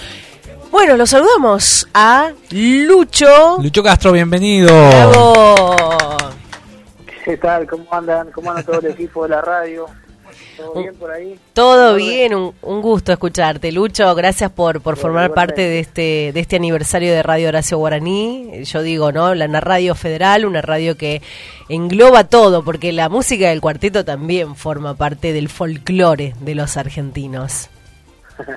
Bueno, 0.70 0.96
los 0.96 1.10
saludamos 1.10 1.86
a 1.94 2.30
Lucho. 2.50 3.58
Lucho 3.62 3.82
Castro, 3.82 4.12
bienvenido. 4.12 4.68
Bravo. 4.88 5.54
¿Qué 7.24 7.36
tal? 7.38 7.66
¿Cómo 7.66 7.84
andan? 7.90 8.30
¿Cómo 8.32 8.50
anda 8.50 8.62
todo 8.64 8.80
el 8.80 8.86
equipo 8.86 9.22
de 9.22 9.30
la 9.30 9.40
radio? 9.40 9.86
¿Todo 10.56 10.74
bien 10.80 10.94
por 10.94 11.10
ahí? 11.10 11.38
Todo 11.52 11.94
bien, 11.94 12.34
un, 12.34 12.54
un 12.62 12.82
gusto 12.82 13.12
escucharte, 13.12 13.72
Lucho. 13.72 14.14
Gracias 14.14 14.50
por, 14.50 14.80
por 14.80 14.96
formar 14.96 15.32
parte 15.34 15.62
de 15.62 15.80
este 15.80 16.30
de 16.32 16.40
este 16.40 16.56
aniversario 16.56 17.12
de 17.12 17.22
Radio 17.22 17.48
Horacio 17.48 17.78
Guaraní. 17.78 18.64
Yo 18.64 18.82
digo, 18.82 19.12
¿no? 19.12 19.34
La 19.34 19.46
una 19.46 19.60
radio 19.60 19.94
federal, 19.94 20.44
una 20.44 20.62
radio 20.62 20.96
que 20.96 21.22
engloba 21.68 22.24
todo, 22.24 22.64
porque 22.64 22.92
la 22.92 23.08
música 23.08 23.48
del 23.48 23.60
cuarteto 23.60 24.04
también 24.04 24.56
forma 24.56 24.94
parte 24.94 25.32
del 25.32 25.48
folclore 25.48 26.34
de 26.40 26.54
los 26.54 26.76
argentinos. 26.76 27.68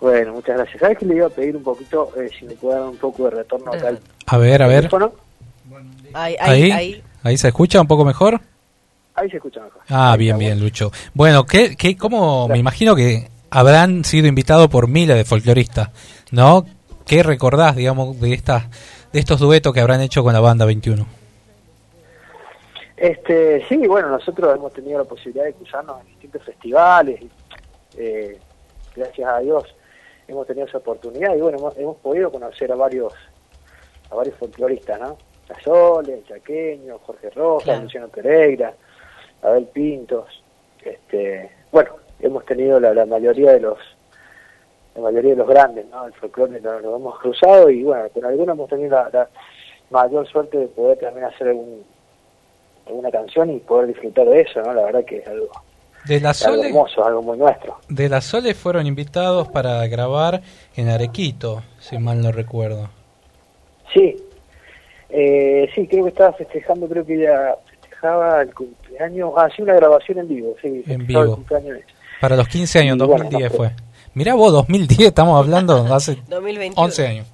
Bueno, 0.00 0.32
muchas 0.32 0.56
gracias. 0.56 0.80
¿Sabes 0.80 0.96
que 0.96 1.04
le 1.04 1.16
iba 1.16 1.26
a 1.26 1.28
pedir 1.28 1.54
un 1.54 1.62
poquito, 1.62 2.10
eh, 2.16 2.30
si 2.38 2.46
me 2.46 2.54
puede 2.54 2.78
dar 2.80 2.88
un 2.88 2.96
poco 2.96 3.24
de 3.24 3.30
retorno 3.32 3.70
acá 3.70 3.88
al 3.88 4.00
A 4.26 4.38
ver, 4.38 4.62
a 4.62 4.66
ver. 4.66 4.76
teléfono? 4.88 5.12
Ahí, 6.14 6.36
Ahí, 6.40 6.62
ahí, 6.62 6.70
ahí. 6.72 7.02
ahí 7.22 7.36
se 7.36 7.48
escucha 7.48 7.80
un 7.82 7.86
poco 7.86 8.04
mejor. 8.06 8.40
Ahí 9.14 9.28
se 9.30 9.36
escucha 9.36 9.60
mejor. 9.60 9.82
Ah, 9.88 10.16
bien, 10.16 10.38
bien, 10.38 10.60
Lucho. 10.60 10.90
Bueno, 11.14 11.44
¿qué, 11.44 11.76
qué, 11.76 11.96
cómo, 11.96 12.48
me 12.48 12.58
imagino 12.58 12.94
que 12.94 13.28
habrán 13.50 14.04
sido 14.04 14.26
invitados 14.26 14.68
por 14.68 14.88
miles 14.88 15.16
de 15.16 15.24
folcloristas, 15.24 15.90
¿no? 16.30 16.64
¿Qué 17.06 17.22
recordás, 17.22 17.76
digamos, 17.76 18.20
de 18.20 18.32
estas, 18.32 18.64
de 19.12 19.18
estos 19.18 19.40
duetos 19.40 19.74
que 19.74 19.80
habrán 19.80 20.00
hecho 20.00 20.22
con 20.22 20.32
la 20.32 20.40
banda 20.40 20.64
21? 20.64 21.04
Este, 22.96 23.64
sí, 23.68 23.76
bueno, 23.86 24.08
nosotros 24.10 24.54
hemos 24.54 24.72
tenido 24.72 24.98
la 24.98 25.04
posibilidad 25.04 25.44
de 25.44 25.54
cruzarnos 25.54 26.00
en 26.02 26.06
distintos 26.08 26.42
festivales. 26.44 27.20
y, 27.22 27.30
eh, 27.96 28.38
gracias 28.94 29.28
a 29.28 29.38
Dios 29.40 29.64
hemos 30.28 30.46
tenido 30.46 30.66
esa 30.66 30.78
oportunidad 30.78 31.34
y 31.34 31.40
bueno, 31.40 31.58
hemos, 31.58 31.76
hemos 31.76 31.96
podido 31.96 32.30
conocer 32.30 32.70
a 32.70 32.76
varios 32.76 33.12
a 34.10 34.14
varios 34.14 34.36
folcloristas, 34.36 35.00
¿no? 35.00 35.16
La 35.48 35.60
Sole, 35.60 36.14
el 36.14 36.24
Chaqueño, 36.24 36.98
Jorge 36.98 37.30
Rojas, 37.30 37.64
Claro. 37.64 37.82
Luciano 37.82 38.08
Pereira, 38.08 38.72
Abel 39.42 39.66
Pintos. 39.66 40.42
Este, 40.84 41.50
bueno, 41.72 41.90
hemos 42.20 42.44
tenido 42.44 42.80
la, 42.80 42.94
la 42.94 43.06
mayoría 43.06 43.52
de 43.52 43.60
los 43.60 43.78
la 44.94 45.02
mayoría 45.02 45.30
de 45.30 45.36
los 45.36 45.48
grandes, 45.48 45.86
¿no? 45.90 46.06
El 46.06 46.12
folclore 46.14 46.60
nos, 46.60 46.82
nos 46.82 46.96
hemos 47.00 47.18
cruzado 47.20 47.70
y 47.70 47.82
bueno, 47.84 48.08
con 48.10 48.24
algunos 48.24 48.54
hemos 48.54 48.68
tenido 48.68 48.90
la, 48.90 49.08
la 49.12 49.28
mayor 49.90 50.26
suerte 50.26 50.58
de 50.58 50.66
poder 50.66 50.98
también 50.98 51.26
hacer 51.26 51.48
algún, 51.48 51.82
alguna 52.86 53.10
canción 53.10 53.50
y 53.50 53.58
poder 53.60 53.86
disfrutar 53.88 54.26
de 54.26 54.40
eso, 54.40 54.60
¿no? 54.62 54.74
La 54.74 54.82
verdad 54.82 55.04
que 55.04 55.18
es 55.18 55.26
algo, 55.28 55.48
De 56.06 56.18
la 56.20 56.30
algo 56.44 56.64
hermoso, 56.64 57.04
algo 57.04 57.22
muy 57.22 57.38
nuestro. 57.38 57.76
de 57.88 58.08
la 58.08 58.20
Sole 58.20 58.54
fueron 58.54 58.86
invitados 58.86 59.48
para 59.48 59.86
grabar 59.86 60.42
en 60.76 60.88
Arequito, 60.88 61.62
si 61.78 61.96
mal 61.98 62.20
no 62.20 62.32
recuerdo. 62.32 62.88
Sí, 63.94 64.16
eh, 65.08 65.68
sí, 65.74 65.86
creo 65.86 66.04
que 66.04 66.10
estaba 66.10 66.32
festejando, 66.32 66.88
creo 66.88 67.06
que 67.06 67.14
ella 67.14 67.54
festejaba 68.00 68.42
el 68.42 68.54
cumpleaños, 68.54 69.32
ah, 69.36 69.48
sí, 69.54 69.62
una 69.62 69.74
grabación 69.74 70.18
en 70.18 70.28
vivo, 70.28 70.54
sí, 70.62 70.82
festejaba 70.82 71.04
vivo. 71.06 71.22
el 71.22 71.30
cumpleaños 71.36 71.76
de- 71.76 71.84
Para 72.20 72.36
los 72.36 72.48
15 72.48 72.78
años, 72.80 72.96
Y 72.96 72.98
bueno, 73.00 73.24
2010 73.24 73.50
no, 73.52 73.56
fue. 73.56 73.70
Mirá 74.14 74.34
vos, 74.34 74.52
2010, 74.52 75.08
estamos 75.08 75.38
hablando 75.38 75.74
hace 75.94 76.14
2021. 76.28 76.82
11 76.86 77.06
años. 77.06 77.26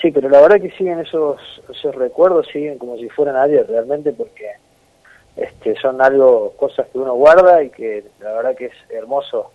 Sí, 0.00 0.10
pero 0.12 0.28
la 0.28 0.40
verdad 0.42 0.60
que 0.60 0.70
siguen 0.72 1.00
esos, 1.00 1.40
esos 1.70 1.94
recuerdos, 1.94 2.46
siguen 2.52 2.78
como 2.78 2.96
si 2.96 3.08
fueran 3.08 3.36
ayer 3.36 3.66
realmente, 3.66 4.12
porque 4.12 4.50
este, 5.36 5.74
son 5.80 6.00
algo, 6.02 6.52
cosas 6.56 6.86
que 6.88 6.98
uno 6.98 7.14
guarda 7.14 7.62
y 7.62 7.70
que 7.70 8.04
la 8.20 8.32
verdad 8.34 8.54
que 8.54 8.66
es 8.66 8.72
hermoso 8.90 9.50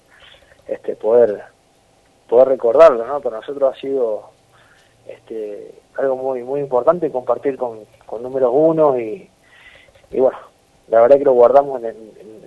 este, 0.67 0.95
poder, 0.95 1.41
poder 2.27 2.47
recordarlo, 2.49 3.05
¿no? 3.05 3.21
Para 3.21 3.37
nosotros 3.37 3.75
ha 3.75 3.79
sido 3.79 4.31
este, 5.07 5.71
algo 5.97 6.15
muy, 6.15 6.43
muy 6.43 6.59
importante 6.61 7.11
compartir 7.11 7.57
con, 7.57 7.79
con 8.05 8.21
números 8.23 8.51
uno 8.53 8.99
y, 8.99 9.29
y 10.11 10.19
bueno, 10.19 10.37
la 10.89 11.01
verdad 11.01 11.17
que 11.17 11.23
lo 11.25 11.33
guardamos 11.33 11.79
en 11.81 11.85
el, 11.89 11.95
en- 11.95 12.41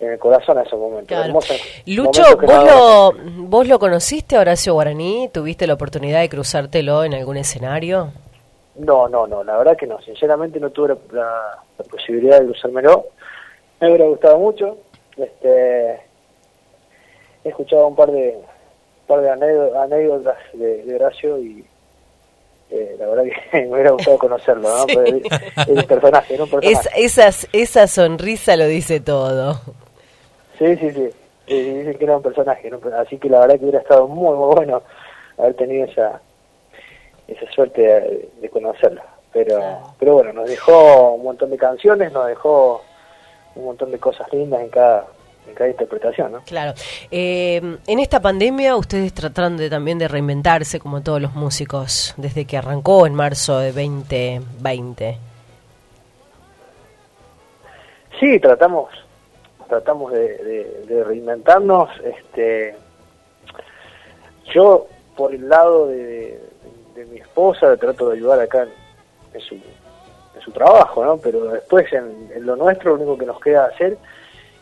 en 0.00 0.12
el 0.12 0.18
corazón 0.18 0.56
a 0.56 0.62
esos 0.62 0.80
momentos. 0.80 1.08
Claro. 1.08 1.24
hermosos 1.26 1.60
Lucho, 1.86 2.22
momentos 2.22 2.46
¿vos 2.48 2.64
lo, 2.64 3.12
¿vos 3.48 3.68
lo 3.68 3.78
conociste 3.78 4.36
a 4.36 4.40
Horacio 4.40 4.72
Guaraní? 4.72 5.28
¿Tuviste 5.32 5.66
la 5.66 5.74
oportunidad 5.74 6.20
de 6.20 6.28
cruzártelo 6.30 7.04
en 7.04 7.12
algún 7.14 7.36
escenario? 7.36 8.10
No, 8.76 9.08
no, 9.08 9.26
no, 9.26 9.44
la 9.44 9.58
verdad 9.58 9.76
que 9.76 9.86
no. 9.86 10.00
Sinceramente 10.00 10.58
no 10.58 10.70
tuve 10.70 10.88
la, 11.12 11.20
la- 11.22 11.58
la 11.78 11.84
posibilidad 11.84 12.40
de 12.40 12.46
cruzármelo. 12.46 13.06
Me 13.78 13.88
hubiera 13.88 14.06
gustado 14.06 14.38
mucho. 14.38 14.78
Este, 15.18 16.00
he 17.44 17.48
escuchado 17.50 17.86
un 17.88 17.96
par 17.96 18.10
de, 18.10 18.38
un 18.38 19.06
par 19.06 19.20
de 19.20 19.30
anécdo- 19.30 19.76
anécdotas 19.82 20.36
de, 20.54 20.82
de 20.84 20.94
Horacio 20.94 21.38
y 21.38 21.62
eh, 22.70 22.96
la 22.98 23.06
verdad 23.06 23.24
que 23.24 23.60
me 23.66 23.72
hubiera 23.72 23.90
gustado 23.90 24.18
conocerlo, 24.18 24.68
¿no? 24.68 24.86
Sí. 24.86 24.94
Pero 24.94 25.16
es 25.16 25.68
un 25.68 25.82
personaje, 25.84 26.34
era 26.34 26.44
un 26.44 26.50
personaje. 26.50 26.88
Es, 26.88 27.16
esas, 27.18 27.48
esa 27.52 27.86
sonrisa 27.86 28.56
lo 28.56 28.66
dice 28.66 29.00
todo. 29.00 29.60
Sí, 30.58 30.76
sí, 30.76 30.90
sí. 30.90 31.10
Dicen 31.46 31.98
que 31.98 32.04
era 32.04 32.16
un 32.16 32.22
personaje, 32.22 32.70
¿no? 32.70 32.78
así 32.96 33.18
que 33.18 33.28
la 33.28 33.40
verdad 33.40 33.56
que 33.56 33.64
hubiera 33.64 33.80
estado 33.80 34.06
muy, 34.06 34.36
muy 34.36 34.54
bueno 34.54 34.82
haber 35.36 35.54
tenido 35.54 35.84
esa 35.86 36.20
esa 37.26 37.50
suerte 37.52 37.82
de, 37.82 38.28
de 38.40 38.48
conocerlo. 38.48 39.02
Pero, 39.32 39.60
pero 39.98 40.14
bueno, 40.14 40.32
nos 40.32 40.48
dejó 40.48 41.12
un 41.12 41.22
montón 41.22 41.50
de 41.50 41.56
canciones, 41.56 42.12
nos 42.12 42.26
dejó 42.26 42.82
un 43.54 43.64
montón 43.64 43.92
de 43.92 43.98
cosas 43.98 44.32
lindas 44.32 44.60
en 44.60 44.68
cada 44.68 45.06
en 45.48 45.54
cada 45.54 45.70
interpretación, 45.70 46.32
¿no? 46.32 46.40
Claro. 46.46 46.74
Eh, 47.10 47.78
en 47.86 47.98
esta 47.98 48.20
pandemia 48.20 48.76
ustedes 48.76 49.12
trataron 49.12 49.56
de, 49.56 49.68
también 49.70 49.98
de 49.98 50.06
reinventarse 50.08 50.78
como 50.80 51.02
todos 51.02 51.20
los 51.20 51.34
músicos 51.34 52.14
desde 52.16 52.44
que 52.44 52.56
arrancó 52.56 53.06
en 53.06 53.14
marzo 53.14 53.58
de 53.58 53.72
2020. 53.72 55.18
Sí, 58.18 58.38
tratamos 58.40 58.88
tratamos 59.68 60.12
de, 60.12 60.36
de- 60.38 60.84
de 60.88 61.04
reinventarnos. 61.04 61.88
Este, 62.02 62.74
yo, 64.52 64.88
por 65.16 65.32
el 65.32 65.48
lado 65.48 65.86
de, 65.86 66.40
de 66.96 67.04
mi 67.06 67.18
esposa, 67.20 67.76
trato 67.76 68.08
de 68.08 68.16
ayudar 68.16 68.40
acá 68.40 68.64
en, 68.64 68.70
en 69.34 69.40
su, 69.40 69.54
en 69.54 70.40
su 70.44 70.50
trabajo, 70.50 71.04
¿no? 71.04 71.18
Pero 71.18 71.44
después, 71.52 71.90
en, 71.92 72.30
en 72.34 72.44
lo 72.46 72.56
nuestro, 72.56 72.90
lo 72.90 72.96
único 72.96 73.16
que 73.16 73.26
nos 73.26 73.38
queda 73.40 73.66
hacer 73.66 73.96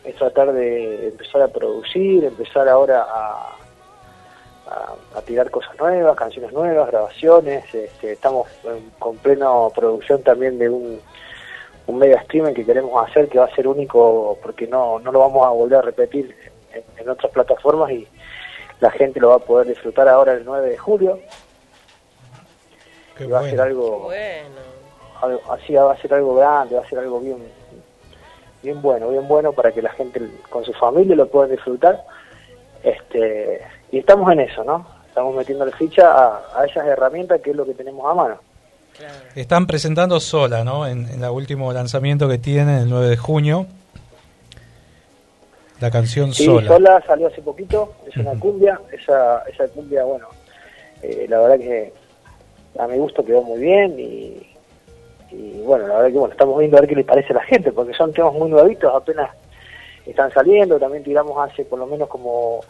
es 0.09 0.15
tratar 0.15 0.51
de 0.53 1.07
empezar 1.09 1.41
a 1.41 1.47
producir, 1.47 2.23
empezar 2.25 2.67
ahora 2.69 3.03
a, 3.03 3.55
a, 4.67 5.17
a 5.17 5.21
tirar 5.23 5.49
cosas 5.49 5.77
nuevas, 5.79 6.15
canciones 6.17 6.51
nuevas, 6.53 6.87
grabaciones. 6.89 7.65
Este, 7.73 8.11
estamos 8.13 8.47
en- 8.65 8.91
con 8.99 9.17
plena 9.17 9.47
producción 9.75 10.21
también 10.23 10.57
de 10.59 10.69
un 10.69 11.01
un 11.87 11.97
mega 11.97 12.17
streaming 12.21 12.53
que 12.53 12.63
queremos 12.67 13.03
hacer 13.09 13.27
que 13.29 13.39
va 13.39 13.45
a 13.45 13.55
ser 13.55 13.67
único 13.67 14.37
porque 14.43 14.67
no, 14.67 14.99
no 14.99 15.11
lo 15.11 15.21
vamos 15.21 15.43
a 15.43 15.49
volver 15.49 15.79
a 15.79 15.81
repetir 15.81 16.35
en, 16.71 16.83
en 16.97 17.09
otras 17.09 17.31
plataformas 17.31 17.89
y 17.89 18.07
la 18.79 18.91
gente 18.91 19.19
lo 19.19 19.29
va 19.29 19.37
a 19.37 19.39
poder 19.39 19.65
disfrutar 19.69 20.07
ahora 20.07 20.33
el 20.33 20.45
9 20.45 20.69
de 20.69 20.77
julio. 20.77 21.19
y 23.19 23.23
va 23.25 23.39
a 23.39 23.43
ser 23.49 23.59
algo, 23.61 24.07
algo- 25.19 25.41
así 25.51 25.73
va 25.73 25.91
a 25.91 25.97
ser 25.97 26.13
algo 26.13 26.35
grande, 26.35 26.75
va 26.75 26.81
a 26.85 26.89
ser 26.89 26.99
algo 26.99 27.19
bien 27.19 27.39
bien 28.63 28.81
bueno, 28.81 29.09
bien 29.09 29.27
bueno 29.27 29.53
para 29.53 29.71
que 29.71 29.81
la 29.81 29.91
gente 29.91 30.21
con 30.49 30.63
su 30.65 30.73
familia 30.73 31.15
lo 31.15 31.27
pueda 31.27 31.47
disfrutar. 31.47 32.03
Este, 32.83 33.61
y 33.91 33.99
estamos 33.99 34.31
en 34.31 34.41
eso, 34.41 34.63
¿no? 34.63 34.85
Estamos 35.07 35.35
metiéndole 35.35 35.71
ficha 35.73 36.11
a, 36.13 36.41
a 36.55 36.65
esas 36.65 36.85
herramientas 36.87 37.41
que 37.41 37.51
es 37.51 37.55
lo 37.55 37.65
que 37.65 37.73
tenemos 37.73 38.09
a 38.09 38.13
mano. 38.13 38.35
Están 39.35 39.65
presentando 39.65 40.19
sola, 40.19 40.63
¿no? 40.63 40.85
En, 40.87 41.07
en 41.09 41.23
el 41.23 41.29
último 41.29 41.71
lanzamiento 41.71 42.27
que 42.27 42.37
tienen, 42.37 42.79
el 42.79 42.89
9 42.89 43.07
de 43.09 43.17
junio. 43.17 43.65
La 45.79 45.89
canción 45.89 46.33
Sí, 46.33 46.45
sola. 46.45 46.67
sola 46.67 47.03
salió 47.07 47.27
hace 47.27 47.41
poquito, 47.41 47.93
es 48.07 48.17
una 48.17 48.37
cumbia, 48.37 48.79
esa, 48.91 49.43
esa 49.43 49.65
cumbia, 49.69 50.03
bueno, 50.03 50.27
eh, 51.01 51.25
la 51.29 51.39
verdad 51.39 51.57
que 51.57 51.93
a 52.77 52.85
mi 52.87 52.97
gusto 52.97 53.23
quedó 53.23 53.41
muy 53.43 53.59
bien 53.61 53.97
y, 53.97 54.45
y 55.31 55.61
bueno, 55.61 55.87
la 55.87 55.95
verdad 55.95 56.11
que 56.11 56.17
bueno, 56.17 56.31
estamos 56.33 56.57
viendo 56.59 56.77
a 56.77 56.81
ver 56.81 56.89
qué 56.89 56.95
les 56.95 57.05
parece 57.05 57.33
a 57.33 57.37
la 57.37 57.43
gente, 57.43 57.71
porque 57.71 57.93
son 57.93 58.13
temas 58.13 58.33
muy 58.33 58.49
nuevitos, 58.49 58.93
apenas 58.93 59.29
están 60.05 60.31
saliendo, 60.33 60.79
también 60.79 61.03
tiramos 61.03 61.37
hace 61.47 61.65
por 61.65 61.77
lo 61.79 61.85
menos 61.85 62.09
como 62.09 62.61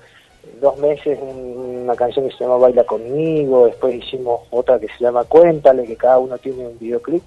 dos 0.61 0.77
meses 0.77 1.17
un- 1.21 1.81
una 1.83 1.95
canción 1.95 2.27
que 2.27 2.35
se 2.35 2.43
llama 2.43 2.57
Baila 2.57 2.83
conmigo, 2.83 3.65
después 3.67 3.95
hicimos 3.95 4.41
otra 4.51 4.79
que 4.79 4.87
se 4.87 4.99
llama 5.03 5.23
Cuéntale, 5.23 5.85
que 5.85 5.95
cada 5.95 6.19
uno 6.19 6.37
tiene 6.37 6.67
un 6.67 6.77
videoclip. 6.79 7.23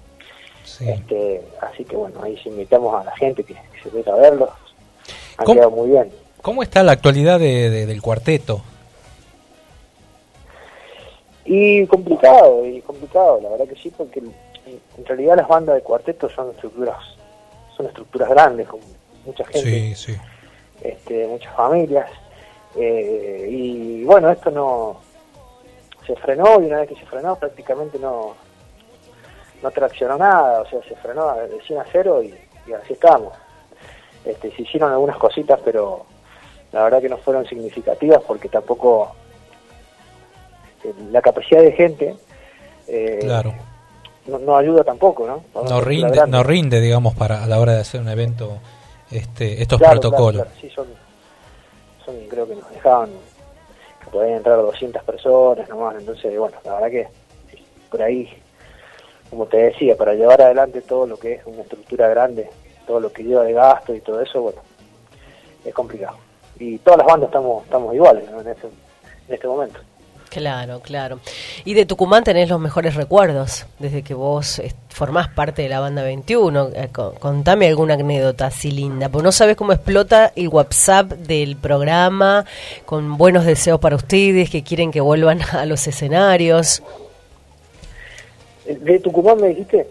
Este, 0.79 1.41
así 1.61 1.83
que 1.83 1.95
bueno, 1.95 2.21
ahí 2.23 2.37
sí 2.41 2.49
invitamos 2.49 2.93
a 2.99 3.03
la 3.03 3.15
gente 3.17 3.43
que, 3.43 3.53
que 3.53 3.89
se 3.89 3.95
meta 3.95 4.13
a 4.13 4.17
verlos. 4.17 4.49
Han 5.37 5.45
¿Cómo? 5.45 5.55
quedado 5.55 5.71
muy 5.71 5.89
bien. 5.89 6.11
¿Cómo 6.41 6.63
está 6.63 6.83
la 6.83 6.91
actualidad 6.93 7.39
de- 7.39 7.69
de- 7.69 7.85
del 7.85 8.01
cuarteto? 8.01 8.61
Y 11.45 11.85
complicado, 11.87 12.65
y 12.65 12.81
complicado, 12.81 13.39
la 13.41 13.49
verdad 13.49 13.67
que 13.67 13.75
sí, 13.75 13.91
porque 13.95 14.21
en, 14.97 15.05
realidad 15.05 15.37
las 15.37 15.47
bandas 15.47 15.75
de 15.75 15.81
cuarteto 15.81 16.29
son 16.29 16.51
estructuras, 16.51 16.97
son 17.75 17.87
estructuras 17.87 18.29
grandes, 18.29 18.67
con 18.67 18.79
mucha 19.25 19.45
gente, 19.45 19.61
Sí, 19.61 19.95
sí. 19.95 20.17
este, 20.81 21.27
muchas 21.27 21.55
familias, 21.55 22.09
eh, 22.75 23.47
y 23.49 24.03
bueno, 24.03 24.29
esto 24.31 24.51
no 24.51 24.99
se 26.05 26.15
frenó 26.15 26.61
y 26.61 26.65
una 26.65 26.79
vez 26.79 26.89
que 26.89 26.95
se 26.95 27.05
frenó 27.05 27.35
prácticamente 27.35 27.97
no 27.99 28.35
no 29.61 29.71
traccionó 29.71 30.17
nada, 30.17 30.61
o 30.61 30.67
sea, 30.67 30.81
se 30.83 30.95
frenó 30.97 31.33
de 31.35 31.61
100 31.61 31.79
a 31.79 31.85
0 31.89 32.21
y, 32.23 32.35
y 32.67 32.73
así 32.73 32.93
estamos. 32.93 33.33
Este, 34.25 34.51
se 34.51 34.61
hicieron 34.61 34.91
algunas 34.91 35.15
cositas, 35.15 35.57
pero 35.63 36.05
la 36.73 36.83
verdad 36.83 37.01
que 37.01 37.07
no 37.07 37.17
fueron 37.17 37.45
significativas 37.45 38.21
porque 38.27 38.49
tampoco 38.49 39.15
este, 40.83 40.93
la 41.11 41.21
capacidad 41.21 41.61
de 41.61 41.71
gente 41.71 42.15
eh, 42.87 43.19
Claro. 43.21 43.53
No, 44.27 44.39
no 44.39 44.57
ayuda 44.57 44.83
tampoco, 44.83 45.27
¿no? 45.27 45.43
No 45.63 45.81
rinde, 45.81 46.25
no 46.27 46.43
rinde, 46.43 46.79
digamos, 46.81 47.13
para 47.15 47.43
a 47.43 47.47
la 47.47 47.59
hora 47.59 47.73
de 47.73 47.81
hacer 47.81 48.01
un 48.01 48.09
evento 48.09 48.57
este, 49.11 49.61
estos 49.61 49.79
Claro, 49.79 49.99
protocolos. 49.99 50.41
claro, 50.43 50.49
claro, 50.49 50.61
sí, 50.61 50.69
son, 50.69 50.87
son, 52.05 52.15
creo 52.29 52.47
que 52.47 52.55
nos 52.55 52.69
dejaban 52.71 53.09
que 54.03 54.09
podían 54.11 54.37
entrar 54.37 54.57
200 54.57 55.03
personas 55.03 55.67
nomás, 55.69 55.95
entonces, 55.95 56.37
bueno, 56.37 56.57
la 56.63 56.73
verdad 56.75 56.89
que 56.89 57.07
por 57.89 58.01
ahí, 58.01 58.29
como 59.29 59.45
te 59.45 59.57
decía, 59.57 59.95
para 59.95 60.13
llevar 60.13 60.41
adelante 60.41 60.81
todo 60.81 61.05
lo 61.05 61.17
que 61.17 61.33
es 61.33 61.45
una 61.45 61.61
estructura 61.61 62.07
grande, 62.07 62.49
todo 62.87 62.99
lo 62.99 63.11
que 63.13 63.23
lleva 63.23 63.43
de 63.43 63.53
gasto 63.53 63.93
y 63.93 64.01
todo 64.01 64.21
eso, 64.21 64.41
bueno, 64.41 64.61
es 65.63 65.73
complicado. 65.73 66.17
Y 66.59 66.77
todas 66.79 66.97
las 66.99 67.07
bandas 67.07 67.27
estamos 67.29 67.63
estamos 67.63 67.93
iguales 67.95 68.29
¿no? 68.31 68.41
en, 68.41 68.47
este, 68.47 68.67
en 68.67 69.33
este 69.35 69.47
momento. 69.47 69.79
Claro, 70.33 70.79
claro. 70.79 71.19
Y 71.63 71.75
de 71.75 71.85
Tucumán 71.85 72.23
tenés 72.23 72.49
los 72.49 72.59
mejores 72.59 72.95
recuerdos 72.95 73.67
desde 73.77 74.01
que 74.01 74.15
vos 74.15 74.57
eh, 74.57 74.73
formás 74.89 75.27
parte 75.29 75.61
de 75.61 75.69
la 75.69 75.79
banda 75.79 76.01
21. 76.01 76.69
Eh, 76.73 76.89
co- 76.91 77.13
contame 77.19 77.67
alguna 77.67 77.93
anécdota 77.93 78.47
así 78.47 78.71
linda, 78.71 79.09
porque 79.09 79.25
no 79.25 79.31
sabes 79.31 79.55
cómo 79.55 79.73
explota 79.73 80.33
el 80.35 80.47
WhatsApp 80.47 81.11
del 81.11 81.55
programa 81.55 82.45
con 82.85 83.15
buenos 83.17 83.45
deseos 83.45 83.79
para 83.79 83.95
ustedes 83.95 84.49
que 84.49 84.63
quieren 84.63 84.91
que 84.91 85.01
vuelvan 85.01 85.39
a 85.51 85.65
los 85.67 85.85
escenarios. 85.85 86.81
Eh, 88.65 88.75
¿De 88.81 88.99
Tucumán 88.99 89.39
me 89.39 89.49
dijiste? 89.49 89.85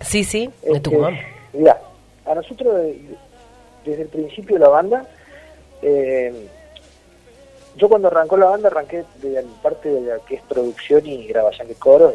Sí, 0.00 0.24
sí, 0.24 0.46
de 0.62 0.68
Este, 0.68 0.80
Tucumán. 0.80 1.18
Mira, 1.52 1.78
a 2.24 2.34
nosotros 2.34 2.74
de- 2.76 2.82
de- 2.94 3.16
desde 3.84 4.02
el 4.04 4.08
principio 4.08 4.56
de 4.56 4.60
la 4.60 4.68
banda, 4.68 5.06
eh, 5.82 6.46
yo 7.80 7.88
cuando 7.88 8.08
arrancó 8.08 8.36
la 8.36 8.46
banda 8.46 8.68
arranqué 8.68 9.04
de 9.22 9.44
parte 9.62 9.88
de 9.90 10.00
la 10.02 10.18
que 10.20 10.36
es 10.36 10.42
producción 10.42 11.06
y 11.06 11.26
grabación 11.26 11.66
de 11.68 11.74
coros 11.74 12.14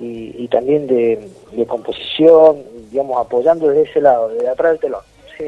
y, 0.00 0.04
y- 0.04 0.34
y 0.44 0.48
también 0.48 0.86
de, 0.86 1.28
de 1.52 1.66
composición, 1.66 2.62
digamos, 2.90 3.24
apoyando 3.24 3.68
desde 3.68 3.90
ese 3.90 4.00
lado, 4.00 4.28
de 4.30 4.48
atrás 4.48 4.72
del 4.72 4.80
telón. 4.80 5.02
¿sí? 5.36 5.44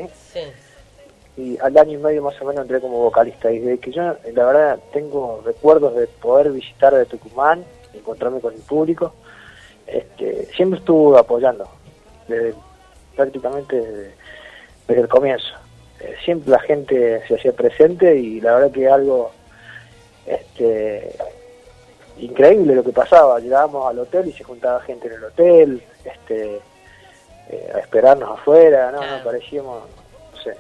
Y 1.37 1.59
al 1.59 1.77
año 1.79 1.93
y 1.93 1.97
medio 2.03 2.23
más 2.23 2.41
o 2.43 2.45
menos 2.45 2.63
entré 2.63 2.81
como 2.81 2.99
vocalista 2.99 3.51
y 3.51 3.59
desde 3.61 3.79
que 3.79 3.93
yo, 3.93 4.03
la 4.35 4.45
verdad, 4.45 4.79
tengo 4.93 5.41
recuerdos 5.45 5.97
de 5.97 6.07
poder 6.07 6.51
visitar 6.53 6.95
de 6.95 7.07
Tucumán, 7.07 7.65
encontrarme 7.95 8.41
con 8.41 8.53
el 8.53 8.61
público, 8.61 9.15
este, 9.87 10.47
siempre 10.55 10.79
estuve 10.79 11.19
apoyando, 11.19 11.67
desde, 12.29 12.55
prácticamente 13.17 13.77
desde, 13.77 14.15
desde 14.89 15.03
el 15.03 15.09
comienzo. 15.09 15.55
Siempre 16.25 16.51
la 16.51 16.61
gente 16.61 17.23
se 17.27 17.35
hacía 17.37 17.53
presente 17.53 18.17
y 18.17 18.41
la 18.41 18.55
verdad 18.55 18.71
que 18.73 18.89
algo 18.89 19.31
este, 20.27 21.15
increíble 22.19 22.75
lo 22.75 22.85
que 22.85 22.93
pasaba. 22.93 23.41
Llegábamos 23.41 23.89
al 23.91 23.99
hotel 23.99 24.29
y 24.29 24.33
se 24.33 24.45
juntaba 24.45 24.81
gente 24.81 25.09
en 25.09 25.15
el 25.15 25.25
hotel, 25.25 25.83
este, 26.05 26.61
eh, 27.51 27.73
a 27.75 27.79
esperarnos 27.79 28.39
afuera, 28.39 28.91
no, 28.93 29.01
no, 29.01 29.25
parecíamos, 29.25 29.83
no 30.35 30.41
sé, 30.43 30.57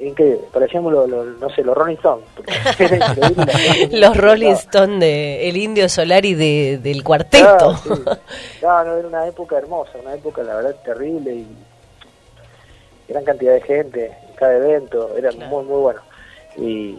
in- 0.00 0.08
increíble, 0.08 0.40
parecíamos 0.52 0.92
lo, 0.92 1.06
lo- 1.06 1.24
no 1.24 1.48
sé, 1.50 1.62
los 1.62 1.76
Rolling 1.76 1.96
Stones. 1.96 2.24
Los 3.92 4.16
Rolling 4.16 4.52
Stones 4.52 5.00
de 5.00 5.48
El 5.48 5.56
Indio 5.56 5.88
Solari 5.88 6.34
de, 6.34 6.78
del 6.82 7.02
cuarteto. 7.04 7.76
Sí. 7.76 7.90
No, 8.62 8.84
no, 8.84 8.96
era 8.96 9.06
una 9.08 9.26
época 9.26 9.56
hermosa, 9.58 9.92
una 10.02 10.14
época 10.14 10.42
la 10.42 10.56
verdad 10.56 10.74
terrible 10.84 11.34
y 11.34 11.46
gran 13.08 13.22
cantidad 13.24 13.52
de 13.54 13.60
gente 13.60 14.06
en 14.06 14.25
cada 14.36 14.54
evento, 14.56 15.16
era 15.16 15.30
muy 15.32 15.64
muy 15.64 15.80
bueno. 15.80 16.00
Y 16.56 16.98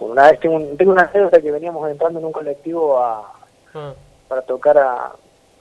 una 0.00 0.30
vez 0.30 0.40
tengo, 0.40 0.56
un- 0.56 0.76
tengo 0.76 0.92
una 0.92 1.02
anécdota 1.02 1.40
que 1.40 1.50
veníamos 1.52 1.88
entrando 1.90 2.18
en 2.18 2.24
un 2.24 2.32
colectivo 2.32 2.98
a, 2.98 3.32
Ah. 3.74 3.94
para 4.28 4.42
tocar 4.42 4.76
a, 4.78 5.12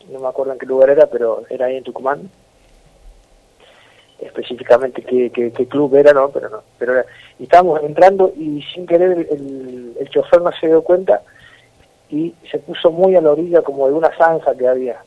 no 0.10 0.20
me 0.20 0.28
acuerdo 0.28 0.54
en 0.54 0.60
qué 0.60 0.66
lugar 0.66 0.90
era, 0.90 1.06
pero 1.08 1.44
era 1.50 1.66
ahí 1.68 1.78
en 1.78 1.84
Tucumán. 1.84 2.30
Específicamente 4.20 5.02
qué, 5.02 5.32
qué, 5.32 5.52
qué 5.52 5.68
club 5.68 5.96
era, 5.96 6.14
no, 6.14 6.30
pero 6.30 6.50
no. 6.50 6.62
Pero 6.78 6.94
era- 6.94 7.06
y 7.40 7.44
estábamos 7.44 7.82
entrando 7.82 8.32
y 8.36 8.62
sin 8.74 8.86
querer 8.86 9.12
el, 9.14 9.28
el, 9.32 9.98
el 10.00 10.10
chofer 10.10 10.42
no 10.42 10.52
se 10.52 10.68
dio 10.68 10.84
cuenta 10.84 11.22
y 12.10 12.36
se 12.52 12.60
puso 12.60 12.92
muy 12.92 13.16
a 13.16 13.22
la 13.22 13.32
orilla 13.32 13.62
como 13.64 13.88
de 13.88 13.94
una 13.94 14.16
zanja 14.16 14.54
que 14.56 14.68
había. 14.68 15.04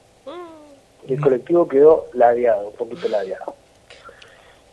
Y 1.06 1.12
el 1.14 1.20
colectivo 1.20 1.68
quedó 1.68 2.06
ladeado, 2.14 2.68
un 2.68 2.74
poquito 2.76 3.06
ladeado. 3.08 3.54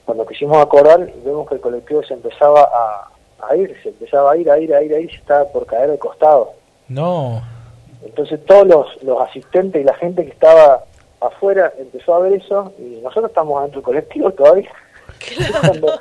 Cuando 0.06 0.26
quisimos 0.26 0.58
acordar, 0.58 1.00
vemos 1.24 1.48
que 1.48 1.56
el 1.56 1.62
colectivo 1.62 2.04
se 2.04 2.14
empezaba 2.14 2.62
a, 2.62 3.48
a 3.48 3.56
ir, 3.56 3.76
se 3.82 3.90
empezaba 3.90 4.32
a 4.32 4.38
ir, 4.38 4.50
a 4.50 4.60
ir, 4.60 4.74
a 4.74 4.82
ir, 4.82 4.94
a 4.94 5.00
ir, 5.00 5.10
se 5.10 5.18
estaba 5.18 5.46
por 5.46 5.66
caer 5.66 5.92
de 5.92 6.00
costado. 6.00 6.54
No, 6.88 7.42
Entonces 8.04 8.44
todos 8.46 8.68
los, 8.68 9.04
los 9.04 9.22
asistentes 9.22 9.82
y 9.82 9.86
la 9.86 9.94
gente 9.94 10.26
que 10.26 10.32
estaba 10.32 10.84
afuera 11.22 11.72
empezó 11.78 12.16
a 12.16 12.20
ver 12.20 12.34
eso 12.34 12.74
y 12.80 13.00
nosotros 13.02 13.30
estamos 13.30 13.60
adentro 13.60 13.80
del 13.80 13.86
colectivo 13.86 14.32
todavía. 14.32 14.72
Cuando 15.62 16.00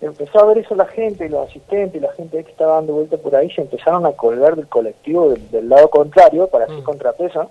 empezó 0.00 0.40
a 0.40 0.46
ver 0.46 0.58
eso 0.58 0.74
la 0.74 0.86
gente, 0.86 1.26
y 1.26 1.28
los 1.28 1.48
asistentes 1.48 1.94
y 1.94 2.04
la 2.04 2.12
gente 2.12 2.44
que 2.44 2.50
estaba 2.50 2.74
dando 2.74 2.94
vuelta 2.94 3.16
por 3.16 3.34
ahí 3.36 3.50
se 3.50 3.62
empezaron 3.62 4.04
a 4.04 4.12
colgar 4.12 4.56
del 4.56 4.68
colectivo 4.68 5.30
del, 5.30 5.50
del 5.50 5.68
lado 5.68 5.88
contrario 5.88 6.48
para 6.48 6.64
hacer 6.64 6.82
contrapeso 6.82 7.50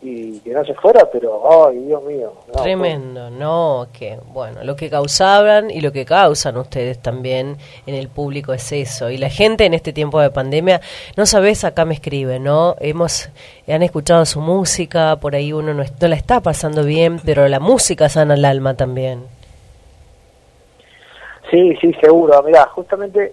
y 0.00 0.38
que 0.40 0.50
no 0.50 0.64
se 0.64 0.74
fuera, 0.74 1.08
pero 1.10 1.68
ay 1.68 1.78
Dios 1.78 2.02
mío. 2.04 2.32
no, 2.46 2.62
Tremendo, 2.62 3.30
no, 3.30 3.88
que 3.92 4.18
bueno, 4.32 4.62
lo 4.62 4.76
que 4.76 4.88
causaban 4.88 5.70
y 5.70 5.80
lo 5.80 5.90
que 5.90 6.04
causan 6.04 6.56
ustedes 6.56 7.00
también 7.00 7.56
en 7.86 7.94
el 7.94 8.08
público 8.08 8.52
es 8.52 8.70
eso. 8.70 9.10
Y 9.10 9.18
la 9.18 9.28
gente 9.28 9.64
en 9.66 9.74
este 9.74 9.92
tiempo 9.92 10.20
de 10.20 10.30
pandemia, 10.30 10.80
no 11.16 11.26
sabes, 11.26 11.64
acá 11.64 11.84
me 11.84 11.94
escribe, 11.94 12.38
¿no? 12.38 12.76
Hemos, 12.78 13.28
han 13.66 13.82
escuchado 13.82 14.24
su 14.24 14.40
música, 14.40 15.16
por 15.16 15.34
ahí 15.34 15.52
uno 15.52 15.74
no, 15.74 15.82
no 15.82 16.08
la 16.08 16.16
está 16.16 16.40
pasando 16.40 16.84
bien, 16.84 17.20
pero 17.24 17.48
la 17.48 17.58
música 17.58 18.08
sana 18.08 18.34
el 18.34 18.44
alma 18.44 18.74
también. 18.74 19.24
Sí, 21.50 21.76
sí, 21.80 21.92
seguro. 22.00 22.40
Mirá, 22.42 22.68
justamente 22.68 23.32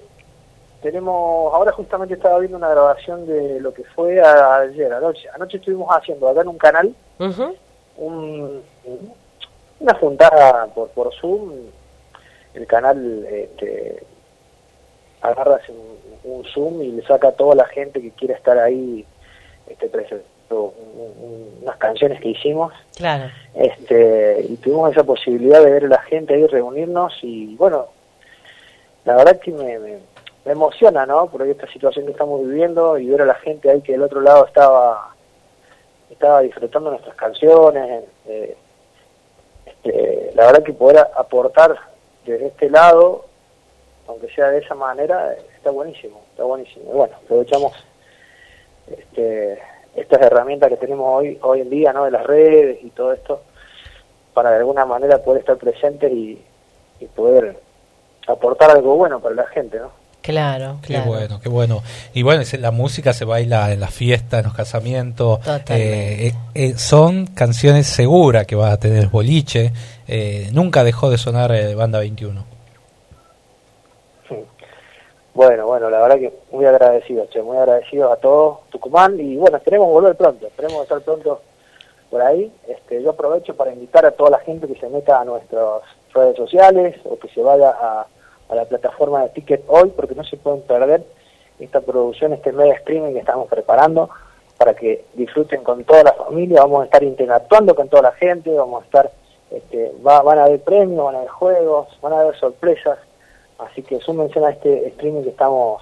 tenemos, 0.86 1.52
ahora 1.52 1.72
justamente 1.72 2.14
estaba 2.14 2.38
viendo 2.38 2.58
una 2.58 2.70
grabación 2.70 3.26
de 3.26 3.60
lo 3.60 3.74
que 3.74 3.84
fue 3.96 4.22
a- 4.22 4.58
ayer, 4.58 4.94
anoche. 4.94 5.28
Anoche 5.34 5.58
estuvimos 5.58 5.88
haciendo 5.90 6.30
acá 6.30 6.42
en 6.42 6.48
un 6.48 6.58
canal 6.60 6.94
un, 7.98 8.62
una 9.80 9.94
juntada 9.96 10.68
por, 10.68 10.90
por 10.90 11.12
Zoom. 11.16 11.54
El 12.54 12.68
canal 12.68 13.26
este, 13.26 14.04
agarra 15.22 15.60
un, 15.70 16.32
un 16.32 16.46
Zoom 16.54 16.84
y 16.84 16.92
le 16.92 17.02
saca 17.08 17.30
a 17.30 17.32
toda 17.32 17.56
la 17.56 17.66
gente 17.66 18.00
que 18.00 18.12
quiera 18.12 18.36
estar 18.36 18.60
ahí 18.60 19.04
este, 19.68 19.90
un- 20.52 21.60
unas 21.64 21.78
canciones 21.78 22.22
que 22.22 22.30
hicimos 22.30 22.72
Claro. 22.96 23.24
este 23.56 24.46
y 24.48 24.56
tuvimos 24.58 24.92
esa 24.92 25.04
posibilidad 25.04 25.64
de 25.64 25.72
ver 25.72 25.86
a 25.86 25.88
la 25.88 26.02
gente 26.04 26.36
ahí 26.36 26.46
reunirnos 26.46 27.12
y 27.24 27.56
bueno 27.56 27.88
la 29.04 29.16
verdad 29.16 29.40
que 29.40 29.52
me, 29.52 29.80
me, 29.80 29.98
me 30.46 30.52
emociona 30.52 31.06
no 31.06 31.28
por 31.28 31.42
esta 31.42 31.68
situación 31.72 32.06
que 32.06 32.12
estamos 32.12 32.42
viviendo 32.42 32.98
y 32.98 33.08
ver 33.08 33.24
a 33.24 33.26
la 33.26 33.36
gente 33.36 33.70
ahí 33.70 33.82
que 33.82 33.94
del 33.94 34.04
otro 34.04 34.22
lado 34.22 34.46
estaba 34.46 35.16
estaba 36.10 36.42
disfrutando 36.42 36.92
nuestras 36.92 37.16
canciones 37.16 38.04
eh, 38.28 38.56
este, 39.66 40.32
la 40.36 40.46
verdad 40.46 40.64
que 40.64 40.74
poder 40.74 41.00
aportar 41.18 41.76
desde 42.26 42.48
este 42.48 42.70
lado 42.70 43.26
aunque 44.08 44.30
sea 44.30 44.50
de 44.50 44.60
esa 44.60 44.76
manera 44.76 45.34
está 45.56 45.72
buenísimo 45.72 46.22
está 46.32 46.44
buenísimo 46.44 46.92
y 46.92 46.96
bueno 46.96 47.16
aprovechamos 47.16 47.74
este 48.88 49.60
estas 49.96 50.22
herramientas 50.22 50.70
que 50.70 50.78
tenemos 50.78 51.08
hoy 51.10 51.40
hoy 51.42 51.62
en 51.62 51.70
día, 51.70 51.94
¿no? 51.94 52.06
De 52.06 52.12
las 52.12 52.26
redes 52.26 52.84
y 52.84 52.90
todo 52.90 53.14
esto, 53.14 53.42
para 54.34 54.52
de 54.52 54.58
alguna 54.58 54.86
manera 54.86 55.20
poder 55.20 55.42
estar 55.42 55.58
presentes 55.58 56.12
y, 56.12 56.42
y 57.00 57.06
poder 57.08 57.58
aportar 58.28 58.72
algo 58.72 58.96
bueno 58.96 59.20
para 59.20 59.36
la 59.36 59.48
gente, 59.48 59.80
¿no? 59.80 59.92
Claro, 60.26 60.80
Qué 60.82 60.98
bueno, 61.02 61.40
qué 61.40 61.50
bueno. 61.50 61.84
Y 62.16 62.24
bueno, 62.24 62.42
la 62.58 62.72
música 62.72 63.14
se 63.14 63.26
baila 63.26 63.72
en 63.72 63.80
las 63.80 63.94
fiestas, 63.94 64.40
en 64.40 64.46
los 64.46 64.56
casamientos. 64.56 65.38
Totalmente. 65.40 65.76
Eh, 65.76 66.28
eh, 66.30 66.34
eh, 66.56 66.74
son 66.78 67.28
canciones 67.28 67.86
seguras 67.86 68.48
que 68.48 68.56
va 68.56 68.72
a 68.72 68.78
tener 68.78 69.08
boliche. 69.10 69.72
Eh, 70.08 70.50
nunca 70.52 70.84
dejó 70.84 71.12
de 71.12 71.20
sonar 71.20 71.52
eh, 71.52 71.76
Banda 71.76 72.00
21. 72.00 72.44
Bueno, 75.36 75.68
bueno, 75.68 75.92
la 75.92 76.02
verdad 76.02 76.16
que 76.16 76.34
muy 76.52 76.66
agradecido, 76.66 77.28
che, 77.28 77.44
muy 77.44 77.58
agradecido 77.58 78.12
a 78.12 78.16
todos, 78.16 78.62
Tucumán, 78.72 79.20
y 79.20 79.36
bueno, 79.36 79.58
esperemos 79.58 79.90
volver 79.90 80.16
pronto, 80.16 80.48
esperemos 80.48 80.82
estar 80.82 81.02
pronto 81.02 81.42
por 82.10 82.22
ahí. 82.24 82.52
Este, 82.68 83.04
yo 83.04 83.12
aprovecho 83.12 83.56
para 83.56 83.74
invitar 83.74 84.08
a 84.08 84.12
toda 84.12 84.32
la 84.32 84.40
gente 84.40 84.66
que 84.66 84.80
se 84.80 84.90
meta 84.90 85.20
a 85.20 85.26
nuestras 85.26 85.82
redes 86.14 86.36
sociales 86.36 86.96
o 87.04 87.20
que 87.20 87.28
se 87.28 87.42
vaya 87.42 87.70
a, 87.70 88.08
a 88.50 88.56
la 88.56 88.66
plataforma 88.66 89.24
de 89.24 89.30
Ticket 89.30 89.64
Hoy, 89.68 89.92
porque 89.96 90.16
no 90.16 90.24
se 90.24 90.38
pueden 90.38 90.62
perder 90.62 91.04
esta 91.60 91.82
producción, 91.82 92.34
este 92.34 92.52
media 92.52 92.74
streaming 92.76 93.14
que 93.14 93.20
estamos 93.20 93.48
preparando 93.48 94.10
para 94.58 94.74
que 94.74 95.06
disfruten 95.14 95.64
con 95.64 95.84
toda 95.84 96.04
la 96.04 96.14
familia, 96.14 96.62
vamos 96.62 96.82
a 96.82 96.86
estar 96.86 97.04
interactuando 97.04 97.76
con 97.76 97.88
toda 97.90 98.04
la 98.04 98.12
gente, 98.14 98.52
vamos 98.54 98.82
a 98.82 98.86
estar, 98.86 99.12
este, 99.52 99.92
va- 100.06 100.22
van 100.22 100.40
a 100.40 100.44
haber 100.46 100.62
premios, 100.62 101.04
van 101.06 101.16
a 101.16 101.18
haber 101.20 101.30
juegos, 101.32 101.88
van 102.02 102.14
a 102.14 102.20
haber 102.22 102.36
sorpresas, 102.38 102.98
así 103.60 103.82
que 103.84 104.00
súmense 104.00 104.40
a 104.40 104.50
este 104.50 104.88
streaming 104.90 105.24
que 105.24 105.30
estamos 105.30 105.82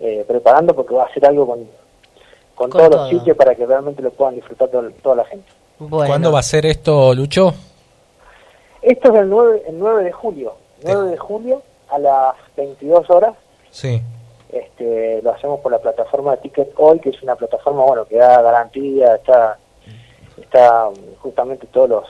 eh, 0.00 0.24
preparando 0.26 0.74
porque 0.74 0.94
va 0.94 1.04
a 1.04 1.12
ser 1.12 1.26
algo 1.26 1.46
con, 1.46 1.58
con, 1.64 1.68
Con 2.54 2.70
todos 2.70 2.90
todo. 2.90 3.00
los 3.02 3.10
sitios 3.10 3.36
para 3.36 3.54
que 3.54 3.66
realmente 3.66 4.00
lo 4.02 4.10
puedan 4.10 4.34
disfrutar 4.34 4.68
todo- 4.68 4.90
toda 5.02 5.16
la 5.16 5.24
gente. 5.24 5.50
¿Cuándo 5.88 6.30
va 6.32 6.40
a 6.40 6.42
ser 6.42 6.64
esto, 6.66 7.14
Lucho? 7.14 7.54
Esto 8.82 9.12
es 9.12 9.20
el 9.20 9.28
9, 9.28 9.62
el 9.68 9.78
9 9.78 10.04
de 10.04 10.12
julio, 10.12 10.54
9 10.82 11.10
de 11.10 11.16
julio 11.18 11.62
a 11.90 11.98
las 11.98 12.34
22 12.56 13.08
horas. 13.10 13.34
Sí. 13.70 14.02
Este, 14.50 15.20
lo 15.22 15.32
hacemos 15.32 15.60
por 15.60 15.70
la 15.70 15.78
plataforma 15.78 16.32
de 16.32 16.42
Ticket 16.42 16.72
Hoy, 16.76 16.98
que 16.98 17.10
es 17.10 17.22
una 17.22 17.36
plataforma 17.36 17.84
bueno 17.84 18.04
que 18.04 18.16
da 18.16 18.42
garantía, 18.42 19.14
está, 19.14 19.58
está 20.40 20.88
um, 20.88 20.94
justamente 21.20 21.66
todos 21.68 21.88
los 21.88 22.04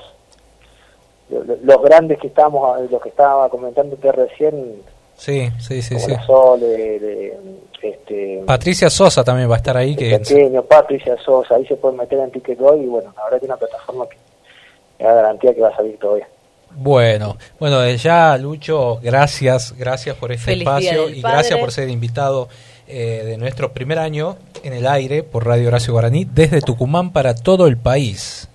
los, 1.28 1.60
los 1.62 1.82
grandes 1.82 2.18
que 2.18 2.26
estábamos, 2.26 2.90
los 2.90 3.00
que 3.00 3.10
estaba 3.10 3.48
comentando 3.48 3.94
usted 3.94 4.10
recién, 4.10 4.82
Sí, 5.20 5.50
sí, 5.58 5.82
sí, 5.82 5.98
sí. 6.00 6.12
la 6.12 6.24
Sol, 6.24 6.60
de, 6.60 6.98
de, 6.98 7.38
este, 7.82 8.42
Patricia 8.46 8.88
Sosa 8.88 9.22
también 9.22 9.50
va 9.50 9.56
a 9.56 9.58
estar 9.58 9.76
ahí. 9.76 9.94
Que 9.94 10.18
pequeño, 10.18 10.62
Patricia 10.62 11.14
Sosa, 11.18 11.56
ahí 11.56 11.66
se 11.66 11.76
pueden 11.76 11.98
meter 11.98 12.20
en 12.20 12.30
Ticket 12.30 12.58
Hoy 12.58 12.80
y 12.80 12.86
bueno, 12.86 13.12
la 13.14 13.24
verdad 13.24 13.38
que 13.38 13.44
es 13.44 13.50
una 13.50 13.58
plataforma 13.58 14.06
que 14.08 15.04
da 15.04 15.12
garantía 15.12 15.54
que 15.54 15.60
va 15.60 15.68
a 15.68 15.76
salir 15.76 15.98
todo 15.98 16.14
bien. 16.14 16.26
Bueno, 16.72 17.36
bueno, 17.58 17.80
desde 17.80 17.98
ya, 17.98 18.36
Lucho, 18.38 19.00
gracias, 19.02 19.74
gracias 19.76 20.16
por 20.16 20.32
este 20.32 20.46
Feliz 20.46 20.62
espacio 20.62 21.08
y 21.08 21.20
Padre. 21.20 21.36
gracias 21.36 21.58
por 21.58 21.72
ser 21.72 21.88
invitado 21.88 22.48
eh, 22.86 23.22
de 23.24 23.36
nuestro 23.36 23.72
primer 23.72 23.98
año 23.98 24.36
en 24.62 24.72
el 24.72 24.86
aire 24.86 25.22
por 25.22 25.46
Radio 25.46 25.68
Horacio 25.68 25.92
Guaraní 25.92 26.24
desde 26.24 26.60
Tucumán 26.60 27.12
para 27.12 27.34
todo 27.34 27.66
el 27.66 27.76
país. 27.76 28.48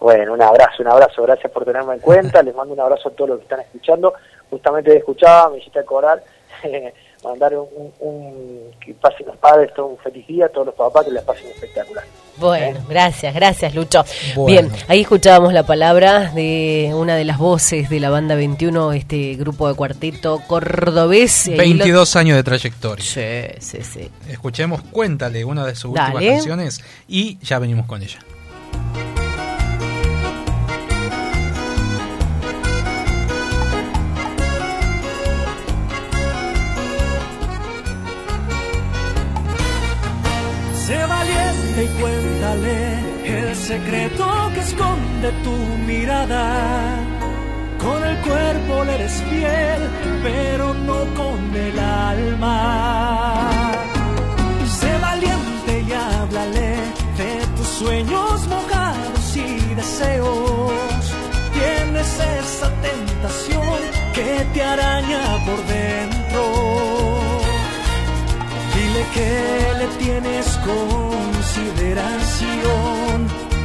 Bueno, 0.00 0.34
un 0.34 0.42
abrazo, 0.42 0.82
un 0.82 0.88
abrazo, 0.88 1.22
gracias 1.22 1.50
por 1.50 1.64
tenerme 1.64 1.94
en 1.94 2.00
cuenta, 2.00 2.42
les 2.44 2.54
mando 2.54 2.74
un 2.74 2.80
abrazo 2.80 3.08
a 3.08 3.12
todos 3.12 3.30
los 3.30 3.38
que 3.38 3.44
están 3.44 3.60
escuchando, 3.60 4.12
justamente 4.50 4.96
escuchaba, 4.96 5.50
me 5.50 5.58
hiciste 5.58 5.78
acordar, 5.78 6.22
mandar 7.24 7.54
un, 7.56 7.66
un, 7.76 7.92
un- 8.00 8.70
que 8.84 8.94
pasen 8.94 9.26
los 9.26 9.36
padres 9.38 9.72
todo 9.74 9.86
un 9.86 9.98
feliz 9.98 10.26
día, 10.26 10.48
todos 10.48 10.66
los 10.66 10.74
papás 10.74 11.04
que 11.06 11.10
les 11.12 11.22
pasen 11.24 11.46
espectacular. 11.48 12.04
Bueno, 12.36 12.80
gracias, 12.88 13.32
gracias 13.32 13.74
Lucho. 13.76 14.04
Bueno. 14.34 14.46
Bien, 14.68 14.82
ahí 14.88 15.02
escuchábamos 15.02 15.52
la 15.52 15.62
palabra 15.64 16.32
de 16.32 16.90
una 16.94 17.14
de 17.14 17.24
las 17.24 17.38
voces 17.38 17.88
de 17.88 18.00
la 18.00 18.10
banda 18.10 18.34
21, 18.34 18.92
este 18.92 19.34
grupo 19.36 19.68
de 19.68 19.74
cuarteto 19.74 20.42
cordobés. 20.48 21.46
Y 21.46 21.52
ahí 21.52 21.72
lo- 21.74 21.84
22 21.84 22.16
años 22.16 22.36
de 22.36 22.42
trayectoria. 22.42 23.04
Sí, 23.04 23.60
sí, 23.60 23.84
sí. 23.84 24.10
Escuchemos 24.28 24.82
Cuéntale, 24.90 25.44
una 25.44 25.64
de 25.64 25.74
sus 25.76 25.92
últimas 25.92 26.12
canciones 26.22 26.80
y 27.06 27.38
ya 27.38 27.58
venimos 27.60 27.86
con 27.86 28.02
ella. 28.02 28.18
Y 41.82 41.86
cuéntale 42.00 42.98
el 43.24 43.56
secreto 43.56 44.26
que 44.54 44.60
esconde 44.60 45.32
tu 45.42 45.56
mirada. 45.86 47.00
Con 47.78 48.04
el 48.04 48.16
cuerpo 48.18 48.84
le 48.84 48.94
eres 48.94 49.22
fiel, 49.28 49.90
pero 50.22 50.72
no 50.72 51.04
con 51.14 51.56
el 51.56 51.78
alma. 51.78 53.72
Sé 54.78 54.98
valiente 54.98 55.84
y 55.88 55.92
háblale 55.92 56.76
de 57.18 57.46
tus 57.56 57.66
sueños 57.66 58.46
mojados 58.46 59.36
y 59.36 59.74
deseos. 59.74 61.04
Tienes 61.52 62.20
esa 62.40 62.70
tentación 62.88 63.78
que 64.14 64.46
te 64.54 64.62
araña 64.62 65.22
por 65.44 65.66
dentro. 65.66 67.13
Que 69.12 69.72
le 69.78 69.86
tienes 70.04 70.46
consideración 70.72 73.16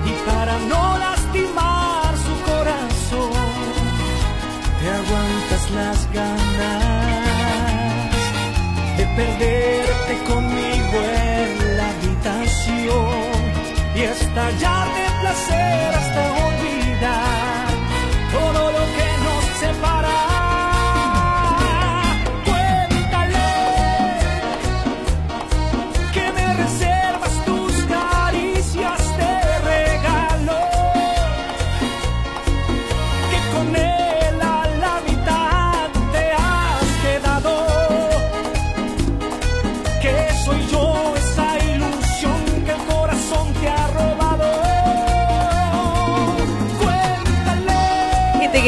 y 0.05 0.13
para 0.29 0.53
no 0.71 0.83
lastimar 0.99 2.09
su 2.25 2.33
corazón, 2.51 3.73
te 4.79 4.87
aguantas 4.99 5.63
las 5.71 5.99
ganas 6.13 8.11
de 8.97 9.03
perderte 9.15 10.13
conmigo 10.31 10.97
en 11.25 11.49
la 11.77 11.85
habitación 11.89 13.39
y 13.95 13.97
estallar 14.01 14.85
de 14.93 15.05
placer 15.21 15.98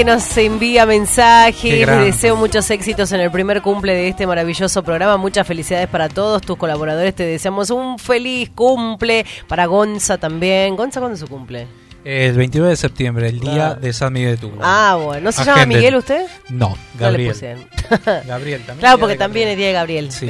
que 0.02 0.06
nos 0.06 0.36
envía 0.36 0.88
mensajes, 0.88 1.86
les 1.86 1.88
deseo 1.88 2.36
muchos 2.36 2.68
éxitos 2.72 3.12
en 3.12 3.20
el 3.20 3.30
primer 3.30 3.62
cumple 3.62 3.94
de 3.94 4.08
este 4.08 4.26
maravilloso 4.26 4.82
programa, 4.82 5.16
muchas 5.18 5.46
felicidades 5.46 5.88
para 5.90 6.10
todos 6.10 6.42
tus 6.42 6.58
colaboradores, 6.58 7.14
te 7.14 7.24
deseamos 7.24 7.70
un 7.70 8.00
feliz 8.00 8.50
cumple, 8.56 9.28
para 9.48 9.68
Gonza 9.68 10.18
también. 10.18 10.76
Gonza, 10.76 11.00
¿cuándo 11.02 11.14
es 11.14 11.20
su 11.20 11.28
cumple? 11.28 11.68
El 12.04 12.34
29 12.34 12.72
de 12.72 12.76
septiembre, 12.78 13.28
el 13.30 13.40
día 13.40 13.68
Ah. 13.68 13.76
de 13.76 13.94
San 13.94 14.12
Miguel 14.12 14.32
de 14.32 14.38
Tucumán. 14.38 14.68
Ah, 14.68 14.98
bueno, 15.00 15.26
¿no 15.26 15.32
se 15.32 15.46
llama. 15.46 15.68
Miguel 15.68 15.96
usted? 15.98 16.26
No, 16.50 16.70
No 16.70 16.76
le 17.12 17.26
Gabriel. 17.28 17.68
Gabriel 18.26 18.62
también. 18.62 18.80
Claro, 18.80 18.98
porque 18.98 19.18
también 19.18 19.50
es 19.50 19.58
día 19.58 19.68
de 19.68 19.74
Gabriel. 19.74 20.12
Sí. 20.12 20.28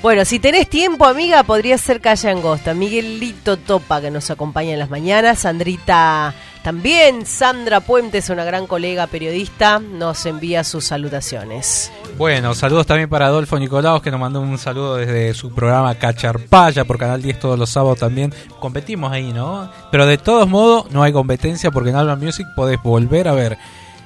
bueno, 0.00 0.24
si 0.24 0.38
tenés 0.38 0.70
tiempo, 0.70 1.06
amiga, 1.06 1.42
podría 1.42 1.76
ser 1.76 2.00
Calle 2.00 2.30
Angosta. 2.30 2.72
Miguelito 2.72 3.56
Topa, 3.56 4.00
que 4.00 4.12
nos 4.12 4.30
acompaña 4.30 4.74
en 4.74 4.78
las 4.78 4.90
mañanas. 4.90 5.40
Sandrita 5.40 6.34
también. 6.68 7.24
Sandra 7.24 7.80
Puentes, 7.80 8.28
una 8.28 8.44
gran 8.44 8.66
colega 8.66 9.06
periodista, 9.06 9.78
nos 9.78 10.26
envía 10.26 10.62
sus 10.64 10.84
salutaciones. 10.84 11.90
Bueno, 12.18 12.54
saludos 12.54 12.86
también 12.86 13.08
para 13.08 13.24
Adolfo 13.24 13.58
Nicolaos 13.58 14.02
que 14.02 14.10
nos 14.10 14.20
mandó 14.20 14.42
un 14.42 14.58
saludo 14.58 14.96
desde 14.96 15.32
su 15.32 15.50
programa 15.50 15.94
Cacharpaya 15.94 16.84
por 16.84 16.98
Canal 16.98 17.22
10 17.22 17.38
todos 17.38 17.58
los 17.58 17.70
sábados 17.70 18.00
también. 18.00 18.34
Competimos 18.60 19.10
ahí, 19.10 19.32
¿no? 19.32 19.70
Pero 19.90 20.04
de 20.04 20.18
todos 20.18 20.46
modos 20.46 20.90
no 20.90 21.02
hay 21.02 21.10
competencia 21.10 21.70
porque 21.70 21.88
en 21.88 21.96
Alba 21.96 22.16
Music 22.16 22.46
podés 22.54 22.82
volver 22.82 23.28
a 23.28 23.32
ver 23.32 23.56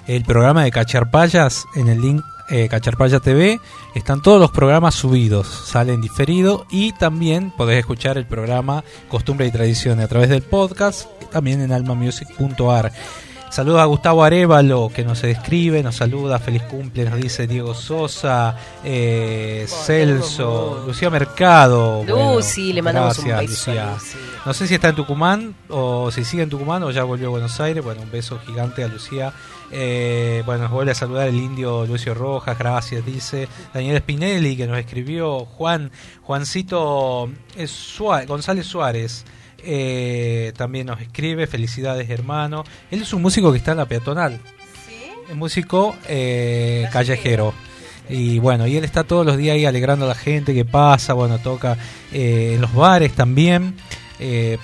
el 0.07 0.23
programa 0.23 0.63
de 0.63 0.71
Cacharpayas 0.71 1.65
en 1.75 1.89
el 1.89 2.01
link 2.01 2.25
eh, 2.53 2.69
Cacharpaya 2.69 3.19
TV. 3.19 3.59
Están 3.95 4.23
todos 4.23 4.39
los 4.39 4.51
programas 4.51 4.95
subidos, 4.95 5.49
salen 5.49 6.01
diferido 6.01 6.67
y 6.71 6.93
también 6.93 7.51
podés 7.51 7.79
escuchar 7.79 8.19
el 8.19 8.27
programa 8.27 8.85
Costumbre 9.09 9.47
y 9.47 9.51
Tradiciones 9.51 10.05
a 10.05 10.09
través 10.09 10.29
del 10.29 10.43
podcast, 10.43 11.09
también 11.33 11.63
en 11.63 11.73
almamusic.ar. 11.73 12.93
Saluda 13.53 13.83
a 13.83 13.85
Gustavo 13.85 14.25
Arevalo, 14.25 14.89
que 14.89 15.05
nos 15.05 15.23
escribe, 15.25 15.83
nos 15.83 15.97
saluda, 15.97 16.39
feliz 16.39 16.63
cumple, 16.63 17.05
nos 17.05 17.21
dice 17.21 17.47
Diego 17.47 17.75
Sosa, 17.75 18.57
eh, 18.83 19.67
Celso, 19.69 20.83
Lucía 20.87 21.11
Mercado. 21.11 22.03
Lucy, 22.03 22.73
le 22.73 22.81
mandamos 22.81 23.19
un 23.19 23.27
gracias, 23.27 23.51
beso 23.51 23.71
a 23.73 23.93
Lucía. 23.93 24.17
No 24.47 24.55
sé 24.55 24.67
si 24.67 24.75
está 24.75 24.89
en 24.89 24.95
Tucumán 24.95 25.55
o 25.69 26.11
si 26.11 26.25
sigue 26.25 26.45
en 26.45 26.49
Tucumán 26.49 26.83
o 26.83 26.93
ya 26.93 27.05
volvió 27.05 27.27
a 27.27 27.31
Buenos 27.33 27.61
Aires. 27.61 27.85
Bueno, 27.85 28.01
un 28.01 28.11
beso 28.11 28.39
gigante 28.39 28.85
a 28.85 28.89
Lucía. 28.89 29.35
Eh, 29.71 30.43
bueno, 30.47 30.63
nos 30.63 30.73
vuelve 30.73 30.93
a 30.93 30.95
saludar 30.95 31.29
el 31.29 31.37
indio 31.37 31.85
Lucio 31.85 32.15
Rojas, 32.15 32.59
gracias, 32.59 33.05
dice. 33.05 33.49
Daniel 33.75 33.99
Spinelli, 33.99 34.57
que 34.57 34.67
nos 34.67 34.79
escribió. 34.79 35.45
Juan, 35.45 35.91
Juancito 36.23 37.29
eh, 37.59 37.67
González 38.27 38.67
Suárez. 38.67 39.27
Eh, 39.65 40.53
también 40.57 40.87
nos 40.87 41.01
escribe, 41.01 41.47
felicidades 41.47 42.09
hermano. 42.11 42.65
Él 42.91 43.03
es 43.03 43.13
un 43.13 43.23
músico 43.23 43.53
que 43.53 43.59
está 43.59 43.73
en 43.73 43.79
la 43.79 43.87
peatonal. 43.87 44.41
Es 45.29 45.37
músico 45.37 45.97
eh, 46.09 46.89
callejero. 46.93 47.55
Y 48.09 48.39
bueno, 48.41 48.67
y 48.67 48.77
él 48.77 48.85
está 48.85 49.05
todos 49.05 49.25
los 49.25 49.37
días 49.37 49.55
ahí 49.55 49.65
alegrando 49.65 50.05
a 50.05 50.09
la 50.09 50.15
gente 50.15 50.53
que 50.53 50.65
pasa, 50.65 51.15
bueno, 51.15 51.39
toca 51.39 51.79
eh, 52.13 52.53
en 52.55 52.61
los 52.61 52.75
bares 52.75 53.13
también 53.13 53.77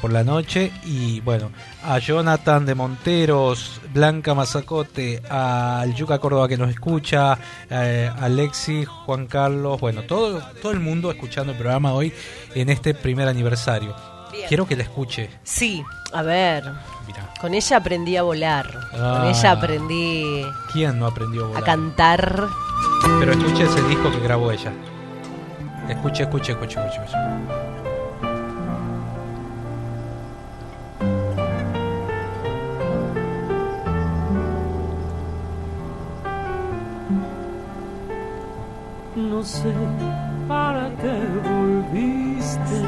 por 0.00 0.12
la 0.12 0.22
noche. 0.22 0.70
Y 0.84 1.20
bueno, 1.20 1.50
a 1.88 1.98
Jonathan 1.98 2.66
de 2.66 2.74
Monteros, 2.74 3.80
Blanca 3.94 4.34
Mazacote, 4.34 5.22
al 5.28 5.94
Yuca 5.94 6.18
Córdoba 6.18 6.48
que 6.48 6.58
nos 6.58 6.70
escucha, 6.70 7.38
eh, 7.70 8.10
Alexi, 8.20 8.84
Juan 8.84 9.26
Carlos, 9.26 9.80
bueno, 9.80 10.02
todo, 10.02 10.42
todo 10.60 10.72
el 10.72 10.80
mundo 10.80 11.10
escuchando 11.10 11.52
el 11.52 11.58
programa 11.58 11.94
hoy 11.94 12.12
en 12.54 12.68
este 12.68 12.92
primer 12.92 13.26
aniversario. 13.26 14.17
Quiero 14.48 14.66
que 14.66 14.76
la 14.76 14.82
escuche. 14.82 15.30
Sí, 15.42 15.82
a 16.12 16.22
ver. 16.22 16.64
Con 17.40 17.54
ella 17.54 17.76
aprendí 17.76 18.16
a 18.16 18.22
volar. 18.22 18.66
Ah. 18.94 19.18
Con 19.18 19.26
ella 19.28 19.52
aprendí 19.52 20.44
¿Quién 20.72 20.98
no 20.98 21.06
aprendió 21.06 21.42
a 21.42 21.44
a 21.44 21.48
volar? 21.48 21.64
cantar. 21.64 22.46
Pero 23.20 23.32
escuche 23.32 23.64
ese 23.64 23.82
disco 23.82 24.10
que 24.10 24.20
grabó 24.20 24.50
ella. 24.50 24.72
Escuche, 25.88 26.24
escuche, 26.24 26.52
escuche, 26.52 26.78
escuche. 26.80 27.02
escuche. 27.02 27.18
No 39.16 39.42
sé 39.42 39.72
para 40.48 40.88
qué 41.00 41.14
volviste. 41.48 42.87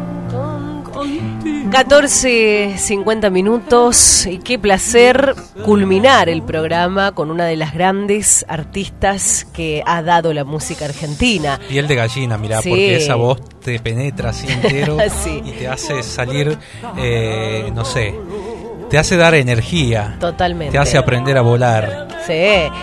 14, 1.71 2.75
50 2.77 3.29
minutos 3.29 4.25
y 4.25 4.39
qué 4.39 4.59
placer 4.59 5.33
culminar 5.63 6.27
el 6.29 6.41
programa 6.43 7.13
con 7.13 7.31
una 7.31 7.45
de 7.45 7.55
las 7.55 7.73
grandes 7.73 8.45
artistas 8.49 9.45
que 9.53 9.81
ha 9.85 10.01
dado 10.03 10.33
la 10.33 10.43
música 10.43 10.85
argentina. 10.85 11.59
Piel 11.69 11.87
de 11.87 11.95
gallina, 11.95 12.37
mirá, 12.37 12.61
Sí. 12.61 12.69
porque 12.69 12.97
esa 12.97 13.15
voz 13.15 13.41
te 13.61 13.79
penetra 13.79 14.31
así 14.31 14.47
entero 14.51 14.97
Sí. 15.23 15.41
y 15.45 15.51
te 15.51 15.67
hace 15.67 16.03
salir, 16.03 16.57
eh, 16.97 17.71
no 17.73 17.85
sé, 17.85 18.13
te 18.89 18.97
hace 18.97 19.15
dar 19.15 19.33
energía, 19.35 20.17
Totalmente. 20.19 20.73
te 20.73 20.77
hace 20.77 20.97
aprender 20.97 21.37
a 21.37 21.41
volar. 21.41 22.07
Sí, 22.25 22.33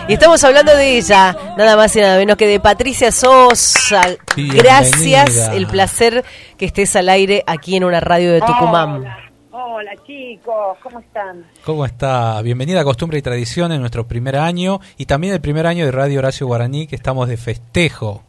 y 0.09 0.13
estamos 0.13 0.43
hablando 0.43 0.75
de 0.75 0.97
ella, 0.97 1.35
nada 1.57 1.77
más 1.77 1.95
y 1.95 1.99
nada 1.99 2.17
menos 2.17 2.35
que 2.35 2.45
de 2.45 2.59
Patricia 2.59 3.11
Sosa. 3.11 4.01
Bienvenida. 4.35 4.63
Gracias, 4.63 5.49
el 5.53 5.65
placer 5.65 6.25
que 6.57 6.65
estés 6.65 6.95
al 6.97 7.07
aire 7.07 7.43
aquí 7.47 7.77
en 7.77 7.85
una 7.85 8.01
radio 8.01 8.33
de 8.33 8.41
Tucumán. 8.41 8.97
Hola, 8.97 9.17
hola 9.51 9.91
chicos, 10.05 10.77
¿cómo 10.83 10.99
están? 10.99 11.45
¿Cómo 11.63 11.85
está? 11.85 12.41
Bienvenida 12.41 12.81
a 12.81 12.83
Costumbre 12.83 13.17
y 13.17 13.21
Tradición 13.21 13.71
en 13.71 13.79
nuestro 13.79 14.05
primer 14.07 14.35
año 14.35 14.81
y 14.97 15.05
también 15.05 15.33
el 15.33 15.39
primer 15.39 15.65
año 15.67 15.85
de 15.85 15.91
Radio 15.91 16.19
Horacio 16.19 16.45
Guaraní 16.45 16.85
que 16.85 16.97
estamos 16.97 17.29
de 17.29 17.37
festejo. 17.37 18.23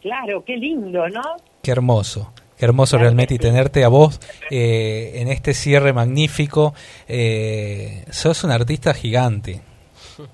Claro, 0.00 0.42
qué 0.44 0.56
lindo, 0.56 1.06
¿no? 1.10 1.22
Qué 1.62 1.70
hermoso. 1.70 2.32
Qué 2.58 2.64
hermoso 2.64 2.98
realmente 2.98 3.34
y 3.34 3.38
tenerte 3.38 3.84
a 3.84 3.88
vos 3.88 4.20
eh, 4.50 5.12
en 5.16 5.28
este 5.28 5.52
cierre 5.52 5.92
magnífico. 5.92 6.74
Eh, 7.08 8.04
sos 8.10 8.44
un 8.44 8.50
artista 8.50 8.94
gigante. 8.94 9.62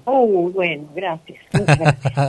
Uh, 0.05 0.51
bueno, 0.51 0.85
gracias. 0.95 1.39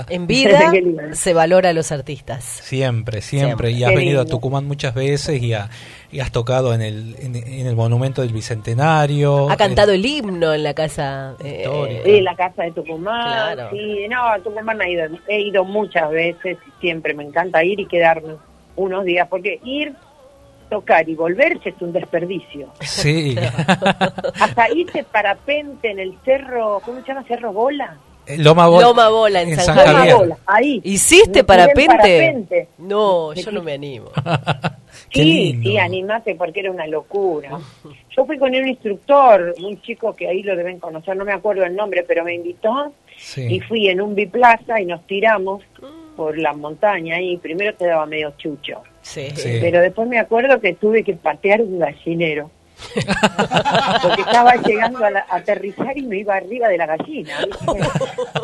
En 0.09 0.27
vida 0.27 0.71
se 1.13 1.33
valora 1.33 1.69
a 1.69 1.73
los 1.73 1.91
artistas. 1.91 2.43
Siempre, 2.43 3.21
siempre. 3.21 3.47
Siempre. 3.47 3.71
Y 3.71 3.83
has 3.83 3.91
Qué 3.91 3.97
venido 3.97 4.21
a. 4.21 4.25
Tucumán 4.25 4.65
muchas 4.65 4.93
veces 4.93 5.41
y, 5.41 5.53
ha- 5.53 5.69
y 6.11 6.19
has 6.19 6.31
tocado 6.31 6.73
en 6.73 6.81
el, 6.81 7.15
en, 7.19 7.35
en 7.35 7.67
el 7.67 7.75
monumento 7.75 8.21
del 8.21 8.33
Bicentenario. 8.33 9.49
Ha 9.49 9.57
cantado 9.57 9.91
el 9.93 10.05
himno 10.05 10.53
en 10.53 10.63
la 10.63 10.73
casa. 10.73 11.35
eh. 11.43 12.01
Sí, 12.05 12.21
la 12.21 12.35
casa 12.35 12.63
de 12.63 12.71
Tucumán. 12.71 13.55
Claro. 13.55 13.69
Sí, 13.71 14.07
no, 14.09 14.23
a 14.27 14.39
Tucumán 14.39 14.81
he 14.81 14.91
ido, 14.91 15.03
he 15.27 15.41
ido 15.41 15.63
muchas 15.63 16.09
veces 16.11 16.57
y 16.67 16.81
siempre 16.81 17.13
me 17.13 17.23
encanta 17.23 17.63
ir 17.63 17.79
y 17.79 17.85
quedarme 17.85 18.33
unos 18.75 19.05
días, 19.05 19.27
porque 19.27 19.59
ir 19.63 19.93
tocar 20.69 21.07
y 21.09 21.15
volverse 21.15 21.69
es 21.69 21.75
un 21.81 21.91
desperdicio. 21.93 22.69
Sí. 22.81 23.35
Hasta 24.39 24.69
hice 24.71 25.03
parapente 25.03 25.91
en 25.91 25.99
el 25.99 26.13
cerro, 26.23 26.81
¿cómo 26.83 27.01
se 27.01 27.07
llama? 27.07 27.23
Cerro 27.23 27.51
Bola. 27.53 27.97
Loma 28.37 28.67
Bola. 28.67 28.87
Loma 28.87 29.09
Bola 29.09 29.41
en, 29.41 29.49
en 29.49 29.55
San, 29.55 29.65
San 29.65 29.75
Javier. 29.77 29.95
Javier. 29.95 30.15
Bola, 30.17 30.37
ahí. 30.45 30.81
¿Hiciste 30.83 31.43
parapente? 31.45 31.85
parapente. 31.87 32.67
No, 32.79 33.33
yo 33.33 33.51
no 33.51 33.63
me 33.63 33.73
animo. 33.73 34.09
Qué 35.09 35.21
sí, 35.23 35.53
lindo. 35.53 35.69
sí, 35.69 35.77
animate 35.77 36.35
porque 36.35 36.59
era 36.59 36.71
una 36.71 36.85
locura. 36.87 37.51
Yo 38.15 38.25
fui 38.25 38.37
con 38.37 38.53
un 38.53 38.67
instructor, 38.67 39.55
un 39.63 39.79
chico 39.81 40.13
que 40.13 40.27
ahí 40.27 40.43
lo 40.43 40.55
deben 40.57 40.79
conocer, 40.79 41.15
no 41.15 41.23
me 41.23 41.31
acuerdo 41.31 41.63
el 41.63 41.75
nombre, 41.75 42.03
pero 42.05 42.25
me 42.25 42.33
invitó 42.35 42.91
y 43.15 43.19
Sí. 43.21 43.59
fui 43.61 43.87
en 43.87 44.01
un 44.01 44.13
biplaza 44.13 44.81
y 44.81 44.85
nos 44.85 45.05
tiramos 45.07 45.63
por 46.17 46.37
la 46.37 46.51
montaña 46.53 47.21
y 47.21 47.37
primero 47.37 47.73
te 47.75 47.85
daba 47.87 48.05
medio 48.05 48.33
chucho. 48.37 48.81
Sí. 49.07 49.29
Sí. 49.35 49.57
Pero 49.61 49.79
después 49.81 50.07
me 50.07 50.19
acuerdo 50.19 50.59
que 50.59 50.73
tuve 50.73 51.03
que 51.03 51.13
patear 51.13 51.61
un 51.61 51.79
gallinero. 51.79 52.51
Porque 54.03 54.21
estaba 54.21 54.53
llegando 54.57 55.03
a, 55.03 55.09
la- 55.09 55.25
a 55.27 55.37
aterrizar 55.37 55.97
y 55.97 56.03
me 56.03 56.17
iba 56.19 56.35
arriba 56.35 56.67
de 56.67 56.77
la 56.77 56.85
gallina. 56.85 57.33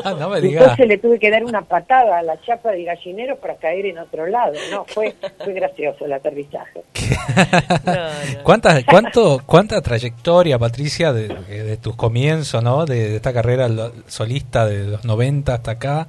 Ah, 0.06 0.14
no 0.20 0.28
me. 0.30 0.40
Entonces 0.40 0.86
le 0.88 0.98
tuve 0.98 1.18
que 1.18 1.30
dar 1.30 1.46
una 1.46 1.62
patada 1.62 2.18
a 2.18 2.22
la 2.24 2.42
chapa 2.42 2.72
del 2.72 2.84
gallinero 2.84 3.38
para 3.38 3.56
caer 3.56 3.86
en 3.86 4.00
otro 4.00 4.26
lado. 4.28 4.54
No, 4.70 4.84
fue, 4.86 5.16
fue 5.42 5.54
gracioso 5.54 6.04
el 6.06 6.12
aterrizaje. 6.14 6.82
¿Cuánta, 8.44 8.84
cuánto, 8.84 9.42
¿Cuánta 9.46 9.82
trayectoria, 9.82 10.60
Patricia, 10.60 11.14
de, 11.14 11.28
de 11.30 11.78
tus 11.78 11.96
comienzos, 11.96 12.62
¿no? 12.64 12.86
De, 12.86 13.10
de 13.12 13.16
esta 13.18 13.32
carrera 13.34 13.70
solista 14.08 14.66
de 14.66 14.84
los 14.86 15.06
90 15.06 15.54
hasta 15.54 15.72
acá? 15.72 16.08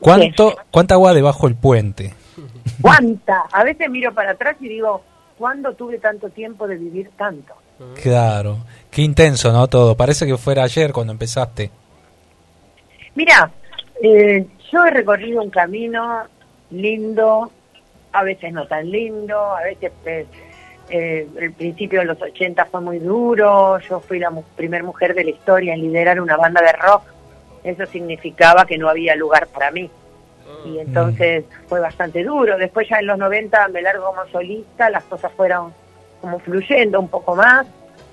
¿Cuánto, 0.00 0.56
¿Cuánta 0.70 0.94
agua 0.94 1.12
debajo 1.12 1.46
del 1.48 1.56
puente? 1.56 2.14
¿Cuánta? 2.80 3.44
A 3.52 3.64
veces 3.64 3.88
miro 3.90 4.12
para 4.14 4.32
atrás 4.32 4.56
y 4.60 4.68
digo, 4.68 5.02
¿cuándo 5.38 5.72
tuve 5.74 5.98
tanto 5.98 6.28
tiempo 6.30 6.66
de 6.66 6.76
vivir 6.76 7.10
tanto? 7.16 7.54
Claro. 8.02 8.58
Qué 8.90 9.02
intenso, 9.02 9.52
¿no? 9.52 9.66
Todo. 9.68 9.96
Parece 9.96 10.26
que 10.26 10.36
fuera 10.36 10.64
ayer 10.64 10.92
cuando 10.92 11.12
empezaste. 11.12 11.70
Mira, 13.14 13.50
eh, 14.02 14.46
yo 14.72 14.84
he 14.84 14.90
recorrido 14.90 15.42
un 15.42 15.50
camino 15.50 16.24
lindo, 16.70 17.50
a 18.12 18.22
veces 18.22 18.52
no 18.52 18.66
tan 18.66 18.90
lindo, 18.90 19.38
a 19.56 19.62
veces 19.62 19.92
eh, 20.06 20.26
eh, 20.90 21.28
el 21.40 21.52
principio 21.52 22.00
de 22.00 22.06
los 22.06 22.20
80 22.20 22.64
fue 22.66 22.80
muy 22.80 22.98
duro, 22.98 23.78
yo 23.80 24.00
fui 24.00 24.18
la 24.18 24.30
mu- 24.30 24.42
primer 24.56 24.82
mujer 24.82 25.14
de 25.14 25.24
la 25.24 25.30
historia 25.30 25.74
en 25.74 25.80
liderar 25.80 26.20
una 26.20 26.36
banda 26.36 26.60
de 26.62 26.72
rock, 26.72 27.02
eso 27.64 27.86
significaba 27.86 28.66
que 28.66 28.78
no 28.78 28.88
había 28.88 29.14
lugar 29.16 29.46
para 29.48 29.70
mí. 29.70 29.90
Y 30.64 30.78
entonces 30.78 31.44
fue 31.68 31.80
bastante 31.80 32.24
duro. 32.24 32.56
Después 32.58 32.88
ya 32.88 32.98
en 32.98 33.06
los 33.06 33.18
90 33.18 33.68
me 33.68 33.82
largo 33.82 34.06
como 34.06 34.26
solista, 34.30 34.90
las 34.90 35.04
cosas 35.04 35.32
fueron 35.32 35.72
como 36.20 36.38
fluyendo 36.40 36.98
un 37.00 37.08
poco 37.08 37.36
más 37.36 37.66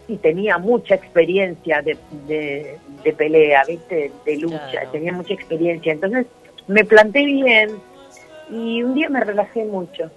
y 0.07 0.18
tenía 0.18 0.57
mucha 0.60 0.95
experiencia 0.95 1.82
de, 1.82 1.98
de, 2.28 2.78
de 3.03 3.14
pelea, 3.14 3.64
¿viste? 3.68 4.12
De 4.26 4.38
lucha, 4.38 4.70
Claro. 4.72 4.90
tenía 4.91 5.12
mucha 5.12 5.34
experiencia. 5.34 5.91
Entonces 5.94 6.28
me 6.68 6.86
planté 6.86 7.26
bien 7.26 7.72
y 8.52 8.84
un 8.84 8.94
día 8.94 9.10
me 9.10 9.22
relajé 9.24 9.66
mucho. 9.66 10.12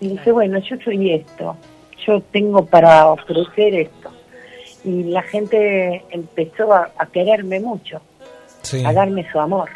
Y 0.00 0.08
dije, 0.08 0.32
bueno, 0.32 0.58
yo 0.60 0.76
soy 0.82 1.12
esto, 1.12 1.56
yo 2.06 2.20
tengo 2.32 2.64
para 2.64 3.08
ofrecer 3.08 3.74
esto. 3.74 4.10
Y 4.84 5.02
la 5.04 5.22
gente 5.22 6.04
empezó 6.10 6.72
a, 6.72 6.90
a 6.96 7.06
quererme 7.06 7.60
mucho, 7.60 8.00
Sí. 8.62 8.82
a 8.86 8.92
darme 8.92 9.30
su 9.30 9.38
amor. 9.40 9.68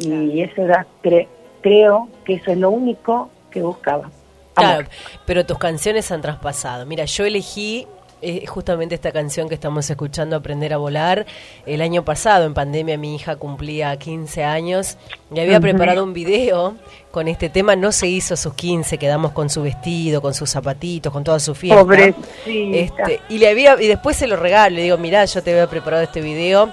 Y 0.00 0.42
eso 0.42 0.62
era, 0.62 0.86
cre- 1.02 1.28
creo 1.60 2.08
que 2.24 2.34
eso 2.34 2.50
es 2.52 2.58
lo 2.58 2.70
único 2.70 3.30
que 3.50 3.62
buscaba. 3.62 4.10
Claro, 4.54 4.88
pero 5.24 5.46
tus 5.46 5.58
canciones 5.58 6.10
han 6.10 6.20
traspasado. 6.20 6.84
Mira, 6.84 7.04
yo 7.04 7.24
elegí 7.24 7.86
eh, 8.20 8.44
justamente 8.46 8.96
esta 8.96 9.12
canción 9.12 9.48
que 9.48 9.54
estamos 9.54 9.88
escuchando, 9.88 10.34
Aprender 10.34 10.72
a 10.74 10.78
Volar. 10.78 11.24
El 11.64 11.80
año 11.80 12.04
pasado, 12.04 12.44
en 12.44 12.54
pandemia, 12.54 12.98
mi 12.98 13.14
hija 13.14 13.36
cumplía 13.36 13.96
15 13.96 14.42
años 14.42 14.96
y 15.32 15.38
había 15.38 15.60
preparado 15.60 16.02
un 16.02 16.12
video 16.12 16.74
con 17.12 17.28
este 17.28 17.48
tema. 17.48 17.76
No 17.76 17.92
se 17.92 18.08
hizo 18.08 18.36
sus 18.36 18.54
15, 18.54 18.98
quedamos 18.98 19.30
con 19.30 19.48
su 19.48 19.62
vestido, 19.62 20.20
con 20.20 20.34
sus 20.34 20.50
zapatitos, 20.50 21.12
con 21.12 21.22
toda 21.22 21.38
su 21.38 21.54
fiesta. 21.54 21.80
Pobrecita. 21.80 22.18
Este, 22.44 23.20
y, 23.28 23.38
le 23.38 23.48
había, 23.48 23.80
y 23.80 23.86
después 23.86 24.16
se 24.16 24.26
lo 24.26 24.34
regalo, 24.34 24.74
le 24.74 24.82
digo, 24.82 24.98
mirá, 24.98 25.24
yo 25.24 25.40
te 25.40 25.52
había 25.52 25.68
preparado 25.68 26.02
este 26.02 26.20
video. 26.20 26.68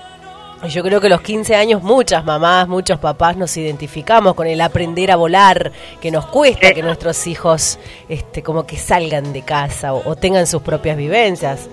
Yo 0.67 0.81
creo 0.83 0.99
que 0.99 1.09
los 1.09 1.21
15 1.21 1.55
años 1.55 1.83
muchas 1.83 2.25
mamás, 2.25 2.67
muchos 2.67 2.97
papás 2.99 3.37
nos 3.37 3.55
identificamos 3.55 4.33
con 4.33 4.47
el 4.47 4.59
aprender 4.61 5.11
a 5.11 5.15
volar, 5.15 5.71
que 6.01 6.09
nos 6.09 6.25
cuesta 6.25 6.73
que 6.73 6.81
nuestros 6.81 7.27
hijos 7.27 7.77
este 8.09 8.41
como 8.41 8.65
que 8.65 8.77
salgan 8.77 9.31
de 9.31 9.43
casa 9.43 9.93
o, 9.93 10.09
o 10.09 10.15
tengan 10.15 10.47
sus 10.47 10.63
propias 10.63 10.97
vivencias. 10.97 11.69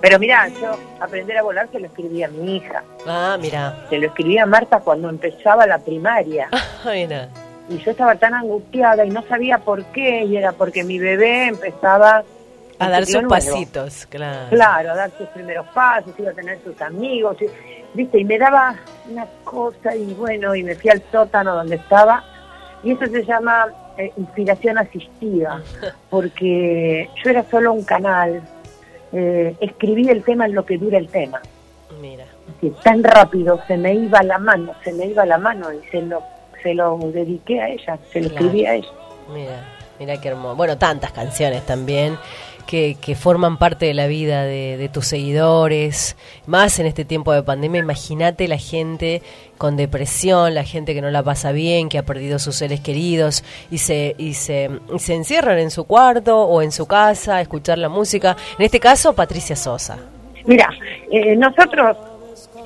Pero 0.00 0.18
mira, 0.18 0.48
yo 0.48 0.76
aprender 1.00 1.36
a 1.38 1.42
volar 1.42 1.68
se 1.70 1.80
lo 1.80 1.86
escribí 1.86 2.22
a 2.22 2.28
mi 2.28 2.56
hija. 2.56 2.82
Ah, 3.06 3.36
mira. 3.40 3.84
Se 3.90 3.98
lo 3.98 4.06
escribí 4.06 4.38
a 4.38 4.46
Marta 4.46 4.80
cuando 4.80 5.08
empezaba 5.10 5.66
la 5.66 5.78
primaria. 5.78 6.48
mira. 6.86 7.28
Y 7.68 7.78
yo 7.78 7.90
estaba 7.90 8.14
tan 8.14 8.32
angustiada 8.34 9.04
y 9.04 9.10
no 9.10 9.22
sabía 9.28 9.58
por 9.58 9.84
qué, 9.86 10.24
y 10.24 10.36
era 10.36 10.52
porque 10.52 10.84
mi 10.84 10.98
bebé 10.98 11.46
empezaba 11.48 12.22
A 12.78 12.88
dar 12.90 13.04
sus 13.04 13.14
nuevo. 13.14 13.28
pasitos, 13.30 14.06
claro. 14.06 14.48
Claro, 14.50 14.90
a 14.92 14.94
dar 14.94 15.10
sus 15.16 15.26
primeros 15.28 15.66
pasos, 15.74 16.12
iba 16.18 16.30
a 16.30 16.34
tener 16.34 16.58
sus 16.64 16.78
amigos, 16.82 17.36
y- 17.40 17.46
viste, 17.94 18.18
y 18.20 18.24
me 18.24 18.38
daba 18.38 18.74
una 19.10 19.26
cosa 19.44 19.94
y 19.96 20.12
bueno, 20.14 20.54
y 20.54 20.62
me 20.62 20.74
fui 20.74 20.90
al 20.90 21.02
sótano 21.10 21.54
donde 21.54 21.76
estaba, 21.76 22.22
y 22.82 22.92
eso 22.92 23.06
se 23.06 23.24
llama 23.24 23.68
eh, 23.96 24.12
inspiración 24.16 24.78
asistida, 24.78 25.62
porque 26.10 27.08
yo 27.22 27.30
era 27.30 27.44
solo 27.50 27.72
un 27.72 27.84
canal, 27.84 28.42
eh, 29.12 29.56
escribí 29.60 30.08
el 30.08 30.22
tema 30.24 30.46
en 30.46 30.54
lo 30.54 30.64
que 30.66 30.76
dura 30.78 30.98
el 30.98 31.08
tema. 31.08 31.40
Mira. 32.00 32.24
que 32.60 32.70
tan 32.82 33.02
rápido 33.02 33.60
se 33.66 33.76
me 33.76 33.94
iba 33.94 34.22
la 34.22 34.38
mano, 34.38 34.72
se 34.82 34.92
me 34.92 35.06
iba 35.06 35.24
la 35.24 35.38
mano 35.38 35.72
y 35.72 35.80
se 35.90 36.02
lo, 36.02 36.22
se 36.62 36.74
lo 36.74 36.98
dediqué 36.98 37.60
a 37.60 37.68
ella, 37.68 37.98
se 38.12 38.20
lo 38.20 38.28
Claro. 38.28 38.44
escribí 38.46 38.66
a 38.66 38.74
ella. 38.74 38.88
Mira, 39.32 39.64
mira 39.98 40.20
qué 40.20 40.28
hermoso. 40.28 40.56
Bueno, 40.56 40.76
tantas 40.76 41.12
canciones 41.12 41.64
también 41.64 42.18
que, 42.66 42.96
que 43.00 43.14
forman 43.14 43.58
parte 43.58 43.86
de 43.86 43.94
la 43.94 44.06
vida 44.06 44.44
de, 44.44 44.90
tus 44.92 45.06
seguidores. 45.06 46.16
Más 46.46 46.78
en 46.78 46.86
este 46.86 47.04
tiempo 47.04 47.32
de 47.32 47.42
pandemia, 47.42 47.80
imagínate 47.80 48.48
la 48.48 48.58
gente 48.58 49.22
con 49.58 49.76
depresión, 49.76 50.54
la 50.54 50.64
gente 50.64 50.94
que 50.94 51.00
no 51.00 51.10
la 51.10 51.22
pasa 51.22 51.52
bien, 51.52 51.88
que 51.88 51.98
ha 51.98 52.02
perdido 52.02 52.38
sus 52.38 52.56
seres 52.56 52.80
queridos 52.80 53.44
y 53.70 53.78
se, 53.78 54.14
y 54.18 54.34
se, 54.34 54.70
y 54.92 54.98
se 54.98 55.14
encierran 55.14 55.58
en 55.58 55.70
su 55.70 55.84
cuarto 55.84 56.42
o 56.42 56.62
en 56.62 56.72
su 56.72 56.86
casa 56.86 57.36
a 57.36 57.40
escuchar 57.40 57.78
la 57.78 57.88
música. 57.88 58.36
En 58.58 58.64
este 58.64 58.80
caso, 58.80 59.14
Patricia 59.14 59.56
Sosa. 59.56 59.98
Mira, 60.44 60.68
eh, 61.10 61.36
nosotros, 61.36 61.96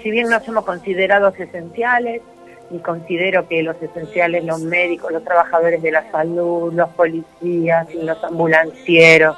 si 0.03 0.11
bien 0.11 0.29
no 0.29 0.43
somos 0.45 0.65
considerados 0.65 1.39
esenciales, 1.39 2.23
y 2.71 2.79
considero 2.79 3.49
que 3.49 3.63
los 3.63 3.81
esenciales, 3.81 4.45
los 4.45 4.61
médicos, 4.61 5.13
los 5.13 5.25
trabajadores 5.25 5.83
de 5.83 5.91
la 5.91 6.11
salud, 6.11 6.73
los 6.75 6.89
policías, 6.91 7.93
los 7.95 8.23
ambulancieros, 8.23 9.37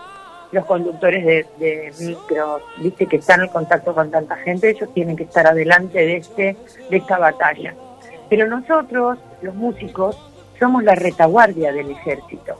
los 0.52 0.64
conductores 0.66 1.24
de, 1.24 1.46
de 1.58 1.92
micros, 2.00 2.62
viste 2.78 3.06
que 3.06 3.16
están 3.16 3.42
en 3.42 3.48
contacto 3.48 3.94
con 3.94 4.10
tanta 4.10 4.36
gente, 4.36 4.70
ellos 4.70 4.92
tienen 4.92 5.16
que 5.16 5.24
estar 5.24 5.46
adelante 5.46 5.98
de 5.98 6.16
este, 6.16 6.56
de 6.90 6.96
esta 6.96 7.18
batalla. 7.18 7.74
Pero 8.28 8.46
nosotros, 8.46 9.18
los 9.42 9.54
músicos, 9.54 10.16
somos 10.58 10.84
la 10.84 10.94
retaguardia 10.94 11.72
del 11.72 11.90
ejército. 11.90 12.56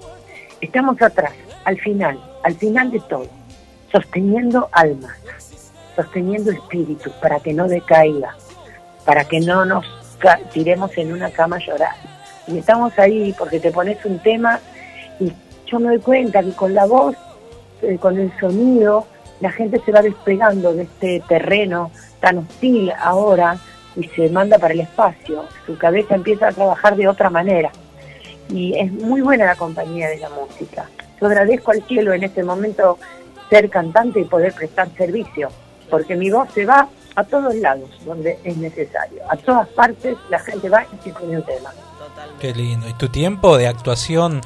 Estamos 0.61 1.01
atrás, 1.03 1.33
al 1.65 1.79
final, 1.81 2.21
al 2.43 2.55
final 2.55 2.91
de 2.91 3.01
todo, 3.01 3.27
sosteniendo 3.93 4.69
almas, 4.73 5.17
sosteniendo 5.97 6.51
espíritus 6.51 7.13
para 7.15 7.41
que 7.41 7.53
no 7.53 7.69
decaiga, 7.69 8.35
para 9.05 9.25
que 9.25 9.41
no 9.41 9.65
nos 9.65 9.85
tiremos 10.53 10.97
en 10.97 11.13
una 11.13 11.31
cama 11.31 11.57
a 11.57 11.61
llorar. 11.61 11.95
Y 12.47 12.59
estamos 12.59 12.99
ahí 12.99 13.35
porque 13.39 13.61
te 13.61 13.71
pones 13.71 14.05
un 14.05 14.19
tema 14.19 14.61
y 15.19 15.33
yo 15.67 15.79
me 15.79 15.89
doy 15.89 16.01
cuenta 16.01 16.43
que 16.43 16.53
con 16.53 16.75
la 16.75 16.87
voz, 16.87 17.17
eh, 17.83 17.99
con 17.99 18.19
el 18.19 18.33
sonido, 18.39 19.07
la 19.41 19.51
gente 19.51 19.81
se 19.85 19.93
va 19.93 20.03
despegando 20.03 20.75
de 20.75 20.83
este 20.85 21.23
terreno 21.29 21.91
tan 22.21 22.39
hostil 22.39 22.93
ahora 22.99 23.59
y 23.97 24.05
se 24.09 24.29
manda 24.29 24.59
para 24.59 24.75
el 24.75 24.81
espacio. 24.81 25.45
Su 25.67 25.77
cabeza 25.77 26.15
empieza 26.15 26.49
a 26.49 26.53
trabajar 26.53 26.97
de 26.97 27.09
otra 27.09 27.31
manera. 27.31 27.71
Y 28.49 28.77
es 28.79 28.93
muy 28.93 29.21
buena 29.21 29.47
la 29.47 29.57
compañía 29.57 30.09
de 30.09 30.19
la 30.19 30.29
música. 30.31 30.89
Yo 31.21 31.27
agradezco 31.27 31.71
al 31.71 31.83
cielo 31.85 32.13
en 32.13 32.25
este 32.25 32.43
momento 32.43 32.99
ser 33.49 33.69
cantante 33.69 34.21
y 34.21 34.25
poder 34.25 34.53
prestar 34.55 34.89
servicio, 34.97 35.51
porque 35.89 36.17
mi 36.17 36.31
voz 36.31 36.49
se 36.53 36.65
va 36.65 36.89
a 37.17 37.25
todos 37.25 37.55
lados 37.57 37.91
donde 38.05 38.39
es 38.45 38.57
necesario. 38.57 39.23
A 39.29 39.37
todas 39.37 39.69
partes 39.69 40.17
la 40.29 40.39
gente 40.39 40.69
va 40.69 40.85
y 40.85 41.05
se 41.05 41.13
pone 41.13 41.37
un 41.37 41.45
tema. 41.45 41.71
Qué 42.41 42.55
lindo. 42.55 42.89
Y 42.89 42.95
tu 42.95 43.09
tiempo 43.09 43.59
de 43.59 43.67
actuación, 43.67 44.41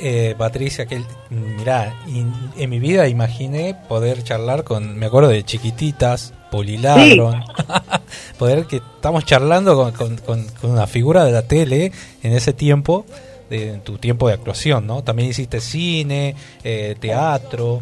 eh, 0.00 0.34
Patricia, 0.38 0.86
que 0.86 1.02
mirá, 1.30 1.94
in- 2.06 2.32
en 2.56 2.70
mi 2.70 2.78
vida 2.78 3.08
imaginé 3.08 3.76
poder 3.88 4.22
charlar 4.22 4.64
con, 4.64 4.96
me 4.98 5.06
acuerdo 5.06 5.28
de 5.30 5.42
chiquititas, 5.44 6.32
Poliladron, 6.50 7.44
poder 8.38 8.64
que 8.66 8.76
estamos 8.76 9.24
charlando 9.24 9.76
con, 9.76 9.92
con- 9.92 10.16
con- 10.18 10.46
con 10.60 10.70
una 10.70 10.86
figura 10.86 11.24
de 11.24 11.32
la 11.32 11.42
tele 11.42 11.92
en 12.22 12.32
ese 12.32 12.52
tiempo, 12.52 13.04
de 13.50 13.78
tu 13.84 13.98
tiempo 13.98 14.28
de 14.28 14.34
actuación, 14.34 14.86
¿no? 14.86 15.02
También 15.04 15.28
hiciste 15.30 15.60
cine, 15.60 16.34
eh, 16.64 16.96
teatro, 17.00 17.80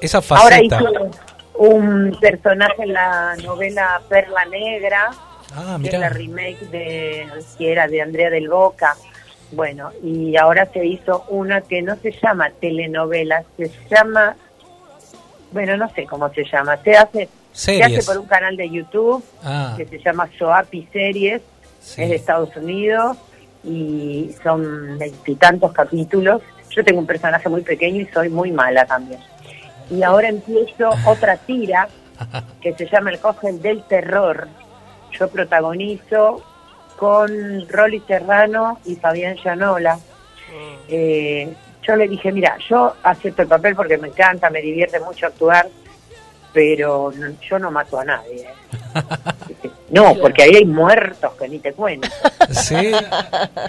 esa 0.00 0.18
Ahora 0.18 0.56
faceta. 0.56 0.80
hice 0.80 1.10
un 1.56 2.16
personaje 2.20 2.82
en 2.82 2.92
la 2.92 3.36
novela 3.42 4.00
Perla 4.08 4.44
Negra, 4.46 5.10
Ah, 5.56 5.78
que 5.80 5.86
es 5.88 6.00
la 6.00 6.08
remake 6.08 6.58
de 6.72 7.28
que 7.56 7.70
era 7.70 7.86
de 7.86 8.02
Andrea 8.02 8.28
del 8.28 8.48
Boca. 8.48 8.96
Bueno, 9.54 9.90
y 10.02 10.36
ahora 10.36 10.66
se 10.72 10.84
hizo 10.84 11.24
una 11.28 11.60
que 11.60 11.82
no 11.82 11.96
se 11.96 12.12
llama 12.12 12.50
telenovela, 12.60 13.44
se 13.56 13.70
llama, 13.90 14.36
bueno, 15.52 15.76
no 15.76 15.88
sé 15.90 16.04
cómo 16.06 16.28
se 16.30 16.44
llama, 16.44 16.76
se 16.78 16.96
hace, 16.96 17.28
se 17.52 17.82
hace 17.82 18.02
por 18.02 18.18
un 18.18 18.26
canal 18.26 18.56
de 18.56 18.68
YouTube 18.70 19.22
Ah. 19.44 19.74
que 19.76 19.86
se 19.86 19.98
llama 19.98 20.28
Soapi 20.38 20.88
Series, 20.92 21.40
es 21.80 21.96
de 21.96 22.14
Estados 22.16 22.56
Unidos 22.56 23.16
y 23.62 24.34
son 24.42 24.98
veintitantos 24.98 25.72
capítulos. 25.72 26.42
Yo 26.70 26.82
tengo 26.84 26.98
un 27.00 27.06
personaje 27.06 27.48
muy 27.48 27.62
pequeño 27.62 28.00
y 28.00 28.06
soy 28.06 28.28
muy 28.28 28.50
mala 28.50 28.84
también. 28.86 29.20
Y 29.90 30.02
ahora 30.02 30.28
empiezo 30.28 30.90
otra 31.06 31.36
tira 31.36 31.88
que 32.60 32.72
se 32.74 32.86
llama 32.88 33.10
El 33.10 33.20
Cogen 33.20 33.60
del 33.62 33.82
Terror. 33.84 34.48
Yo 35.18 35.28
protagonizo 35.28 36.42
con 36.96 37.68
Rolly 37.68 38.00
Serrano 38.06 38.78
y 38.84 38.96
Fabián 38.96 39.36
Llanola. 39.42 39.98
Eh, 40.88 41.52
yo 41.82 41.96
le 41.96 42.08
dije, 42.08 42.32
mira, 42.32 42.56
yo 42.68 42.94
acepto 43.02 43.42
el 43.42 43.48
papel 43.48 43.74
porque 43.76 43.98
me 43.98 44.08
encanta, 44.08 44.50
me 44.50 44.60
divierte 44.62 45.00
mucho 45.00 45.26
actuar, 45.26 45.68
pero 46.52 47.12
no- 47.14 47.34
yo 47.48 47.58
no 47.58 47.70
mato 47.70 47.98
a 47.98 48.04
nadie. 48.04 48.42
¿eh? 48.42 48.54
No, 49.90 50.12
porque 50.20 50.42
ahí 50.42 50.56
hay 50.56 50.64
muertos 50.64 51.34
que 51.34 51.48
ni 51.48 51.60
te 51.60 51.72
cuento. 51.72 52.08
Sí. 52.50 52.90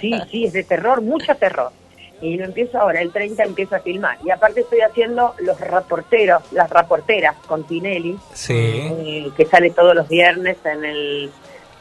Sí, 0.00 0.12
sí, 0.30 0.44
es 0.46 0.52
de 0.54 0.64
terror, 0.64 1.00
mucho 1.00 1.36
terror. 1.36 1.70
Y 2.20 2.36
lo 2.36 2.46
empiezo 2.46 2.80
ahora, 2.80 3.00
el 3.00 3.12
30 3.12 3.44
empiezo 3.44 3.76
a 3.76 3.80
filmar. 3.80 4.18
Y 4.24 4.30
aparte 4.30 4.60
estoy 4.62 4.80
haciendo 4.80 5.34
los 5.38 5.60
reporteros, 5.60 6.42
las 6.50 6.68
reporteras 6.70 7.36
con 7.46 7.64
Tinelli, 7.64 8.18
Sí. 8.32 8.54
eh, 8.56 9.30
que 9.36 9.44
sale 9.44 9.70
todos 9.70 9.94
los 9.94 10.08
viernes 10.08 10.56
en 10.64 10.84
el, 10.84 11.30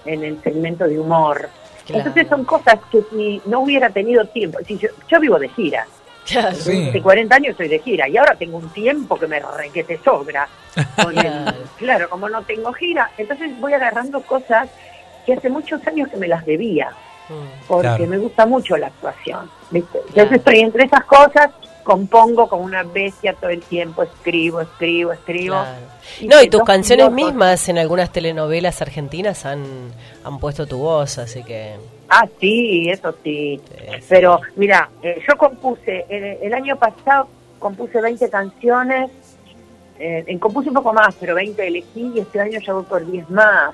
en 0.06 0.24
el 0.24 0.42
segmento 0.44 0.88
de 0.88 1.00
humor. 1.00 1.50
Claro. 1.86 2.00
Entonces 2.00 2.28
son 2.28 2.46
cosas 2.46 2.80
que 2.92 3.02
si 3.12 3.42
no 3.46 3.60
hubiera 3.62 3.90
tenido 3.90 4.26
tiempo, 4.26 4.58
si 4.66 4.78
yo, 4.78 4.90
yo 5.08 5.20
vivo 5.20 5.38
de 5.40 5.50
gira, 5.50 5.86
Sí. 6.26 6.38
Hace 6.90 7.04
40 7.04 7.36
años 7.36 7.52
estoy 7.52 7.68
de 7.68 7.78
gira 7.78 8.10
y 8.10 8.18
ahora 8.18 8.34
tengo 8.34 8.58
un 8.58 8.68
tiempo 8.70 9.16
que 9.16 9.28
me 9.28 9.40
re, 9.40 9.70
que 9.72 9.84
te 9.84 10.00
sobra. 10.00 10.48
Con 11.00 11.16
el- 11.16 11.54
claro, 11.78 12.10
como 12.10 12.28
no 12.30 12.42
tengo 12.42 12.74
gira, 12.74 13.12
entonces 13.20 13.52
voy 13.60 13.74
agarrando 13.74 14.20
cosas 14.22 14.68
que 15.24 15.34
hace 15.34 15.50
muchos 15.52 15.86
años 15.86 16.10
que 16.10 16.18
me 16.18 16.28
las 16.28 16.44
debía, 16.44 16.90
porque 17.68 17.84
Claro. 17.90 18.08
me 18.08 18.18
gusta 18.18 18.48
mucho 18.48 18.76
la 18.76 18.88
actuación. 18.88 19.52
¿viste? 19.70 20.00
Entonces 20.08 20.38
estoy 20.38 20.62
entre 20.62 20.86
esas 20.86 21.04
cosas, 21.06 21.52
compongo 21.86 22.50
como 22.50 22.64
una 22.64 22.84
bestia 22.84 23.34
todo 23.34 23.50
el 23.52 23.62
tiempo, 23.62 24.04
escribo, 24.04 24.60
escribo, 24.60 25.14
escribo. 25.14 25.54
Claro. 25.56 25.78
Y 26.20 26.28
No, 26.28 26.42
y 26.42 26.50
tus 26.50 26.64
canciones 26.64 27.10
mismas 27.12 27.70
en 27.70 27.78
algunas 27.78 28.12
telenovelas 28.12 28.82
argentinas 28.82 29.46
han, 29.46 29.64
han 30.26 30.38
puesto 30.40 30.66
tu 30.68 30.80
voz, 30.80 31.18
así 31.20 31.44
que... 31.44 31.76
Ah, 32.10 32.28
sí, 32.40 32.90
eso 32.90 33.16
sí. 33.24 33.62
Pero 34.10 34.42
mira, 34.58 34.90
eh, 35.02 35.22
yo 35.28 35.38
compuse, 35.38 36.06
el, 36.10 36.24
el 36.42 36.54
año 36.54 36.76
pasado 36.76 37.28
compuse 37.60 38.02
20 38.02 38.30
canciones, 38.30 39.10
eh, 40.00 40.24
en- 40.28 40.40
compuse 40.40 40.70
un 40.70 40.76
poco 40.76 40.92
más, 40.94 41.16
pero 41.20 41.34
20 41.36 41.66
elegí 41.68 42.12
y 42.16 42.20
este 42.20 42.40
año 42.42 42.60
ya 42.60 42.74
voy 42.74 42.84
por 42.84 43.06
10 43.10 43.30
más. 43.30 43.74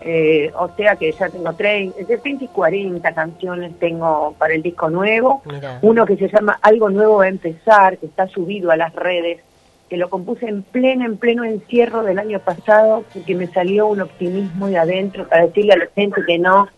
Eh, 0.00 0.52
o 0.54 0.68
sea 0.76 0.96
que 0.96 1.10
ya 1.10 1.28
tengo 1.28 1.52
30, 1.52 1.98
entre 1.98 2.18
30 2.18 2.44
y 2.44 2.48
40 2.48 3.14
canciones 3.14 3.78
tengo 3.78 4.34
para 4.38 4.54
el 4.54 4.62
disco 4.62 4.90
nuevo. 4.90 5.42
Mira. 5.44 5.78
Uno 5.82 6.04
que 6.06 6.16
se 6.16 6.28
llama 6.28 6.58
Algo 6.62 6.90
Nuevo 6.90 7.16
va 7.16 7.24
a 7.24 7.28
empezar, 7.28 7.98
que 7.98 8.06
está 8.06 8.26
subido 8.28 8.70
a 8.70 8.76
las 8.76 8.94
redes, 8.94 9.40
que 9.88 9.96
lo 9.96 10.10
compuse 10.10 10.48
en 10.48 10.62
pleno, 10.62 11.06
en 11.06 11.16
pleno 11.16 11.44
encierro 11.44 12.02
del 12.02 12.18
año 12.18 12.40
pasado, 12.40 13.04
porque 13.12 13.34
me 13.34 13.46
salió 13.46 13.86
un 13.86 14.00
optimismo 14.00 14.68
de 14.68 14.78
adentro 14.78 15.26
para 15.28 15.46
decirle 15.46 15.72
a 15.72 15.78
la 15.78 15.86
gente 15.94 16.22
que 16.26 16.38
no, 16.38 16.68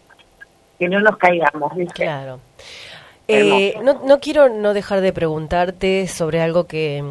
que 0.79 0.89
no 0.89 1.01
nos 1.01 1.17
caigamos, 1.17 1.75
¿viste? 1.75 2.05
Claro. 2.05 2.41
Eh, 3.27 3.75
no, 3.83 4.01
no 4.05 4.21
quiero 4.21 4.49
no 4.49 4.73
dejar 4.73 5.03
de 5.03 5.13
preguntarte 5.13 6.07
sobre 6.07 6.41
algo 6.41 6.65
que, 6.65 7.05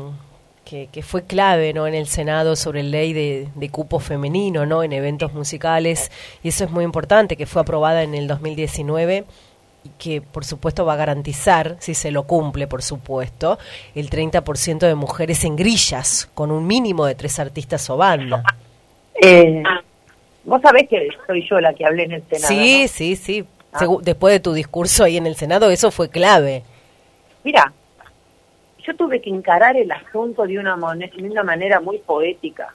que, 0.67 0.89
que 0.91 1.01
fue 1.03 1.23
clave 1.23 1.71
¿no? 1.73 1.87
en 1.87 1.93
el 1.93 2.07
Senado 2.07 2.55
sobre 2.55 2.83
la 2.83 2.89
ley 2.89 3.13
de, 3.13 3.47
de 3.55 3.69
cupo 3.69 3.99
femenino 3.99 4.65
¿no? 4.65 4.83
en 4.83 4.91
eventos 4.91 5.33
musicales, 5.33 6.11
y 6.43 6.49
eso 6.49 6.65
es 6.65 6.71
muy 6.71 6.83
importante, 6.83 7.37
que 7.37 7.45
fue 7.45 7.61
aprobada 7.61 8.03
en 8.03 8.13
el 8.15 8.27
2019 8.27 9.23
y 9.85 9.89
que 9.97 10.21
por 10.21 10.43
supuesto 10.43 10.85
va 10.85 10.93
a 10.93 10.97
garantizar, 10.97 11.77
si 11.79 11.93
se 11.93 12.11
lo 12.11 12.23
cumple 12.23 12.67
por 12.67 12.81
supuesto, 12.83 13.57
el 13.95 14.09
30% 14.09 14.79
de 14.79 14.95
mujeres 14.95 15.43
en 15.45 15.55
grillas, 15.55 16.29
con 16.33 16.51
un 16.51 16.67
mínimo 16.67 17.05
de 17.05 17.15
tres 17.15 17.39
artistas 17.39 17.89
o 17.89 17.95
banda. 17.97 18.43
Eh, 19.21 19.63
Vos 20.43 20.61
sabés 20.61 20.87
que 20.89 21.07
soy 21.25 21.45
yo 21.49 21.59
la 21.59 21.73
que 21.73 21.85
hablé 21.85 22.03
en 22.03 22.11
el 22.13 22.23
Senado. 22.29 22.47
Sí, 22.47 22.81
¿no? 22.83 22.87
sí, 22.87 23.15
sí. 23.15 23.45
Segu- 23.73 24.01
Después 24.01 24.33
de 24.33 24.39
tu 24.39 24.53
discurso 24.53 25.03
ahí 25.03 25.17
en 25.17 25.27
el 25.27 25.35
Senado, 25.35 25.69
eso 25.69 25.91
fue 25.91 26.09
clave. 26.09 26.63
Mira, 27.43 27.71
yo 28.87 28.95
tuve 28.95 29.21
que 29.21 29.29
encarar 29.29 29.75
el 29.77 29.91
asunto 29.91 30.47
de 30.47 30.57
una, 30.57 30.75
de 30.95 31.11
una 31.29 31.43
manera 31.43 31.79
muy 31.81 31.97
poética. 31.99 32.73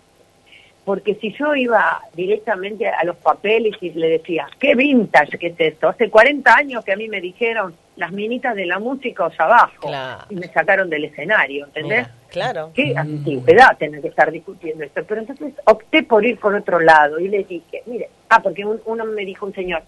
Porque 0.85 1.15
si 1.15 1.33
yo 1.33 1.55
iba 1.55 2.01
directamente 2.13 2.89
a 2.89 3.05
los 3.05 3.15
papeles 3.17 3.77
y 3.81 3.91
le 3.91 4.09
decía, 4.09 4.49
¿qué 4.59 4.75
vintage 4.75 5.39
que 5.39 5.47
es 5.49 5.55
esto? 5.61 5.89
Hace 5.89 6.11
40 6.11 6.53
años 6.55 6.85
que 6.85 6.93
a 6.93 6.97
mí 6.97 7.09
me 7.09 7.21
dijeron 7.21 7.73
las 7.95 8.11
minitas 8.11 8.57
de 8.57 8.67
la 8.67 8.81
música 8.81 9.27
os 9.27 9.39
abajo. 9.39 9.89
Y 10.29 10.35
me 10.35 10.49
sacaron 10.49 10.91
del 10.91 11.05
escenario, 11.05 11.67
¿entendés? 11.67 11.99
Mira, 12.09 12.15
claro. 12.31 12.71
Qué 12.75 12.95
antigüedad 12.97 13.77
tener 13.79 14.01
que 14.03 14.09
estar 14.09 14.33
discutiendo 14.33 14.83
esto. 14.83 15.03
Pero 15.07 15.21
entonces 15.21 15.55
opté 15.67 16.03
por 16.03 16.25
ir 16.27 16.37
por 16.41 16.53
otro 16.53 16.81
lado 16.81 17.21
y 17.21 17.29
le 17.29 17.45
dije, 17.45 17.83
mire, 17.87 18.09
ah, 18.31 18.41
porque 18.43 18.65
un- 18.65 18.81
uno 18.85 19.05
me 19.05 19.25
dijo 19.25 19.47
un 19.47 19.55
señor, 19.55 19.83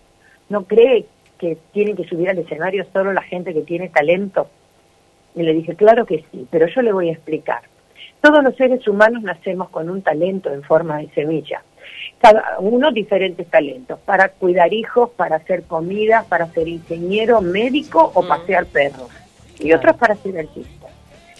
¿no 0.49 0.63
cree 0.65 1.07
que 1.39 1.59
tienen 1.73 1.97
que 1.97 2.05
subir 2.05 2.31
al 2.31 2.39
escenario 2.39 2.87
solo 2.93 3.13
la 3.13 3.23
gente 3.23 3.53
que 3.53 3.63
tiene 3.63 3.89
talento? 3.89 4.49
Y 5.35 5.43
le 5.43 5.53
dije, 5.53 5.75
claro 5.75 6.07
que 6.07 6.25
sí, 6.31 6.47
pero 6.51 6.67
yo 6.67 6.83
le 6.83 6.93
voy 6.93 7.09
a 7.09 7.13
explicar. 7.13 7.63
Todos 8.21 8.43
los 8.43 8.57
seres 8.57 8.87
humanos 8.89 9.23
nacemos 9.23 9.69
con 9.69 9.91
un 9.91 10.01
talento 10.03 10.53
en 10.53 10.63
forma 10.63 10.99
de 10.99 11.09
semilla. 11.11 11.63
Cada 12.19 12.59
uno 12.59 12.91
diferentes 12.91 13.47
talentos, 13.49 13.99
para 14.01 14.31
cuidar 14.31 14.73
hijos, 14.73 15.11
para 15.11 15.37
hacer 15.37 15.65
comida, 15.65 16.25
para 16.29 16.47
ser 16.53 16.69
ingeniero, 16.69 17.43
médico 17.43 18.13
o 18.15 18.27
pasear 18.27 18.67
perros. 18.67 19.11
Y 19.59 19.73
otros 19.73 19.97
para 19.97 20.17
ser 20.17 20.39
artistas. 20.39 20.91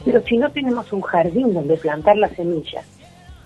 Pero 0.05 0.21
si 0.23 0.37
no 0.37 0.51
tenemos 0.51 0.93
un 0.93 1.01
jardín 1.01 1.55
donde 1.55 1.77
plantar 1.77 2.17
las 2.17 2.33
semillas, 2.33 2.85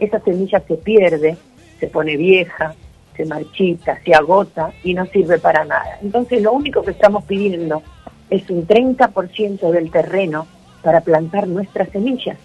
esa 0.00 0.18
semilla 0.20 0.60
se 0.60 0.74
pierde, 0.76 1.36
se 1.78 1.86
pone 1.86 2.16
vieja, 2.16 2.74
se 3.16 3.24
marchita, 3.24 4.00
se 4.04 4.14
agota 4.14 4.72
y 4.82 4.94
no 4.94 5.04
sirve 5.06 5.38
para 5.38 5.64
nada. 5.64 5.98
Entonces 6.02 6.42
lo 6.42 6.52
único 6.52 6.82
que 6.82 6.92
estamos 6.92 7.24
pidiendo 7.24 7.82
es 8.30 8.48
un 8.50 8.66
30% 8.66 9.70
del 9.70 9.90
terreno 9.90 10.46
para 10.82 11.00
plantar 11.00 11.48
nuestras 11.48 11.88
semillas 11.90 12.38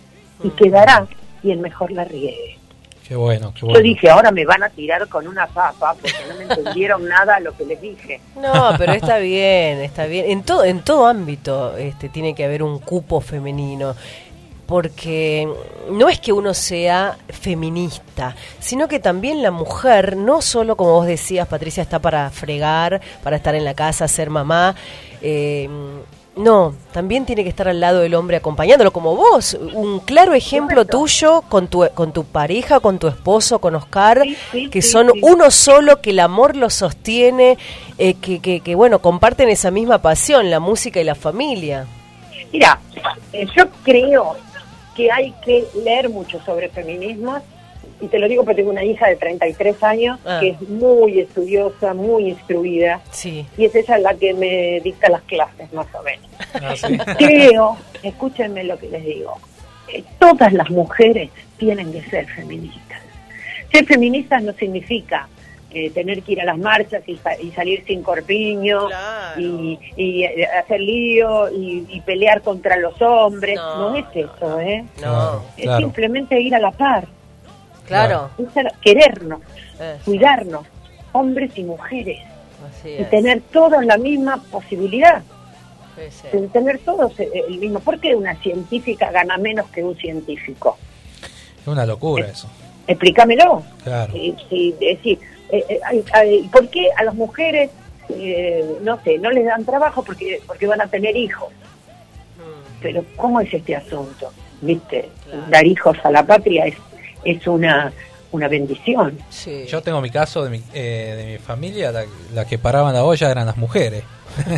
y 0.44 0.50
quedará 0.52 1.08
quien 1.42 1.62
mejor 1.62 1.92
la 1.92 2.06
riegue. 2.06 2.58
Qué 3.08 3.18
bueno, 3.18 3.54
qué 3.54 3.62
Yo 3.62 3.68
bueno. 3.68 3.82
dije, 3.82 4.10
ahora 4.10 4.32
me 4.32 4.46
van 4.46 4.64
a 4.64 4.70
tirar 4.70 5.08
con 5.10 5.28
una 5.28 5.46
papa 5.48 5.94
porque 6.00 6.16
no 6.30 6.36
me 6.36 6.44
entendieron 6.44 7.06
nada 7.10 7.40
lo 7.42 7.56
que 7.56 7.66
les 7.66 7.82
dije. 7.82 8.22
No, 8.36 8.72
pero 8.78 8.94
está 8.94 9.18
bien, 9.18 9.80
está 9.82 10.06
bien. 10.06 10.32
En 10.32 10.44
todo, 10.44 10.64
en 10.64 10.82
todo 10.82 11.06
ámbito 11.06 11.76
este, 11.76 12.08
tiene 12.08 12.34
que 12.34 12.46
haber 12.46 12.64
un 12.64 12.80
cupo 12.80 13.20
femenino. 13.20 13.96
Porque 14.66 15.46
no 15.92 16.08
es 16.08 16.20
que 16.22 16.32
uno 16.32 16.54
sea 16.54 17.18
feminista, 17.28 18.34
sino 18.60 18.88
que 18.88 19.00
también 19.00 19.44
la 19.44 19.52
mujer, 19.52 20.16
no 20.16 20.42
solo 20.42 20.78
como 20.78 20.94
vos 20.94 21.06
decías, 21.06 21.50
Patricia, 21.50 21.84
está 21.84 22.00
para 22.00 22.30
fregar, 22.30 23.02
para 23.24 23.36
estar 23.36 23.56
en 23.56 23.66
la 23.66 23.74
casa, 23.74 24.08
ser 24.08 24.30
mamá. 24.30 24.74
Eh, 25.24 25.70
no, 26.36 26.74
también 26.92 27.26
tiene 27.26 27.44
que 27.44 27.50
estar 27.50 27.68
al 27.68 27.80
lado 27.80 28.00
del 28.00 28.16
hombre 28.16 28.38
acompañándolo, 28.38 28.92
como 28.92 29.16
vos. 29.16 29.54
Un 29.74 30.00
claro 30.00 30.34
ejemplo 30.34 30.86
tuyo 30.86 31.44
con 31.48 31.68
tu, 31.68 31.88
con 31.94 32.12
tu 32.12 32.24
pareja, 32.24 32.80
con 32.80 32.98
tu 32.98 33.08
esposo, 33.08 33.60
con 33.60 33.76
Oscar, 33.76 34.24
que 34.72 34.82
sí, 34.82 34.90
son 34.90 35.12
uno 35.22 35.52
solo, 35.52 36.02
que 36.02 36.10
el 36.10 36.20
amor 36.20 36.56
los 36.56 36.74
sostiene, 36.74 37.58
eh, 38.00 38.16
que, 38.16 38.40
que, 38.40 38.62
que, 38.62 38.76
bueno, 38.76 39.00
comparten 39.00 39.48
esa 39.50 39.70
misma 39.70 40.00
pasión, 40.00 40.50
la 40.50 40.60
música 40.60 41.00
y 41.00 41.04
la 41.04 41.16
familia. 41.16 41.86
Mira, 42.52 42.80
eh, 43.32 43.46
yo 43.56 43.66
creo 43.84 44.36
que 44.96 45.12
hay 45.12 45.34
que 45.46 45.66
leer 45.84 46.10
mucho 46.10 46.40
sobre 46.44 46.70
feminismo 46.70 47.42
y 48.04 48.08
te 48.10 48.20
lo 48.20 48.28
digo 48.28 48.44
porque 48.44 48.58
tengo 48.58 48.72
una 48.72 48.84
hija 48.84 49.08
de 49.08 49.16
33 49.16 49.82
años 49.84 50.20
Ah. 50.26 50.40
que 50.42 50.50
es 50.50 50.62
muy 50.70 51.20
estudiosa, 51.20 51.94
muy 51.94 52.30
instruida 52.30 53.00
Sí. 53.12 53.46
y 53.58 53.66
es 53.66 53.74
ella 53.76 53.98
la 53.98 54.14
que 54.16 54.34
me 54.34 54.82
dicta 54.84 55.10
las 55.10 55.22
clases 55.24 55.72
más 55.74 55.88
o 55.94 56.04
menos. 56.04 56.28
Ah, 56.56 57.16
Creo, 57.18 57.78
escúchenme 58.04 58.64
lo 58.66 58.78
que 58.78 58.90
les 58.90 59.06
digo, 59.06 59.38
eh, 59.94 60.04
todas 60.20 60.52
las 60.52 60.70
mujeres 60.70 61.30
tienen 61.58 61.92
que 61.94 62.02
ser 62.04 62.26
feministas. 62.28 63.02
Ser 63.72 63.86
feministas 63.86 64.44
no 64.44 64.52
significa 64.54 65.28
eh, 65.76 65.90
tener 65.90 66.22
que 66.22 66.34
ir 66.34 66.42
a 66.42 66.46
las 66.46 66.58
marchas 66.60 67.02
y, 67.08 67.16
sa- 67.18 67.36
y 67.42 67.50
salir 67.50 67.84
sin 67.88 68.04
corpiño 68.04 68.90
y, 69.38 69.80
y, 69.98 70.24
eh, 70.24 70.46
hacer 70.46 70.80
lío 70.80 71.50
y, 71.52 71.88
y 71.90 72.00
pelear 72.02 72.42
contra 72.44 72.78
los 72.78 73.02
hombres. 73.02 73.56
No, 73.56 73.96
es 73.96 74.06
eso, 74.14 74.60
¿eh? 74.60 74.86
No. 75.02 75.42
Es 75.58 75.64
Claro. 75.64 75.80
simplemente 75.80 76.40
ir 76.40 76.54
a 76.54 76.60
la 76.60 76.70
par. 76.70 77.08
Claro. 77.88 78.30
Es 78.38 78.52
ser- 78.54 78.72
querernos, 78.82 79.42
cuidarnos, 80.06 80.66
hombres 81.12 81.52
y 81.58 81.64
mujeres, 81.64 82.20
así 82.70 82.90
y 82.90 83.02
es. 83.02 83.10
tener 83.10 83.42
todos 83.52 83.86
la 83.86 83.98
misma 83.98 84.42
posibilidad. 84.52 85.22
Sí, 85.96 86.28
sí. 86.32 86.38
de 86.38 86.48
tener 86.48 86.80
todos 86.80 87.14
el 87.20 87.60
mismo. 87.60 87.80
¿Por 87.80 88.00
qué 88.00 88.16
una 88.16 88.36
científica 88.38 89.12
gana 89.12 89.38
menos 89.38 89.68
que 89.70 89.84
un 89.84 89.96
científico? 89.96 90.76
Es 91.62 91.68
una 91.68 91.86
locura 91.86 92.26
eso. 92.28 92.48
Explícamelo. 92.88 93.62
Claro. 93.84 94.12
Eh, 94.16 94.34
sí, 94.50 94.74
es 94.82 94.98
decir, 94.98 95.20
eh, 95.52 95.80
ay, 95.86 96.04
ay, 96.14 96.50
¿por 96.52 96.68
qué 96.70 96.88
a 96.98 97.04
las 97.04 97.14
mujeres, 97.14 97.70
eh, 98.10 98.66
no 98.82 99.00
sé, 99.04 99.20
no 99.20 99.30
les 99.30 99.46
dan 99.46 99.66
trabajo 99.66 100.04
porque, 100.04 100.42
porque 100.48 100.66
van 100.66 100.82
a 100.82 100.88
tener 100.88 101.16
hijos? 101.16 101.50
Pero 102.82 103.06
¿cómo 103.16 103.40
es 103.40 103.54
este 103.54 103.76
asunto? 103.76 104.32
¿Viste? 104.62 105.10
Dar 105.50 105.66
hijos 105.66 105.96
a 106.04 106.10
la 106.12 106.26
patria 106.26 106.66
es, 106.66 106.76
es 107.26 107.46
una, 107.48 107.92
una 108.32 108.48
bendición. 108.48 109.18
Yo 109.68 109.82
tengo 109.82 110.02
mi 110.02 110.10
caso 110.10 110.44
de 110.44 110.50
mi, 110.50 110.62
eh, 110.74 111.14
de 111.18 111.26
mi 111.34 111.38
familia, 111.38 111.92
la, 111.92 112.06
la 112.34 112.46
que 112.46 112.58
paraban 112.58 112.94
la 112.94 113.04
olla 113.04 113.30
eran 113.32 113.46
las 113.46 113.58
mujeres. 113.58 114.04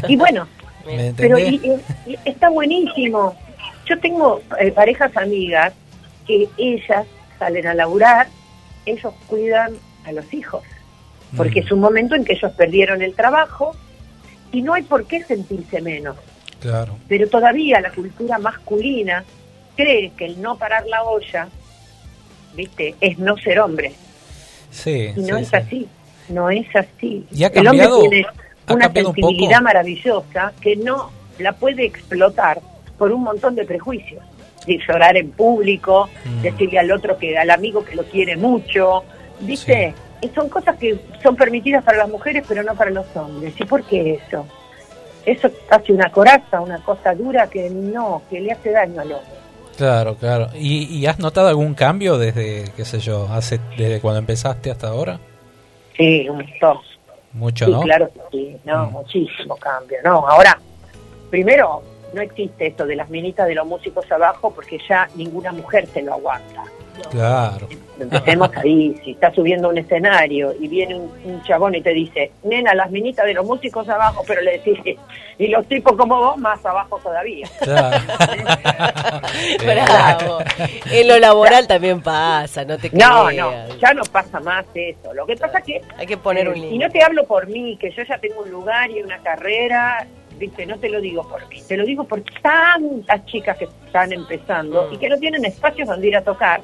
Y 0.07 0.15
bueno, 0.15 0.47
¿Me 0.85 1.13
pero 1.15 1.37
y- 1.39 1.61
y- 2.05 2.17
está 2.25 2.49
buenísimo. 2.49 3.35
Yo 3.87 3.99
tengo 3.99 4.41
eh, 4.59 4.71
parejas 4.71 5.15
amigas 5.17 5.73
que 6.27 6.47
ellas 6.57 7.05
salen 7.37 7.67
a 7.67 7.73
laburar, 7.73 8.27
ellos 8.85 9.13
cuidan 9.27 9.73
a 10.05 10.11
los 10.11 10.31
hijos, 10.33 10.63
porque 11.35 11.59
es 11.59 11.71
un 11.71 11.79
momento 11.79 12.15
en 12.15 12.23
que 12.25 12.33
ellos 12.33 12.51
perdieron 12.53 13.01
el 13.01 13.13
trabajo 13.13 13.75
y 14.51 14.61
no 14.61 14.73
hay 14.73 14.83
por 14.83 15.05
qué 15.05 15.23
sentirse 15.23 15.81
menos. 15.81 16.15
Claro. 16.61 16.97
Pero 17.07 17.27
todavía 17.29 17.79
la 17.81 17.91
cultura 17.91 18.37
masculina 18.39 19.23
cree 19.75 20.11
que 20.17 20.25
el 20.25 20.41
no 20.41 20.55
parar 20.57 20.85
la 20.87 21.03
olla, 21.03 21.47
viste, 22.55 22.95
es 23.01 23.17
no 23.19 23.37
ser 23.37 23.59
hombre. 23.59 23.93
Sí, 24.71 25.11
Y 25.15 25.21
no 25.21 25.37
sí, 25.37 25.43
es 25.43 25.49
sí. 25.49 25.55
así, 25.55 25.87
no 26.29 26.49
es 26.49 26.67
así. 26.75 27.25
¿Y 27.31 27.43
ha 27.43 27.47
el 27.47 27.67
hombre 27.67 27.87
tiene 28.09 28.27
una 28.69 28.87
un 28.87 28.93
sensibilidad 28.93 29.61
maravillosa 29.61 30.53
que 30.59 30.75
no 30.75 31.11
la 31.39 31.53
puede 31.53 31.85
explotar 31.85 32.59
por 32.97 33.11
un 33.11 33.23
montón 33.23 33.55
de 33.55 33.65
prejuicios. 33.65 34.23
De 34.65 34.79
llorar 34.87 35.15
en 35.17 35.29
público, 35.31 36.09
Mm. 36.25 36.41
decirle 36.41 36.79
al 36.79 36.91
otro 36.91 37.17
que 37.17 37.37
al 37.37 37.51
amigo 37.51 37.85
que 37.85 37.95
lo 37.95 38.03
quiere 38.03 38.35
mucho, 38.35 39.03
¿viste? 39.41 39.93
Y 40.21 40.29
son 40.29 40.49
cosas 40.49 40.75
que 40.77 40.97
son 41.21 41.35
permitidas 41.35 41.83
para 41.83 41.99
las 41.99 42.09
mujeres 42.09 42.43
pero 42.47 42.63
no 42.63 42.73
para 42.73 42.89
los 42.89 43.05
hombres. 43.15 43.53
¿Y 43.59 43.65
por 43.65 43.83
qué 43.83 44.19
eso? 44.25 44.47
Eso 45.25 45.51
hace 45.69 45.91
una 45.93 46.09
coraza, 46.11 46.61
una 46.61 46.79
cosa 46.79 47.13
dura 47.13 47.47
que 47.47 47.69
no, 47.69 48.23
que 48.29 48.39
le 48.39 48.51
hace 48.51 48.71
daño 48.71 49.01
al 49.01 49.11
hombre. 49.11 49.35
Claro, 49.77 50.15
claro. 50.15 50.49
¿Y, 50.55 50.85
y 50.85 51.05
has 51.05 51.19
notado 51.19 51.47
algún 51.47 51.73
cambio 51.73 52.17
desde, 52.17 52.71
qué 52.75 52.85
sé 52.85 52.99
yo, 52.99 53.27
hace 53.29 53.59
desde 53.77 53.99
cuando 53.99 54.19
empezaste 54.19 54.71
hasta 54.71 54.87
ahora? 54.87 55.19
Sí, 55.97 56.27
un 56.29 56.37
montón. 56.37 56.77
Mucho, 57.33 57.65
sí, 57.65 57.71
¿no? 57.71 57.81
claro 57.81 58.09
que 58.13 58.21
sí, 58.31 58.57
no, 58.63 58.89
muchísimo 58.91 59.57
cambio, 59.57 59.97
no. 60.03 60.25
Ahora, 60.27 60.57
primero, 61.29 61.83
no 62.13 62.21
existe 62.21 62.67
esto 62.67 62.85
de 62.85 62.95
las 62.95 63.09
minitas 63.09 63.47
de 63.47 63.55
los 63.55 63.67
músicos 63.67 64.09
abajo 64.09 64.51
porque 64.51 64.79
ya 64.87 65.09
ninguna 65.15 65.51
mujer 65.51 65.85
se 65.87 66.01
lo 66.01 66.13
aguanta. 66.13 66.63
Claro. 67.11 67.67
Empecemos 67.99 68.49
ahí, 68.63 68.95
si 69.03 69.11
estás 69.11 69.33
subiendo 69.33 69.67
a 69.67 69.71
un 69.71 69.77
escenario 69.77 70.53
y 70.59 70.67
viene 70.67 70.95
un, 70.95 71.09
un 71.23 71.43
chabón 71.43 71.75
y 71.75 71.81
te 71.81 71.91
dice, 71.91 72.31
nena, 72.43 72.73
las 72.75 72.91
minitas 72.91 73.25
de 73.25 73.33
los 73.33 73.45
músicos 73.45 73.87
abajo, 73.87 74.23
pero 74.27 74.41
le 74.41 74.59
decís, 74.59 74.79
y 75.37 75.47
los 75.47 75.65
tipos 75.67 75.95
como 75.95 76.17
vos 76.17 76.37
más 76.37 76.63
abajo 76.65 76.99
todavía. 77.03 77.47
Bravo. 79.63 80.39
En 80.91 81.07
lo 81.07 81.19
laboral 81.19 81.67
también 81.67 82.01
pasa, 82.01 82.65
no 82.65 82.77
te 82.77 82.89
No, 82.91 83.25
creas. 83.27 83.69
no, 83.69 83.75
ya 83.77 83.93
no 83.93 84.03
pasa 84.11 84.39
más 84.39 84.65
eso. 84.73 85.13
Lo 85.13 85.25
que 85.25 85.35
pasa 85.35 85.61
que... 85.61 85.81
Hay 85.97 86.07
que 86.07 86.17
poner 86.17 86.47
un 86.49 86.55
eh, 86.55 86.59
Y 86.59 86.61
límite. 86.63 86.85
no 86.85 86.91
te 86.91 87.03
hablo 87.03 87.25
por 87.25 87.47
mí, 87.47 87.77
que 87.77 87.91
yo 87.91 88.03
ya 88.03 88.17
tengo 88.17 88.41
un 88.41 88.51
lugar 88.51 88.89
y 88.91 89.01
una 89.01 89.17
carrera, 89.19 90.05
viste, 90.37 90.65
no 90.65 90.77
te 90.77 90.89
lo 90.89 90.99
digo 90.99 91.27
por 91.27 91.47
mí, 91.47 91.61
te 91.67 91.77
lo 91.77 91.85
digo 91.85 92.03
por 92.03 92.21
tantas 92.41 93.25
chicas 93.25 93.57
que 93.57 93.65
están 93.85 94.11
empezando 94.11 94.89
y 94.91 94.97
que 94.97 95.07
no 95.09 95.17
tienen 95.17 95.45
espacios 95.45 95.87
donde 95.87 96.07
ir 96.07 96.17
a 96.17 96.21
tocar, 96.21 96.61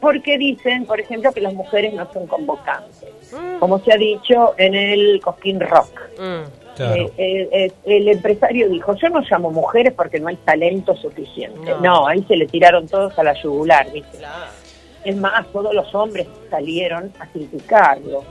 porque 0.00 0.38
dicen, 0.38 0.86
por 0.86 1.00
ejemplo, 1.00 1.32
que 1.32 1.40
las 1.40 1.54
mujeres 1.54 1.92
no 1.94 2.10
son 2.12 2.26
convocantes, 2.26 3.08
como 3.58 3.78
se 3.80 3.92
ha 3.92 3.96
dicho 3.96 4.54
en 4.56 4.74
el 4.74 5.20
Cosquín 5.20 5.60
Rock. 5.60 6.00
Claro. 6.76 6.94
Eh, 6.94 7.12
eh, 7.18 7.48
eh, 7.52 7.72
el 7.84 8.08
empresario 8.08 8.68
dijo, 8.68 8.94
yo 8.94 9.10
no 9.10 9.20
llamo 9.20 9.50
mujeres 9.50 9.92
porque 9.92 10.18
no 10.18 10.28
hay 10.28 10.36
talento 10.36 10.96
suficiente. 10.96 11.74
No, 11.82 12.06
ahí 12.06 12.24
se 12.26 12.36
le 12.36 12.46
tiraron 12.46 12.88
todos 12.88 13.18
a 13.18 13.22
la 13.22 13.34
yugular, 13.34 13.92
¿viste? 13.92 14.18
Es 15.04 15.16
más, 15.16 15.46
todos 15.52 15.74
los 15.74 15.94
hombres 15.94 16.26
salieron 16.50 17.12
a 17.18 17.26
criticarlo. 17.26 18.22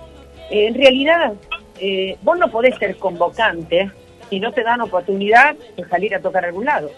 Eh, 0.50 0.68
en 0.68 0.74
realidad, 0.74 1.34
eh, 1.80 2.18
vos 2.22 2.38
no 2.38 2.50
podés 2.50 2.76
ser 2.78 2.96
convocante 2.98 3.92
si 4.30 4.40
no 4.40 4.52
te 4.52 4.64
dan 4.64 4.82
oportunidad 4.82 5.56
de 5.76 5.88
salir 5.88 6.14
a 6.16 6.20
tocar 6.20 6.44
a 6.44 6.48
algún 6.48 6.66
lado. 6.66 6.90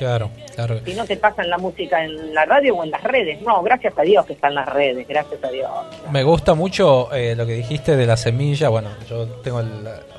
Claro, 0.00 0.30
claro. 0.54 0.80
Si 0.84 0.94
no 0.94 1.04
te 1.04 1.18
pasan 1.18 1.50
la 1.50 1.58
música 1.58 2.02
en 2.02 2.32
la 2.34 2.46
radio 2.46 2.74
o 2.76 2.82
en 2.84 2.90
las 2.90 3.02
redes. 3.02 3.42
No, 3.42 3.62
gracias 3.62 3.92
a 3.98 4.00
Dios 4.02 4.24
que 4.24 4.32
están 4.32 4.54
las 4.54 4.66
redes, 4.66 5.06
gracias 5.06 5.44
a 5.44 5.48
Dios. 5.50 5.68
Me 6.10 6.22
gusta 6.22 6.54
mucho 6.54 7.12
eh, 7.14 7.34
lo 7.36 7.44
que 7.46 7.52
dijiste 7.52 7.96
de 7.96 8.06
la 8.06 8.16
semilla. 8.16 8.70
Bueno, 8.70 8.88
yo 9.10 9.26
tengo 9.42 9.60
el, 9.60 9.68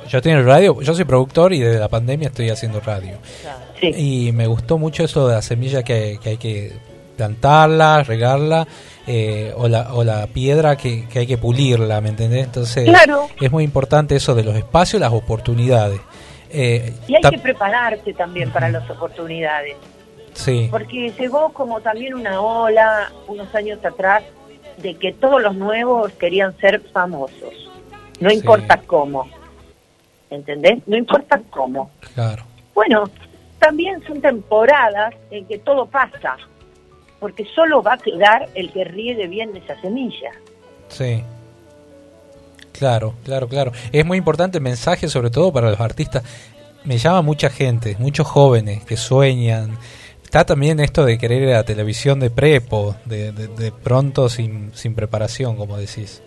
yo 0.07 0.21
tengo 0.21 0.37
el 0.37 0.45
radio, 0.45 0.79
yo 0.81 0.93
soy 0.93 1.05
productor 1.05 1.51
y 1.53 1.61
desde 1.61 1.79
la 1.79 1.89
pandemia 1.89 2.27
estoy 2.27 2.51
haciendo 2.51 2.79
radio. 2.79 3.17
Y 3.81 4.31
me 4.33 4.45
gustó 4.45 4.77
mucho 4.77 5.03
eso 5.03 5.27
de 5.27 5.33
la 5.33 5.41
semilla 5.41 5.81
que, 5.81 6.19
que 6.21 6.29
hay 6.29 6.37
que 6.37 6.73
plantarla, 7.17 8.03
regarla, 8.03 8.67
eh, 9.07 9.51
o, 9.57 9.67
la, 9.67 9.93
o 9.95 10.03
la 10.03 10.27
piedra 10.27 10.75
que, 10.75 11.07
que 11.07 11.19
hay 11.19 11.27
que 11.27 11.37
pulirla, 11.39 12.01
¿me 12.01 12.09
entendés? 12.09 12.45
Entonces 12.45 12.85
Claro. 12.85 13.27
es 13.39 13.51
muy 13.51 13.63
importante 13.63 14.15
eso 14.15 14.35
de 14.35 14.43
los 14.43 14.55
espacios 14.55 14.99
las 15.01 15.11
oportunidades. 15.11 15.99
Eh, 16.53 16.93
Y 17.07 17.15
hay 17.15 17.21
que 17.21 17.37
prepararse 17.39 18.13
también 18.13 18.51
para 18.51 18.69
las 18.69 18.89
oportunidades. 18.89 19.75
sí, 20.33 20.67
Porque 20.71 21.11
llegó 21.17 21.49
como 21.53 21.81
también 21.81 22.13
una 22.13 22.41
ola 22.41 23.11
unos 23.27 23.53
años 23.55 23.83
atrás 23.83 24.23
de 24.77 24.95
que 24.95 25.11
todos 25.13 25.41
los 25.41 25.55
nuevos 25.55 26.11
querían 26.13 26.57
ser 26.57 26.81
famosos. 26.91 27.53
No 28.19 28.29
Sí. 28.29 28.35
importa 28.37 28.77
cómo. 28.85 29.27
¿Entendés? 30.29 30.79
No 30.87 30.95
importa 30.97 31.41
cómo. 31.49 31.91
claro. 32.13 32.43
Bueno, 32.73 33.09
también 33.59 34.01
son 34.07 34.21
temporadas 34.21 35.13
en 35.29 35.45
que 35.45 35.57
todo 35.59 35.85
pasa. 35.85 36.37
Porque 37.19 37.45
solo 37.53 37.83
va 37.83 37.93
a 37.93 37.97
quedar 37.97 38.47
el 38.55 38.71
que 38.71 38.83
riegue 38.85 39.27
bien 39.27 39.55
esa 39.55 39.79
semilla. 39.81 40.31
Sí. 40.87 41.23
Claro, 42.71 43.13
claro, 43.23 43.47
claro. 43.47 43.71
Es 43.91 44.05
muy 44.05 44.17
importante 44.17 44.57
el 44.57 44.63
mensaje, 44.63 45.07
sobre 45.07 45.29
todo 45.29 45.51
para 45.51 45.69
los 45.69 45.79
artistas. 45.79 46.23
Me 46.83 46.97
llama 46.97 47.21
mucha 47.21 47.49
gente, 47.49 47.95
muchos 47.99 48.25
jóvenes 48.27 48.83
que 48.85 48.97
sueñan. 48.97 49.77
Está 50.23 50.45
también 50.45 50.79
esto 50.79 51.05
de 51.05 51.17
querer 51.17 51.43
ir 51.43 51.49
a 51.49 51.57
la 51.57 51.63
televisión 51.63 52.19
de 52.19 52.29
prepo, 52.29 52.95
de, 53.05 53.31
de, 53.33 53.47
de 53.47 53.71
pronto 53.71 54.29
sin, 54.29 54.71
sin 54.73 54.95
preparación, 54.95 55.57
como 55.57 55.77
decís. 55.77 56.23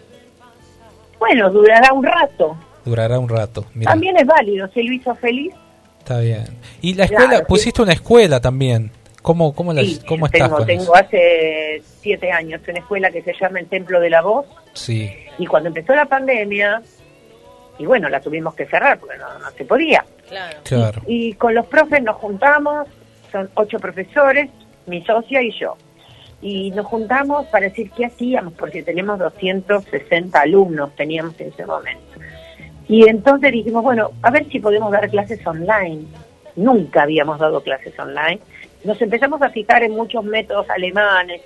Bueno, 1.19 1.51
durará 1.51 1.93
un 1.93 2.05
rato. 2.05 2.57
Durará 2.85 3.19
un 3.19 3.29
rato. 3.29 3.65
También 3.83 4.17
es 4.19 4.27
válido. 4.27 4.69
Si 4.75 4.83
lo 4.83 4.93
hizo 4.93 5.15
feliz, 5.15 5.55
está 6.01 6.19
bien. 6.21 6.45
Y 6.83 6.93
la 6.95 7.05
escuela, 7.05 7.29
Claro, 7.29 7.45
sí. 7.45 7.49
pusiste 7.49 7.83
una 7.83 7.95
escuela 7.95 8.41
también. 8.41 8.91
¿Cómo, 9.25 9.55
cómo, 9.55 9.73
la- 9.73 9.81
sí, 9.81 10.01
cómo 10.07 10.27
estás 10.27 10.43
tengo, 10.43 10.59
con 10.59 10.69
eso? 10.69 10.79
tengo 10.85 10.97
hace 10.97 11.83
siete 12.03 12.31
años 12.31 12.61
una 12.69 12.79
escuela 12.81 13.11
que 13.11 13.23
se 13.23 13.33
llama 13.41 13.59
el 13.59 13.67
Templo 13.69 13.99
de 13.99 14.11
la 14.11 14.21
Voz. 14.21 14.45
Sí, 14.75 15.11
Y 15.39 15.47
cuando 15.47 15.69
empezó 15.69 15.95
la 15.95 16.05
pandemia, 16.05 16.83
y 17.79 17.87
bueno, 17.87 18.11
la 18.11 18.21
tuvimos 18.21 18.55
que 18.55 18.67
cerrar 18.67 18.99
porque 18.99 19.17
no, 19.17 19.39
no 19.39 19.51
se 19.53 19.65
podía. 19.65 20.05
claro. 20.65 21.01
Y 21.07 21.33
con 21.35 21.55
los 21.55 21.65
profes 21.67 22.03
nos 22.03 22.17
juntamos, 22.17 22.87
son 23.33 23.49
ocho 23.55 23.79
profesores, 23.79 24.51
mi 24.85 25.03
socia 25.05 25.41
y 25.41 25.53
yo. 25.59 25.75
Y 26.43 26.71
nos 26.73 26.85
juntamos 26.85 27.47
para 27.47 27.69
decir 27.71 27.91
qué 27.97 28.05
hacíamos, 28.05 28.53
porque 28.53 28.83
tenemos 28.83 29.19
260 29.19 30.39
alumnos, 30.39 30.95
teníamos 30.97 31.41
en 31.41 31.49
ese 31.49 31.65
momento. 31.65 32.21
Y 32.89 33.09
entonces 33.09 33.51
dijimos, 33.53 33.83
bueno, 33.83 34.11
a 34.21 34.31
ver 34.31 34.45
si 34.51 34.61
podemos 34.61 34.93
dar 34.93 35.09
clases 35.09 35.45
online. 35.47 36.03
Nunca 36.57 37.05
habíamos 37.05 37.39
dado 37.39 37.63
clases 37.63 37.99
online. 37.99 38.41
Nos 38.85 39.01
empezamos 39.01 39.41
a 39.43 39.49
fijar 39.51 39.83
en 39.83 39.93
muchos 39.93 40.25
métodos 40.25 40.69
alemanes, 40.71 41.41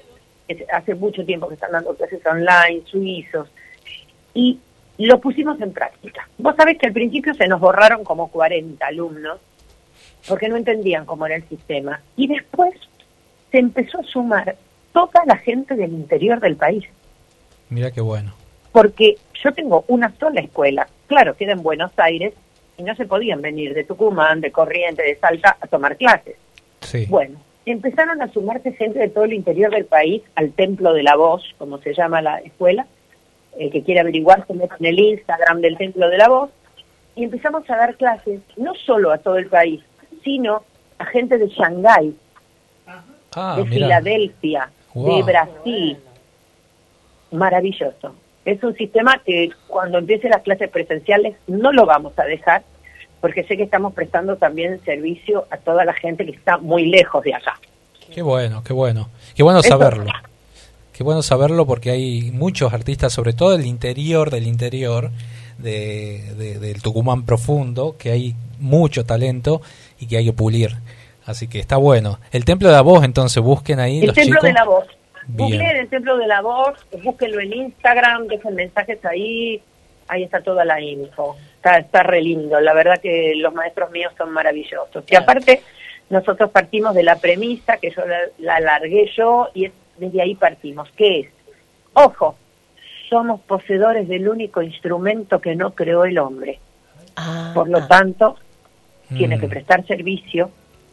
que 0.47 0.67
hace 0.73 0.95
mucho 0.95 1.25
tiempo 1.25 1.49
que 1.49 1.55
están 1.55 1.73
dando 1.73 1.95
clases 1.95 2.25
online, 2.27 2.83
suizos, 2.85 3.49
y 4.35 4.59
lo 4.99 5.21
pusimos 5.21 5.61
en 5.61 5.73
práctica. 5.73 6.29
Vos 6.39 6.57
sabés 6.57 6.79
que 6.79 6.89
al 6.89 6.93
principio 6.93 7.33
se 7.35 7.47
nos 7.47 7.61
borraron 7.61 8.03
como 8.05 8.29
40 8.29 8.85
alumnos, 8.85 9.39
porque 10.27 10.49
no 10.49 10.57
entendían 10.57 11.07
cómo 11.07 11.27
era 11.27 11.37
el 11.37 11.49
sistema. 11.49 12.01
Y 12.17 12.27
después 12.27 12.75
se 13.51 13.59
empezó 13.59 14.01
a 14.01 14.05
sumar 14.05 14.57
toda 14.93 15.25
la 15.25 15.37
gente 15.37 15.75
del 15.77 15.93
interior 15.93 16.41
del 16.41 16.57
país. 16.57 16.85
Mira 17.71 17.91
qué 17.91 18.01
bueno. 18.01 18.33
porque 18.73 19.17
yo 19.43 19.53
tengo 19.53 19.85
una 19.89 20.13
sola 20.19 20.41
escuela. 20.41 20.89
Claro, 21.07 21.37
queda 21.37 21.53
en 21.53 21.63
Buenos 21.63 21.91
Aires 21.97 22.35
y 22.77 22.83
no 22.83 22.95
se 22.95 23.07
podían 23.07 23.41
venir 23.43 23.75
de 23.75 23.85
Tucumán, 23.85 24.41
de 24.41 24.53
Corrientes, 24.53 25.05
de 25.05 25.17
Salta 25.17 25.57
a 25.61 25.67
tomar 25.67 25.97
clases. 25.97 26.37
Sí. 26.81 27.07
Bueno, 27.09 27.39
empezaron 27.67 28.23
a 28.23 28.29
sumarse 28.33 28.73
gente 28.73 28.99
de 28.99 29.09
todo 29.09 29.25
el 29.25 29.33
interior 29.35 29.71
del 29.73 29.85
país 29.85 30.23
al 30.35 30.53
Templo 30.53 30.93
de 30.95 31.03
la 31.03 31.17
Voz, 31.17 31.43
como 31.59 31.79
se 31.79 31.95
llama 31.95 32.23
la 32.23 32.39
escuela. 32.39 32.87
El 33.59 33.71
que 33.71 33.83
quiere 33.83 34.01
averiguar 34.01 34.47
se 34.47 34.55
mete 34.55 34.75
en 34.81 34.87
el 34.87 34.99
Instagram 34.99 35.61
del 35.61 35.77
Templo 35.77 36.09
de 36.09 36.17
la 36.19 36.29
Voz. 36.29 36.51
Y 37.17 37.25
empezamos 37.25 37.69
a 37.69 37.77
dar 37.77 37.97
clases 37.97 38.41
no 38.57 38.75
solo 38.75 39.11
a 39.11 39.19
todo 39.19 39.39
el 39.39 39.49
país, 39.49 39.83
sino 40.23 40.63
a 40.99 41.05
gente 41.07 41.37
de 41.39 41.49
Shanghái, 41.49 42.15
Ah, 43.35 43.57
de. 43.59 43.65
Filadelfia, 43.67 44.71
de. 44.95 45.23
Brasil. 45.23 45.97
Maravilloso. 47.31 48.15
Es 48.45 48.63
un 48.63 48.75
sistema 48.75 49.21
que 49.25 49.51
cuando 49.67 49.99
empiecen 49.99 50.31
las 50.31 50.43
clases 50.43 50.71
presenciales 50.71 51.37
no 51.47 51.73
lo 51.73 51.85
vamos 51.85 52.19
a 52.19 52.25
dejar, 52.25 52.63
porque 53.21 53.45
sé 53.45 53.57
que 53.57 53.63
estamos 53.65 53.93
prestando 53.95 54.37
también 54.37 54.81
servicio 54.85 55.47
a 55.51 55.57
toda 55.57 55.85
la 55.85 55.93
gente 55.95 56.25
que 56.25 56.33
está 56.33 56.59
muy 56.59 56.87
lejos 56.87 57.23
de 57.25 57.35
acá. 57.35 57.59
Qué 58.15 58.23
bueno, 58.23 58.63
qué 58.65 58.73
bueno. 58.73 59.09
Qué 59.35 59.43
bueno 59.43 59.61
Eso- 59.61 59.69
saberlo. 59.71 60.11
Qué 60.93 61.05
bueno 61.05 61.23
saberlo 61.23 61.65
porque 61.65 61.91
hay 61.91 62.31
muchos 62.33 62.73
artistas, 62.73 63.13
sobre 63.13 63.33
todo 63.33 63.57
del 63.57 63.67
interior 63.67 64.31
del 64.31 64.47
interior, 64.49 65.11
de, 65.59 66.35
de- 66.37 66.59
del 66.59 66.83
Tucumán 66.83 67.25
profundo, 67.25 67.95
que 67.99 68.11
hay 68.11 68.35
mucho 68.59 69.05
talento 69.05 69.61
y 70.01 70.07
que 70.07 70.17
hay 70.17 70.25
que 70.25 70.33
pulir. 70.33 70.77
Así 71.25 71.47
que 71.47 71.61
está 71.61 71.77
bueno. 71.77 72.19
El 72.33 72.45
Templo 72.45 72.69
de 72.69 72.75
la 72.75 72.81
Voz, 72.83 73.05
entonces, 73.05 73.41
busquen 73.43 73.79
ahí 73.81 74.01
El 74.01 74.07
los 74.07 74.15
Templo 74.17 74.37
chicos. 74.37 74.49
de 74.49 74.53
la 74.55 74.65
Voz. 74.65 74.87
Googleen 75.29 75.77
el 75.77 75.89
Templo 75.89 76.17
de 76.17 76.27
la 76.27 76.41
Voz, 76.41 76.75
búsquenlo 77.05 77.41
en 77.41 77.53
Instagram, 77.53 78.27
dejen 78.29 78.55
mensajes 78.55 79.05
ahí, 79.05 79.61
ahí 80.09 80.23
está 80.25 80.41
toda 80.41 80.65
la 80.65 80.81
info. 80.81 81.37
Está, 81.59 81.79
está 81.79 82.03
re 82.05 82.23
lindo, 82.23 82.61
la 82.61 82.73
verdad 82.73 83.01
que 83.01 83.35
los 83.37 83.53
maestros 83.53 83.91
míos 83.91 84.13
son 84.17 84.31
maravillosos. 84.33 85.05
Y 85.11 85.17
aparte, 85.17 85.61
nosotros 86.09 86.51
partimos 86.51 86.95
de 86.95 87.03
la 87.03 87.17
premisa, 87.17 87.77
que 87.79 87.91
yo 87.91 88.07
la, 88.07 88.19
la 88.39 88.57
alargué 88.57 89.11
yo, 89.17 89.49
y 89.55 89.67
es- 89.67 89.73
desde 89.99 90.23
ahí 90.23 90.35
partimos, 90.37 90.89
que 90.93 91.21
es, 91.21 91.29
ojo, 91.95 92.37
somos 93.11 93.41
poseedores 93.41 94.07
del 94.07 94.29
único 94.29 94.63
instrumento 94.63 95.41
que 95.41 95.57
no 95.57 95.73
creó 95.75 96.05
el 96.05 96.19
hombre. 96.19 96.61
Por 97.55 97.69
lo 97.69 97.85
tanto, 97.89 98.37
tiene 99.17 99.37
Mm. 99.37 99.41
que 99.41 99.49
prestar 99.49 99.85
servicio 99.87 100.51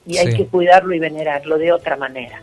y 0.07 0.17
hay 0.17 0.33
que 0.35 0.47
cuidarlo 0.47 0.95
y 0.95 0.99
venerarlo 0.99 1.59
de 1.59 1.71
otra 1.71 1.95
manera. 1.97 2.41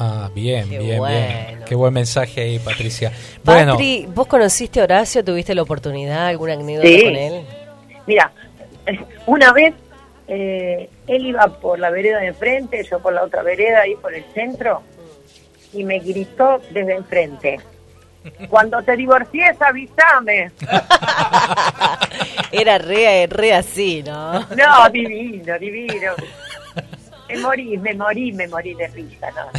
Ah, 0.00 0.30
bien, 0.32 0.70
Qué 0.70 0.78
bien, 0.78 1.02
bien. 1.04 1.60
Qué 1.66 1.74
buen 1.74 1.92
mensaje 1.92 2.40
ahí, 2.40 2.58
Patricia. 2.60 3.12
Bueno, 3.42 3.72
Patri, 3.72 4.06
¿vos 4.14 4.28
conociste 4.28 4.80
a 4.80 4.84
Horacio? 4.84 5.24
¿Tuviste 5.24 5.54
la 5.56 5.62
oportunidad? 5.62 6.28
¿Alguna 6.28 6.52
anécdota 6.52 6.86
Sí. 6.88 7.02
con 7.02 7.16
él? 7.16 7.42
Mira, 8.08 8.32
una 9.26 9.52
vez 9.52 9.74
eh, 10.26 10.88
él 11.06 11.26
iba 11.26 11.46
por 11.46 11.78
la 11.78 11.90
vereda 11.90 12.18
de 12.18 12.28
enfrente, 12.28 12.82
yo 12.90 12.98
por 13.00 13.12
la 13.12 13.22
otra 13.22 13.42
vereda, 13.42 13.82
ahí 13.82 13.94
por 13.96 14.14
el 14.14 14.24
centro, 14.32 14.82
y 15.74 15.84
me 15.84 15.98
gritó 16.00 16.60
desde 16.70 16.94
enfrente. 16.96 17.60
Cuando 18.48 18.82
te 18.82 18.96
divorcies, 18.96 19.60
avísame. 19.60 20.50
Era 22.50 22.78
re, 22.78 23.26
re 23.30 23.52
así, 23.54 24.02
¿no? 24.02 24.40
No, 24.40 24.90
divino, 24.90 25.58
divino. 25.58 26.12
Me 27.28 27.36
morí, 27.38 27.76
me 27.76 27.92
morí, 27.92 28.32
me 28.32 28.48
morí 28.48 28.72
de 28.72 28.88
risa, 28.88 29.30
¿no? 29.32 29.50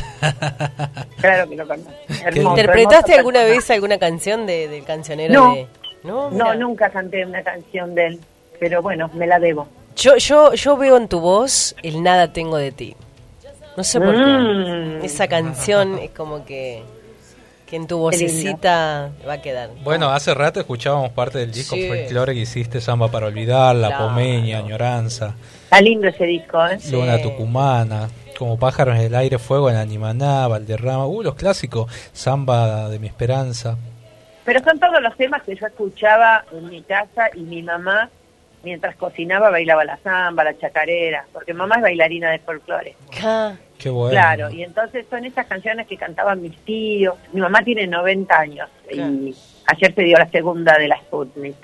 Claro 1.22 1.48
que 1.48 1.56
lo 1.56 1.68
conozco. 1.68 1.92
¿Interpretaste 2.34 3.14
hermoso 3.14 3.20
alguna 3.20 3.44
vez 3.44 3.70
alguna 3.70 4.00
canción 4.00 4.48
de, 4.48 4.68
del 4.68 4.84
cancionero 4.86 5.34
No. 5.36 5.54
de...? 5.54 5.68
No, 6.04 6.56
nunca 6.56 6.90
canté 6.90 7.26
una 7.26 7.44
canción 7.44 7.94
de 7.94 8.08
él, 8.08 8.20
pero 8.60 8.81
bueno, 8.81 9.10
me 9.14 9.26
la 9.27 9.40
debo. 9.40 9.68
Yo, 9.95 10.15
yo, 10.18 10.53
yo 10.53 10.77
veo 10.77 10.98
en 10.98 11.07
tu 11.07 11.19
voz 11.19 11.76
el 11.84 12.02
nada 12.03 12.31
tengo 12.31 12.57
de 12.57 12.72
ti. 12.72 12.95
No 13.77 13.84
sé 13.84 13.99
por 13.99 14.15
Mm. 14.15 14.99
qué. 15.02 15.06
Esa 15.06 15.27
canción 15.27 15.98
es 15.99 16.11
como 16.11 16.45
que, 16.45 16.84
que 17.65 17.76
en 17.76 17.88
tu 17.88 17.98
vocecita 17.98 19.11
va 19.27 19.34
a 19.34 19.41
quedar. 19.41 19.69
bueno, 19.84 20.10
hace 20.10 20.34
rato 20.34 20.60
escuchábamos 20.60 21.11
parte 21.11 21.40
del 21.40 21.52
disco 21.52 21.76
Sí. 21.76 21.88
folclore 21.88 22.34
que 22.34 22.41
hiciste, 22.41 22.81
Samba 22.81 23.10
para 23.10 23.27
olvidar, 23.27 23.76
La 23.76 23.90
Claro. 23.90 24.07
Pomeña, 24.07 24.60
Añoranza, 24.60 25.36
Está 25.65 25.81
lindo 25.81 26.07
ese 26.07 26.26
disco, 26.26 26.65
¿eh? 26.65 26.80
Luna 26.91 27.22
Tucumana, 27.22 28.10
Como 28.40 28.57
pájaros 28.57 28.95
en 28.95 29.02
el 29.02 29.15
aire, 29.15 29.38
Fuego 29.38 29.69
en 29.69 29.76
Animaná, 29.76 30.48
Valderrama, 30.48 31.06
uh, 31.06 31.23
los 31.23 31.36
clásicos, 31.36 31.91
Samba 32.14 32.88
de 32.90 32.98
mi 32.98 33.07
esperanza. 33.07 33.77
Pero 34.45 34.64
son 34.64 34.80
todos 34.80 35.02
los 35.02 35.15
temas 35.18 35.44
que 35.44 35.56
yo 35.57 35.68
escuchaba 35.68 36.45
en 36.53 36.69
mi 36.69 36.81
casa 36.84 37.27
y 37.36 37.41
mi 37.41 37.61
mamá, 37.61 38.10
mientras 38.64 38.95
cocinaba, 38.95 39.49
bailaba 39.49 39.84
la 39.86 39.98
samba, 39.98 40.44
la 40.44 40.57
chacarera, 40.57 41.26
porque 41.31 41.53
mamá 41.53 41.76
es 41.76 41.81
bailarina 41.81 42.31
de 42.31 42.40
folclore. 42.40 42.95
Qué 43.77 43.90
bueno. 43.90 44.11
Claro, 44.11 44.49
y 44.52 44.64
entonces 44.64 45.06
son 45.10 45.23
esas 45.26 45.45
canciones 45.48 45.88
que 45.88 45.95
cantaban 45.98 46.41
mis 46.41 46.57
tíos. 46.60 47.15
Mi 47.31 47.41
mamá 47.41 47.61
tiene 47.64 47.88
90 47.88 48.38
años 48.40 48.69
y 48.91 48.99
ayer 49.65 49.94
se 49.95 50.02
dio 50.03 50.18
la 50.18 50.30
segunda 50.30 50.77
de 50.77 50.88
la 50.88 50.98
Sputnik. 50.98 51.56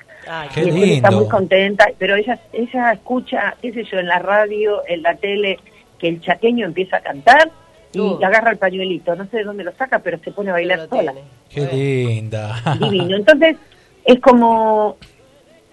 Qué 0.53 0.61
y 0.61 0.63
entonces 0.69 0.89
está 0.91 1.09
lindo. 1.09 1.21
muy 1.21 1.29
contenta, 1.29 1.87
pero 1.99 2.15
ella 2.15 2.39
ella 2.53 2.93
escucha, 2.93 3.55
qué 3.61 3.71
sé 3.73 3.83
yo, 3.83 3.99
en 3.99 4.07
la 4.07 4.19
radio, 4.19 4.81
en 4.87 5.03
la 5.03 5.13
tele, 5.15 5.59
que 5.99 6.07
el 6.07 6.21
chaqueño 6.21 6.65
empieza 6.65 6.97
a 6.97 7.01
cantar 7.01 7.51
y 7.93 7.99
Uh. 7.99 8.19
agarra 8.25 8.51
el 8.51 8.57
pañuelito. 8.57 9.15
No 9.15 9.25
sé 9.27 9.37
de 9.37 9.43
dónde 9.43 9.63
lo 9.63 9.71
saca, 9.73 9.99
pero 9.99 10.17
se 10.19 10.31
pone 10.31 10.49
a 10.49 10.53
bailar 10.53 10.87
sola. 10.89 11.13
Qué 11.49 11.61
linda. 11.67 12.61
Divino. 12.79 13.15
Entonces, 13.17 13.55
es 14.03 14.19
como 14.19 14.97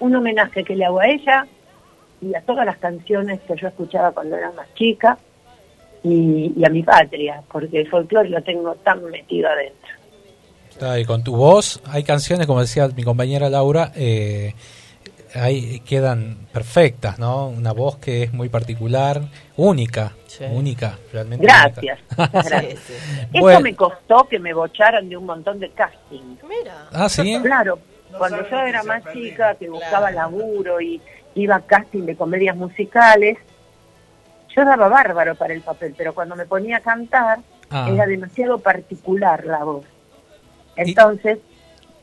un 0.02 0.16
homenaje 0.16 0.64
que 0.64 0.74
le 0.74 0.84
hago 0.84 1.00
a 1.00 1.06
ella 1.06 1.46
y 2.20 2.34
a 2.34 2.40
todas 2.40 2.66
las 2.66 2.76
canciones 2.78 3.40
que 3.46 3.54
yo 3.56 3.68
escuchaba 3.68 4.10
cuando 4.10 4.36
era 4.36 4.50
más 4.50 4.66
chica 4.74 5.16
y, 6.02 6.52
y 6.56 6.64
a 6.64 6.68
mi 6.68 6.82
patria, 6.82 7.40
porque 7.50 7.80
el 7.80 7.88
folclore 7.88 8.28
lo 8.28 8.42
tengo 8.42 8.74
tan 8.76 9.04
metido 9.04 9.48
adentro. 9.48 9.90
Está, 10.70 10.98
y 10.98 11.04
con 11.04 11.22
tu 11.22 11.36
voz, 11.36 11.80
hay 11.86 12.02
canciones, 12.02 12.48
como 12.48 12.60
decía 12.60 12.88
mi 12.88 13.04
compañera 13.04 13.48
Laura, 13.48 13.92
eh, 13.94 14.54
ahí 15.36 15.78
quedan 15.80 16.36
perfectas, 16.52 17.20
¿no? 17.20 17.46
Una 17.46 17.72
voz 17.72 17.98
que 17.98 18.24
es 18.24 18.32
muy 18.32 18.48
particular, 18.48 19.22
única, 19.56 20.14
única, 20.50 20.98
realmente. 21.12 21.46
Gracias. 21.46 22.00
única. 22.18 22.40
gracias. 22.42 22.80
Eso 23.32 23.40
Bueno. 23.40 23.60
me 23.60 23.76
costó 23.76 24.26
que 24.28 24.40
me 24.40 24.52
bocharan 24.52 25.08
de 25.08 25.16
un 25.16 25.26
montón 25.26 25.60
de 25.60 25.70
casting. 25.70 26.36
Ah, 26.92 27.08
¿sí? 27.08 27.38
Claro, 27.40 27.78
cuando 28.18 28.48
yo 28.48 28.60
era 28.62 28.82
más 28.82 29.02
chica, 29.12 29.54
que 29.54 29.68
buscaba 29.68 30.10
laburo 30.10 30.80
y 30.80 31.00
iba 31.34 31.56
a 31.56 31.60
casting 31.60 32.04
de 32.04 32.16
comedias 32.16 32.56
musicales, 32.56 33.38
yo 34.54 34.64
daba 34.64 34.88
bárbaro 34.88 35.34
para 35.34 35.54
el 35.54 35.62
papel, 35.62 35.94
pero 35.96 36.14
cuando 36.14 36.36
me 36.36 36.46
ponía 36.46 36.78
a 36.78 36.80
cantar, 36.80 37.38
Ah. 37.72 37.88
era 37.90 38.06
demasiado 38.06 38.58
particular 38.58 39.46
la 39.46 39.64
voz. 39.64 39.86
Entonces, 40.76 41.38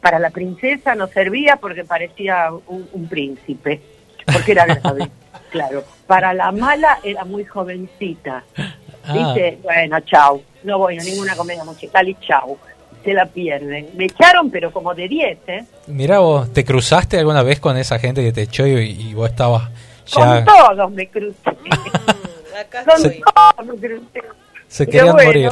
para 0.02 0.18
la 0.18 0.32
princesa 0.32 0.96
no 0.96 1.08
servía 1.08 1.58
porque 1.58 1.84
parecía 1.86 2.50
un, 2.68 2.90
un 2.92 3.08
príncipe, 3.08 3.80
porque 4.26 4.54
era 4.54 4.66
grave, 4.66 5.10
claro. 5.52 5.84
Para 6.08 6.34
la 6.34 6.52
mala 6.52 7.00
era 7.04 7.24
muy 7.24 7.46
jovencita. 7.46 8.44
Ah. 8.58 9.14
Dice, 9.14 9.60
bueno, 9.64 10.00
chau, 10.02 10.42
no 10.64 10.80
voy 10.80 10.98
a 10.98 11.04
ninguna 11.04 11.36
comedia 11.36 11.64
musical 11.64 12.10
y 12.10 12.16
chau, 12.16 12.58
se 13.04 13.14
la 13.14 13.26
pierden. 13.26 13.90
Me 13.96 14.06
echaron, 14.06 14.50
pero 14.52 14.72
como 14.72 14.94
de 14.94 15.08
10, 15.08 15.38
¿eh? 15.48 15.66
Mira 15.88 16.20
vos, 16.20 16.52
¿te 16.54 16.64
cruzaste 16.66 17.18
alguna 17.20 17.44
vez 17.44 17.60
con 17.60 17.78
esa 17.78 17.98
gente 18.00 18.22
que 18.24 18.32
te 18.32 18.44
echó 18.44 18.68
y, 18.68 18.90
y 18.90 19.14
vos 19.14 19.30
estabas 19.30 19.70
Con 20.14 20.46
todos 20.46 20.92
me 20.92 21.08
crucé. 21.08 21.36
Con 22.86 23.02
Se- 23.02 23.22
todos 23.22 23.66
me 23.68 23.76
crucé. 23.88 24.22
Se 24.68 24.86
querían 24.86 25.14
bueno, 25.14 25.28
morir. 25.30 25.52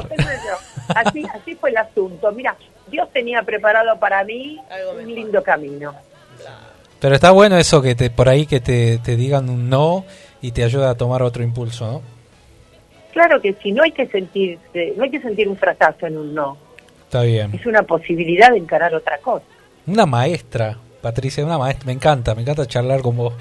Así, 0.89 1.23
así 1.33 1.55
fue 1.55 1.69
el 1.71 1.77
asunto. 1.77 2.31
Mira, 2.33 2.55
Dios 2.89 3.09
tenía 3.11 3.41
preparado 3.43 3.97
para 3.97 4.23
mí 4.23 4.59
un 4.99 5.15
lindo 5.15 5.41
camino. 5.41 5.93
Pero 6.99 7.15
está 7.15 7.31
bueno 7.31 7.57
eso 7.57 7.81
que 7.81 7.95
te 7.95 8.09
por 8.09 8.27
ahí 8.29 8.45
que 8.45 8.59
te, 8.59 8.97
te 8.99 9.15
digan 9.15 9.49
un 9.49 9.69
no 9.69 10.05
y 10.41 10.51
te 10.51 10.63
ayuda 10.63 10.89
a 10.91 10.95
tomar 10.95 11.21
otro 11.23 11.43
impulso, 11.43 11.85
¿no? 11.91 12.01
Claro 13.13 13.41
que 13.41 13.53
sí, 13.53 13.71
no 13.71 13.83
hay 13.83 13.91
que 13.91 14.05
sentir, 14.07 14.59
no 14.95 15.03
hay 15.03 15.09
que 15.09 15.19
sentir 15.21 15.47
un 15.47 15.57
fracaso 15.57 16.05
en 16.05 16.17
un 16.17 16.35
no. 16.35 16.57
Está 17.07 17.21
bien. 17.23 17.51
Es 17.53 17.65
una 17.65 17.83
posibilidad 17.83 18.51
de 18.51 18.57
encarar 18.57 18.93
otra 18.93 19.17
cosa. 19.19 19.45
Una 19.85 20.05
maestra, 20.05 20.77
Patricia, 21.01 21.43
una 21.45 21.57
maestra. 21.57 21.85
Me 21.85 21.93
encanta, 21.93 22.35
me 22.35 22.41
encanta 22.41 22.65
charlar 22.65 23.01
con 23.01 23.15
vos. 23.15 23.33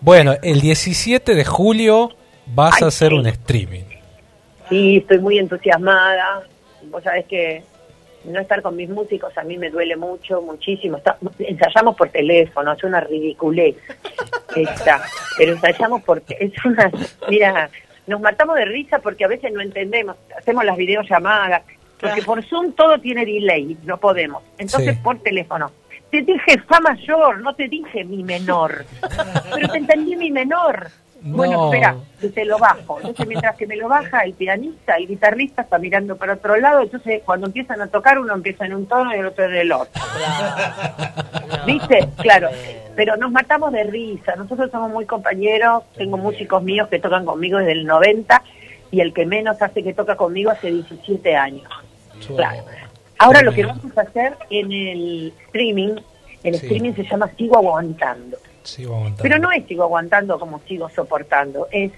Bueno, 0.00 0.34
el 0.42 0.60
17 0.60 1.34
de 1.34 1.44
julio 1.44 2.10
vas 2.46 2.82
a 2.82 2.86
hacer 2.88 3.14
un 3.14 3.26
streaming. 3.26 3.84
Sí, 4.68 4.98
estoy 4.98 5.18
muy 5.20 5.38
entusiasmada. 5.38 6.42
Vos 6.90 7.02
sabés 7.02 7.24
que 7.26 7.62
no 8.24 8.40
estar 8.40 8.60
con 8.60 8.76
mis 8.76 8.88
músicos 8.90 9.36
a 9.38 9.44
mí 9.44 9.56
me 9.56 9.70
duele 9.70 9.96
mucho, 9.96 10.42
muchísimo. 10.42 10.98
Está- 10.98 11.16
ensayamos 11.38 11.96
por 11.96 12.10
teléfono, 12.10 12.72
es 12.72 12.84
una 12.84 13.00
ridiculez 13.00 13.76
esta, 14.56 15.00
pero 15.38 15.52
ensayamos 15.52 16.02
por 16.02 16.20
te- 16.20 16.44
es 16.44 16.52
una 16.64 16.90
mira, 17.28 17.70
nos 18.06 18.20
matamos 18.20 18.56
de 18.56 18.64
risa 18.66 18.98
porque 18.98 19.24
a 19.24 19.28
veces 19.28 19.52
no 19.52 19.60
entendemos, 19.60 20.16
hacemos 20.36 20.64
las 20.64 20.76
videollamadas, 20.76 21.62
porque 22.00 22.22
por 22.22 22.42
Zoom 22.44 22.72
todo 22.72 22.98
tiene 22.98 23.24
delay, 23.24 23.76
no 23.84 23.96
podemos. 23.98 24.42
Entonces 24.58 24.94
Sí. 24.96 25.00
por 25.02 25.18
teléfono. 25.20 25.70
Te 26.10 26.22
dije 26.22 26.58
fa 26.68 26.78
mayor, 26.80 27.40
no 27.40 27.54
te 27.54 27.68
dije 27.68 28.04
mi 28.04 28.22
menor. 28.22 28.84
Pero 29.54 29.68
te 29.68 29.78
entendí 29.78 30.14
mi 30.16 30.30
menor. 30.30 30.88
Bueno, 31.28 31.52
No. 31.54 31.64
espera, 31.72 31.96
que 32.20 32.28
te 32.28 32.44
lo 32.44 32.58
bajo. 32.58 32.98
Entonces, 32.98 33.26
mientras 33.26 33.56
que 33.56 33.66
me 33.66 33.74
lo 33.74 33.88
baja, 33.88 34.20
el 34.20 34.34
pianista, 34.34 34.96
el 34.96 35.08
guitarrista 35.08 35.62
está 35.62 35.78
mirando 35.78 36.16
para 36.16 36.34
otro 36.34 36.56
lado. 36.56 36.82
Entonces, 36.82 37.22
cuando 37.24 37.46
empiezan 37.46 37.80
a 37.80 37.88
tocar, 37.88 38.18
uno 38.20 38.34
empieza 38.34 38.66
en 38.66 38.74
un 38.74 38.86
tono 38.86 39.12
y 39.14 39.18
el 39.18 39.26
otro 39.26 39.44
en 39.46 39.54
el 39.54 39.72
otro. 39.72 40.00
¿Viste? 41.66 42.08
Claro. 42.18 42.48
Pero 42.94 43.16
nos 43.16 43.32
matamos 43.32 43.72
de 43.72 43.84
risa. 43.84 44.36
Nosotros 44.36 44.70
somos 44.70 44.90
muy 44.90 45.04
compañeros. 45.06 45.82
Tengo 45.96 46.16
músicos 46.16 46.62
míos 46.62 46.88
que 46.88 46.98
tocan 46.98 47.24
conmigo 47.24 47.58
desde 47.58 47.72
el 47.72 47.86
90 47.86 48.42
y 48.90 49.00
el 49.00 49.12
que 49.12 49.26
menos 49.26 49.60
hace 49.60 49.82
que 49.82 49.94
toca 49.94 50.16
conmigo 50.16 50.50
hace 50.50 50.70
17 50.70 51.34
años. 51.36 51.68
Claro. 52.26 52.64
Ahora 53.18 53.42
lo 53.42 53.52
que 53.52 53.64
vamos 53.64 53.96
a 53.96 54.02
hacer 54.02 54.36
en 54.50 54.72
el 54.72 55.32
streaming, 55.46 55.96
el 56.42 56.54
Sí. 56.54 56.66
streaming 56.66 56.92
se 56.92 57.04
llama 57.04 57.30
Sigo 57.36 57.56
Aguantando. 57.56 58.36
Sigo 58.62 58.94
aguantando. 58.94 59.22
Pero 59.22 59.38
no 59.38 59.52
es 59.52 59.64
sigo 59.66 59.84
aguantando 59.84 60.38
como 60.38 60.60
sigo 60.66 60.88
soportando, 60.90 61.68
es 61.70 61.92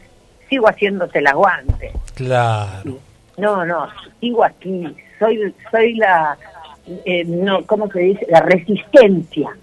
sigo 0.49 0.69
haciéndote 0.69 1.19
el 1.19 1.27
aguante. 1.27 1.93
Claro. 2.15 2.99
No, 3.37 3.65
no, 3.65 3.89
sigo 4.21 4.45
aquí, 4.45 4.95
soy 5.19 5.55
soy 5.71 5.95
la, 5.95 6.37
eh, 7.05 7.25
no, 7.25 7.65
¿cómo 7.67 7.91
se 7.91 8.01
dice? 8.01 8.27
La 8.29 8.41
resistencia. 8.41 9.57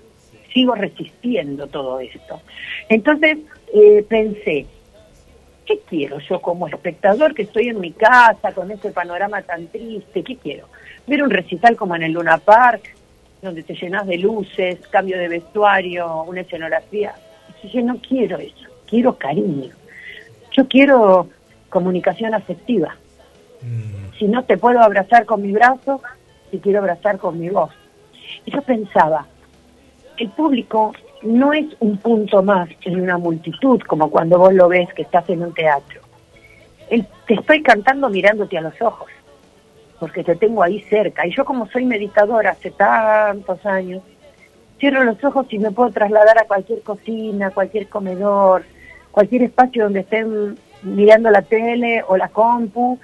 Sigo 0.53 0.73
resistiendo 0.75 1.67
todo 1.67 1.99
esto. 1.99 2.41
Entonces 2.89 3.37
eh, 3.73 4.05
pensé, 4.07 4.65
¿qué 5.65 5.79
quiero 5.87 6.19
yo 6.19 6.41
como 6.41 6.67
espectador 6.67 7.33
que 7.33 7.43
estoy 7.43 7.69
en 7.69 7.79
mi 7.79 7.91
casa 7.91 8.53
con 8.53 8.71
ese 8.71 8.91
panorama 8.91 9.41
tan 9.41 9.67
triste? 9.67 10.23
¿Qué 10.23 10.37
quiero? 10.37 10.67
Ver 11.07 11.23
un 11.23 11.29
recital 11.29 11.75
como 11.75 11.95
en 11.95 12.03
el 12.03 12.13
Luna 12.13 12.37
Park, 12.37 12.95
donde 13.41 13.63
te 13.63 13.75
llenas 13.75 14.07
de 14.07 14.17
luces, 14.17 14.79
cambio 14.89 15.17
de 15.17 15.27
vestuario, 15.27 16.23
una 16.23 16.41
escenografía. 16.41 17.13
Y 17.63 17.69
yo 17.69 17.81
no 17.81 17.97
quiero 17.97 18.37
eso, 18.37 18.67
quiero 18.87 19.15
cariño. 19.15 19.71
Yo 20.51 20.67
quiero 20.67 21.29
comunicación 21.69 22.33
afectiva. 22.33 22.95
Si 24.17 24.27
no 24.27 24.43
te 24.43 24.57
puedo 24.57 24.79
abrazar 24.79 25.25
con 25.25 25.41
mi 25.41 25.51
brazo, 25.51 26.01
te 26.51 26.59
quiero 26.59 26.79
abrazar 26.79 27.17
con 27.17 27.39
mi 27.39 27.49
voz. 27.49 27.71
Y 28.45 28.51
yo 28.51 28.61
pensaba, 28.61 29.25
el 30.17 30.29
público 30.29 30.93
no 31.25 31.53
es 31.53 31.65
un 31.79 31.97
punto 31.97 32.43
más 32.43 32.69
en 32.83 33.01
una 33.01 33.17
multitud, 33.17 33.81
como 33.81 34.09
cuando 34.09 34.37
vos 34.37 34.53
lo 34.53 34.67
ves 34.67 34.93
que 34.93 35.01
estás 35.01 35.29
en 35.29 35.41
un 35.43 35.53
teatro. 35.53 36.01
El- 36.89 37.05
te 37.27 37.33
estoy 37.33 37.61
cantando 37.63 38.09
mirándote 38.09 38.57
a 38.57 38.61
los 38.61 38.79
ojos, 38.81 39.07
porque 39.99 40.23
te 40.23 40.35
tengo 40.35 40.61
ahí 40.61 40.81
cerca. 40.83 41.25
Y 41.25 41.35
yo 41.35 41.43
como 41.45 41.67
soy 41.67 41.85
meditadora 41.85 42.51
hace 42.51 42.71
tantos 42.71 43.65
años, 43.65 44.03
cierro 44.79 45.03
los 45.03 45.23
ojos 45.23 45.47
y 45.49 45.57
me 45.57 45.71
puedo 45.71 45.89
trasladar 45.91 46.37
a 46.37 46.45
cualquier 46.45 46.81
cocina, 46.81 47.49
cualquier 47.51 47.87
comedor, 47.87 48.63
cualquier 49.11 49.43
espacio 49.43 49.85
donde 49.85 50.01
estén 50.01 50.57
mirando 50.83 51.31
la 51.31 51.41
tele 51.41 52.03
o 52.07 52.17
la 52.17 52.27
compu 52.27 52.99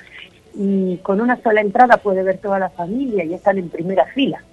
y 0.54 0.98
con 0.98 1.22
una 1.22 1.42
sola 1.42 1.62
entrada 1.62 1.98
puede 1.98 2.24
ver 2.24 2.38
toda 2.38 2.60
la 2.60 2.70
familia 2.70 3.24
y 3.24 3.34
están 3.34 3.58
en 3.58 3.70
primera 3.70 4.06
fila. 4.06 4.44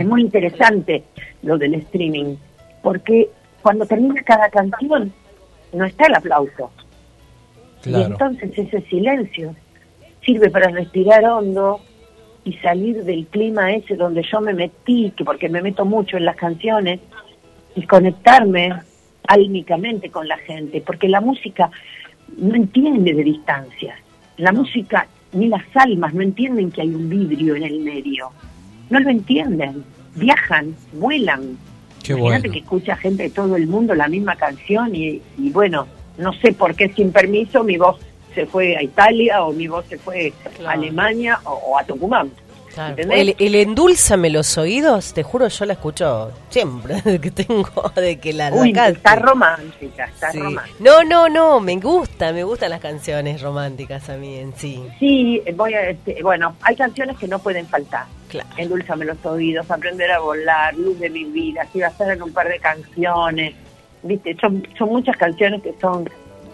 Es 0.00 0.06
muy 0.06 0.20
interesante 0.20 1.04
lo 1.42 1.56
del 1.56 1.74
streaming, 1.76 2.34
porque 2.86 3.28
cuando 3.62 3.84
termina 3.84 4.22
cada 4.22 4.48
canción 4.48 5.12
no 5.72 5.84
está 5.84 6.06
el 6.06 6.14
aplauso. 6.14 6.70
Y 7.84 8.00
entonces 8.00 8.56
ese 8.56 8.80
silencio 8.82 9.56
sirve 10.24 10.50
para 10.50 10.68
respirar 10.68 11.24
hondo 11.24 11.80
y 12.44 12.52
salir 12.58 13.02
del 13.02 13.26
clima 13.26 13.72
ese 13.72 13.96
donde 13.96 14.22
yo 14.22 14.40
me 14.40 14.54
metí, 14.54 15.12
que 15.16 15.24
porque 15.24 15.48
me 15.48 15.62
meto 15.62 15.84
mucho 15.84 16.16
en 16.16 16.26
las 16.26 16.36
canciones, 16.36 17.00
y 17.74 17.82
conectarme 17.82 18.72
álmicamente 19.26 20.08
con 20.08 20.28
la 20.28 20.38
gente, 20.38 20.80
porque 20.80 21.08
la 21.08 21.20
música 21.20 21.68
no 22.38 22.54
entiende 22.54 23.14
de 23.14 23.24
distancias. 23.24 23.98
La 24.36 24.52
música, 24.52 25.08
ni 25.32 25.48
las 25.48 25.64
almas 25.74 26.14
no 26.14 26.22
entienden 26.22 26.70
que 26.70 26.82
hay 26.82 26.94
un 26.94 27.10
vidrio 27.10 27.56
en 27.56 27.64
el 27.64 27.80
medio. 27.80 28.30
No 28.90 29.00
lo 29.00 29.10
entienden. 29.10 29.82
Viajan, 30.14 30.76
vuelan. 30.92 31.58
Qué 32.06 32.12
Imagínate 32.12 32.48
bueno. 32.48 32.52
que 32.52 32.58
escucha 32.60 32.96
gente 32.96 33.24
de 33.24 33.30
todo 33.30 33.56
el 33.56 33.66
mundo 33.66 33.94
la 33.94 34.08
misma 34.08 34.36
canción 34.36 34.94
y, 34.94 35.20
y 35.38 35.50
bueno, 35.50 35.86
no 36.18 36.32
sé 36.34 36.52
por 36.52 36.74
qué 36.74 36.88
sin 36.90 37.10
permiso 37.10 37.64
mi 37.64 37.76
voz 37.76 37.98
se 38.34 38.46
fue 38.46 38.76
a 38.76 38.82
Italia 38.82 39.42
o 39.42 39.52
mi 39.52 39.66
voz 39.66 39.86
se 39.86 39.98
fue 39.98 40.32
a 40.64 40.70
Alemania 40.70 41.40
o, 41.44 41.52
o 41.52 41.78
a 41.78 41.84
Tucumán. 41.84 42.30
El, 42.96 43.34
el 43.38 43.54
endulzame 43.54 44.30
los 44.30 44.58
oídos, 44.58 45.12
te 45.14 45.22
juro, 45.22 45.48
yo 45.48 45.64
la 45.64 45.72
escucho 45.74 46.30
siempre, 46.50 47.02
que 47.20 47.30
tengo, 47.30 47.90
de 47.94 48.18
que 48.18 48.32
la 48.32 48.52
Uy, 48.52 48.70
está 48.76 49.16
romántica, 49.16 50.04
está 50.04 50.30
Sí. 50.32 50.38
romántica. 50.38 50.76
No, 50.80 51.02
no, 51.04 51.28
no, 51.28 51.60
me 51.60 51.76
gusta, 51.76 52.32
me 52.32 52.44
gustan 52.44 52.70
las 52.70 52.80
canciones 52.80 53.40
románticas 53.40 54.08
a 54.10 54.16
mí 54.16 54.36
en 54.36 54.54
sí. 54.56 54.82
Sí, 54.98 55.42
voy 55.54 55.74
a, 55.74 55.90
este, 55.90 56.22
bueno, 56.22 56.54
hay 56.62 56.76
canciones 56.76 57.16
que 57.18 57.28
no 57.28 57.38
pueden 57.38 57.66
faltar. 57.66 58.06
Endulzame 58.58 59.04
los 59.06 59.24
oídos, 59.24 59.70
aprender 59.70 60.10
a 60.10 60.18
volar, 60.18 60.74
luz 60.74 60.98
de 60.98 61.08
mi 61.08 61.24
vida, 61.24 61.66
si 61.72 61.80
va 61.80 61.86
a 61.86 61.90
estar 61.90 62.10
en 62.10 62.22
un 62.22 62.32
par 62.32 62.48
de 62.48 62.58
canciones. 62.58 63.54
Viste, 64.02 64.36
son, 64.40 64.66
son 64.76 64.88
muchas 64.90 65.16
canciones 65.16 65.62
que 65.62 65.74
son 65.80 66.08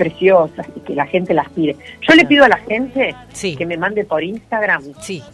preciosas 0.07 0.67
y 0.77 0.81
que 0.81 0.95
la 0.95 1.07
gente 1.07 1.33
las 1.33 1.49
pide. 1.51 1.77
Yo 2.01 2.15
le 2.15 2.25
pido 2.25 2.45
a 2.45 2.49
la 2.49 2.57
gente 2.59 3.15
que 3.57 3.67
me 3.67 3.77
mande 3.77 4.05
por 4.05 4.23
Instagram, 4.23 4.83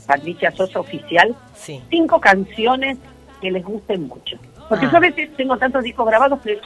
Patricia 0.06 0.50
Sosa 0.50 0.80
Oficial, 0.80 1.34
cinco 1.90 2.20
canciones 2.20 2.98
que 3.40 3.50
les 3.50 3.64
gusten 3.64 4.06
mucho. 4.08 4.36
Porque 4.68 4.86
Ah. 4.86 4.90
yo 4.90 4.96
a 4.98 5.00
veces 5.00 5.30
tengo 5.36 5.56
tantos 5.56 5.82
discos 5.82 6.06
grabados 6.06 6.40
que, 6.40 6.58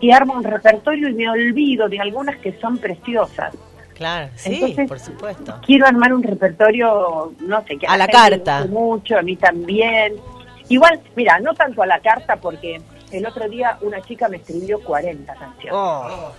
que 0.00 0.12
armo 0.12 0.32
un 0.34 0.44
repertorio 0.44 1.08
y 1.10 1.12
me 1.14 1.28
olvido 1.28 1.88
de 1.88 2.00
algunas 2.00 2.36
que 2.36 2.52
son 2.60 2.78
preciosas. 2.78 3.52
Claro, 3.94 4.28
sí, 4.36 4.54
Entonces, 4.54 4.88
por 4.88 4.98
supuesto. 4.98 5.54
quiero 5.66 5.86
armar 5.86 6.12
un 6.14 6.22
repertorio, 6.22 7.32
no 7.40 7.62
sé, 7.66 7.76
que 7.76 7.86
A 7.86 7.96
la 7.96 8.06
gente 8.06 8.30
le 8.38 8.42
carta. 8.42 8.66
mucho, 8.68 9.18
a 9.18 9.22
mí 9.22 9.36
también. 9.36 10.14
Igual, 10.68 10.98
mira, 11.14 11.38
no 11.40 11.52
tanto 11.54 11.82
a 11.82 11.86
la 11.86 12.00
carta 12.00 12.36
porque 12.36 12.80
el 13.14 13.26
otro 13.26 13.48
día 13.48 13.78
una 13.82 14.00
chica 14.02 14.28
me 14.28 14.36
escribió 14.38 14.80
40 14.80 15.34
canciones. 15.34 15.72
Oh. 15.72 16.32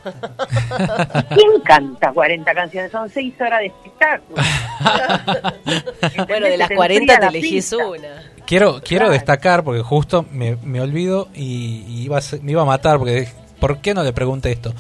¿Quién 1.30 1.62
canta 1.64 2.12
40 2.14 2.54
canciones? 2.54 2.92
Son 2.92 3.10
6 3.10 3.34
horas 3.42 3.60
de 3.62 3.66
espectáculo. 3.68 4.42
Bueno, 6.28 6.48
de 6.48 6.58
las 6.58 6.70
Te 6.70 6.76
40 6.76 7.02
enfría 7.14 7.16
te 7.20 7.22
la 7.22 7.30
elegís 7.30 7.70
pista. 7.70 7.88
una. 7.88 8.32
Quiero, 8.46 8.82
quiero 8.84 9.10
destacar, 9.10 9.64
porque 9.64 9.82
justo 9.82 10.26
me, 10.32 10.56
me 10.58 10.80
olvido 10.82 11.30
y, 11.34 11.84
y 11.88 12.04
iba 12.04 12.18
a 12.18 12.22
ser- 12.22 12.42
me 12.44 12.52
iba 12.52 12.62
a 12.62 12.66
matar, 12.66 12.98
porque 13.00 13.28
¿por 13.60 13.80
qué 13.80 13.94
no 13.94 14.04
le 14.04 14.14
pregunté 14.14 14.52
esto? 14.52 14.74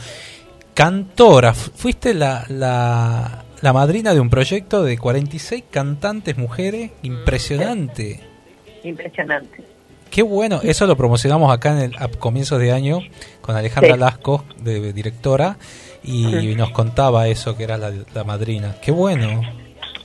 Cantora, 0.73 1.53
fu- 1.53 1.71
fuiste 1.71 2.13
la, 2.13 2.45
la, 2.49 3.43
la 3.61 3.73
madrina 3.73 4.13
de 4.13 4.19
un 4.19 4.29
proyecto 4.29 4.83
de 4.83 4.97
46 4.97 5.63
cantantes 5.71 6.37
mujeres, 6.37 6.91
impresionante. 7.01 8.19
Impresionante. 8.83 9.63
Qué 10.09 10.21
bueno, 10.23 10.59
eso 10.63 10.87
lo 10.87 10.95
promocionamos 10.95 11.51
acá 11.53 11.71
en 11.71 11.77
el, 11.91 11.95
a 11.97 12.07
comienzos 12.07 12.59
de 12.59 12.71
año 12.71 12.99
con 13.41 13.55
Alejandra 13.55 13.93
Sí. 13.95 13.99
Lasco, 13.99 14.45
de 14.57 14.93
directora, 14.93 15.57
y 16.03 16.55
nos 16.55 16.69
contaba 16.71 17.27
eso 17.27 17.57
que 17.57 17.63
era 17.63 17.77
la, 17.77 17.91
la 18.13 18.23
madrina. 18.23 18.75
Qué 18.81 18.91
bueno. 18.91 19.41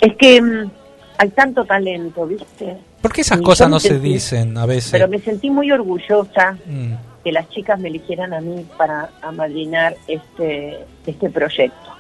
Es 0.01 0.17
que 0.17 0.41
mm, 0.41 0.71
hay 1.19 1.29
tanto 1.31 1.65
talento, 1.65 2.27
¿viste? 2.27 2.77
¿Por 3.03 3.13
qué 3.13 3.21
esas 3.21 3.41
Y 3.41 3.43
cosas 3.43 3.69
no 3.71 3.79
se 3.81 3.99
dicen 4.01 4.57
a 4.59 4.67
veces? 4.67 4.93
Pero 4.93 5.09
me 5.09 5.19
sentí 5.21 5.51
muy 5.51 5.71
orgullosa 5.71 6.57
Mm. 6.67 6.95
que 7.23 7.33
las 7.33 7.49
chicas 7.51 7.79
me 7.79 7.89
eligieran 7.89 8.33
a 8.35 8.41
mí 8.41 8.67
para 8.79 9.11
amadrinar 9.23 9.95
este, 10.09 10.79
este 11.07 11.31
proyecto. 11.31 11.91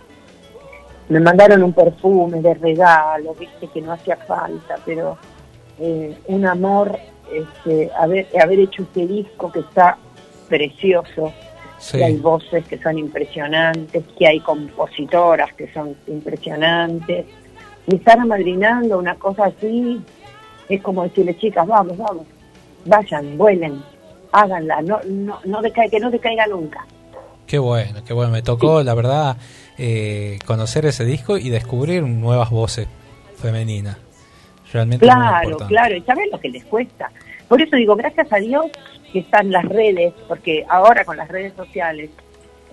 Me 1.10 1.20
mandaron 1.20 1.62
un 1.62 1.72
perfume 1.72 2.40
de 2.40 2.54
regalo, 2.54 3.34
viste 3.34 3.66
que 3.68 3.82
no 3.82 3.92
hacía 3.92 4.16
falta, 4.16 4.76
pero 4.86 5.18
eh, 5.78 6.16
un 6.26 6.46
amor 6.46 6.98
este, 7.32 7.90
haber, 7.98 8.26
haber 8.40 8.60
hecho 8.60 8.82
este 8.82 9.06
disco 9.06 9.50
que 9.50 9.60
está 9.60 9.96
precioso, 10.48 11.32
Sí. 11.78 11.96
que 11.96 12.04
hay 12.04 12.16
voces 12.16 12.66
que 12.66 12.76
son 12.76 12.98
impresionantes, 12.98 14.04
que 14.18 14.26
hay 14.26 14.40
compositoras 14.40 15.54
que 15.54 15.72
son 15.72 15.96
impresionantes, 16.08 17.24
y 17.86 17.94
estar 17.94 18.18
amadrinando 18.18 18.98
una 18.98 19.14
cosa 19.14 19.46
así 19.46 19.98
es 20.68 20.82
como 20.82 21.02
decirle, 21.02 21.36
chicas, 21.36 21.66
vamos, 21.66 21.96
vamos, 21.96 22.26
vayan, 22.84 23.36
vuelen, 23.36 23.82
háganla, 24.30 24.82
no, 24.82 25.00
no, 25.06 25.40
no 25.44 25.62
que 25.62 26.00
no 26.00 26.10
decaiga 26.10 26.46
nunca. 26.46 26.86
Qué 27.46 27.58
bueno, 27.58 28.04
qué 28.04 28.12
bueno. 28.12 28.30
Me 28.30 28.42
tocó, 28.42 28.82
la 28.84 28.94
verdad, 28.94 29.36
eh, 29.76 30.38
conocer 30.46 30.86
ese 30.86 31.04
disco 31.04 31.36
y 31.36 31.50
descubrir 31.50 32.04
nuevas 32.04 32.50
voces 32.50 32.86
femeninas. 33.36 33.96
Realmente 34.72 35.04
Claro, 35.04 35.56
claro, 35.68 35.96
y 35.96 36.02
sabes 36.02 36.28
lo 36.30 36.40
que 36.40 36.48
les 36.48 36.64
cuesta. 36.64 37.10
Por 37.48 37.60
eso 37.60 37.76
digo, 37.76 37.96
gracias 37.96 38.32
a 38.32 38.36
Dios 38.36 38.66
que 39.12 39.20
están 39.20 39.50
las 39.50 39.64
redes, 39.64 40.14
porque 40.28 40.64
ahora 40.68 41.04
con 41.04 41.16
las 41.16 41.28
redes 41.28 41.52
sociales 41.54 42.10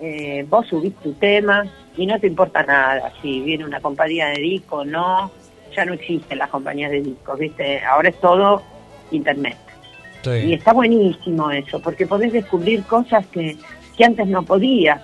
eh, 0.00 0.46
vos 0.48 0.66
subís 0.68 0.94
tu 0.96 1.12
tema 1.14 1.64
y 1.96 2.06
no 2.06 2.18
te 2.20 2.28
importa 2.28 2.62
nada 2.62 3.12
si 3.20 3.40
viene 3.40 3.64
una 3.64 3.80
compañía 3.80 4.28
de 4.28 4.40
disco 4.40 4.76
o 4.76 4.84
no, 4.84 5.32
ya 5.74 5.84
no 5.84 5.94
existen 5.94 6.38
las 6.38 6.48
compañías 6.48 6.90
de 6.92 7.02
discos, 7.02 7.38
¿viste? 7.38 7.82
Ahora 7.82 8.08
es 8.08 8.20
todo 8.20 8.62
internet. 9.10 9.56
Sí. 10.22 10.30
Y 10.30 10.54
está 10.54 10.72
buenísimo 10.72 11.50
eso, 11.50 11.80
porque 11.80 12.06
podés 12.06 12.32
descubrir 12.32 12.84
cosas 12.84 13.26
que, 13.26 13.56
que 13.96 14.04
antes 14.04 14.26
no 14.28 14.42
podías. 14.44 15.00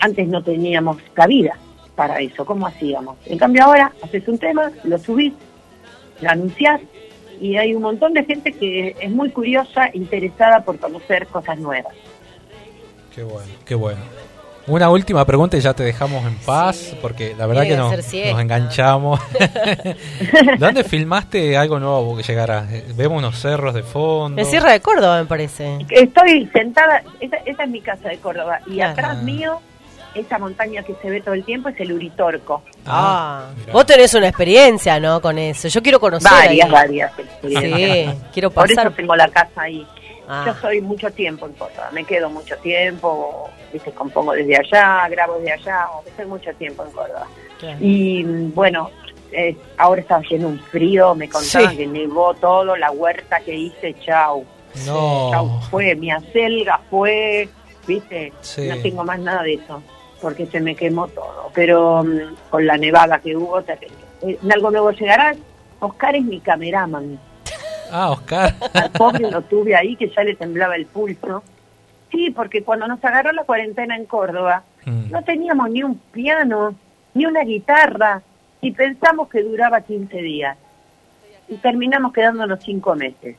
Antes 0.00 0.28
no 0.28 0.42
teníamos 0.42 0.98
cabida 1.14 1.56
para 1.94 2.20
eso. 2.20 2.44
¿Cómo 2.44 2.66
hacíamos? 2.66 3.16
En 3.24 3.38
cambio 3.38 3.64
ahora 3.64 3.92
haces 4.02 4.28
un 4.28 4.38
tema, 4.38 4.70
lo 4.84 4.98
subís, 4.98 5.32
lo 6.20 6.30
anunciás 6.30 6.80
y 7.40 7.56
hay 7.56 7.74
un 7.74 7.82
montón 7.82 8.14
de 8.14 8.24
gente 8.24 8.52
que 8.52 8.96
es 8.98 9.10
muy 9.10 9.30
curiosa, 9.30 9.90
interesada 9.92 10.60
por 10.64 10.78
conocer 10.78 11.26
cosas 11.26 11.58
nuevas. 11.58 11.94
Qué 13.14 13.22
bueno, 13.22 13.48
qué 13.64 13.74
bueno. 13.74 14.00
Una 14.68 14.90
última 14.90 15.24
pregunta 15.24 15.56
y 15.56 15.60
ya 15.60 15.74
te 15.74 15.84
dejamos 15.84 16.26
en 16.26 16.34
paz, 16.38 16.96
porque 17.00 17.36
la 17.38 17.46
verdad 17.46 17.62
Debe 17.62 17.74
que 17.76 17.80
nos, 17.80 17.90
nos 17.92 18.40
enganchamos. 18.42 19.20
¿Dónde 20.58 20.82
filmaste 20.82 21.56
algo 21.56 21.78
nuevo 21.78 22.16
que 22.16 22.24
llegara? 22.24 22.66
Vemos 22.96 23.18
unos 23.18 23.38
cerros 23.38 23.74
de 23.74 23.84
fondo. 23.84 24.40
En 24.42 24.46
Sierra 24.46 24.72
de 24.72 24.80
Córdoba, 24.80 25.20
me 25.20 25.26
parece. 25.26 25.78
Estoy 25.88 26.48
sentada, 26.52 27.00
esa, 27.20 27.36
esa 27.46 27.62
es 27.62 27.70
mi 27.70 27.80
casa 27.80 28.08
de 28.08 28.18
Córdoba, 28.18 28.58
y 28.66 28.74
Claro. 28.74 28.92
atrás 28.92 29.22
mío, 29.22 29.60
esa 30.18 30.38
montaña 30.38 30.82
que 30.82 30.94
se 31.00 31.10
ve 31.10 31.20
todo 31.20 31.34
el 31.34 31.44
tiempo 31.44 31.68
es 31.68 31.78
el 31.80 31.92
Uritorco. 31.92 32.62
Ah, 32.86 33.50
vos 33.72 33.84
tenés 33.86 34.12
una 34.14 34.28
experiencia, 34.28 34.98
¿no? 35.00 35.20
Con 35.20 35.38
eso. 35.38 35.68
Yo 35.68 35.82
quiero 35.82 36.00
conocer. 36.00 36.30
Varias, 36.30 36.66
ahí. 36.66 36.72
varias 36.72 37.18
experiencias. 37.18 38.14
Sí, 38.14 38.20
quiero 38.32 38.50
Por 38.50 38.68
pasar. 38.68 38.86
eso 38.86 38.94
tengo 38.96 39.14
la 39.16 39.28
casa 39.28 39.62
ahí. 39.62 39.86
Ah. 40.28 40.42
Yo 40.46 40.54
soy 40.60 40.80
mucho 40.80 41.08
tiempo 41.12 41.46
en 41.46 41.52
Córdoba, 41.52 41.88
me 41.92 42.02
quedo 42.02 42.28
mucho 42.28 42.56
tiempo, 42.56 43.48
¿viste? 43.72 43.92
compongo 43.92 44.32
desde 44.32 44.56
allá, 44.56 45.08
grabo 45.08 45.34
desde 45.38 45.52
allá, 45.52 45.86
estoy 46.04 46.26
mucho 46.26 46.52
tiempo 46.54 46.84
en 46.84 46.90
Córdoba. 46.90 47.26
Y 47.80 48.24
bueno, 48.24 48.90
eh, 49.30 49.56
ahora 49.78 50.00
estaba 50.00 50.20
haciendo 50.22 50.48
un 50.48 50.58
frío, 50.58 51.14
me 51.14 51.28
contaban 51.28 51.70
Sí. 51.70 51.76
que 51.76 51.86
nevó 51.86 52.34
todo, 52.34 52.74
la 52.76 52.90
huerta 52.90 53.38
que 53.44 53.54
hice, 53.54 53.94
chau. 54.04 54.44
No. 54.84 55.30
Chau, 55.30 55.60
fue, 55.70 55.94
mi 55.94 56.10
acelga 56.10 56.80
fue, 56.90 57.48
¿viste? 57.86 58.32
Sí. 58.40 58.66
No 58.68 58.76
tengo 58.82 59.04
más 59.04 59.20
nada 59.20 59.44
de 59.44 59.54
eso, 59.54 59.80
porque 60.20 60.46
se 60.46 60.60
me 60.60 60.74
quemó 60.74 61.08
todo. 61.08 61.50
Pero 61.54 62.04
mm, 62.04 62.50
con 62.50 62.66
la 62.66 62.76
nevada 62.76 63.18
que 63.20 63.36
hubo, 63.36 63.62
terrible. 63.62 63.96
Eh, 64.22 64.38
En 64.42 64.52
algo 64.52 64.70
nuevo 64.70 64.90
llegará. 64.92 65.34
Oscar 65.80 66.16
es 66.16 66.24
mi 66.24 66.40
cameraman. 66.40 67.18
Ah, 67.90 68.10
Oscar. 68.10 68.54
Al 68.74 68.90
pobre 68.92 69.30
lo 69.30 69.42
tuve 69.42 69.76
ahí 69.76 69.94
que 69.96 70.08
ya 70.08 70.22
le 70.24 70.34
temblaba 70.34 70.74
el 70.76 70.86
pulso. 70.86 71.42
Sí, 72.10 72.30
porque 72.30 72.62
cuando 72.62 72.86
nos 72.88 73.04
agarró 73.04 73.32
la 73.32 73.44
cuarentena 73.44 73.96
en 73.96 74.06
Córdoba, 74.06 74.62
Mm. 74.86 75.10
no 75.10 75.22
teníamos 75.24 75.68
ni 75.70 75.82
un 75.82 75.98
piano, 75.98 76.72
ni 77.12 77.26
una 77.26 77.40
guitarra, 77.42 78.22
y 78.60 78.70
pensamos 78.70 79.28
que 79.28 79.42
duraba 79.42 79.80
15 79.80 80.16
días. 80.22 80.56
Y 81.48 81.56
terminamos 81.56 82.12
quedándonos 82.12 82.60
cinco 82.62 82.94
meses. 82.94 83.36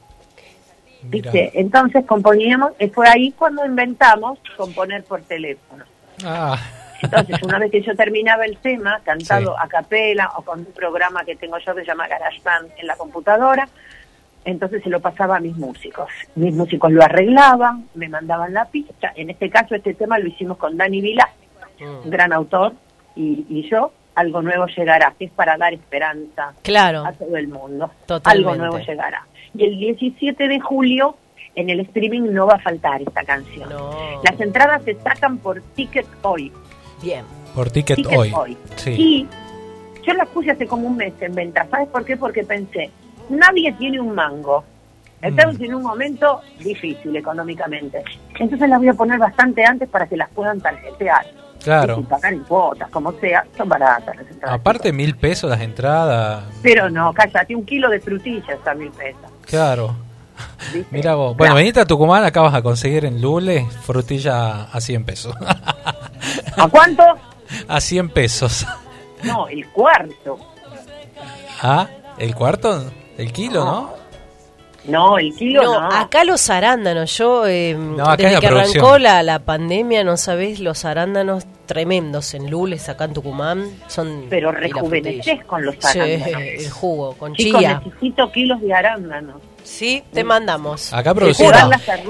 Mira. 1.03 1.31
¿Viste? 1.31 1.51
Entonces 1.59 2.05
componíamos, 2.05 2.73
y 2.79 2.87
fue 2.89 3.07
ahí 3.07 3.31
cuando 3.31 3.65
inventamos 3.65 4.39
componer 4.57 5.03
por 5.05 5.21
teléfono. 5.21 5.85
Ah, 6.25 6.57
Entonces, 7.01 7.41
una 7.43 7.59
vez 7.59 7.71
que 7.71 7.81
yo 7.81 7.95
terminaba 7.95 8.45
el 8.45 8.57
tema, 8.57 8.99
cantado 9.03 9.57
a 9.59 9.67
capela 9.67 10.31
o 10.37 10.41
con 10.41 10.59
un 10.59 10.65
programa 10.73 11.23
que 11.23 11.35
tengo 11.35 11.57
yo 11.59 11.75
que 11.75 11.81
se 11.81 11.87
llama 11.87 12.07
GarageBand 12.07 12.71
en 12.77 12.87
la 12.87 12.95
computadora, 12.95 13.67
entonces 14.45 14.81
se 14.81 14.89
lo 14.89 14.99
pasaba 14.99 15.37
a 15.37 15.39
mis 15.39 15.55
músicos. 15.57 16.09
Mis 16.35 16.53
músicos 16.55 16.91
lo 16.91 17.03
arreglaban, 17.03 17.87
me 17.95 18.07
mandaban 18.09 18.53
la 18.53 18.65
pista. 18.65 19.11
En 19.15 19.29
este 19.29 19.49
caso, 19.49 19.75
este 19.75 19.93
tema 19.93 20.17
lo 20.17 20.27
hicimos 20.27 20.57
con 20.57 20.75
Dani 20.77 21.01
Vila, 21.01 21.29
un 21.81 22.09
gran 22.09 22.33
autor, 22.33 22.73
y, 23.15 23.45
y 23.49 23.69
yo. 23.69 23.91
Algo 24.15 24.41
nuevo 24.41 24.65
llegará, 24.65 25.13
que 25.19 25.25
es 25.25 25.31
para 25.31 25.57
dar 25.57 25.73
esperanza 25.75 26.51
Claro. 26.63 27.05
a 27.05 27.11
todo 27.11 27.37
el 27.37 27.47
mundo. 27.49 27.91
Totalmente. 28.07 28.49
Algo 28.49 28.55
nuevo 28.59 28.79
llegará. 28.83 29.27
Y 29.53 29.63
el 29.63 29.77
17 29.77 30.47
de 30.47 30.59
julio, 30.59 31.15
en 31.57 31.71
el 31.71 31.79
streaming, 31.81 32.31
no 32.31 32.45
va 32.45 32.53
a 32.53 32.59
faltar 32.59 33.01
esta 33.01 33.23
canción. 33.23 33.67
Las 34.23 34.39
entradas 34.39 34.83
se 34.83 34.93
sacan 34.93 35.39
por 35.39 35.59
Ticket 35.75 36.05
Hoy. 36.21 36.51
Bien. 37.01 37.25
por 37.53 37.69
Ticket, 37.71 37.95
Ticket 37.97 38.17
hoy. 38.17 38.31
Hoy. 38.33 38.57
Sí. 38.75 38.91
Y 38.91 39.27
yo 40.05 40.13
las 40.13 40.27
puse 40.29 40.51
hace 40.51 40.67
como 40.67 40.87
un 40.87 40.97
mes 40.97 41.13
en 41.19 41.33
venta. 41.33 41.67
¿Sabes 41.69 41.89
por 41.89 42.05
qué? 42.05 42.15
Porque 42.15 42.43
pensé, 42.43 42.91
nadie 43.29 43.73
tiene 43.73 43.99
un 43.99 44.13
mango. 44.13 44.63
Estamos 45.19 45.59
en 45.59 45.73
un 45.73 45.81
momento 45.81 46.41
difícil 46.59 47.15
económicamente. 47.15 48.03
Entonces 48.37 48.69
las 48.69 48.77
voy 48.77 48.89
a 48.89 48.93
poner 48.93 49.17
bastante 49.17 49.65
antes 49.65 49.89
para 49.89 50.05
que 50.05 50.15
las 50.15 50.29
puedan 50.29 50.61
tarjetear. 50.61 51.25
Claro. 51.63 51.93
Y 51.93 51.95
sin 51.95 52.05
pagar 52.05 52.33
en 52.33 52.43
cuotas, 52.43 52.87
como 52.91 53.11
sea, 53.13 53.43
son 53.57 53.67
baratas 53.67 54.15
las 54.15 54.27
entradas. 54.29 54.59
Aparte, 54.59 54.93
mil 54.93 55.15
pesos 55.15 55.49
las 55.49 55.61
entradas. 55.61 56.43
Pero 56.61 56.87
no, 56.91 57.11
cállate, 57.13 57.55
un 57.55 57.65
kilo 57.65 57.89
de 57.89 57.99
frutillas 57.99 58.59
a 58.65 58.75
mil 58.75 58.91
pesos. 58.91 59.31
Claro. 59.47 59.95
Mira 60.91 61.15
vos. 61.15 61.35
Bueno, 61.37 61.55
venite 61.55 61.79
a 61.79 61.85
Tucumán, 61.85 62.23
acá 62.23 62.41
vas 62.41 62.53
a 62.53 62.61
conseguir 62.61 63.05
en 63.05 63.21
Lule 63.21 63.65
frutilla 63.83 64.63
a 64.63 64.81
100 64.81 65.05
pesos. 65.05 65.35
¿A 66.57 66.67
cuánto? 66.67 67.03
a 67.67 67.79
100 67.81 68.09
pesos. 68.09 68.65
No, 69.23 69.47
el 69.47 69.67
cuarto. 69.71 70.37
¿Ah? 71.61 71.87
¿El 72.17 72.35
cuarto? 72.35 72.91
¿El 73.17 73.31
kilo, 73.31 73.63
no? 73.65 73.93
No, 74.85 75.17
el 75.17 75.35
kilo 75.35 75.63
No, 75.63 75.81
no. 75.81 75.91
acá 75.95 76.23
los 76.23 76.49
arándanos, 76.49 77.17
yo 77.17 77.45
eh, 77.45 77.75
desde 77.75 78.31
la 78.33 78.39
que 78.39 78.47
producción. 78.47 78.85
arrancó 78.85 78.97
la, 78.99 79.21
la 79.23 79.39
pandemia, 79.39 80.03
no 80.05 80.15
sabés, 80.15 80.59
los 80.61 80.85
arándanos 80.85 81.45
tremendos 81.65 82.33
en 82.33 82.49
Lules, 82.49 82.87
acá 82.87 83.03
en 83.05 83.13
Tucumán, 83.13 83.69
son... 83.87 84.27
Pero 84.29 84.51
rejuveneces 84.53 85.43
con 85.43 85.65
los 85.65 85.75
Sí, 85.79 85.99
arándanos. 85.99 86.41
el 86.41 86.69
jugo, 86.71 87.13
con 87.17 87.33
Chicos, 87.33 87.59
chía. 87.59 87.81
necesito 87.83 88.31
kilos 88.31 88.61
de 88.61 88.73
arándanos. 88.73 89.41
Sí, 89.67 90.01
te 90.13 90.23
mandamos. 90.23 90.93
Acá 90.93 91.13
producimos. 91.13 91.51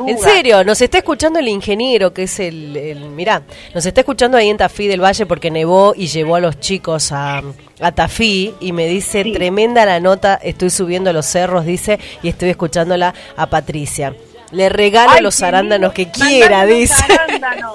En 0.08 0.18
serio, 0.20 0.64
nos 0.64 0.80
está 0.82 1.00
escuchando 1.00 1.40
el 1.40 1.48
ingeniero, 1.48 2.14
que 2.14 2.24
es 2.24 2.40
el, 2.40 2.78
el- 2.78 3.10
mirá, 3.10 3.42
nos 3.74 3.86
está 3.86 4.02
escuchando 4.02 4.38
ahí 4.38 4.50
en 4.50 4.58
Tafí 4.58 4.88
del 4.88 5.04
Valle 5.04 5.26
porque 5.26 5.50
nevó 5.52 5.94
y 5.98 6.08
llevó 6.08 6.36
a 6.36 6.40
los 6.40 6.60
chicos 6.60 7.12
a, 7.12 7.42
a 7.82 7.92
Tafí 7.92 8.54
y 8.60 8.72
me 8.72 8.88
dice, 8.88 9.24
tremenda 9.34 9.86
la 9.86 10.00
nota, 10.00 10.36
estoy 10.36 10.70
subiendo 10.70 11.12
los 11.12 11.26
cerros, 11.26 11.66
dice, 11.66 12.00
y 12.22 12.30
estoy 12.30 12.50
escuchándola 12.52 13.14
a 13.36 13.48
Patricia. 13.50 14.14
Le 14.52 14.70
regalo 14.70 15.12
Ay, 15.12 15.22
los 15.22 15.42
arándanos 15.44 15.94
que 15.94 16.10
quiera, 16.10 16.58
Mandame 16.60 16.74
dice. 16.74 16.94
Unos 17.06 17.20
arándanos. 17.20 17.74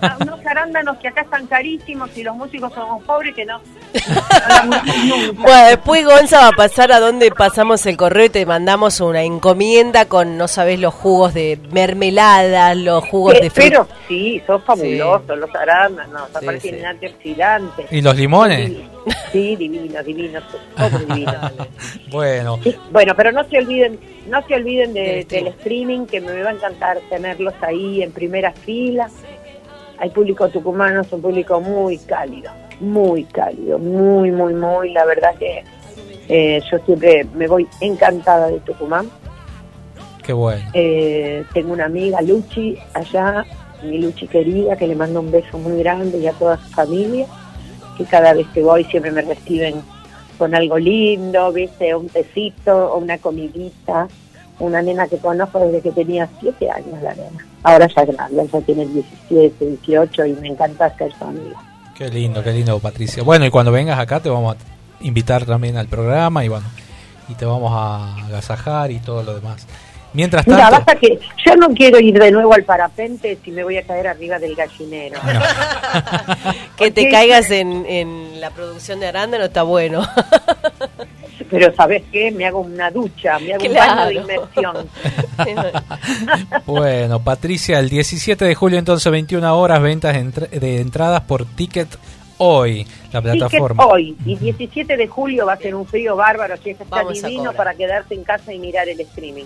Ah, 0.00 0.16
unos 0.20 0.46
arándanos 0.46 0.96
que 0.98 1.08
acá 1.08 1.22
están 1.22 1.46
carísimos 1.46 2.10
y 2.16 2.22
los 2.22 2.36
músicos 2.36 2.72
somos 2.72 3.02
pobres 3.04 3.34
que 3.34 3.44
no. 3.44 3.60
Bueno, 5.34 5.66
después 5.68 6.04
Gonza 6.04 6.40
va 6.40 6.48
a 6.48 6.52
pasar 6.52 6.92
a 6.92 7.00
donde 7.00 7.30
pasamos 7.30 7.84
el 7.86 7.96
correo 7.96 8.26
y 8.26 8.30
te 8.30 8.46
mandamos 8.46 9.00
una 9.00 9.22
encomienda 9.22 10.06
con, 10.06 10.36
no 10.36 10.48
sabes, 10.48 10.78
los 10.80 10.94
jugos 10.94 11.34
de 11.34 11.58
mermelada, 11.70 12.74
los 12.74 13.04
jugos 13.08 13.34
Eh, 13.34 13.40
de 13.42 13.50
fruta. 13.50 13.68
pero 13.68 13.88
sí, 14.08 14.42
son 14.46 14.62
fabulosos 14.62 15.38
los 15.38 15.54
arándanos, 15.54 16.22
aparte 16.30 16.60
Sí, 16.60 16.68
tienen 16.68 16.86
antioxidantes. 16.86 17.86
¿Y 17.92 18.00
los 18.02 18.16
limones? 18.16 18.72
Sí, 19.32 19.54
divinos, 19.56 20.04
divinos, 20.04 20.42
todos 20.76 21.06
divinos. 21.06 21.36
Bueno. 22.10 22.58
Bueno, 22.90 23.14
pero 23.16 23.32
no 23.32 23.44
se 23.48 23.58
olviden, 23.58 23.98
no 24.28 24.44
se 24.46 24.54
olviden 24.54 24.94
de- 24.94 25.24
Del 25.24 25.28
del 25.28 25.46
streaming, 25.48 26.06
que 26.06 26.20
me 26.20 26.42
va 26.42 26.50
a 26.50 26.52
encantar 26.54 26.98
tenerlos 27.10 27.54
ahí 27.60 28.02
en 28.02 28.10
primera 28.12 28.52
fila. 28.52 29.08
Hay 29.98 30.10
público 30.10 30.48
tucumano, 30.48 31.02
es 31.02 31.12
un 31.12 31.22
público 31.22 31.60
muy 31.60 31.98
cálido, 31.98 32.50
muy 32.80 33.24
cálido, 33.24 33.78
muy, 33.78 34.30
muy, 34.30 34.54
muy. 34.54 34.92
La 34.92 35.04
verdad 35.04 35.34
que 35.38 35.62
eh, 36.28 36.60
yo 36.70 36.78
siempre 36.84 37.26
me 37.34 37.46
voy 37.46 37.66
encantada 37.80 38.48
de 38.48 38.60
Tucumán. 38.60 39.08
Qué 40.22 40.32
bueno. 40.32 40.68
Eh, 40.74 41.44
tengo 41.54 41.72
una 41.72 41.84
amiga, 41.84 42.20
Luchi, 42.20 42.76
allá, 42.94 43.44
mi 43.84 43.98
Luchi 43.98 44.26
querida, 44.26 44.76
que 44.76 44.86
le 44.88 44.96
mando 44.96 45.20
un 45.20 45.30
beso 45.30 45.56
muy 45.58 45.78
grande 45.78 46.18
y 46.18 46.26
a 46.26 46.32
toda 46.32 46.56
su 46.56 46.68
familia, 46.70 47.26
que 47.96 48.04
cada 48.04 48.32
vez 48.34 48.46
que 48.54 48.62
voy 48.62 48.84
siempre 48.84 49.10
me 49.10 49.22
reciben 49.22 49.82
con 50.38 50.54
algo 50.54 50.78
lindo, 50.78 51.52
viste, 51.52 51.94
un 51.94 52.08
tecito 52.08 52.92
o 52.92 52.98
una 52.98 53.18
comidita. 53.18 54.08
Una 54.58 54.80
nena 54.80 55.06
que 55.06 55.18
conozco 55.18 55.58
desde 55.58 55.82
que 55.82 55.92
tenía 55.92 56.26
siete 56.40 56.70
años, 56.70 57.02
la 57.02 57.14
nena. 57.14 57.46
Ahora 57.62 57.88
ya 57.94 58.02
es 58.02 58.16
grande, 58.16 58.48
ya 58.50 58.60
tiene 58.62 58.86
17, 58.86 59.66
18 59.66 60.26
y 60.26 60.32
me 60.34 60.48
encanta 60.48 60.96
ser 60.96 61.12
su 61.12 61.24
amiga. 61.24 61.60
Qué 61.94 62.08
lindo, 62.08 62.42
qué 62.42 62.52
lindo, 62.52 62.78
Patricia. 62.78 63.22
Bueno, 63.22 63.44
y 63.44 63.50
cuando 63.50 63.70
vengas 63.70 63.98
acá 63.98 64.20
te 64.20 64.30
vamos 64.30 64.56
a 64.56 65.04
invitar 65.04 65.44
también 65.44 65.76
al 65.76 65.88
programa 65.88 66.42
y 66.42 66.48
bueno, 66.48 66.66
y 67.28 67.34
te 67.34 67.44
vamos 67.44 67.70
a 67.74 68.26
agasajar 68.26 68.90
y 68.90 68.98
todo 68.98 69.22
lo 69.22 69.34
demás. 69.34 69.66
Mientras 70.16 70.46
Mira, 70.46 70.58
tanto, 70.70 70.76
basta 70.78 70.94
que 70.96 71.18
yo 71.44 71.54
no 71.56 71.68
quiero 71.68 72.00
ir 72.00 72.18
de 72.18 72.30
nuevo 72.32 72.54
al 72.54 72.64
parapente 72.64 73.38
si 73.44 73.50
me 73.50 73.62
voy 73.62 73.76
a 73.76 73.82
caer 73.86 74.08
arriba 74.08 74.38
del 74.38 74.54
gallinero. 74.56 75.20
Que 76.76 76.90
te 76.90 77.08
caigas 77.10 77.50
en, 77.50 77.86
en 77.86 78.40
la 78.40 78.50
producción 78.50 78.98
de 79.00 79.06
arándano 79.06 79.44
está 79.44 79.62
bueno. 79.62 80.06
Pero 81.50 81.72
¿sabes 81.74 82.02
qué? 82.10 82.30
Me 82.32 82.44
hago 82.46 82.60
una 82.60 82.90
ducha, 82.90 83.38
me 83.38 83.52
hago 83.54 83.64
Claro. 83.64 83.92
un 83.92 83.96
baño 83.98 84.26
de 84.26 84.34
inmersión. 84.34 84.88
bueno, 86.66 87.20
Patricia, 87.22 87.78
el 87.78 87.88
17 87.88 88.44
de 88.44 88.54
julio 88.54 88.78
entonces 88.78 89.10
21 89.12 89.56
horas 89.58 89.80
ventas 89.80 90.14
de, 90.14 90.20
entr- 90.24 90.48
de 90.50 90.80
entradas 90.80 91.20
por 91.22 91.44
Ticket 91.44 91.88
Hoy, 92.38 92.86
la 93.12 93.22
Ticket 93.22 93.38
plataforma. 93.38 93.86
hoy 93.86 94.16
y 94.26 94.36
17 94.36 94.96
de 94.96 95.06
julio 95.06 95.46
va 95.46 95.54
a 95.54 95.56
ser 95.56 95.74
un 95.74 95.86
frío 95.86 96.16
bárbaro, 96.16 96.54
así 96.54 96.64
que 96.64 96.70
está 96.82 96.84
Vamos 96.96 97.22
divino 97.22 97.52
para 97.54 97.74
quedarse 97.74 98.14
en 98.14 98.24
casa 98.24 98.52
y 98.52 98.58
mirar 98.58 98.88
el 98.88 99.00
streaming. 99.00 99.44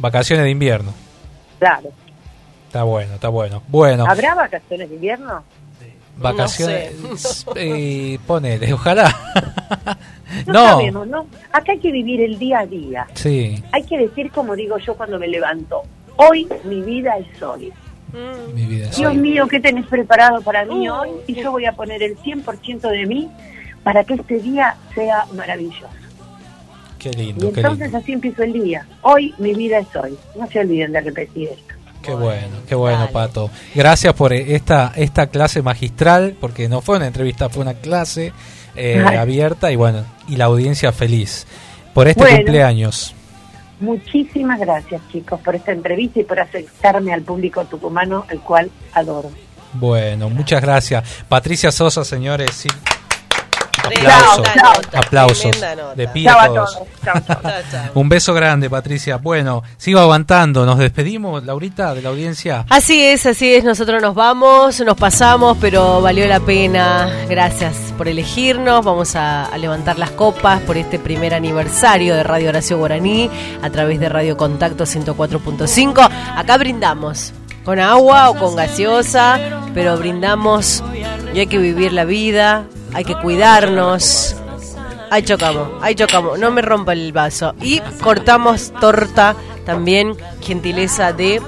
Vacaciones 0.00 0.44
de 0.44 0.50
invierno. 0.50 0.92
Claro. 1.58 1.90
Está 2.66 2.82
bueno, 2.84 3.14
está 3.14 3.28
bueno. 3.28 3.62
Bueno, 3.68 4.04
¿Habrá 4.08 4.34
vacaciones 4.34 4.88
de 4.88 4.94
invierno? 4.96 5.42
vacaciones. 6.16 7.46
eh, 7.56 8.18
ponele, 8.26 8.72
ojalá. 8.72 9.14
No, 10.46 10.52
no, 10.52 10.64
sabemos, 10.68 11.08
¿no? 11.08 11.26
Acá 11.50 11.72
hay 11.72 11.80
que 11.80 11.90
vivir 11.90 12.20
el 12.20 12.38
día 12.38 12.60
a 12.60 12.66
día. 12.66 13.04
sí, 13.14 13.60
Hay 13.72 13.82
que 13.82 13.98
decir 13.98 14.30
como 14.30 14.54
digo 14.54 14.78
yo 14.78 14.94
cuando 14.94 15.18
me 15.18 15.26
levanto. 15.26 15.82
Hoy 16.14 16.46
mi 16.62 16.82
vida 16.82 17.16
es 17.18 17.42
hoy. 17.42 17.72
mi 18.54 18.64
vida 18.64 18.86
es 18.90 18.96
Dios 18.96 19.10
hoy. 19.10 19.18
mío, 19.18 19.48
¿qué 19.48 19.58
tenés 19.58 19.86
preparado 19.86 20.40
para 20.40 20.64
mí 20.64 20.88
hoy? 20.88 21.08
Y 21.26 21.34
yo 21.34 21.50
voy 21.50 21.64
a 21.66 21.72
poner 21.72 22.00
el 22.04 22.16
100% 22.16 22.80
de 22.80 23.06
mí 23.06 23.28
para 23.82 24.04
que 24.04 24.14
este 24.14 24.38
día 24.38 24.76
sea 24.94 25.26
maravilloso. 25.34 25.88
Qué 27.00 27.08
Y 27.08 27.16
lindo, 27.16 27.40
qué 27.52 27.62
lindo. 27.62 27.68
entonces 27.70 27.94
así 27.94 28.12
empiezo 28.12 28.42
el 28.44 28.52
día. 28.52 28.86
Hoy 29.02 29.34
mi 29.38 29.54
vida 29.54 29.78
es 29.78 29.88
hoy. 29.96 30.16
No 30.38 30.46
se 30.46 30.60
olviden 30.60 30.92
de 30.92 31.00
repetir 31.00 31.48
esto. 31.48 31.74
Qué 32.02 32.14
bueno, 32.14 32.56
qué 32.68 32.74
bueno, 32.74 33.08
Pato. 33.12 33.50
Gracias 33.74 34.14
por 34.14 34.32
esta 34.32 34.92
esta 34.96 35.26
clase 35.26 35.60
magistral, 35.62 36.36
porque 36.40 36.68
no 36.68 36.80
fue 36.80 36.96
una 36.96 37.06
entrevista, 37.06 37.48
fue 37.50 37.62
una 37.62 37.74
clase 37.74 38.32
eh, 38.76 39.02
abierta 39.04 39.70
y 39.72 39.76
bueno, 39.76 40.04
y 40.28 40.36
la 40.36 40.44
audiencia 40.46 40.92
feliz 40.92 41.46
por 41.92 42.06
este 42.08 42.20
Bueno. 42.20 42.36
cumpleaños. 42.36 43.14
Muchísimas 43.80 44.60
gracias 44.60 45.00
chicos 45.10 45.40
por 45.40 45.54
esta 45.54 45.72
entrevista 45.72 46.20
y 46.20 46.24
por 46.24 46.38
acercarme 46.38 47.12
al 47.14 47.22
público 47.22 47.64
tucumano, 47.64 48.26
el 48.30 48.40
cual 48.40 48.70
adoro. 48.92 49.30
Bueno, 49.72 50.28
muchas 50.30 50.60
gracias. 50.62 51.04
Patricia 51.28 51.70
Sosa, 51.72 52.04
señores, 52.04 52.50
sí. 52.52 52.68
Aplausos, 53.84 54.56
nota, 54.56 54.98
aplausos. 54.98 55.56
nota. 55.60 56.42
A 56.42 56.46
todos. 56.46 56.78
Chao, 57.04 57.14
chao. 57.26 57.90
Un 57.94 58.08
beso 58.08 58.34
grande, 58.34 58.68
Patricia. 58.68 59.16
Bueno, 59.16 59.62
sigo 59.76 60.00
aguantando. 60.00 60.66
Nos 60.66 60.78
despedimos, 60.78 61.44
Laurita, 61.44 61.94
de 61.94 62.02
la 62.02 62.10
audiencia. 62.10 62.64
Así 62.68 63.02
es, 63.02 63.26
así 63.26 63.54
es, 63.54 63.64
nosotros 63.64 64.00
nos 64.02 64.14
vamos, 64.14 64.80
nos 64.80 64.96
pasamos, 64.96 65.56
pero 65.60 66.00
valió 66.00 66.26
la 66.26 66.40
pena. 66.40 67.10
Gracias 67.28 67.74
por 67.96 68.08
elegirnos. 68.08 68.84
Vamos 68.84 69.16
a, 69.16 69.46
a 69.46 69.58
levantar 69.58 69.98
las 69.98 70.10
copas 70.10 70.60
por 70.62 70.76
este 70.76 70.98
primer 70.98 71.34
aniversario 71.34 72.14
de 72.14 72.22
Radio 72.22 72.50
Horacio 72.50 72.78
Guaraní 72.78 73.30
a 73.62 73.70
través 73.70 74.00
de 74.00 74.08
Radio 74.08 74.36
Contacto 74.36 74.84
104.5. 74.84 76.08
Acá 76.36 76.56
brindamos 76.58 77.32
con 77.64 77.78
agua 77.78 78.30
o 78.30 78.34
con 78.34 78.56
gaseosa, 78.56 79.38
pero 79.74 79.96
brindamos 79.98 80.82
y 81.34 81.38
hay 81.40 81.46
que 81.46 81.58
vivir 81.58 81.92
la 81.92 82.04
vida, 82.04 82.64
hay 82.92 83.04
que 83.04 83.14
cuidarnos. 83.16 84.36
Ahí 85.10 85.22
chocamos, 85.22 85.68
ahí 85.82 85.94
chocamos, 85.96 86.38
no 86.38 86.50
me 86.50 86.62
rompa 86.62 86.92
el 86.92 87.12
vaso. 87.12 87.54
Y 87.60 87.80
cortamos 88.02 88.72
torta 88.80 89.34
también, 89.64 90.16
gentileza 90.40 91.12
de 91.12 91.42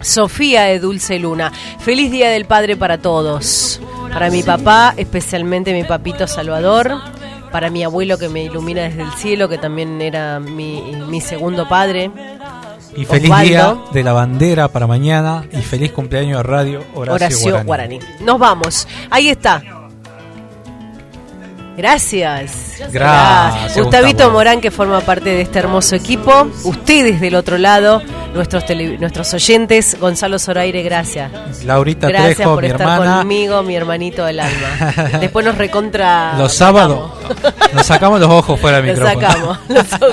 Sofía 0.00 0.64
de 0.64 0.78
Dulce 0.78 1.18
Luna. 1.18 1.52
Feliz 1.80 2.10
Día 2.10 2.30
del 2.30 2.44
Padre 2.44 2.76
para 2.76 2.98
todos. 2.98 3.80
Para 4.12 4.30
mi 4.30 4.42
papá, 4.42 4.94
especialmente 4.96 5.72
mi 5.72 5.84
papito 5.84 6.26
Salvador. 6.26 7.00
Para 7.50 7.70
mi 7.70 7.82
abuelo 7.82 8.18
que 8.18 8.28
me 8.28 8.44
ilumina 8.44 8.82
desde 8.82 9.02
el 9.02 9.12
cielo, 9.12 9.48
que 9.48 9.58
también 9.58 10.00
era 10.00 10.40
mi, 10.40 10.80
mi 11.08 11.20
segundo 11.20 11.68
padre. 11.68 12.10
Y 12.96 13.04
feliz 13.04 13.30
Osvaldo. 13.30 13.46
día 13.46 13.78
de 13.92 14.02
la 14.02 14.12
bandera 14.12 14.68
para 14.68 14.86
mañana. 14.86 15.44
Y 15.52 15.60
feliz 15.62 15.92
cumpleaños 15.92 16.38
de 16.38 16.42
Radio 16.44 16.84
Horacio. 16.94 17.64
Guaraní. 17.64 17.98
Nos 18.20 18.38
vamos. 18.38 18.86
Ahí 19.10 19.28
está. 19.28 19.81
Gracias. 21.76 22.76
Gracias, 22.92 23.76
Gustavito 23.76 24.08
Gustavo. 24.10 24.32
Morán, 24.32 24.60
que 24.60 24.70
forma 24.70 25.00
parte 25.00 25.30
de 25.30 25.40
este 25.40 25.58
hermoso 25.58 25.94
equipo. 25.96 26.46
Ustedes 26.64 27.20
del 27.20 27.34
otro 27.34 27.58
lado, 27.58 28.02
nuestros, 28.34 28.64
tele- 28.66 28.98
nuestros 28.98 29.32
oyentes. 29.34 29.96
Gonzalo 29.98 30.38
Zoraire, 30.38 30.82
gracias. 30.82 31.30
Laurita 31.64 32.08
Gracias 32.08 32.36
Trejo, 32.36 32.54
por 32.54 32.62
mi 32.62 32.68
estar 32.68 32.80
hermana. 32.88 33.18
conmigo, 33.18 33.62
mi 33.62 33.74
hermanito 33.76 34.24
del 34.24 34.40
alma. 34.40 34.94
Después 35.20 35.44
nos 35.46 35.56
recontra. 35.58 36.34
Los 36.38 36.52
sábados 36.52 37.10
nos 37.74 37.86
sacamos 37.86 38.20
los 38.20 38.30
ojos 38.30 38.60
fuera 38.60 38.80
del 38.82 38.94
micrófono. 38.94 39.20
sacamos, 39.20 39.58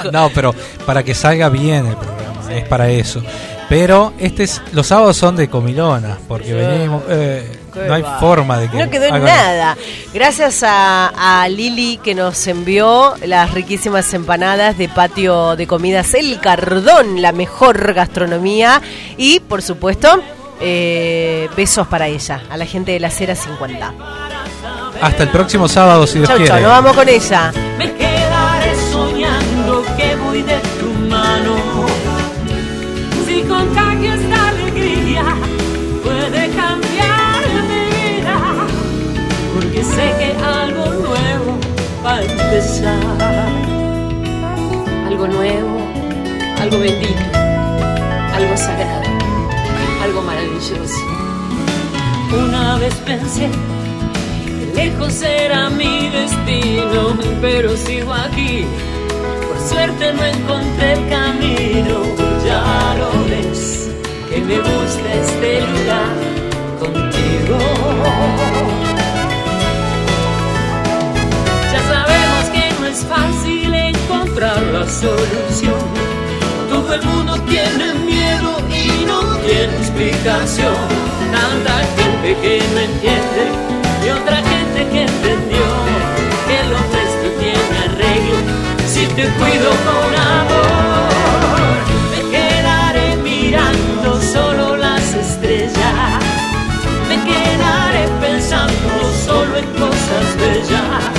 no, 0.14 0.30
pero 0.34 0.56
para 0.86 1.04
que 1.04 1.14
salga 1.14 1.50
bien 1.50 1.86
el 1.88 1.96
programa, 1.96 2.54
es 2.54 2.64
para 2.68 2.90
eso. 2.90 3.22
Pero 3.68 4.14
este 4.18 4.44
es, 4.44 4.62
los 4.74 4.88
sábados 4.88 5.16
son 5.18 5.36
de 5.36 5.48
comilona, 5.48 6.18
porque 6.28 6.54
venimos, 6.54 7.04
eh, 7.10 7.59
Qué 7.74 7.80
no 7.88 7.94
hay 7.94 8.02
va. 8.02 8.20
forma 8.20 8.58
de 8.58 8.70
que 8.70 8.78
No 8.78 8.90
quedó 8.90 9.06
en 9.06 9.24
nada. 9.24 9.78
Gracias 10.14 10.64
a, 10.64 11.42
a 11.44 11.48
Lili 11.50 11.98
que 12.04 12.16
nos 12.16 12.46
envió 12.48 13.14
las 13.26 13.54
riquísimas 13.54 14.14
empanadas 14.14 14.78
de 14.78 14.90
patio 14.90 15.56
de 15.56 15.68
comidas 15.68 16.14
El 16.14 16.40
Cardón, 16.40 17.22
la 17.22 17.32
mejor 17.32 17.94
gastronomía. 17.94 18.82
Y, 19.18 19.40
por 19.42 19.62
supuesto, 19.62 20.22
eh, 20.62 21.48
besos 21.56 21.88
para 21.88 22.08
ella, 22.08 22.42
a 22.50 22.58
la 22.58 22.66
gente 22.66 22.92
de 22.92 23.00
la 23.00 23.10
Cera 23.10 23.36
50. 23.36 23.94
Hasta 25.02 25.24
el 25.24 25.30
próximo 25.30 25.68
sábado, 25.70 26.06
si 26.06 26.18
Dios 26.18 26.28
Chau, 26.28 26.38
quiere. 26.38 26.52
chau, 26.52 26.62
nos 26.62 26.72
vamos 26.72 26.94
con 26.94 27.08
ella. 27.08 27.54
Me 27.78 27.94
quedaré 27.94 28.76
soñando 28.92 29.84
que 29.96 30.16
voy 30.18 30.42
de 30.42 30.58
Algo 45.06 45.28
nuevo, 45.28 45.78
algo 46.60 46.80
bendito, 46.80 47.22
algo 48.34 48.58
sagrado, 48.58 49.04
algo 50.02 50.24
maravilloso. 50.24 51.06
Una 52.34 52.78
vez 52.80 52.96
pensé 53.06 53.50
que 54.46 54.72
lejos 54.76 55.22
era 55.22 55.70
mi 55.70 56.10
destino, 56.10 57.16
pero 57.40 57.78
sigo 57.78 58.12
aquí. 58.16 58.66
Por 59.48 59.60
suerte 59.70 60.12
no 60.14 60.26
encontré 60.26 60.94
el 60.94 61.08
camino. 61.08 62.02
Ya 62.44 62.96
lo 62.98 63.26
ves, 63.26 63.92
que 64.28 64.42
me 64.42 64.58
gusta 64.58 65.14
este 65.14 65.62
lugar 65.62 66.16
contigo. 66.80 68.59
Es 72.90 73.06
fácil 73.06 73.74
encontrar 73.74 74.62
la 74.74 74.88
solución. 74.88 75.84
Todo 76.70 76.94
el 76.96 77.04
mundo 77.04 77.40
tiene 77.48 77.94
miedo 78.06 78.58
y 78.68 79.06
no 79.06 79.20
tiene 79.46 79.76
explicación. 79.78 80.76
Tanta 81.32 81.76
gente 81.98 82.30
que 82.42 82.64
no 82.74 82.80
entiende 82.80 83.44
y 84.04 84.10
otra 84.10 84.38
gente 84.38 84.80
que 84.92 85.02
entendió 85.04 85.66
que 86.48 86.58
lo 86.72 86.80
nuestro 86.94 87.30
tiene 87.40 87.76
arreglo 87.86 88.38
si 88.88 89.06
te 89.18 89.26
cuido 89.38 89.70
con 89.88 90.10
amor. 90.38 91.10
Me 92.12 92.22
quedaré 92.36 93.16
mirando 93.18 94.20
solo 94.34 94.78
las 94.78 95.14
estrellas. 95.14 96.24
Me 97.08 97.18
quedaré 97.30 98.08
pensando 98.20 99.14
solo 99.26 99.58
en 99.58 99.66
cosas 99.74 100.26
bellas. 100.40 101.19